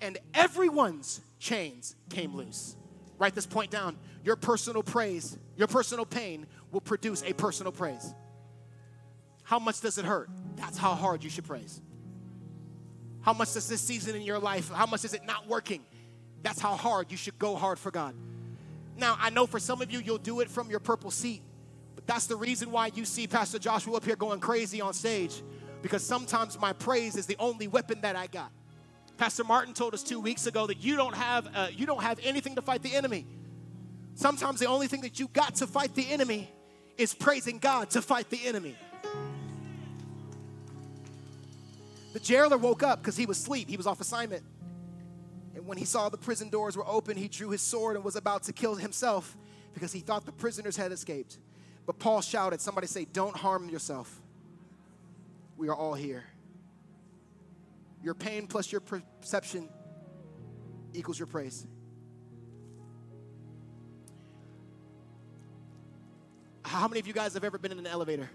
and 0.00 0.18
everyone's 0.34 1.20
chains 1.38 1.94
came 2.10 2.34
loose. 2.34 2.76
Write 3.18 3.34
this 3.34 3.46
point 3.46 3.70
down. 3.70 3.96
Your 4.26 4.34
personal 4.34 4.82
praise, 4.82 5.38
your 5.56 5.68
personal 5.68 6.04
pain 6.04 6.48
will 6.72 6.80
produce 6.80 7.22
a 7.22 7.32
personal 7.32 7.70
praise. 7.70 8.12
How 9.44 9.60
much 9.60 9.80
does 9.80 9.98
it 9.98 10.04
hurt? 10.04 10.28
That's 10.56 10.76
how 10.76 10.96
hard 10.96 11.22
you 11.22 11.30
should 11.30 11.44
praise. 11.44 11.80
How 13.20 13.32
much 13.32 13.52
does 13.52 13.68
this 13.68 13.80
season 13.80 14.16
in 14.16 14.22
your 14.22 14.40
life, 14.40 14.68
how 14.68 14.86
much 14.86 15.04
is 15.04 15.14
it 15.14 15.24
not 15.24 15.46
working? 15.46 15.84
That's 16.42 16.58
how 16.58 16.74
hard 16.74 17.12
you 17.12 17.16
should 17.16 17.38
go 17.38 17.54
hard 17.54 17.78
for 17.78 17.92
God. 17.92 18.16
Now, 18.96 19.16
I 19.20 19.30
know 19.30 19.46
for 19.46 19.60
some 19.60 19.80
of 19.80 19.92
you, 19.92 20.00
you'll 20.00 20.18
do 20.18 20.40
it 20.40 20.50
from 20.50 20.70
your 20.70 20.80
purple 20.80 21.12
seat, 21.12 21.42
but 21.94 22.04
that's 22.08 22.26
the 22.26 22.36
reason 22.36 22.72
why 22.72 22.90
you 22.96 23.04
see 23.04 23.28
Pastor 23.28 23.60
Joshua 23.60 23.98
up 23.98 24.04
here 24.04 24.16
going 24.16 24.40
crazy 24.40 24.80
on 24.80 24.92
stage, 24.92 25.40
because 25.82 26.04
sometimes 26.04 26.58
my 26.58 26.72
praise 26.72 27.14
is 27.14 27.26
the 27.26 27.36
only 27.38 27.68
weapon 27.68 28.00
that 28.00 28.16
I 28.16 28.26
got. 28.26 28.50
Pastor 29.18 29.44
Martin 29.44 29.72
told 29.72 29.94
us 29.94 30.02
two 30.02 30.18
weeks 30.18 30.48
ago 30.48 30.66
that 30.66 30.82
you 30.82 30.96
don't 30.96 31.14
have 31.14 31.48
uh, 31.54 31.68
you 31.70 31.86
don't 31.86 32.02
have 32.02 32.18
anything 32.24 32.56
to 32.56 32.62
fight 32.62 32.82
the 32.82 32.92
enemy. 32.92 33.24
Sometimes 34.16 34.58
the 34.60 34.66
only 34.66 34.88
thing 34.88 35.02
that 35.02 35.20
you 35.20 35.28
got 35.28 35.56
to 35.56 35.66
fight 35.66 35.94
the 35.94 36.10
enemy 36.10 36.50
is 36.96 37.12
praising 37.12 37.58
God 37.58 37.90
to 37.90 38.00
fight 38.00 38.30
the 38.30 38.46
enemy. 38.46 38.74
The 42.14 42.20
jailer 42.20 42.56
woke 42.56 42.82
up 42.82 43.00
because 43.00 43.18
he 43.18 43.26
was 43.26 43.38
asleep. 43.38 43.68
He 43.68 43.76
was 43.76 43.86
off 43.86 44.00
assignment. 44.00 44.42
And 45.54 45.66
when 45.66 45.76
he 45.76 45.84
saw 45.84 46.08
the 46.08 46.16
prison 46.16 46.48
doors 46.48 46.78
were 46.78 46.88
open, 46.88 47.14
he 47.14 47.28
drew 47.28 47.50
his 47.50 47.60
sword 47.60 47.94
and 47.94 48.04
was 48.04 48.16
about 48.16 48.44
to 48.44 48.54
kill 48.54 48.74
himself 48.74 49.36
because 49.74 49.92
he 49.92 50.00
thought 50.00 50.24
the 50.24 50.32
prisoners 50.32 50.78
had 50.78 50.92
escaped. 50.92 51.36
But 51.84 51.98
Paul 51.98 52.22
shouted, 52.22 52.62
Somebody 52.62 52.86
say, 52.86 53.04
Don't 53.12 53.36
harm 53.36 53.68
yourself. 53.68 54.18
We 55.58 55.68
are 55.68 55.76
all 55.76 55.92
here. 55.92 56.24
Your 58.02 58.14
pain 58.14 58.46
plus 58.46 58.72
your 58.72 58.80
perception 58.80 59.68
equals 60.94 61.18
your 61.18 61.26
praise. 61.26 61.66
How 66.76 66.88
many 66.88 67.00
of 67.00 67.06
you 67.06 67.14
guys 67.14 67.32
have 67.32 67.42
ever 67.42 67.56
been 67.56 67.72
in 67.72 67.78
an 67.78 67.86
elevator? 67.86 68.28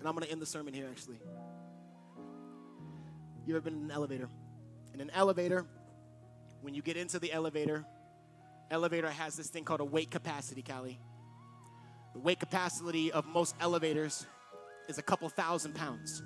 And 0.00 0.08
I'm 0.08 0.14
going 0.14 0.26
to 0.26 0.32
end 0.32 0.42
the 0.42 0.46
sermon 0.46 0.74
here 0.74 0.88
actually. 0.90 1.18
You 3.46 3.54
ever 3.54 3.60
been 3.60 3.74
in 3.74 3.84
an 3.84 3.90
elevator? 3.92 4.28
In 4.92 5.00
an 5.00 5.10
elevator, 5.10 5.64
when 6.62 6.74
you 6.74 6.82
get 6.82 6.96
into 6.96 7.20
the 7.20 7.32
elevator, 7.32 7.84
elevator 8.72 9.08
has 9.08 9.36
this 9.36 9.46
thing 9.46 9.62
called 9.62 9.78
a 9.78 9.84
weight 9.84 10.10
capacity, 10.10 10.62
Callie. 10.62 10.98
The 12.12 12.18
weight 12.18 12.40
capacity 12.40 13.12
of 13.12 13.24
most 13.24 13.54
elevators 13.60 14.26
is 14.88 14.98
a 14.98 15.02
couple 15.02 15.28
thousand 15.28 15.76
pounds. 15.76 16.24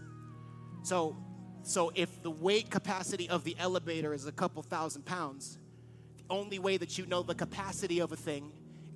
So, 0.83 1.15
so 1.63 1.93
if 1.95 2.23
the 2.23 2.31
weight 2.31 2.71
capacity 2.71 3.29
of 3.29 3.45
the 3.45 3.55
elevator 3.59 4.15
is 4.15 4.25
a 4.25 4.33
couple 4.33 4.63
thousand 4.63 5.05
pounds, 5.05 5.59
the 6.17 6.25
only 6.31 6.59
way 6.59 6.79
that 6.79 6.97
you 6.97 7.05
know 7.05 7.23
the 7.23 7.35
capacity 7.35 7.99
of 7.99 8.13
a 8.13 8.17
thing 8.17 8.51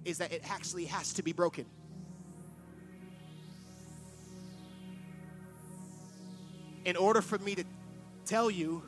is 0.04 0.18
that 0.18 0.32
it 0.32 0.42
actually 0.50 0.86
has 0.86 1.14
to 1.14 1.22
be 1.22 1.32
broken. 1.32 1.66
In 6.84 6.96
order 6.96 7.22
for 7.22 7.38
me 7.38 7.54
to 7.54 7.64
tell 8.26 8.50
you 8.50 8.82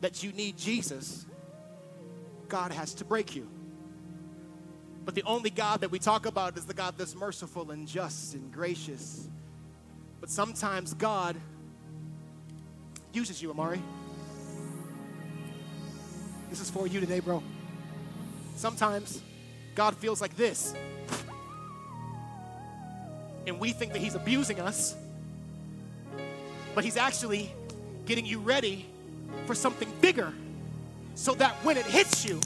that 0.00 0.22
you 0.22 0.32
need 0.32 0.56
Jesus, 0.56 1.26
God 2.48 2.72
has 2.72 2.94
to 2.94 3.04
break 3.04 3.36
you. 3.36 3.48
But 5.04 5.14
the 5.14 5.22
only 5.22 5.50
God 5.50 5.80
that 5.80 5.90
we 5.90 5.98
talk 5.98 6.26
about 6.26 6.56
is 6.56 6.64
the 6.64 6.74
God 6.74 6.94
that's 6.96 7.14
merciful 7.14 7.70
and 7.70 7.86
just 7.86 8.34
and 8.34 8.52
gracious. 8.52 9.28
But 10.20 10.30
sometimes 10.30 10.94
God 10.94 11.36
uses 13.12 13.40
you, 13.42 13.50
Amari. 13.50 13.80
This 16.50 16.60
is 16.60 16.70
for 16.70 16.86
you 16.86 17.00
today, 17.00 17.20
bro. 17.20 17.42
Sometimes 18.56 19.22
God 19.78 19.94
feels 19.96 20.20
like 20.20 20.36
this. 20.36 20.74
And 23.46 23.60
we 23.60 23.70
think 23.70 23.92
that 23.92 24.00
He's 24.00 24.16
abusing 24.16 24.58
us, 24.58 24.96
but 26.74 26.82
He's 26.82 26.96
actually 26.96 27.52
getting 28.04 28.26
you 28.26 28.40
ready 28.40 28.86
for 29.46 29.54
something 29.54 29.88
bigger 30.00 30.32
so 31.14 31.32
that 31.36 31.52
when 31.62 31.76
it 31.76 31.86
hits 31.86 32.24
you, 32.24 32.40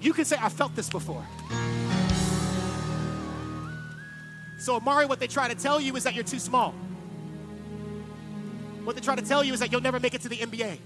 you 0.00 0.12
can 0.12 0.24
say, 0.24 0.36
I 0.40 0.48
felt 0.48 0.74
this 0.74 0.90
before. 0.90 1.24
So, 4.58 4.74
Amari, 4.74 5.06
what 5.06 5.20
they 5.20 5.28
try 5.28 5.46
to 5.46 5.54
tell 5.54 5.80
you 5.80 5.94
is 5.94 6.02
that 6.02 6.16
you're 6.16 6.24
too 6.24 6.40
small. 6.40 6.72
What 8.82 8.96
they 8.96 9.00
try 9.00 9.14
to 9.14 9.22
tell 9.22 9.44
you 9.44 9.52
is 9.52 9.60
that 9.60 9.70
you'll 9.70 9.80
never 9.80 10.00
make 10.00 10.14
it 10.14 10.22
to 10.22 10.28
the 10.28 10.38
NBA. 10.38 10.78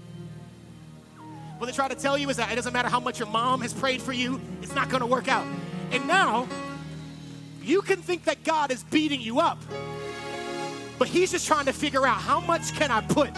What 1.57 1.65
they 1.65 1.73
try 1.73 1.87
to 1.87 1.95
tell 1.95 2.15
you 2.15 2.29
is 2.29 2.37
that 2.37 2.51
it 2.51 2.55
doesn't 2.57 2.73
matter 2.73 2.89
how 2.89 2.99
much 2.99 3.17
your 3.17 3.27
mom 3.27 3.61
has 3.61 3.73
prayed 3.73 4.03
for 4.03 4.13
you, 4.13 4.39
it's 4.61 4.75
not 4.75 4.89
gonna 4.89 5.07
work 5.07 5.27
out. 5.27 5.47
And 5.93 6.07
now, 6.07 6.47
you 7.61 7.83
can 7.83 7.97
think 7.97 8.25
that 8.25 8.43
God 8.43 8.71
is 8.71 8.81
beating 8.83 9.21
you 9.21 9.39
up, 9.39 9.59
but 10.97 11.07
He's 11.07 11.31
just 11.31 11.45
trying 11.45 11.65
to 11.67 11.73
figure 11.73 12.05
out 12.05 12.17
how 12.17 12.39
much 12.39 12.73
can 12.73 12.89
I 12.89 13.01
put? 13.01 13.29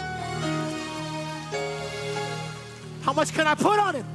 How 3.02 3.12
much 3.12 3.34
can 3.34 3.46
I 3.46 3.54
put 3.54 3.78
on 3.78 3.94
Him? 3.94 4.06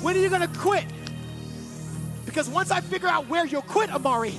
When 0.00 0.16
are 0.16 0.20
you 0.20 0.30
gonna 0.30 0.46
quit? 0.46 0.84
Because 2.24 2.48
once 2.48 2.70
I 2.70 2.80
figure 2.80 3.08
out 3.08 3.28
where 3.28 3.44
you'll 3.44 3.62
quit, 3.62 3.92
Amari, 3.92 4.34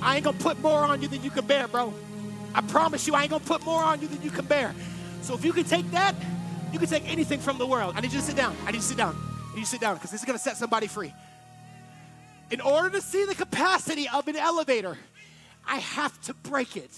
I 0.00 0.14
ain't 0.14 0.24
gonna 0.24 0.38
put 0.38 0.60
more 0.60 0.84
on 0.84 1.02
you 1.02 1.08
than 1.08 1.24
you 1.24 1.30
can 1.30 1.44
bear, 1.44 1.66
bro. 1.66 1.92
I 2.54 2.60
promise 2.60 3.06
you, 3.08 3.16
I 3.16 3.22
ain't 3.22 3.30
gonna 3.30 3.44
put 3.44 3.64
more 3.64 3.82
on 3.82 4.00
you 4.00 4.06
than 4.06 4.22
you 4.22 4.30
can 4.30 4.44
bear. 4.44 4.74
So 5.22 5.34
if 5.34 5.44
you 5.44 5.52
can 5.52 5.64
take 5.64 5.90
that, 5.90 6.14
you 6.72 6.78
can 6.78 6.88
take 6.88 7.10
anything 7.10 7.40
from 7.40 7.58
the 7.58 7.66
world. 7.66 7.94
I 7.96 8.00
need 8.00 8.12
you 8.12 8.20
to 8.20 8.24
sit 8.24 8.36
down. 8.36 8.56
I 8.62 8.66
need 8.66 8.76
you 8.76 8.82
to 8.82 8.86
sit 8.86 8.96
down. 8.96 9.16
I 9.16 9.54
need 9.54 9.56
you 9.56 9.64
to 9.64 9.70
sit 9.70 9.80
down 9.80 9.96
because 9.96 10.12
this 10.12 10.20
is 10.20 10.24
gonna 10.24 10.38
set 10.38 10.56
somebody 10.56 10.86
free. 10.86 11.12
In 12.50 12.60
order 12.60 12.90
to 12.90 13.00
see 13.00 13.24
the 13.24 13.34
capacity 13.34 14.08
of 14.08 14.26
an 14.26 14.36
elevator, 14.36 14.96
I 15.66 15.76
have 15.76 16.18
to 16.22 16.34
break 16.34 16.76
it. 16.76 16.90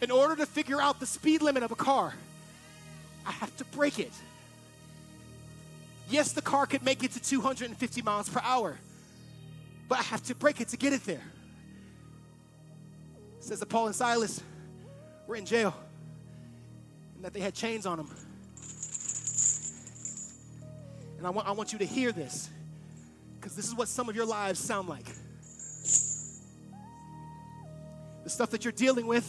In 0.00 0.10
order 0.10 0.36
to 0.36 0.46
figure 0.46 0.80
out 0.80 1.00
the 1.00 1.06
speed 1.06 1.42
limit 1.42 1.62
of 1.62 1.72
a 1.72 1.76
car, 1.76 2.14
I 3.26 3.32
have 3.32 3.54
to 3.58 3.64
break 3.66 3.98
it. 3.98 4.12
Yes, 6.08 6.32
the 6.32 6.42
car 6.42 6.66
could 6.66 6.82
make 6.82 7.04
it 7.04 7.12
to 7.12 7.20
250 7.20 8.02
miles 8.02 8.28
per 8.28 8.40
hour, 8.42 8.78
but 9.88 9.98
I 9.98 10.02
have 10.02 10.22
to 10.24 10.34
break 10.34 10.60
it 10.60 10.68
to 10.68 10.76
get 10.76 10.92
it 10.92 11.04
there. 11.04 11.22
It 13.38 13.44
says 13.44 13.60
that 13.60 13.66
Paul 13.66 13.86
and 13.86 13.94
Silas 13.94 14.42
were 15.26 15.36
in 15.36 15.44
jail 15.44 15.74
and 17.16 17.24
that 17.24 17.32
they 17.32 17.40
had 17.40 17.54
chains 17.54 17.84
on 17.84 17.98
them. 17.98 18.10
And 21.18 21.26
I 21.26 21.30
want, 21.30 21.48
I 21.48 21.52
want 21.52 21.72
you 21.72 21.78
to 21.80 21.86
hear 21.86 22.12
this 22.12 22.48
because 23.40 23.56
this 23.56 23.66
is 23.66 23.74
what 23.74 23.88
some 23.88 24.08
of 24.10 24.14
your 24.14 24.26
lives 24.26 24.60
sound 24.60 24.88
like. 24.88 25.06
The 28.24 28.28
stuff 28.28 28.50
that 28.50 28.64
you're 28.64 28.72
dealing 28.72 29.06
with, 29.06 29.24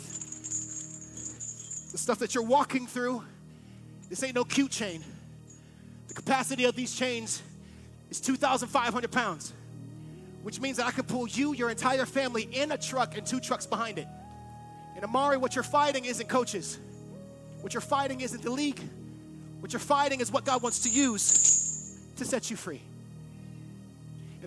the 1.92 1.98
stuff 1.98 2.20
that 2.20 2.36
you're 2.36 2.44
walking 2.44 2.88
through, 2.88 3.24
this 4.10 4.22
ain't 4.24 4.36
no 4.36 4.44
cute 4.44 4.72
chain. 4.72 5.02
The 6.10 6.14
capacity 6.14 6.66
of 6.66 6.76
these 6.76 6.94
chains 6.94 7.42
is 8.10 8.20
2,500 8.20 9.12
pounds, 9.12 9.54
which 10.44 10.60
means 10.60 10.76
that 10.76 10.88
I 10.88 10.92
can 10.92 11.06
pull 11.06 11.28
you, 11.28 11.54
your 11.54 11.70
entire 11.70 12.06
family, 12.06 12.50
in 12.52 12.74
a 12.74 12.78
truck 12.78 13.18
and 13.18 13.26
two 13.26 13.40
trucks 13.40 13.66
behind 13.66 13.98
it. 13.98 14.08
And 14.96 15.06
Amari, 15.06 15.38
what 15.38 15.56
you're 15.56 15.64
fighting 15.64 16.04
isn't 16.04 16.28
coaches. 16.28 16.78
What 17.62 17.74
you're 17.74 17.80
fighting 17.80 18.20
isn't 18.20 18.44
the 18.44 18.52
league. 18.52 18.82
What 19.62 19.72
you're 19.72 19.80
fighting 19.80 20.20
is 20.20 20.32
what 20.32 20.44
God 20.44 20.62
wants 20.62 20.84
to 20.84 20.90
use 20.90 21.98
to 22.18 22.26
set 22.26 22.52
you 22.52 22.58
free. 22.58 22.82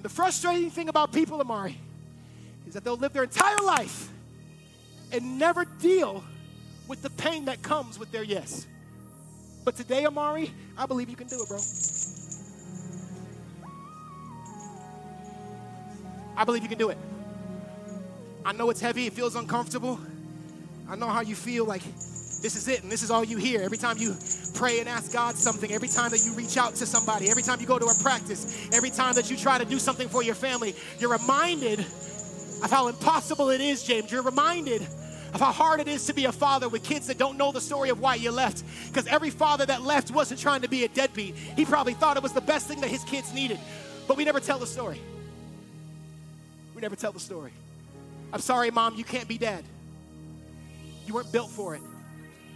The 0.05 0.11
frustrating 0.11 0.71
thing 0.71 0.91
about 0.91 1.15
people, 1.15 1.41
Amari, 1.41 1.79
is 2.69 2.75
that 2.75 2.85
they'll 2.85 2.95
live 2.95 3.15
their 3.15 3.23
entire 3.23 3.63
life 3.63 4.11
and 5.11 5.39
never 5.39 5.65
deal 5.65 6.23
with 6.87 7.01
the 7.01 7.09
pain 7.09 7.47
that 7.47 7.63
comes 7.63 7.99
with 7.99 8.13
their 8.13 8.23
yes. 8.23 8.67
But 9.65 9.77
today, 9.77 10.05
Amari, 10.05 10.51
I 10.77 10.85
believe 10.85 11.09
you 11.09 11.17
can 11.17 11.27
do 11.27 11.43
it, 11.43 11.49
bro. 11.49 11.59
I 16.37 16.45
believe 16.45 16.63
you 16.63 16.69
can 16.69 16.77
do 16.77 16.91
it. 16.91 16.99
I 18.45 18.53
know 18.53 18.69
it's 18.69 18.83
heavy, 18.83 19.07
it 19.07 19.15
feels 19.15 19.37
uncomfortable. 19.37 19.99
I 20.87 20.97
know 20.97 21.09
how 21.09 21.23
you 21.23 21.35
feel 21.35 21.65
like 21.65 21.83
this 22.45 22.57
is 22.57 22.69
it 22.69 22.83
and 22.83 22.93
this 22.93 23.03
is 23.03 23.11
all 23.11 23.25
you 23.25 23.39
hear. 23.39 23.63
Every 23.63 23.79
time 23.79 23.97
you 23.97 24.15
pray 24.53 24.79
and 24.79 24.87
ask 24.87 25.11
God 25.11 25.35
something, 25.35 25.73
every 25.73 25.89
time 25.89 26.11
that 26.11 26.27
you 26.27 26.35
reach 26.35 26.59
out 26.59 26.75
to 26.75 26.85
somebody, 26.85 27.31
every 27.31 27.43
time 27.43 27.59
you 27.59 27.67
go 27.67 27.79
to 27.79 27.87
a 27.87 27.95
practice, 28.03 28.69
every 28.71 28.91
time 28.91 29.15
that 29.15 29.31
you 29.31 29.37
try 29.39 29.57
to 29.57 29.65
do 29.65 29.79
something 29.79 30.11
for 30.11 30.23
your 30.23 30.35
family, 30.35 30.75
you're 30.99 31.11
reminded 31.11 31.79
of 31.79 32.71
how 32.71 32.89
impossible 32.89 33.49
it 33.49 33.63
is, 33.63 33.83
James. 33.83 34.13
You're 34.13 34.23
reminded 34.23 34.83
of 34.83 35.41
how 35.41 35.53
hard 35.53 35.81
it 35.81 35.89
is 35.89 36.05
to 36.09 36.13
be 36.13 36.27
a 36.27 36.33
father 36.33 36.69
with 36.69 36.85
kids 36.85 37.07
that 37.07 37.17
don't 37.17 37.39
know 37.39 37.51
the 37.51 37.63
story 37.63 37.89
of 37.89 37.99
why 37.99 38.17
you 38.17 38.31
left. 38.31 38.63
Because 38.89 39.07
every 39.07 39.31
father 39.31 39.65
that 39.65 39.81
left 39.81 40.11
wasn't 40.11 40.39
trying 40.39 40.61
to 40.61 40.69
be 40.69 40.85
a 40.85 40.89
deadbeat. 40.89 41.35
He 41.57 41.65
probably 41.65 41.95
thought 41.95 42.19
it 42.19 42.23
was 42.23 42.35
the 42.35 42.43
best 42.43 42.69
thing 42.69 42.83
that 42.83 42.91
his 42.91 43.05
kids 43.05 43.33
needed. 43.33 43.59
But 44.07 44.19
we 44.19 44.25
never 44.27 44.39
tell 44.39 44.59
the 44.59 44.67
story. 44.67 45.01
We 46.75 46.83
never 46.83 46.95
tell 46.95 47.13
the 47.13 47.21
story. 47.21 47.53
I'm 48.35 48.41
sorry, 48.41 48.71
mom, 48.71 48.97
you 48.97 49.05
can't 49.05 49.29
be 49.29 49.39
dad. 49.39 49.65
You 51.07 51.15
weren't 51.15 51.33
built 51.33 51.49
for 51.49 51.75
it. 51.75 51.81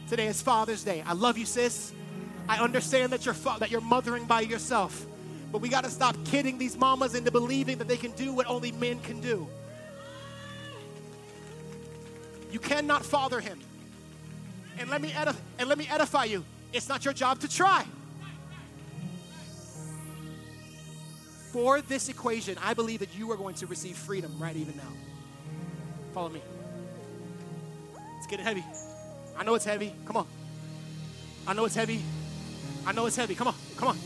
Today 0.08 0.26
is 0.26 0.40
Father's 0.40 0.82
Day. 0.82 1.02
I 1.06 1.12
love 1.12 1.36
you, 1.36 1.44
sis. 1.44 1.92
I 2.48 2.58
understand 2.58 3.12
that 3.12 3.26
you're 3.26 3.34
fa- 3.34 3.56
that 3.58 3.70
you're 3.70 3.82
mothering 3.82 4.24
by 4.24 4.40
yourself. 4.40 5.06
But 5.52 5.60
we 5.60 5.68
got 5.68 5.84
to 5.84 5.90
stop 5.90 6.16
kidding 6.24 6.56
these 6.56 6.78
mamas 6.78 7.14
into 7.14 7.30
believing 7.30 7.78
that 7.78 7.88
they 7.88 7.98
can 7.98 8.12
do 8.12 8.32
what 8.32 8.46
only 8.46 8.72
men 8.72 9.00
can 9.00 9.20
do. 9.20 9.46
You 12.50 12.58
cannot 12.58 13.04
father 13.04 13.40
him. 13.40 13.58
And 14.78 14.88
let 14.88 15.02
me 15.02 15.10
edif- 15.10 15.36
and 15.58 15.68
let 15.68 15.76
me 15.76 15.86
edify 15.90 16.24
you. 16.24 16.42
It's 16.72 16.88
not 16.88 17.04
your 17.04 17.12
job 17.12 17.40
to 17.40 17.48
try. 17.48 17.84
For 21.52 21.82
this 21.82 22.08
equation, 22.08 22.56
I 22.62 22.72
believe 22.72 23.00
that 23.00 23.14
you 23.14 23.30
are 23.30 23.36
going 23.36 23.56
to 23.56 23.66
receive 23.66 23.96
freedom 23.96 24.34
right 24.38 24.56
even 24.56 24.76
now. 24.76 24.92
Follow 26.14 26.28
me. 26.30 26.40
It's 28.18 28.26
getting 28.26 28.44
heavy. 28.44 28.64
I 29.38 29.44
know 29.44 29.54
it's 29.54 29.64
heavy. 29.64 29.94
Come 30.04 30.16
on. 30.16 30.26
I 31.46 31.54
know 31.54 31.64
it's 31.64 31.76
heavy. 31.76 32.02
I 32.84 32.92
know 32.92 33.06
it's 33.06 33.16
heavy. 33.16 33.36
Come 33.36 33.48
on. 33.48 33.54
Come 33.76 33.88
on. 33.88 33.98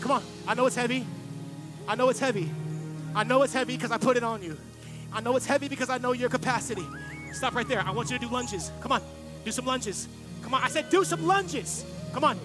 Come 0.00 0.10
on. 0.12 0.22
I 0.46 0.54
know 0.54 0.66
it's 0.66 0.76
heavy. 0.76 1.06
I 1.88 1.94
know 1.94 2.10
it's 2.10 2.20
heavy. 2.20 2.50
I 3.14 3.24
know 3.24 3.42
it's 3.42 3.54
heavy 3.54 3.76
because 3.76 3.90
I 3.90 3.96
put 3.96 4.18
it 4.18 4.22
on 4.22 4.42
you. 4.42 4.58
I 5.12 5.22
know 5.22 5.36
it's 5.36 5.46
heavy 5.46 5.68
because 5.68 5.88
I 5.88 5.96
know 5.96 6.12
your 6.12 6.28
capacity. 6.28 6.84
Stop 7.32 7.54
right 7.54 7.66
there. 7.66 7.80
I 7.80 7.90
want 7.90 8.10
you 8.10 8.18
to 8.18 8.26
do 8.26 8.30
lunges. 8.30 8.70
Come 8.82 8.92
on. 8.92 9.00
Do 9.44 9.50
some 9.50 9.64
lunges. 9.64 10.06
Come 10.42 10.52
on. 10.52 10.62
I 10.62 10.68
said 10.68 10.90
do 10.90 11.02
some 11.02 11.26
lunges. 11.26 11.86
Come 12.12 12.24
on. 12.24 12.38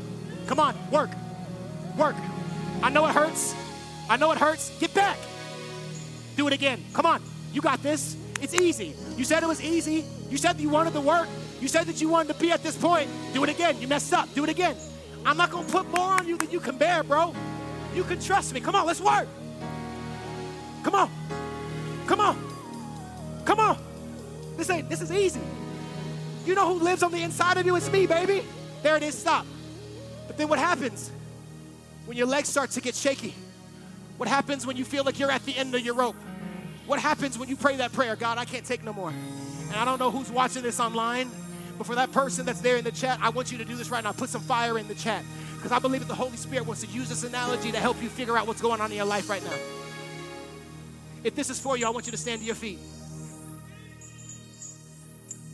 Come 0.47 0.59
on. 0.59 0.75
Work. 0.91 1.09
Work. 1.97 2.15
I 2.81 2.89
know 2.89 3.05
it 3.07 3.13
hurts. 3.13 3.53
I 4.09 4.15
know 4.15 4.31
it 4.31 4.37
hurts. 4.37 4.71
Get 4.79 4.93
back. 4.93 5.17
Do 6.37 6.47
it 6.47 6.53
again. 6.53 6.83
Come 6.93 7.05
on. 7.05 7.21
You 7.51 7.59
got 7.59 7.83
this. 7.83 8.15
It's 8.41 8.55
easy. 8.55 8.95
You 9.17 9.23
said 9.23 9.43
it 9.43 9.47
was 9.47 9.61
easy. 9.61 10.03
You 10.29 10.37
said 10.37 10.57
that 10.57 10.61
you 10.61 10.69
wanted 10.69 10.93
to 10.93 11.01
work. 11.01 11.27
You 11.61 11.67
said 11.67 11.85
that 11.85 12.01
you 12.01 12.09
wanted 12.09 12.33
to 12.33 12.39
be 12.39 12.51
at 12.51 12.63
this 12.63 12.75
point. 12.75 13.07
Do 13.33 13.43
it 13.43 13.49
again. 13.49 13.79
You 13.79 13.87
messed 13.87 14.13
up. 14.13 14.33
Do 14.33 14.43
it 14.43 14.49
again. 14.49 14.75
I'm 15.25 15.37
not 15.37 15.51
going 15.51 15.65
to 15.65 15.71
put 15.71 15.87
more 15.89 16.09
on 16.13 16.27
you 16.27 16.37
than 16.37 16.49
you 16.49 16.59
can 16.59 16.77
bear, 16.77 17.03
bro. 17.03 17.35
You 17.93 18.03
can 18.03 18.19
trust 18.19 18.53
me. 18.53 18.59
Come 18.59 18.75
on, 18.75 18.87
let's 18.87 19.01
work. 19.01 19.27
Come 20.83 20.95
on. 20.95 21.11
Come 22.07 22.19
on. 22.19 22.51
Come 23.45 23.59
on. 23.59 23.77
This 24.57 24.69
ain't 24.69 24.89
this 24.89 25.01
is 25.01 25.11
easy. 25.11 25.41
You 26.45 26.55
know 26.55 26.73
who 26.73 26.83
lives 26.83 27.03
on 27.03 27.11
the 27.11 27.21
inside 27.21 27.57
of 27.57 27.65
you? 27.65 27.75
It's 27.75 27.91
me, 27.91 28.07
baby. 28.07 28.43
There 28.81 28.97
it 28.97 29.03
is. 29.03 29.17
Stop. 29.17 29.45
But 30.25 30.37
then 30.37 30.47
what 30.47 30.57
happens 30.57 31.11
when 32.05 32.17
your 32.17 32.27
legs 32.27 32.49
start 32.49 32.71
to 32.71 32.81
get 32.81 32.95
shaky? 32.95 33.35
What 34.17 34.27
happens 34.27 34.65
when 34.65 34.77
you 34.77 34.85
feel 34.85 35.03
like 35.03 35.19
you're 35.19 35.31
at 35.31 35.45
the 35.45 35.55
end 35.55 35.75
of 35.75 35.81
your 35.81 35.95
rope? 35.95 36.15
What 36.91 36.99
happens 36.99 37.39
when 37.39 37.47
you 37.47 37.55
pray 37.55 37.77
that 37.77 37.93
prayer? 37.93 38.17
God, 38.17 38.37
I 38.37 38.43
can't 38.43 38.65
take 38.65 38.83
no 38.83 38.91
more. 38.91 39.11
And 39.11 39.75
I 39.77 39.85
don't 39.85 39.97
know 39.97 40.11
who's 40.11 40.29
watching 40.29 40.61
this 40.61 40.77
online, 40.77 41.31
but 41.77 41.87
for 41.87 41.95
that 41.95 42.11
person 42.11 42.45
that's 42.45 42.59
there 42.59 42.75
in 42.75 42.83
the 42.83 42.91
chat, 42.91 43.17
I 43.21 43.29
want 43.29 43.49
you 43.49 43.57
to 43.59 43.63
do 43.63 43.77
this 43.77 43.89
right 43.89 44.03
now. 44.03 44.11
Put 44.11 44.27
some 44.27 44.41
fire 44.41 44.77
in 44.77 44.89
the 44.89 44.93
chat 44.93 45.23
because 45.55 45.71
I 45.71 45.79
believe 45.79 46.01
that 46.01 46.09
the 46.09 46.15
Holy 46.15 46.35
Spirit 46.35 46.67
wants 46.67 46.81
to 46.83 46.89
use 46.89 47.07
this 47.07 47.23
analogy 47.23 47.71
to 47.71 47.77
help 47.77 48.03
you 48.03 48.09
figure 48.09 48.37
out 48.37 48.45
what's 48.45 48.61
going 48.61 48.81
on 48.81 48.91
in 48.91 48.97
your 48.97 49.05
life 49.05 49.29
right 49.29 49.41
now. 49.41 49.53
If 51.23 51.33
this 51.33 51.49
is 51.49 51.61
for 51.61 51.77
you, 51.77 51.87
I 51.87 51.91
want 51.91 52.07
you 52.07 52.11
to 52.11 52.17
stand 52.17 52.41
to 52.41 52.45
your 52.45 52.55
feet. 52.55 52.79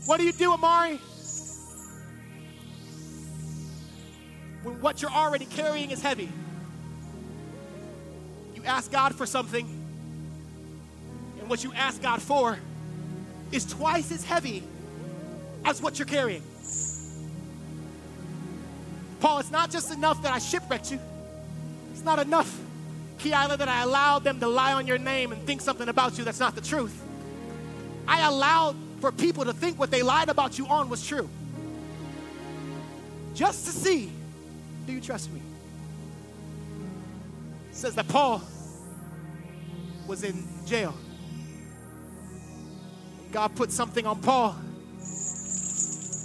What 0.08 0.20
do 0.20 0.26
you 0.26 0.34
do, 0.34 0.54
Amari? 0.54 0.98
When 4.64 4.82
what 4.82 5.04
you're 5.04 5.12
already 5.12 5.46
carrying 5.46 5.92
is 5.92 6.02
heavy, 6.02 6.30
you 8.56 8.64
ask 8.66 8.92
God 8.92 9.14
for 9.14 9.28
something, 9.28 9.77
what 11.48 11.64
you 11.64 11.74
ask 11.74 12.02
God 12.02 12.22
for 12.22 12.58
is 13.52 13.66
twice 13.66 14.12
as 14.12 14.24
heavy 14.24 14.64
as 15.66 15.82
what 15.82 16.00
you're 16.00 16.08
carrying. 16.08 16.44
Paul, 19.20 19.40
it's 19.40 19.52
not 19.52 19.72
just 19.72 19.92
enough 19.92 20.22
that 20.24 20.34
I 20.34 20.40
shipwrecked 20.40 20.92
you. 20.92 21.00
It's 21.92 22.04
not 22.04 22.20
enough, 22.20 22.60
Keila, 23.20 23.58
that 23.58 23.68
I 23.68 23.82
allowed 23.82 24.24
them 24.24 24.40
to 24.40 24.48
lie 24.48 24.74
on 24.74 24.86
your 24.86 25.00
name 25.00 25.32
and 25.32 25.42
think 25.44 25.62
something 25.62 25.90
about 25.90 26.18
you 26.18 26.24
that's 26.24 26.40
not 26.40 26.56
the 26.56 26.62
truth. 26.62 27.04
I 28.08 28.26
allowed 28.28 28.76
for 29.02 29.12
people 29.12 29.46
to 29.46 29.54
think 29.54 29.80
what 29.80 29.92
they 29.92 30.04
lied 30.04 30.30
about 30.30 30.58
you 30.58 30.68
on 30.68 30.90
was 30.90 31.06
true. 31.06 31.30
Just 33.34 33.66
to 33.66 33.72
see, 33.72 34.12
do 34.86 34.94
you 34.94 35.02
trust 35.02 35.32
me? 35.32 35.42
It 37.70 37.76
says 37.76 37.96
that 37.96 38.08
Paul 38.08 38.42
was 40.08 40.24
in 40.24 40.44
jail. 40.66 40.96
God 43.32 43.56
put 43.56 43.72
something 43.72 44.06
on 44.06 44.22
Paul 44.22 44.56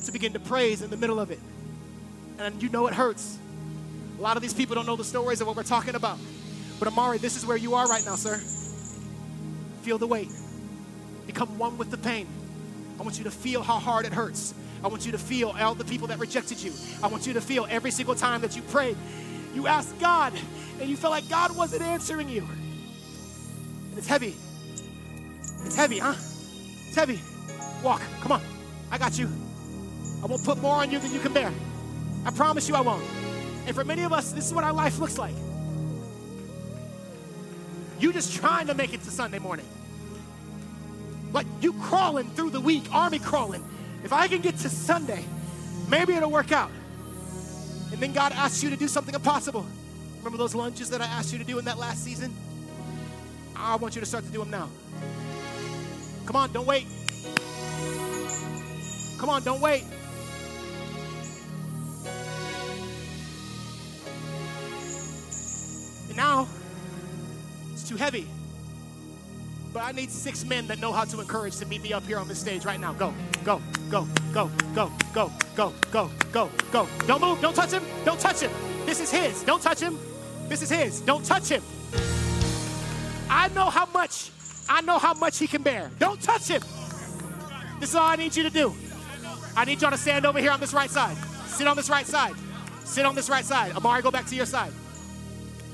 to 0.05 0.13
begin 0.13 0.33
to 0.33 0.41
praise 0.41 0.83
in 0.83 0.91
the 0.91 0.97
middle 0.97 1.21
of 1.21 1.31
it. 1.31 1.41
And 2.39 2.63
you 2.63 2.69
know 2.69 2.87
it 2.87 2.95
hurts. 2.95 3.39
A 4.19 4.23
lot 4.23 4.37
of 4.37 4.43
these 4.43 4.55
people 4.55 4.75
don't 4.75 4.87
know 4.87 4.97
the 4.97 5.05
stories 5.05 5.41
of 5.41 5.47
what 5.47 5.57
we're 5.57 5.63
talking 5.63 5.95
about. 5.95 6.19
But 6.79 6.89
Amari, 6.89 7.19
this 7.19 7.37
is 7.37 7.47
where 7.47 7.57
you 7.57 7.75
are 7.75 7.87
right 7.87 8.05
now, 8.05 8.17
sir. 8.17 8.37
Feel 9.83 9.99
the 9.99 10.07
weight. 10.07 10.31
Become 11.27 11.59
one 11.59 11.79
with 11.79 11.91
the 11.91 11.97
pain. 11.97 12.27
I 12.99 13.03
want 13.03 13.19
you 13.19 13.25
to 13.25 13.31
feel 13.31 13.63
how 13.63 13.79
hard 13.79 14.07
it 14.07 14.13
hurts. 14.13 14.55
I 14.85 14.89
want 14.89 15.07
you 15.07 15.13
to 15.13 15.19
feel 15.19 15.55
all 15.61 15.75
the 15.75 15.85
people 15.85 16.09
that 16.09 16.19
rejected 16.19 16.63
you. 16.63 16.73
I 17.03 17.07
want 17.07 17.27
you 17.27 17.33
to 17.35 17.41
feel 17.41 17.67
every 17.71 17.91
single 17.91 18.15
time 18.15 18.41
that 18.41 18.57
you 18.57 18.63
prayed, 18.63 18.97
you 19.55 19.67
asked 19.67 19.99
God, 20.01 20.33
and 20.81 20.91
you 20.91 20.97
felt 20.97 21.13
like 21.13 21.29
God 21.29 21.57
wasn't 21.57 21.83
answering 21.83 22.29
you. 22.29 22.43
And 23.91 23.99
it's 23.99 24.09
heavy. 24.09 24.35
It's 25.65 25.77
heavy, 25.77 25.99
huh? 25.99 26.15
Heavy. 26.95 27.21
Walk. 27.83 28.03
Come 28.21 28.33
on. 28.33 28.43
I 28.91 28.99
got 28.99 29.19
you. 29.19 29.29
I 30.23 30.27
won't 30.27 30.45
put 30.45 30.59
more 30.59 30.77
on 30.77 30.91
you 30.91 30.99
than 30.99 31.13
you 31.13 31.21
can 31.21 31.33
bear. 31.33 31.53
I 32.25 32.31
promise 32.31 32.69
you 32.69 32.75
I 32.75 32.81
won't. 32.81 33.05
And 33.67 33.75
for 33.75 33.85
many 33.85 34.03
of 34.03 34.13
us, 34.13 34.33
this 34.33 34.47
is 34.47 34.55
what 34.55 34.65
our 34.65 34.73
life 34.73 34.99
looks 34.99 35.19
like. 35.19 35.35
You 37.99 38.13
just 38.13 38.35
trying 38.35 38.67
to 38.67 38.75
make 38.75 38.93
it 38.93 39.03
to 39.03 39.11
Sunday 39.11 39.39
morning. 39.39 39.67
Like 41.33 41.47
you 41.61 41.73
crawling 41.75 42.29
through 42.31 42.51
the 42.51 42.61
week, 42.61 42.85
army 42.93 43.19
crawling. 43.19 43.65
If 44.05 44.13
I 44.13 44.29
can 44.29 44.41
get 44.41 44.59
to 44.59 44.69
Sunday, 44.69 45.25
maybe 45.89 46.13
it'll 46.15 46.31
work 46.31 46.53
out. 46.53 46.71
And 47.93 48.01
then 48.01 48.13
God 48.13 48.33
asks 48.33 48.63
you 48.63 48.71
to 48.71 48.77
do 48.77 48.89
something 48.89 49.15
impossible. 49.15 49.67
Remember 50.19 50.39
those 50.39 50.55
lunges 50.55 50.91
that 50.91 51.01
I 51.01 51.07
asked 51.07 51.33
you 51.33 51.39
to 51.39 51.45
do 51.45 51.59
in 51.59 51.65
that 51.65 51.79
last 51.79 52.05
season? 52.05 52.35
I 53.57 53.77
want 53.77 53.95
you 53.95 54.01
to 54.01 54.07
start 54.07 54.25
to 54.25 54.31
do 54.31 54.41
them 54.41 54.51
now. 54.51 54.69
Come 56.27 56.37
on, 56.37 56.53
don't 56.53 56.67
wait. 56.67 56.87
Come 59.19 59.29
on, 59.29 59.43
don't 59.43 59.61
wait. 59.61 59.85
And 66.09 66.17
now, 66.17 66.49
it's 67.73 67.89
too 67.89 67.97
heavy. 67.97 68.27
But 69.73 69.85
I 69.85 69.93
need 69.93 70.11
six 70.11 70.45
men 70.45 70.67
that 70.67 70.79
know 70.81 70.93
how 70.93 71.05
to 71.05 71.21
encourage 71.21 71.57
to 71.59 71.67
meet 71.67 71.83
me 71.83 71.93
up 71.95 72.05
here 72.05 72.19
on 72.19 72.29
this 72.29 72.39
stage 72.39 72.65
right 72.67 72.79
now. 72.79 72.93
Go, 72.93 73.15
go, 73.43 73.61
go, 73.91 74.07
go, 74.33 74.51
go, 74.75 74.93
go, 75.15 75.33
go, 75.55 75.73
go, 75.91 76.11
go, 76.31 76.51
go. 76.71 76.89
Don't 77.07 77.21
move. 77.23 77.41
Don't 77.41 77.55
touch 77.55 77.73
him. 77.73 77.83
Don't 78.05 78.21
touch 78.21 78.41
him. 78.41 78.51
This 78.85 79.01
is 79.01 79.11
his. 79.11 79.43
Don't 79.45 79.63
touch 79.63 79.81
him. 79.81 79.99
This 80.49 80.61
is 80.61 80.69
his. 80.71 81.01
Don't 81.01 81.25
touch 81.25 81.49
him. 81.49 81.63
I 83.31 83.49
know 83.55 83.71
how 83.71 83.87
much, 83.87 84.31
I 84.73 84.81
know 84.81 84.99
how 84.99 85.13
much 85.13 85.39
he 85.39 85.47
can 85.47 85.63
bear. 85.63 85.91
Don't 85.99 86.19
touch 86.23 86.49
him. 86.49 86.63
This 87.79 87.91
is 87.91 87.95
all 87.95 88.09
I 88.09 88.17
need 88.17 88.35
you 88.35 88.43
to 88.45 88.49
do. 88.49 88.75
I 89.55 89.67
need 89.67 89.83
y'all 89.83 89.91
to 89.91 89.99
stand 89.99 90.25
over 90.25 90.39
here 90.39 90.51
on 90.51 90.61
this 90.61 90.73
right 90.73 90.89
side. 90.89 91.15
Sit 91.47 91.67
on 91.67 91.77
this 91.77 91.91
right 91.91 92.07
side. 92.07 92.33
Sit 92.83 93.05
on 93.05 93.15
this 93.15 93.29
right 93.29 93.45
side. 93.45 93.77
Amari, 93.77 94.01
go 94.01 94.11
back 94.11 94.25
to 94.29 94.35
your 94.35 94.47
side. 94.47 94.73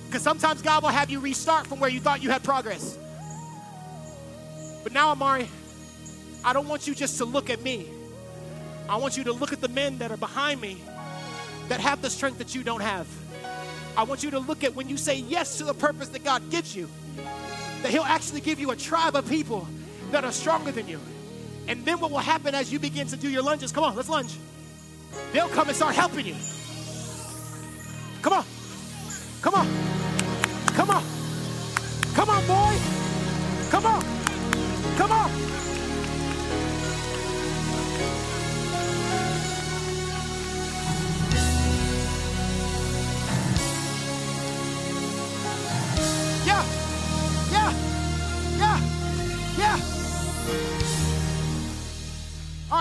Because 0.07 0.23
sometimes 0.23 0.63
God 0.63 0.83
will 0.83 0.91
have 0.91 1.11
you 1.11 1.21
restart 1.21 1.69
from 1.69 1.79
where 1.79 1.89
you 1.89 2.01
thought 2.01 2.25
you 2.25 2.31
had 2.31 2.43
progress. 2.43 2.99
But 4.83 4.93
now, 4.93 5.11
Amari, 5.11 5.49
I 6.45 6.53
don't 6.53 6.67
want 6.67 6.89
you 6.89 6.95
just 6.97 7.19
to 7.19 7.25
look 7.25 7.51
at 7.51 7.63
me. 7.63 7.87
I 8.89 8.97
want 8.97 9.17
you 9.17 9.23
to 9.25 9.33
look 9.33 9.53
at 9.53 9.61
the 9.61 9.69
men 9.69 9.99
that 9.99 10.11
are 10.11 10.17
behind 10.17 10.61
me 10.61 10.83
that 11.69 11.79
have 11.79 12.03
the 12.03 12.11
strength 12.11 12.39
that 12.39 12.53
you 12.53 12.65
don't 12.65 12.83
have. 12.83 13.07
I 13.97 14.03
want 14.03 14.25
you 14.25 14.33
to 14.33 14.41
look 14.41 14.65
at 14.65 14.75
when 14.75 14.89
you 14.89 14.97
say 14.97 15.19
yes 15.19 15.59
to 15.59 15.65
the 15.65 15.75
purpose 15.75 16.09
that 16.09 16.25
God 16.25 16.51
gives 16.51 16.75
you, 16.75 16.89
that 17.83 17.91
He'll 17.91 18.03
actually 18.03 18.41
give 18.41 18.59
you 18.61 18.71
a 18.71 18.77
tribe 18.77 19.17
of 19.17 19.29
people 19.29 19.67
that 20.11 20.25
are 20.25 20.33
stronger 20.33 20.73
than 20.73 20.89
you. 20.89 21.01
And 21.67 21.85
then 21.85 22.01
what 22.01 22.11
will 22.11 22.19
happen 22.19 22.55
as 22.55 22.73
you 22.73 22.79
begin 22.79 23.07
to 23.09 23.17
do 23.17 23.29
your 23.29 23.43
lunges? 23.43 23.73
Come 23.73 23.85
on, 23.85 23.95
let's 23.95 24.09
lunge. 24.09 24.37
They'll 25.33 25.49
come 25.49 25.69
and 25.69 25.77
start 25.77 25.95
helping 25.95 26.27
you. 26.27 26.37
Come 28.23 28.33
on. 28.33 28.45
Come 29.43 29.55
on. 29.55 29.67
Come 30.75 30.91
on. 30.91 31.05
Come 32.15 32.31
on, 32.31 32.47
boy. 32.47 32.98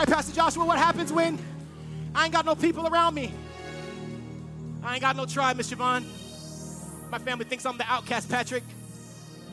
Pastor 0.08 0.34
Joshua, 0.34 0.64
what 0.64 0.78
happens 0.78 1.12
when 1.12 1.38
I 2.16 2.24
ain't 2.24 2.34
got 2.34 2.46
no 2.46 2.56
people 2.56 2.88
around 2.88 3.14
me? 3.14 3.34
I 4.82 4.94
ain't 4.94 5.02
got 5.02 5.18
no 5.18 5.26
tribe, 5.26 5.58
Miss 5.58 5.70
Javon. 5.70 6.06
My 7.12 7.20
family 7.20 7.44
thinks 7.44 7.66
I'm 7.66 7.78
the 7.78 7.86
outcast, 7.86 8.30
Patrick. 8.30 8.64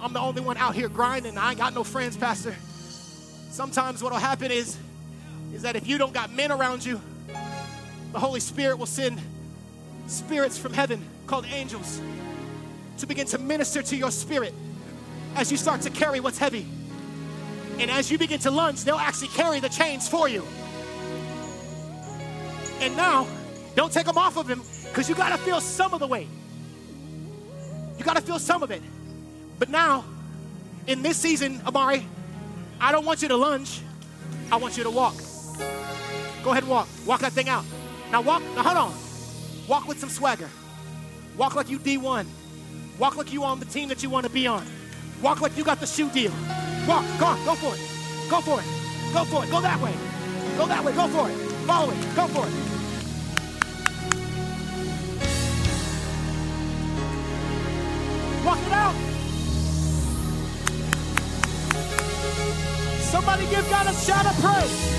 I'm 0.01 0.13
the 0.13 0.21
only 0.21 0.43
one 0.43 0.57
out 0.57 0.77
here 0.77 0.89
grinding. 0.89 1.37
I 1.37 1.51
ain't 1.51 1.59
got 1.59 1.75
no 1.75 1.83
friends, 1.83 2.17
Pastor. 2.17 2.55
Sometimes 3.51 4.01
what'll 4.01 4.19
happen 4.19 4.53
is, 4.53 4.79
is 5.53 5.63
that 5.63 5.75
if 5.75 5.89
you 5.89 5.99
don't 5.99 6.15
got 6.15 6.33
men 6.33 6.53
around 6.53 6.85
you, 6.85 7.01
the 8.13 8.21
Holy 8.21 8.41
Spirit 8.41 8.79
will 8.79 8.87
send 8.87 9.21
spirits 10.07 10.57
from 10.57 10.73
heaven 10.73 11.05
called 11.27 11.47
angels 11.47 12.01
to 12.99 13.09
begin 13.09 13.27
to 13.27 13.39
minister 13.39 13.83
to 13.83 13.97
your 13.97 14.13
spirit 14.13 14.55
as 15.35 15.51
you 15.51 15.57
start 15.57 15.81
to 15.81 15.91
carry 15.91 16.21
what's 16.21 16.39
heavy. 16.39 16.65
And 17.79 17.91
as 17.91 18.11
you 18.11 18.19
begin 18.19 18.39
to 18.41 18.51
lunge, 18.51 18.85
they'll 18.85 18.97
actually 18.97 19.29
carry 19.29 19.61
the 19.61 19.69
chains 19.69 20.09
for 20.09 20.29
you. 20.29 20.47
And 22.81 22.97
now, 22.97 23.27
don't 23.75 23.93
take 23.93 24.07
them 24.07 24.19
off 24.19 24.37
of 24.37 24.49
him 24.49 24.63
because 24.89 25.09
you 25.09 25.15
got 25.15 25.31
to 25.31 25.39
feel 25.39 25.61
some 25.61 25.95
of 25.95 26.01
the 26.01 26.07
weight. 26.07 26.29
You 27.99 28.05
got 28.05 28.17
to 28.17 28.23
feel 28.23 28.39
some 28.39 28.63
of 28.63 28.71
it. 28.71 28.83
But 29.59 29.69
now, 29.69 30.05
in 30.87 31.03
this 31.03 31.17
season, 31.17 31.61
Amari, 31.67 32.07
I 32.81 32.93
don't 32.93 33.05
want 33.05 33.23
you 33.23 33.29
to 33.29 33.37
lunge. 33.37 33.81
I 34.53 34.57
want 34.57 34.77
you 34.77 34.85
to 34.85 34.91
walk. 34.91 35.17
Go 36.43 36.51
ahead 36.51 36.65
and 36.65 36.71
walk. 36.71 36.89
Walk 37.07 37.21
that 37.21 37.33
thing 37.33 37.49
out. 37.49 37.65
Now 38.13 38.21
walk. 38.21 38.43
Now 38.55 38.63
hold 38.63 38.77
on. 38.77 38.95
Walk 39.67 39.89
with 39.89 39.99
some 39.99 40.11
swagger. 40.11 40.51
Walk 41.37 41.55
like 41.55 41.71
you 41.71 41.79
D1. 41.79 42.27
Walk 42.99 43.17
like 43.17 43.33
you 43.33 43.43
on 43.45 43.59
the 43.59 43.67
team 43.67 43.89
that 43.89 44.03
you 44.03 44.11
want 44.11 44.27
to 44.27 44.31
be 44.31 44.47
on. 44.47 44.65
Walk 45.23 45.41
like 45.41 45.57
you 45.57 45.65
got 45.65 45.81
the 45.81 45.87
shoe 45.87 46.11
deal. 46.11 46.33
Walk. 46.87 47.05
Go 47.19 47.27
on. 47.27 47.45
Go 47.45 47.55
for 47.55 47.75
it. 47.75 47.81
Go 48.31 48.41
for 48.41 48.61
it. 48.61 48.67
Go 49.15 49.25
for 49.25 49.45
it. 49.45 49.51
Go 49.51 49.61
that 49.61 49.81
way. 49.81 49.95
Go 50.59 50.67
that 50.67 50.85
way. 50.85 50.93
Go 50.93 51.09
for 51.09 51.31
it. 51.31 51.37
Follow 51.67 51.91
it. 51.91 52.17
Go 52.17 52.27
for 52.29 52.47
it. 52.47 52.55
Walk 58.45 58.59
it 58.59 58.73
out. 58.73 58.95
Somebody 63.01 63.47
give 63.49 63.69
God 63.71 63.87
a 63.87 63.95
shout 63.95 64.27
of 64.27 64.37
praise. 64.43 64.95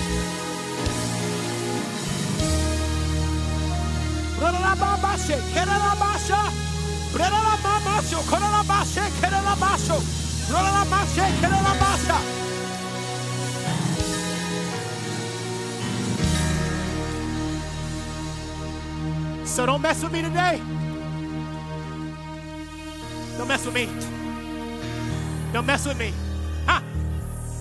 So 19.46 19.66
don't 19.66 19.82
mess 19.82 20.04
with 20.04 20.12
me 20.12 20.22
today. 20.22 20.62
Don't 23.38 23.48
mess 23.48 23.66
with 23.66 23.74
me. 23.74 23.88
Ah, 25.08 25.52
don't 25.52 25.66
mess 25.66 25.86
with 25.88 25.98
me. 25.98 26.14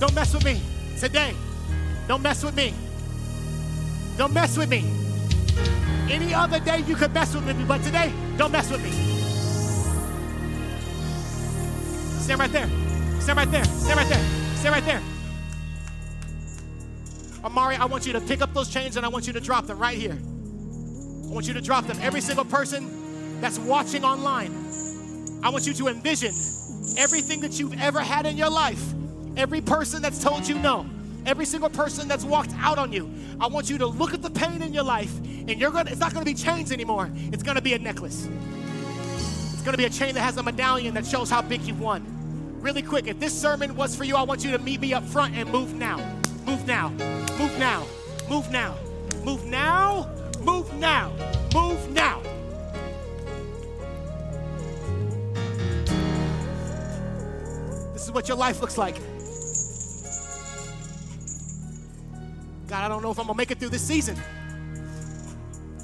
Don't 0.01 0.15
mess 0.15 0.35
with 0.35 0.45
me 0.45 0.61
today. 0.99 1.35
Don't 2.09 2.23
mess 2.23 2.43
with 2.45 2.57
me. 2.57 2.75
Don't 4.19 4.35
mess 4.35 4.57
with 4.59 4.69
me. 4.69 4.85
Any 6.11 6.35
other 6.35 6.61
day 6.61 6.81
you 6.87 6.97
could 6.97 7.15
mess 7.15 7.35
with 7.35 7.47
me, 7.47 7.65
but 7.67 7.83
today, 7.83 8.13
don't 8.37 8.53
mess 8.53 8.71
with 8.71 8.83
me. 8.83 9.14
Stand 12.25 12.41
right 12.41 12.53
there. 12.53 12.71
Stand 13.21 13.37
right 13.37 13.51
there. 13.51 13.65
Stand 13.65 13.99
right 13.99 14.09
there. 14.09 14.25
Stand 14.57 14.75
right 14.75 14.85
there. 14.87 15.03
Amari, 17.45 17.77
I 17.77 17.85
want 17.85 18.07
you 18.07 18.15
to 18.15 18.21
pick 18.23 18.41
up 18.41 18.55
those 18.55 18.71
chains 18.71 18.97
and 18.97 19.05
I 19.05 19.11
want 19.11 19.27
you 19.27 19.35
to 19.35 19.41
drop 19.41 19.67
them 19.67 19.79
right 19.79 19.99
here. 19.99 20.17
I 20.17 21.35
want 21.35 21.47
you 21.47 21.53
to 21.53 21.61
drop 21.61 21.85
them. 21.85 21.99
Every 22.01 22.23
single 22.23 22.47
person 22.47 23.43
that's 23.43 23.59
watching 23.59 24.05
online, 24.05 24.55
I 25.43 25.51
want 25.51 25.67
you 25.67 25.75
to 25.75 25.89
envision 25.89 26.33
everything 26.97 27.41
that 27.41 27.61
you've 27.61 27.79
ever 27.79 28.01
had 28.01 28.25
in 28.25 28.39
your 28.39 28.49
life, 28.49 28.83
every 29.37 29.61
person 29.61 30.01
that's 30.01 30.25
told 30.25 30.49
you 30.49 30.59
no, 30.59 30.87
every 31.27 31.45
single 31.45 31.69
person 31.69 32.09
that's 32.09 32.25
walked 32.25 32.53
out 32.57 32.79
on 32.79 32.91
you. 32.91 33.13
I 33.39 33.49
want 33.49 33.69
you 33.69 33.77
to 33.77 33.87
look 33.87 34.15
at 34.15 34.23
the 34.23 34.31
pain 34.31 34.63
in 34.63 34.73
your 34.73 34.85
life, 34.85 35.15
and 35.19 35.61
you're 35.61 35.71
gonna, 35.71 35.91
it's 35.91 36.01
not 36.01 36.15
gonna 36.15 36.25
be 36.25 36.33
chains 36.33 36.73
anymore, 36.73 37.11
it's 37.15 37.43
gonna 37.43 37.61
be 37.61 37.75
a 37.75 37.79
necklace. 37.79 38.27
It's 39.65 39.67
gonna 39.67 39.79
be 39.79 39.87
a 39.87 39.89
chain 39.89 40.15
that 40.15 40.21
has 40.21 40.37
a 40.37 40.43
medallion 40.43 40.93
that 40.93 41.07
shows 41.07 41.31
how 41.31 41.41
big 41.41 41.63
you've 41.63 41.81
won. 41.81 42.05
Really 42.61 42.83
quick, 42.83 43.07
if 43.07 43.19
this 43.19 43.33
sermon 43.33 43.75
was 43.77 43.97
for 43.97 44.05
you, 44.05 44.15
I 44.15 44.21
want 44.21 44.45
you 44.45 44.51
to 44.51 44.59
meet 44.59 44.79
me 44.79 44.93
up 44.93 45.03
front 45.05 45.35
and 45.35 45.51
move 45.51 45.73
now. 45.73 45.97
Move 46.45 46.67
now. 46.67 46.91
Move 47.39 47.59
now. 47.59 47.87
Move 48.29 48.51
now. 48.51 48.77
Move 49.25 49.47
now. 49.47 50.07
Move 50.43 50.75
now. 50.75 51.11
Move 51.55 51.91
now. 51.93 52.21
This 57.95 58.05
is 58.05 58.13
what 58.13 58.29
your 58.29 58.37
life 58.37 58.61
looks 58.61 58.77
like. 58.77 58.97
God, 62.69 62.85
I 62.85 62.89
don't 62.89 63.03
know 63.03 63.13
if 63.13 63.19
I'm 63.19 63.29
gonna 63.29 63.39
make 63.39 63.51
it 63.51 63.59
through 63.59 63.71
this 63.71 63.81
season. 63.81 64.21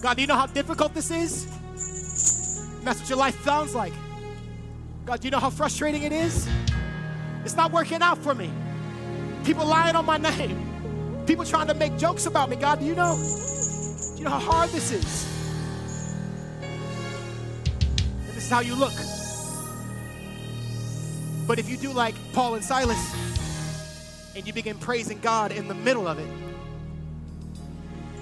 God, 0.03 0.17
do 0.17 0.21
you 0.21 0.27
know 0.27 0.37
how 0.37 0.45
difficult 0.45 0.93
this 0.93 1.11
is? 1.11 1.47
And 2.81 2.87
that's 2.87 2.99
what 3.01 3.11
your 3.11 3.19
life 3.19 3.39
sounds 3.45 3.75
like. 3.75 3.93
God, 5.05 5.21
do 5.21 5.27
you 5.27 5.31
know 5.31 5.39
how 5.39 5.51
frustrating 5.51 6.03
it 6.03 6.13
is? 6.13 6.49
It's 7.45 7.55
not 7.55 7.73
working 7.73 8.01
out 8.01 8.17
for 8.17 8.35
me. 8.35 8.51
People 9.45 9.67
lying 9.67 9.97
on 9.97 10.07
my 10.07 10.17
name. 10.17 11.25
People 11.27 11.45
trying 11.45 11.67
to 11.67 11.75
make 11.75 11.99
jokes 11.99 12.25
about 12.25 12.49
me. 12.49 12.57
God, 12.57 12.81
do 12.81 12.87
you 12.87 12.95
know? 12.95 13.17
Do 13.17 14.19
you 14.19 14.25
know 14.25 14.31
how 14.31 14.39
hard 14.39 14.71
this 14.71 14.93
is? 14.93 15.29
And 16.63 18.35
this 18.35 18.45
is 18.45 18.51
how 18.51 18.61
you 18.61 18.75
look. 18.75 18.95
But 21.47 21.59
if 21.59 21.69
you 21.69 21.77
do 21.77 21.93
like 21.93 22.15
Paul 22.33 22.55
and 22.55 22.65
Silas 22.65 23.15
and 24.35 24.47
you 24.47 24.55
begin 24.55 24.79
praising 24.79 25.21
God 25.21 25.53
in 25.53 25.69
the 25.69 25.75
middle 25.75 26.09
of 26.09 26.19
it, 26.19 26.29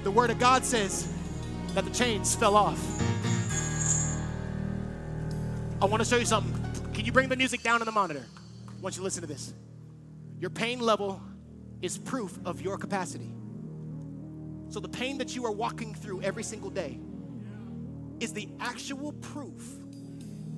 the 0.02 0.10
Word 0.10 0.30
of 0.30 0.40
God 0.40 0.64
says 0.64 1.12
that 1.74 1.84
the 1.84 1.92
chains 1.92 2.34
fell 2.34 2.56
off. 2.56 2.82
I 5.80 5.84
want 5.84 6.02
to 6.02 6.08
show 6.08 6.16
you 6.16 6.24
something. 6.24 6.92
Can 6.92 7.04
you 7.04 7.12
bring 7.12 7.28
the 7.28 7.36
music 7.36 7.62
down 7.62 7.80
on 7.80 7.86
the 7.86 7.92
monitor? 7.92 8.26
I 8.68 8.80
want 8.80 8.96
you 8.96 9.00
to 9.00 9.04
listen 9.04 9.20
to 9.20 9.28
this. 9.28 9.54
Your 10.40 10.50
pain 10.50 10.80
level 10.80 11.22
is 11.82 11.98
proof 11.98 12.36
of 12.44 12.60
your 12.60 12.76
capacity. 12.78 13.32
So 14.70 14.80
the 14.80 14.88
pain 14.88 15.18
that 15.18 15.36
you 15.36 15.46
are 15.46 15.52
walking 15.52 15.94
through 15.94 16.22
every 16.22 16.42
single 16.42 16.70
day 16.70 16.98
is 18.18 18.32
the 18.32 18.48
actual 18.58 19.12
proof 19.12 19.62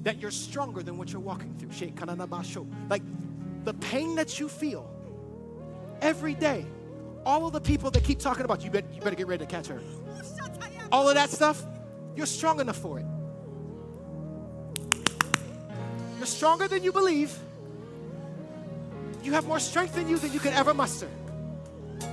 that 0.05 0.18
you're 0.18 0.31
stronger 0.31 0.83
than 0.83 0.97
what 0.97 1.12
you're 1.12 1.21
walking 1.21 1.55
through. 1.59 1.68
Like 2.89 3.03
the 3.64 3.75
pain 3.75 4.14
that 4.14 4.41
you 4.41 4.49
feel 4.49 4.91
every 6.01 6.35
day, 6.35 6.64
all 7.27 7.47
of 7.47 7.53
the 7.53 7.61
people 7.61 7.91
that 7.91 8.05
keep 8.05 8.21
talking 8.21 8.47
about 8.47 8.64
you, 8.64 8.71
you 8.73 9.01
better 9.03 9.16
get 9.16 9.27
ready 9.27 9.45
to 9.45 9.51
catch 9.51 9.66
her. 9.66 9.83
All 10.93 11.09
of 11.09 11.14
that 11.14 11.31
stuff, 11.31 11.62
you're 12.16 12.27
strong 12.27 12.59
enough 12.61 12.79
for 12.79 12.99
it. 12.99 13.07
You're 16.21 16.27
stronger 16.27 16.68
than 16.68 16.85
you 16.85 16.93
believe. 16.93 17.35
You 19.23 19.33
have 19.33 19.47
more 19.47 19.59
strength 19.59 19.97
in 19.97 20.07
you 20.07 20.18
than 20.18 20.35
you 20.35 20.39
could 20.39 20.53
ever 20.53 20.75
muster. 20.75 21.09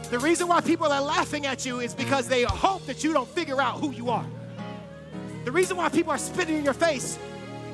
The 0.09 0.17
reason 0.17 0.47
why 0.47 0.61
people 0.61 0.87
are 0.87 1.01
laughing 1.01 1.45
at 1.45 1.65
you 1.65 1.81
is 1.81 1.93
because 1.93 2.25
they 2.29 2.43
hope 2.43 2.85
that 2.85 3.03
you 3.03 3.11
don't 3.11 3.27
figure 3.27 3.61
out 3.61 3.81
who 3.81 3.91
you 3.91 4.09
are. 4.09 4.25
The 5.43 5.51
reason 5.51 5.75
why 5.75 5.89
people 5.89 6.13
are 6.13 6.17
spitting 6.17 6.55
in 6.55 6.63
your 6.63 6.73
face 6.73 7.19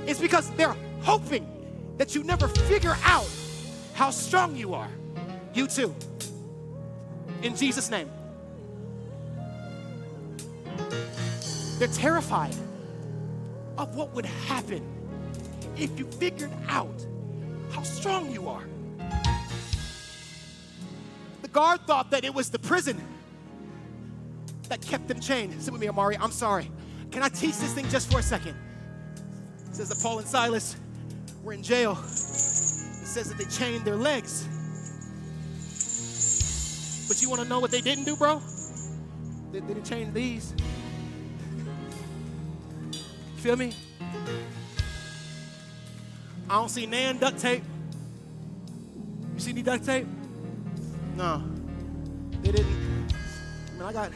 is 0.07 0.19
because 0.19 0.49
they're 0.55 0.75
hoping 1.01 1.47
that 1.99 2.15
you 2.15 2.23
never 2.23 2.47
figure 2.47 2.97
out 3.03 3.29
how 3.93 4.09
strong 4.09 4.55
you 4.55 4.73
are. 4.73 4.89
You 5.53 5.67
too. 5.67 5.93
In 7.43 7.55
Jesus' 7.55 7.91
name. 7.91 8.09
They're 11.77 11.87
terrified 11.89 12.55
of 13.77 13.95
what 13.95 14.15
would 14.15 14.25
happen 14.25 14.92
if 15.77 15.97
you 15.97 16.05
figured 16.05 16.51
out 16.67 17.05
how 17.71 17.83
strong 17.83 18.31
you 18.31 18.47
are. 18.47 18.63
The 21.41 21.47
guard 21.47 21.81
thought 21.87 22.11
that 22.11 22.23
it 22.23 22.33
was 22.33 22.49
the 22.49 22.59
prison 22.59 23.01
that 24.69 24.81
kept 24.81 25.07
them 25.07 25.19
chained. 25.19 25.61
Sit 25.61 25.71
with 25.71 25.81
me, 25.81 25.87
Amari. 25.87 26.17
I'm 26.17 26.31
sorry. 26.31 26.69
Can 27.11 27.21
I 27.23 27.29
teach 27.29 27.57
this 27.57 27.73
thing 27.73 27.87
just 27.89 28.11
for 28.11 28.19
a 28.19 28.23
second? 28.23 28.55
It 29.69 29.75
says 29.75 29.89
that 29.89 29.99
Paul 30.01 30.19
and 30.19 30.27
Silas 30.27 30.75
were 31.43 31.53
in 31.53 31.63
jail. 31.63 31.91
It 31.93 32.07
says 32.07 33.29
that 33.29 33.37
they 33.37 33.45
chained 33.45 33.85
their 33.85 33.95
legs. 33.95 34.47
But 37.07 37.21
you 37.21 37.29
want 37.29 37.41
to 37.41 37.47
know 37.47 37.59
what 37.59 37.71
they 37.71 37.81
didn't 37.81 38.05
do, 38.05 38.15
bro? 38.15 38.41
They 39.51 39.59
didn't 39.59 39.83
chain 39.83 40.13
these. 40.13 40.53
Feel 43.37 43.57
me? 43.57 43.73
I 46.53 46.57
don't 46.57 46.69
see 46.69 46.85
Nan 46.85 47.17
duct 47.17 47.39
tape. 47.39 47.63
You 49.33 49.39
see 49.39 49.49
any 49.49 49.63
duct 49.63 49.83
tape? 49.83 50.05
No. 51.15 51.41
They 52.43 52.51
didn't. 52.51 53.11
I 53.69 53.71
mean, 53.71 53.81
I 53.81 53.91
got. 53.91 54.11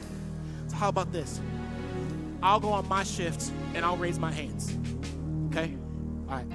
So 0.67 0.75
how 0.75 0.89
about 0.89 1.11
this? 1.11 1.41
I'll 2.43 2.59
go 2.59 2.69
on 2.69 2.88
my 2.88 3.03
shift 3.03 3.51
and 3.73 3.83
I'll 3.83 3.97
raise 3.97 4.19
my 4.19 4.31
hands. 4.31 4.77
Okay? 5.47 5.75
All 6.29 6.35
right. 6.35 6.45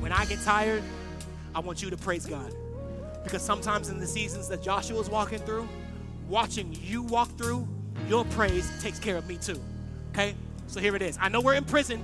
When 0.00 0.10
I 0.10 0.24
get 0.24 0.42
tired, 0.42 0.82
I 1.54 1.60
want 1.60 1.80
you 1.80 1.90
to 1.90 1.96
praise 1.96 2.26
God. 2.26 2.52
Because 3.22 3.42
sometimes 3.42 3.90
in 3.90 4.00
the 4.00 4.08
seasons 4.08 4.48
that 4.48 4.60
Joshua 4.60 4.98
is 4.98 5.08
walking 5.08 5.38
through, 5.38 5.68
watching 6.26 6.76
you 6.82 7.04
walk 7.04 7.28
through, 7.38 7.68
your 8.08 8.24
praise 8.24 8.68
takes 8.82 8.98
care 8.98 9.18
of 9.18 9.28
me 9.28 9.36
too. 9.36 9.60
Okay? 10.10 10.34
So 10.66 10.80
here 10.80 10.96
it 10.96 11.02
is. 11.02 11.16
I 11.20 11.28
know 11.28 11.40
we're 11.40 11.54
in 11.54 11.64
prison. 11.64 12.02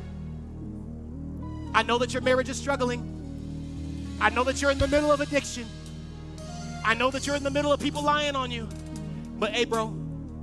I 1.74 1.82
know 1.82 1.98
that 1.98 2.12
your 2.12 2.22
marriage 2.22 2.48
is 2.48 2.56
struggling. 2.56 3.14
I 4.20 4.30
know 4.30 4.44
that 4.44 4.60
you're 4.60 4.70
in 4.70 4.78
the 4.78 4.88
middle 4.88 5.12
of 5.12 5.20
addiction. 5.20 5.66
I 6.84 6.94
know 6.94 7.10
that 7.10 7.26
you're 7.26 7.36
in 7.36 7.44
the 7.44 7.50
middle 7.50 7.72
of 7.72 7.80
people 7.80 8.02
lying 8.02 8.34
on 8.34 8.50
you. 8.50 8.68
But 9.38 9.52
hey, 9.52 9.64
bro, 9.64 9.88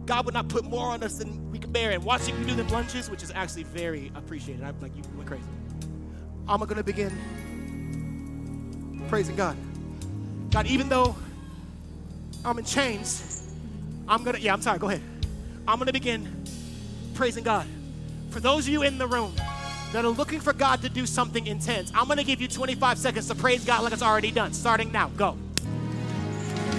God 0.06 0.26
would 0.26 0.34
not 0.34 0.48
put 0.48 0.64
more 0.64 0.88
on 0.88 1.04
us 1.04 1.18
than 1.18 1.52
we 1.52 1.60
can 1.60 1.72
bear. 1.72 1.92
And 1.92 2.04
watching 2.04 2.38
you 2.38 2.46
do 2.46 2.56
them 2.56 2.68
lunges, 2.70 3.10
which 3.10 3.24
is 3.24 3.32
actually 3.32 3.64
very 3.64 4.12
appreciated. 4.16 4.64
I'm 4.64 4.80
like, 4.80 4.96
you 4.96 5.04
went 5.16 5.28
crazy. 5.28 5.44
I'm 6.48 6.60
gonna 6.60 6.84
begin 6.84 7.12
praising 9.10 9.36
God. 9.36 9.58
God, 10.52 10.68
even 10.68 10.90
though 10.90 11.16
I'm 12.46 12.58
in 12.60 12.66
chains, 12.66 13.54
I'm 14.08 14.24
gonna, 14.24 14.38
yeah, 14.38 14.54
I'm 14.54 14.62
sorry, 14.62 14.80
go 14.80 14.90
ahead. 14.90 15.02
I'm 15.68 15.80
gonna 15.80 15.92
begin 15.92 16.46
praising 17.16 17.44
God. 17.44 17.66
For 18.30 18.40
those 18.40 18.68
of 18.68 18.74
you 18.74 18.84
in 18.84 18.98
the 18.98 19.08
room 19.08 19.34
that 19.96 20.04
are 20.04 20.10
looking 20.10 20.42
for 20.42 20.52
God 20.52 20.82
to 20.82 20.90
do 20.90 21.06
something 21.06 21.48
intense, 21.48 21.90
I'm 21.96 22.10
gonna 22.10 22.26
give 22.26 22.42
you 22.42 22.50
25 22.50 22.98
seconds 22.98 23.30
to 23.30 23.36
praise 23.36 23.64
God 23.64 23.82
like 23.82 23.94
it's 23.94 24.02
already 24.02 24.30
done. 24.30 24.52
Starting 24.52 24.92
now, 24.92 25.08
go. 25.16 25.38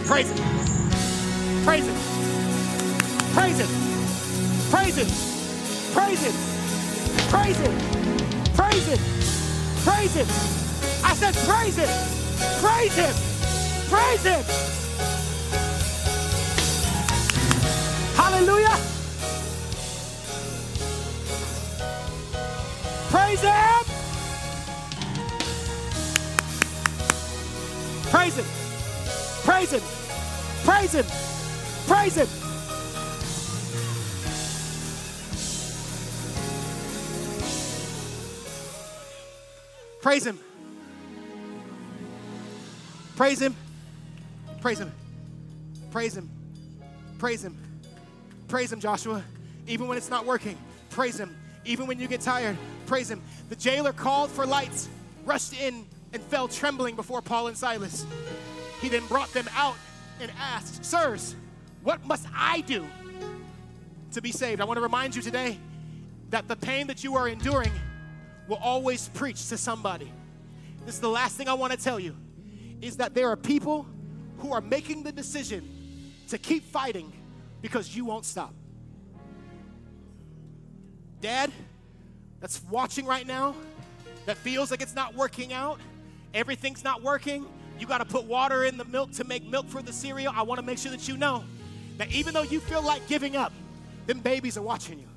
Praise 0.05 0.29
Him. 0.29 0.37
Praise 1.65 1.87
Him. 1.87 1.97
Praise 3.33 3.59
Him. 3.59 3.69
Praise 4.71 4.97
Him. 4.99 5.09
Praise 5.95 6.23
Him. 6.27 6.35
Praise 7.31 7.57
Him. 7.57 7.73
Praise 8.55 8.87
Him. 8.87 8.99
Praise 9.83 10.15
Him. 10.15 10.27
I 11.03 11.15
said, 11.15 11.35
praise 11.49 11.77
Him. 11.77 11.89
Praise 12.61 12.97
Him. 12.97 13.15
Praise 13.89 14.25
Him. 14.25 14.45
Hallelujah. 18.15 18.96
Praise 23.27 23.43
Him. 28.37 28.45
Praise 29.43 29.73
Him. 29.73 29.83
Praise 30.65 30.93
Him. 30.93 31.05
Praise 31.87 32.15
Him. 32.15 32.29
Praise 40.01 40.27
Him. 40.27 40.39
Praise 43.17 43.43
Him. 43.43 43.57
Praise 44.61 44.79
Him. 44.79 44.93
Praise 45.91 46.17
Him. 46.17 46.31
Praise 47.19 47.45
Him. 47.45 47.57
Praise 48.47 48.73
Him, 48.73 48.79
Joshua. 48.79 49.25
Even 49.67 49.89
when 49.89 49.99
it's 49.99 50.11
not 50.11 50.25
working, 50.25 50.57
praise 50.91 51.19
Him. 51.19 51.37
Even 51.65 51.89
when 51.89 51.99
you 51.99 52.07
get 52.07 52.21
tired, 52.21 52.57
praise 52.87 53.11
Him. 53.11 53.23
The 53.49 53.57
jailer 53.57 53.93
called 53.93 54.31
for 54.31 54.47
lights, 54.47 54.89
rushed 55.25 55.59
in, 55.61 55.87
and 56.13 56.23
fell 56.23 56.49
trembling 56.49 56.97
before 56.97 57.21
Paul 57.21 57.49
and 57.49 57.57
Silas. 57.57 58.07
He 58.81 58.89
then 58.89 59.07
brought 59.07 59.33
them 59.33 59.49
out 59.55 59.77
and 60.21 60.31
asked, 60.39 60.85
Sirs, 60.85 61.35
what 61.83 62.05
must 62.07 62.27
I 62.35 62.63
do 62.63 62.87
to 64.13 64.23
be 64.23 64.33
saved? 64.33 64.61
I 64.61 64.65
want 64.65 64.77
to 64.79 64.83
remind 64.83 65.15
you 65.15 65.23
today 65.23 65.59
that 66.31 66.49
the 66.49 66.57
pain 66.57 66.87
that 66.89 67.05
you 67.05 67.17
are 67.17 67.29
enduring 67.29 67.73
will 68.49 68.57
always 68.57 69.09
preach 69.11 69.49
to 69.49 69.57
somebody. 69.57 70.11
This 70.85 70.95
is 70.95 71.01
the 71.01 71.09
last 71.09 71.37
thing 71.37 71.49
I 71.49 71.55
want 71.55 71.73
to 71.73 71.79
tell 71.79 71.99
you 71.99 72.17
is 72.81 72.97
that 72.99 73.15
there 73.15 73.29
are 73.29 73.37
people 73.37 73.87
who 74.39 74.53
are 74.53 74.61
making 74.61 75.03
the 75.03 75.13
decision 75.13 75.69
to 76.29 76.39
keep 76.39 76.65
fighting 76.65 77.13
because 77.63 77.97
you 77.97 78.05
won't 78.05 78.25
stop. 78.25 78.55
Dad, 81.21 81.51
that's 82.47 82.63
watching 82.71 83.05
right 83.07 83.27
now, 83.27 83.57
that 84.25 84.37
feels 84.37 84.71
like 84.71 84.81
it's 84.81 84.95
not 84.95 85.17
working 85.17 85.53
out, 85.53 85.81
everything's 86.33 86.85
not 86.85 87.03
working, 87.03 87.45
you 87.77 87.89
got 87.89 87.99
to 87.99 88.05
put 88.05 88.23
water 88.23 88.63
in 88.63 88.77
the 88.77 88.85
milk 88.85 89.11
to 89.11 89.25
make 89.25 89.45
milk 89.45 89.67
for 89.67 89.83
the 89.83 89.93
cereal. 89.93 90.33
I 90.33 90.43
want 90.43 90.61
to 90.61 90.65
make 90.65 90.79
sure 90.79 90.93
that 90.93 91.09
you 91.09 91.17
know 91.17 91.43
that 91.97 92.13
even 92.13 92.33
though 92.33 92.45
you 92.45 92.61
feel 92.61 92.83
like 92.83 93.05
giving 93.09 93.35
up, 93.35 93.53
them 94.07 94.21
babies 94.21 94.57
are 94.57 94.63
watching 94.63 95.01
you. 95.01 95.09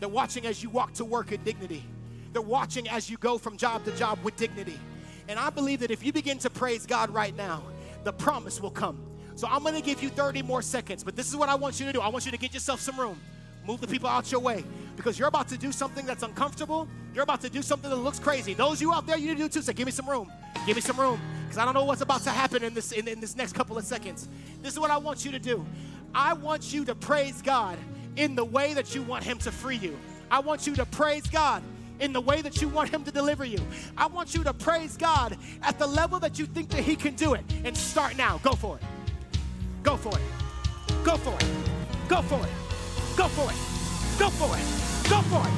They're 0.00 0.08
watching 0.08 0.44
as 0.44 0.60
you 0.60 0.70
walk 0.70 0.92
to 0.94 1.04
work 1.04 1.30
in 1.30 1.40
dignity. 1.44 1.84
They're 2.32 2.42
watching 2.42 2.88
as 2.88 3.08
you 3.08 3.16
go 3.18 3.38
from 3.38 3.56
job 3.56 3.84
to 3.84 3.92
job 3.92 4.18
with 4.24 4.34
dignity. 4.34 4.80
And 5.28 5.38
I 5.38 5.50
believe 5.50 5.78
that 5.78 5.92
if 5.92 6.04
you 6.04 6.12
begin 6.12 6.38
to 6.38 6.50
praise 6.50 6.84
God 6.84 7.10
right 7.10 7.36
now, 7.36 7.62
the 8.02 8.12
promise 8.12 8.60
will 8.60 8.72
come. 8.72 8.98
So 9.36 9.46
I'm 9.48 9.62
gonna 9.62 9.80
give 9.80 10.02
you 10.02 10.08
30 10.08 10.42
more 10.42 10.62
seconds, 10.62 11.04
but 11.04 11.14
this 11.14 11.28
is 11.28 11.36
what 11.36 11.48
I 11.48 11.54
want 11.54 11.78
you 11.78 11.86
to 11.86 11.92
do. 11.92 12.00
I 12.00 12.08
want 12.08 12.24
you 12.24 12.32
to 12.32 12.38
get 12.38 12.54
yourself 12.54 12.80
some 12.80 12.98
room. 12.98 13.20
Move 13.64 13.80
the 13.80 13.86
people 13.86 14.08
out 14.08 14.32
your 14.32 14.40
way 14.40 14.64
because 14.96 15.18
you're 15.18 15.28
about 15.28 15.48
to 15.48 15.58
do 15.58 15.72
something 15.72 16.06
that's 16.06 16.22
uncomfortable. 16.22 16.88
You're 17.14 17.24
about 17.24 17.40
to 17.42 17.50
do 17.50 17.62
something 17.62 17.90
that 17.90 17.96
looks 17.96 18.18
crazy. 18.18 18.54
Those 18.54 18.80
you 18.80 18.92
out 18.92 19.06
there, 19.06 19.18
you 19.18 19.28
need 19.28 19.36
to 19.36 19.42
do 19.44 19.48
too. 19.48 19.62
Say, 19.62 19.72
give 19.72 19.86
me 19.86 19.92
some 19.92 20.08
room. 20.08 20.32
Give 20.66 20.74
me 20.74 20.82
some 20.82 20.98
room 20.98 21.20
because 21.44 21.58
I 21.58 21.64
don't 21.64 21.74
know 21.74 21.84
what's 21.84 22.00
about 22.00 22.22
to 22.22 22.30
happen 22.30 22.64
in 22.64 22.74
this 22.74 22.92
in, 22.92 23.06
in 23.06 23.20
this 23.20 23.36
next 23.36 23.52
couple 23.52 23.78
of 23.78 23.84
seconds. 23.84 24.28
This 24.62 24.72
is 24.72 24.80
what 24.80 24.90
I 24.90 24.96
want 24.96 25.24
you 25.24 25.30
to 25.32 25.38
do. 25.38 25.64
I 26.14 26.32
want 26.32 26.72
you 26.72 26.84
to 26.86 26.94
praise 26.94 27.42
God 27.42 27.78
in 28.16 28.34
the 28.34 28.44
way 28.44 28.74
that 28.74 28.94
you 28.94 29.02
want 29.02 29.24
Him 29.24 29.38
to 29.38 29.52
free 29.52 29.76
you. 29.76 29.96
I 30.30 30.40
want 30.40 30.66
you 30.66 30.74
to 30.76 30.86
praise 30.86 31.26
God 31.26 31.62
in 32.00 32.12
the 32.12 32.20
way 32.20 32.42
that 32.42 32.60
you 32.60 32.68
want 32.68 32.90
Him 32.90 33.04
to 33.04 33.10
deliver 33.10 33.44
you. 33.44 33.58
I 33.96 34.06
want 34.06 34.34
you 34.34 34.42
to 34.44 34.52
praise 34.52 34.96
God 34.96 35.36
at 35.62 35.78
the 35.78 35.86
level 35.86 36.18
that 36.20 36.38
you 36.38 36.46
think 36.46 36.70
that 36.70 36.82
He 36.82 36.96
can 36.96 37.14
do 37.14 37.34
it. 37.34 37.44
And 37.64 37.76
start 37.76 38.16
now. 38.16 38.38
Go 38.38 38.52
for 38.52 38.76
it. 38.76 38.82
Go 39.82 39.96
for 39.96 40.16
it. 40.16 40.24
Go 41.04 41.16
for 41.16 41.34
it. 41.34 41.46
Go 42.08 42.22
for 42.22 42.44
it. 42.44 42.52
Go 43.16 43.28
for 43.28 43.50
it. 43.50 43.56
Go 44.18 44.30
for 44.30 44.56
it. 44.56 44.85
Go 45.08 45.20
for 45.22 45.46
it. 45.46 45.54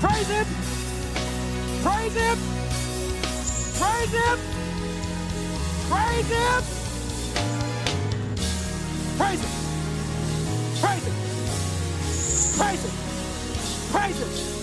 Praise 0.00 0.28
Him. 0.28 0.46
Praise 1.82 2.14
Him. 2.14 2.38
Praise 3.78 4.12
Him. 4.12 4.38
Praise 5.88 6.28
Him. 6.28 6.62
Praise 9.18 9.40
Him. 9.40 9.50
Praise 10.80 11.04
Him. 11.04 11.14
Praise 12.58 12.82
Him. 12.84 12.92
Praise 13.92 14.18
Him. 14.18 14.53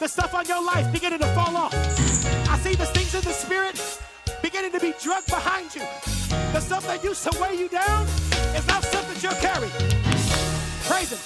The 0.00 0.08
stuff 0.08 0.34
on 0.34 0.46
your 0.46 0.64
life 0.64 0.90
beginning 0.90 1.18
to 1.18 1.26
fall 1.34 1.54
off. 1.54 1.74
I 2.48 2.58
see 2.60 2.74
the 2.74 2.86
things 2.86 3.14
in 3.14 3.20
the 3.20 3.34
Spirit 3.34 3.78
beginning 4.40 4.72
to 4.72 4.80
be 4.80 4.94
drugged 4.98 5.26
behind 5.26 5.74
you. 5.74 5.82
The 6.54 6.60
stuff 6.60 6.86
that 6.86 7.04
used 7.04 7.22
to 7.24 7.38
weigh 7.38 7.58
you 7.58 7.68
down 7.68 8.06
is 8.56 8.66
now 8.66 8.80
stuff 8.80 9.06
that 9.12 9.22
you're 9.22 9.32
carrying. 9.44 9.70
Praise 10.88 11.12
Him. 11.12 11.18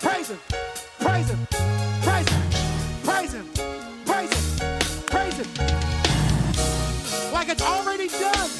Praise 0.00 0.30
Him. 0.30 0.38
Praise 0.98 1.30
Him. 1.30 1.46
Praise 2.02 2.28
Him. 2.28 2.42
Praise 3.04 3.32
Him. 3.32 3.46
Praise 4.04 4.32
Him. 4.32 4.78
Praise 5.06 5.36
Him. 5.38 5.46
Like 7.32 7.48
it's 7.50 7.62
already 7.62 8.08
done. 8.08 8.57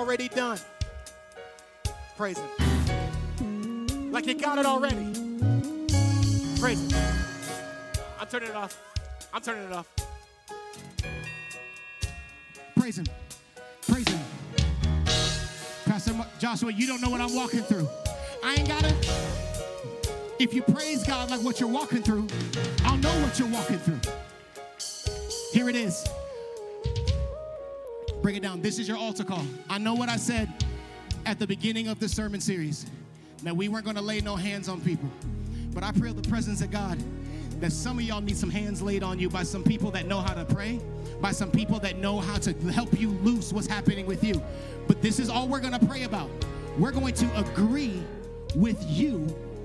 Already 0.00 0.28
done. 0.28 0.58
Praise 2.16 2.38
Him. 2.38 4.10
Like 4.10 4.26
you 4.26 4.34
got 4.34 4.56
it 4.56 4.64
already. 4.64 5.12
Praise 6.58 6.80
Him. 6.90 6.98
I'm 8.18 8.26
turning 8.26 8.48
it 8.48 8.56
off. 8.56 8.80
I'm 9.32 9.42
turning 9.42 9.64
it 9.64 9.72
off. 9.72 9.86
Praise 12.76 12.98
him. 12.98 13.06
Praise 13.86 14.08
him. 14.08 14.20
Pastor 15.84 16.14
Joshua, 16.38 16.72
you 16.72 16.86
don't 16.86 17.02
know 17.02 17.10
what 17.10 17.20
I'm 17.20 17.34
walking 17.34 17.60
through. 17.60 17.88
I 18.42 18.54
ain't 18.54 18.68
got 18.68 18.84
it. 18.84 18.94
If 20.38 20.54
you 20.54 20.62
praise 20.62 21.04
God 21.06 21.30
like 21.30 21.42
what 21.42 21.60
you're 21.60 21.68
walking 21.68 22.02
through, 22.02 22.26
I'll 22.84 22.96
know 22.96 23.12
what 23.22 23.38
you're 23.38 23.48
walking 23.48 23.78
through. 23.78 24.00
Here 25.52 25.68
it 25.68 25.76
is. 25.76 26.08
Bring 28.30 28.44
it 28.44 28.46
down. 28.46 28.62
This 28.62 28.78
is 28.78 28.86
your 28.86 28.96
altar 28.96 29.24
call. 29.24 29.44
I 29.68 29.78
know 29.78 29.92
what 29.92 30.08
I 30.08 30.14
said 30.14 30.48
at 31.26 31.40
the 31.40 31.48
beginning 31.48 31.88
of 31.88 31.98
the 31.98 32.08
sermon 32.08 32.40
series 32.40 32.86
that 33.42 33.56
we 33.56 33.66
weren't 33.66 33.84
going 33.84 33.96
to 33.96 34.02
lay 34.02 34.20
no 34.20 34.36
hands 34.36 34.68
on 34.68 34.80
people. 34.82 35.10
But 35.74 35.82
I 35.82 35.90
pray 35.90 36.12
the 36.12 36.22
presence 36.28 36.60
of 36.60 36.70
God 36.70 36.96
that 37.58 37.72
some 37.72 37.98
of 37.98 38.04
y'all 38.04 38.20
need 38.20 38.36
some 38.36 38.48
hands 38.48 38.82
laid 38.82 39.02
on 39.02 39.18
you 39.18 39.28
by 39.28 39.42
some 39.42 39.64
people 39.64 39.90
that 39.90 40.06
know 40.06 40.20
how 40.20 40.32
to 40.32 40.44
pray, 40.44 40.78
by 41.20 41.32
some 41.32 41.50
people 41.50 41.80
that 41.80 41.98
know 41.98 42.20
how 42.20 42.38
to 42.38 42.52
help 42.70 43.00
you 43.00 43.10
loose 43.24 43.52
what's 43.52 43.66
happening 43.66 44.06
with 44.06 44.22
you. 44.22 44.40
But 44.86 45.02
this 45.02 45.18
is 45.18 45.28
all 45.28 45.48
we're 45.48 45.58
going 45.58 45.76
to 45.76 45.84
pray 45.84 46.04
about. 46.04 46.30
We're 46.78 46.92
going 46.92 47.14
to 47.14 47.36
agree 47.36 48.00
with 48.54 48.80
you 48.88 49.22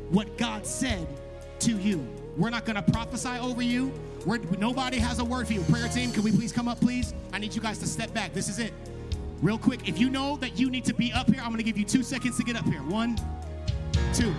what 0.10 0.40
God 0.40 0.66
said 0.66 1.06
to 1.60 1.78
you. 1.78 2.04
We're 2.36 2.50
not 2.50 2.66
going 2.66 2.84
to 2.84 2.92
prophesy 2.92 3.38
over 3.40 3.62
you. 3.62 3.94
We're, 4.26 4.40
nobody 4.58 4.98
has 4.98 5.20
a 5.20 5.24
word 5.24 5.48
for 5.48 5.54
you. 5.54 5.62
Prayer 5.62 5.88
team, 5.88 6.12
can 6.12 6.24
we 6.24 6.32
please 6.32 6.52
come 6.52 6.68
up, 6.68 6.80
please? 6.80 7.14
I 7.32 7.38
need 7.38 7.54
you 7.54 7.62
guys 7.62 7.78
to 7.80 7.88
step 7.88 8.14
back. 8.14 8.34
This 8.34 8.50
is 8.50 8.58
it. 8.58 8.74
Real 9.42 9.60
quick, 9.60 9.88
if 9.88 10.00
you 10.00 10.10
know 10.10 10.38
that 10.38 10.58
you 10.58 10.72
need 10.72 10.86
to 10.86 10.94
be 10.94 11.14
up 11.14 11.30
here, 11.30 11.42
I'm 11.42 11.50
going 11.50 11.58
to 11.58 11.64
give 11.64 11.78
you 11.78 11.86
two 11.86 12.02
seconds 12.02 12.38
to 12.38 12.44
get 12.44 12.56
up 12.56 12.66
here. 12.66 12.80
One, 12.80 13.18
two. 14.14 14.34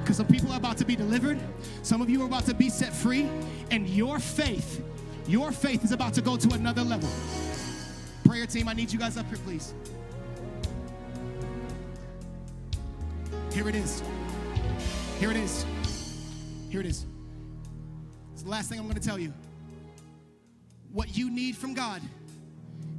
Because 0.00 0.16
some 0.16 0.26
people 0.26 0.52
are 0.52 0.56
about 0.56 0.76
to 0.78 0.84
be 0.84 0.96
delivered, 0.96 1.38
some 1.82 2.00
of 2.00 2.08
you 2.10 2.22
are 2.22 2.26
about 2.26 2.46
to 2.46 2.54
be 2.54 2.70
set 2.70 2.92
free, 2.94 3.28
and 3.70 3.86
your 3.88 4.18
faith, 4.18 4.82
your 5.26 5.52
faith 5.52 5.84
is 5.84 5.92
about 5.92 6.14
to 6.14 6.22
go 6.22 6.36
to 6.36 6.54
another 6.54 6.82
level. 6.82 7.08
Prayer 8.24 8.46
team, 8.46 8.68
I 8.68 8.72
need 8.72 8.90
you 8.92 8.98
guys 8.98 9.16
up 9.18 9.26
here, 9.26 9.38
please. 9.44 9.74
Here 13.52 13.68
it 13.68 13.74
is. 13.74 14.02
Here 15.20 15.30
it 15.30 15.36
is. 15.36 15.66
Here 16.70 16.80
it 16.80 16.86
is. 16.86 17.04
It's 18.38 18.44
the 18.44 18.50
last 18.50 18.68
thing 18.68 18.78
I'm 18.78 18.84
going 18.84 18.94
to 18.94 19.04
tell 19.04 19.18
you. 19.18 19.32
What 20.92 21.18
you 21.18 21.28
need 21.28 21.56
from 21.56 21.74
God 21.74 22.00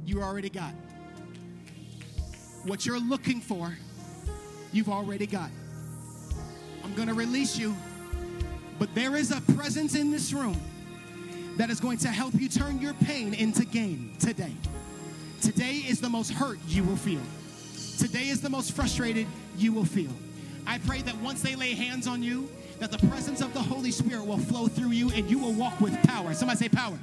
you 0.04 0.20
already 0.20 0.50
got. 0.50 0.74
What 2.66 2.84
you're 2.84 3.00
looking 3.00 3.40
for, 3.40 3.74
you've 4.70 4.90
already 4.90 5.26
got. 5.26 5.48
I'm 6.84 6.94
going 6.94 7.08
to 7.08 7.14
release 7.14 7.56
you, 7.56 7.74
but 8.78 8.94
there 8.94 9.16
is 9.16 9.30
a 9.30 9.40
presence 9.54 9.94
in 9.94 10.10
this 10.10 10.34
room 10.34 10.60
that 11.56 11.70
is 11.70 11.80
going 11.80 11.96
to 11.98 12.08
help 12.08 12.34
you 12.34 12.50
turn 12.50 12.78
your 12.78 12.92
pain 12.92 13.32
into 13.32 13.64
gain 13.64 14.14
today. 14.20 14.52
Today 15.40 15.76
is 15.76 16.02
the 16.02 16.10
most 16.10 16.32
hurt 16.32 16.58
you 16.68 16.84
will 16.84 16.96
feel. 16.96 17.22
Today 17.96 18.28
is 18.28 18.42
the 18.42 18.50
most 18.50 18.72
frustrated 18.72 19.26
you 19.56 19.72
will 19.72 19.86
feel. 19.86 20.12
I 20.66 20.76
pray 20.80 21.00
that 21.00 21.16
once 21.22 21.40
they 21.40 21.56
lay 21.56 21.72
hands 21.72 22.06
on 22.06 22.22
you, 22.22 22.46
that 22.80 22.90
the 22.90 23.06
presence 23.08 23.42
of 23.42 23.52
the 23.52 23.60
Holy 23.60 23.90
Spirit 23.90 24.26
will 24.26 24.38
flow 24.38 24.66
through 24.66 24.90
you 24.90 25.10
and 25.10 25.30
you 25.30 25.38
will 25.38 25.52
walk 25.52 25.80
with 25.80 25.94
power. 26.02 26.34
Somebody 26.34 26.58
say 26.58 26.68
power. 26.68 26.98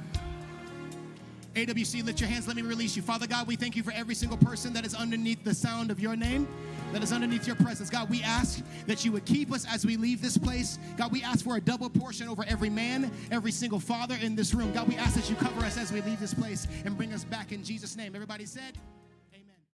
AWC, 1.54 2.04
lift 2.04 2.20
your 2.20 2.28
hands. 2.28 2.46
Let 2.46 2.56
me 2.56 2.62
release 2.62 2.96
you. 2.96 3.02
Father 3.02 3.26
God, 3.26 3.46
we 3.46 3.56
thank 3.56 3.76
you 3.76 3.82
for 3.82 3.92
every 3.92 4.14
single 4.14 4.38
person 4.38 4.72
that 4.74 4.84
is 4.84 4.94
underneath 4.94 5.42
the 5.44 5.54
sound 5.54 5.90
of 5.90 5.98
your 5.98 6.14
name, 6.16 6.46
that 6.92 7.02
is 7.02 7.12
underneath 7.12 7.46
your 7.46 7.56
presence. 7.56 7.90
God, 7.90 8.10
we 8.10 8.22
ask 8.22 8.62
that 8.86 9.04
you 9.04 9.12
would 9.12 9.24
keep 9.24 9.52
us 9.52 9.66
as 9.72 9.86
we 9.86 9.96
leave 9.96 10.20
this 10.20 10.36
place. 10.36 10.78
God, 10.96 11.12
we 11.12 11.22
ask 11.22 11.44
for 11.44 11.56
a 11.56 11.60
double 11.60 11.90
portion 11.90 12.28
over 12.28 12.44
every 12.46 12.70
man, 12.70 13.10
every 13.30 13.52
single 13.52 13.80
father 13.80 14.16
in 14.20 14.34
this 14.34 14.54
room. 14.54 14.72
God, 14.72 14.88
we 14.88 14.96
ask 14.96 15.14
that 15.14 15.30
you 15.30 15.36
cover 15.36 15.64
us 15.64 15.78
as 15.78 15.92
we 15.92 16.00
leave 16.02 16.20
this 16.20 16.34
place 16.34 16.66
and 16.84 16.96
bring 16.96 17.12
us 17.12 17.24
back 17.24 17.52
in 17.52 17.62
Jesus' 17.64 17.96
name. 17.96 18.14
Everybody 18.14 18.46
said, 18.46 18.78